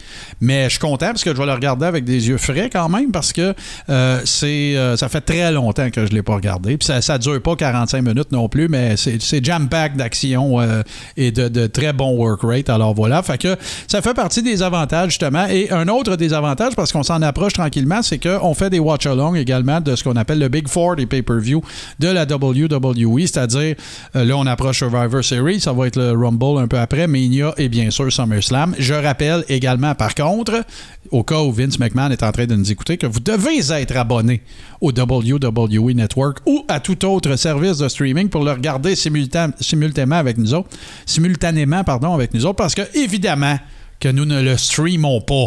mais 0.41 0.65
je 0.65 0.71
suis 0.71 0.79
content 0.79 1.07
parce 1.07 1.25
que 1.25 1.31
je 1.33 1.37
vais 1.37 1.47
le 1.47 1.53
regarder 1.53 1.87
avec 1.87 2.05
des 2.05 2.29
yeux 2.29 2.39
frais 2.39 2.71
quand 2.73 2.89
même 2.89 3.12
parce 3.12 3.33
que 3.33 3.55
euh, 3.89 4.21
c'est 4.25 4.77
euh, 4.77 4.97
ça 4.97 5.09
fait 5.09 5.21
très 5.21 5.51
longtemps 5.53 5.91
que 5.91 6.05
je 6.07 6.11
ne 6.11 6.16
l'ai 6.16 6.23
pas 6.23 6.35
regardé. 6.35 6.77
Puis 6.77 6.87
ça, 6.87 7.01
ça 7.01 7.19
dure 7.19 7.41
pas 7.43 7.57
45 7.57 8.03
minutes 8.03 8.33
non 8.33 8.49
plus, 8.49 8.69
mais 8.69 8.97
c'est 8.97 9.45
jam-pack 9.45 9.97
d'action 9.97 10.61
euh, 10.61 10.83
et 11.16 11.31
de, 11.31 11.66
très 11.66 11.93
bon 11.93 12.16
work 12.16 12.41
rate. 12.43 12.69
Alors 12.69 12.95
voilà, 12.95 13.23
fait 13.23 13.39
que 13.39 13.57
ça 13.89 14.03
fait 14.03 14.15
partie 14.15 14.43
des 14.43 14.62
avantages 14.62 15.11
justement. 15.11 15.47
Et 15.47 15.71
un 15.71 15.89
autre 15.89 16.16
des 16.16 16.33
avantages, 16.33 16.75
parce 16.75 16.93
qu'on 16.93 17.03
s'en 17.03 17.23
approche 17.23 17.55
tranquillement, 17.55 18.03
c'est 18.03 18.19
qu'on 18.19 18.55
fait 18.55 18.71
des 18.71 18.79
watch-along 18.79 19.37
également 19.37 19.81
de 19.81 19.97
ce 19.97 20.05
qu'on 20.05 20.16
appelle 20.16 20.39
le 20.39 20.49
Big 20.49 20.69
Four 20.69 20.97
des 20.97 21.07
pay-per-view 21.07 21.62
de 21.99 22.09
la 22.09 22.25
WWE, 22.25 23.21
c'est-à-dire 23.21 23.77
là 24.15 24.37
on 24.37 24.47
approche 24.47 24.74
Survivor 24.75 25.25
Series, 25.25 25.61
ça 25.61 25.73
va 25.73 25.87
être 25.87 25.97
le 25.97 26.11
Rumble 26.13 26.59
un 26.59 26.67
peu 26.69 26.79
après, 26.79 27.07
Mania 27.07 27.55
et 27.57 27.69
bien 27.69 27.91
sûr 27.91 28.13
SummerSlam. 28.13 28.75
Je 28.79 28.95
rappelle 28.95 29.45
également 29.49 29.95
par 29.95 30.15
contre, 30.15 30.65
au 31.11 31.23
cas 31.23 31.41
où 31.41 31.53
Vince 31.53 31.79
McMahon 31.79 32.11
est 32.11 32.23
en 32.23 32.33
train 32.33 32.47
de 32.47 32.55
nous 32.57 32.71
écouter, 32.71 32.97
que 32.99 33.07
vous 33.07 33.21
devez 33.21 33.73
être 33.73 33.97
abonné 33.97 34.43
au 34.81 34.91
WWE 34.91 35.93
Network 35.95 36.39
ou 36.47 36.65
à 36.69 36.81
tout 36.81 37.05
autre 37.07 37.37
service 37.37 37.79
de 37.79 37.89
streaming 37.89 38.29
pour 38.29 38.45
le 38.45 38.53
regarder 38.53 38.95
simultan- 38.95 39.53
simultanément 39.61 40.17
avec 40.17 40.37
nous 40.37 40.53
autres, 40.53 40.69
simultanément 41.07 41.85
pardon 41.85 42.13
avec 42.15 42.35
nous 42.35 42.45
autres, 42.45 42.57
parce 42.57 42.75
que 42.75 42.83
évidemment 42.97 43.59
que 44.01 44.09
nous 44.09 44.25
ne 44.25 44.43
le 44.43 44.57
streamons 44.57 45.21
pas 45.21 45.47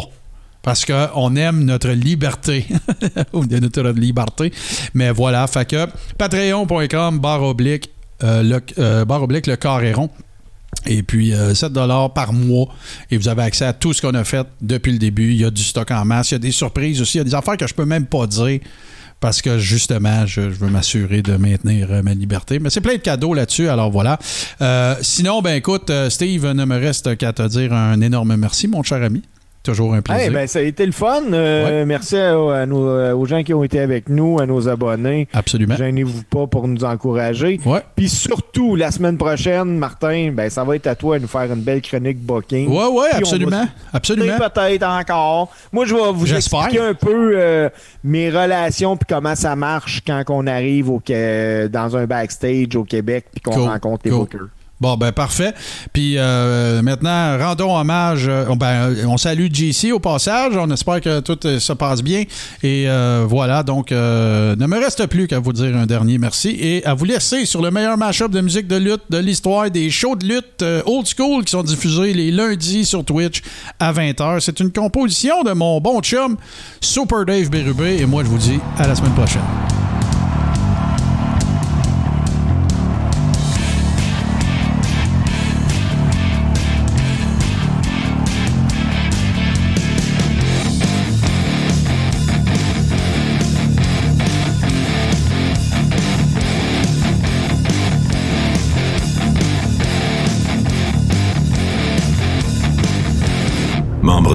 parce 0.62 0.84
qu'on 0.84 1.36
aime 1.36 1.64
notre 1.64 1.90
liberté. 1.90 2.66
Notre 3.32 3.90
liberté. 3.90 4.52
Mais 4.92 5.12
voilà, 5.12 5.46
fait 5.46 5.64
que 5.66 5.86
patreon.com 6.18 7.18
barre 7.20 7.42
oblique, 7.42 7.90
le, 8.22 8.60
euh, 8.78 9.04
barre 9.04 9.22
oblique 9.22 9.46
le 9.46 9.56
carré 9.56 9.92
rond. 9.92 10.10
Et 10.86 11.02
puis 11.02 11.34
euh, 11.34 11.54
7 11.54 11.72
par 12.14 12.32
mois. 12.32 12.68
Et 13.10 13.16
vous 13.16 13.28
avez 13.28 13.42
accès 13.42 13.64
à 13.64 13.72
tout 13.72 13.92
ce 13.92 14.02
qu'on 14.02 14.14
a 14.14 14.24
fait 14.24 14.46
depuis 14.60 14.92
le 14.92 14.98
début. 14.98 15.32
Il 15.32 15.40
y 15.40 15.44
a 15.44 15.50
du 15.50 15.62
stock 15.62 15.90
en 15.90 16.04
masse. 16.04 16.30
Il 16.30 16.34
y 16.34 16.36
a 16.36 16.40
des 16.40 16.52
surprises 16.52 17.00
aussi. 17.00 17.18
Il 17.18 17.20
y 17.20 17.22
a 17.22 17.24
des 17.24 17.34
affaires 17.34 17.56
que 17.56 17.66
je 17.66 17.74
peux 17.74 17.84
même 17.84 18.06
pas 18.06 18.26
dire. 18.26 18.60
Parce 19.20 19.42
que 19.42 19.58
justement, 19.58 20.26
je, 20.26 20.42
veux 20.42 20.68
m'assurer 20.68 21.22
de 21.22 21.36
maintenir 21.36 21.90
euh, 21.90 22.02
ma 22.02 22.14
liberté. 22.14 22.60
Mais 22.60 22.70
c'est 22.70 22.80
plein 22.80 22.94
de 22.94 23.00
cadeaux 23.00 23.34
là-dessus, 23.34 23.68
alors 23.68 23.90
voilà. 23.90 24.16
Euh, 24.60 24.94
sinon, 25.02 25.42
ben 25.42 25.56
écoute, 25.56 25.90
euh, 25.90 26.08
Steve, 26.08 26.46
ne 26.46 26.64
me 26.64 26.76
reste 26.76 27.16
qu'à 27.16 27.32
te 27.32 27.42
dire 27.48 27.72
un 27.72 28.00
énorme 28.00 28.36
merci, 28.36 28.68
mon 28.68 28.84
cher 28.84 29.02
ami. 29.02 29.22
Toujours 29.68 29.94
un 29.94 30.00
plaisir. 30.02 30.32
Ben, 30.32 30.46
ça 30.46 30.60
a 30.60 30.62
été 30.62 30.86
le 30.86 30.92
fun. 30.92 31.22
Euh, 31.32 31.84
Merci 31.86 32.16
à, 32.16 32.30
à 32.60 32.66
nos- 32.66 33.12
aux 33.16 33.26
gens 33.26 33.42
qui 33.42 33.52
ont 33.52 33.62
été 33.64 33.80
avec 33.80 34.08
nous, 34.08 34.40
à 34.40 34.46
nos 34.46 34.68
abonnés. 34.68 35.28
Absolument. 35.32 35.76
Gênez-vous 35.76 36.22
pas 36.24 36.46
pour 36.46 36.66
nous 36.68 36.84
encourager. 36.84 37.60
Ouais. 37.66 37.80
Puis 37.96 38.08
surtout, 38.08 38.76
la 38.76 38.90
semaine 38.90 39.18
prochaine, 39.18 39.76
Martin, 39.78 40.30
ben, 40.32 40.48
ça 40.48 40.64
va 40.64 40.76
être 40.76 40.86
à 40.86 40.94
toi 40.94 41.18
de 41.18 41.22
nous 41.22 41.28
faire 41.28 41.52
une 41.52 41.60
belle 41.62 41.82
chronique 41.82 42.18
booking. 42.18 42.68
Ouais, 42.68 42.86
ouais, 42.86 43.08
Puis 43.10 43.18
absolument. 43.18 43.66
Absolument. 43.92 44.36
Peut-être 44.38 44.82
encore. 44.84 45.50
Moi, 45.72 45.84
je 45.84 45.94
vais 45.94 46.12
vous 46.12 46.32
expliquer 46.34 46.80
un 46.80 46.94
peu 46.94 47.32
euh, 47.36 47.68
mes 48.04 48.30
relations 48.30 48.96
puis 48.96 49.06
comment 49.08 49.34
ça 49.34 49.54
marche 49.56 50.02
quand 50.06 50.22
on 50.28 50.46
arrive 50.46 50.90
au, 50.90 51.02
dans 51.06 51.96
un 51.96 52.06
backstage 52.06 52.74
au 52.76 52.84
Québec 52.84 53.26
puis 53.32 53.40
qu'on 53.42 53.52
Cool, 53.52 53.68
rencontre 53.68 54.02
les 54.06 54.10
cool. 54.10 54.20
bookers. 54.20 54.48
Bon, 54.80 54.96
ben 54.96 55.10
parfait. 55.12 55.52
Puis 55.92 56.14
euh, 56.18 56.82
maintenant, 56.82 57.36
rendons 57.38 57.76
hommage. 57.76 58.28
euh, 58.28 58.44
ben, 58.54 58.94
on 59.08 59.16
salue 59.16 59.48
JC 59.52 59.92
au 59.92 59.98
passage. 59.98 60.52
On 60.56 60.70
espère 60.70 61.00
que 61.00 61.20
tout 61.20 61.38
euh, 61.46 61.58
se 61.58 61.72
passe 61.72 62.02
bien. 62.02 62.24
Et 62.62 62.84
euh, 62.88 63.24
voilà, 63.28 63.62
donc, 63.62 63.90
euh, 63.90 64.54
ne 64.56 64.66
me 64.66 64.78
reste 64.78 65.04
plus 65.06 65.26
qu'à 65.26 65.40
vous 65.40 65.52
dire 65.52 65.76
un 65.76 65.86
dernier 65.86 66.18
merci 66.18 66.50
et 66.60 66.84
à 66.86 66.94
vous 66.94 67.04
laisser 67.06 67.44
sur 67.44 67.60
le 67.60 67.70
meilleur 67.70 67.96
mashup 67.98 68.30
de 68.30 68.40
musique 68.40 68.68
de 68.68 68.76
lutte 68.76 69.02
de 69.10 69.18
l'histoire 69.18 69.68
des 69.70 69.90
shows 69.90 70.14
de 70.16 70.26
lutte 70.26 70.62
euh, 70.62 70.82
old 70.86 71.06
school 71.06 71.44
qui 71.44 71.50
sont 71.50 71.62
diffusés 71.62 72.12
les 72.12 72.30
lundis 72.30 72.84
sur 72.84 73.04
Twitch 73.04 73.42
à 73.80 73.92
20h. 73.92 74.40
C'est 74.40 74.60
une 74.60 74.70
composition 74.72 75.42
de 75.42 75.52
mon 75.52 75.80
bon 75.80 76.00
chum, 76.00 76.36
Super 76.80 77.24
Dave 77.24 77.50
Bérubé. 77.50 77.96
Et 78.00 78.06
moi, 78.06 78.22
je 78.22 78.28
vous 78.28 78.38
dis 78.38 78.60
à 78.78 78.86
la 78.86 78.94
semaine 78.94 79.14
prochaine. 79.14 79.42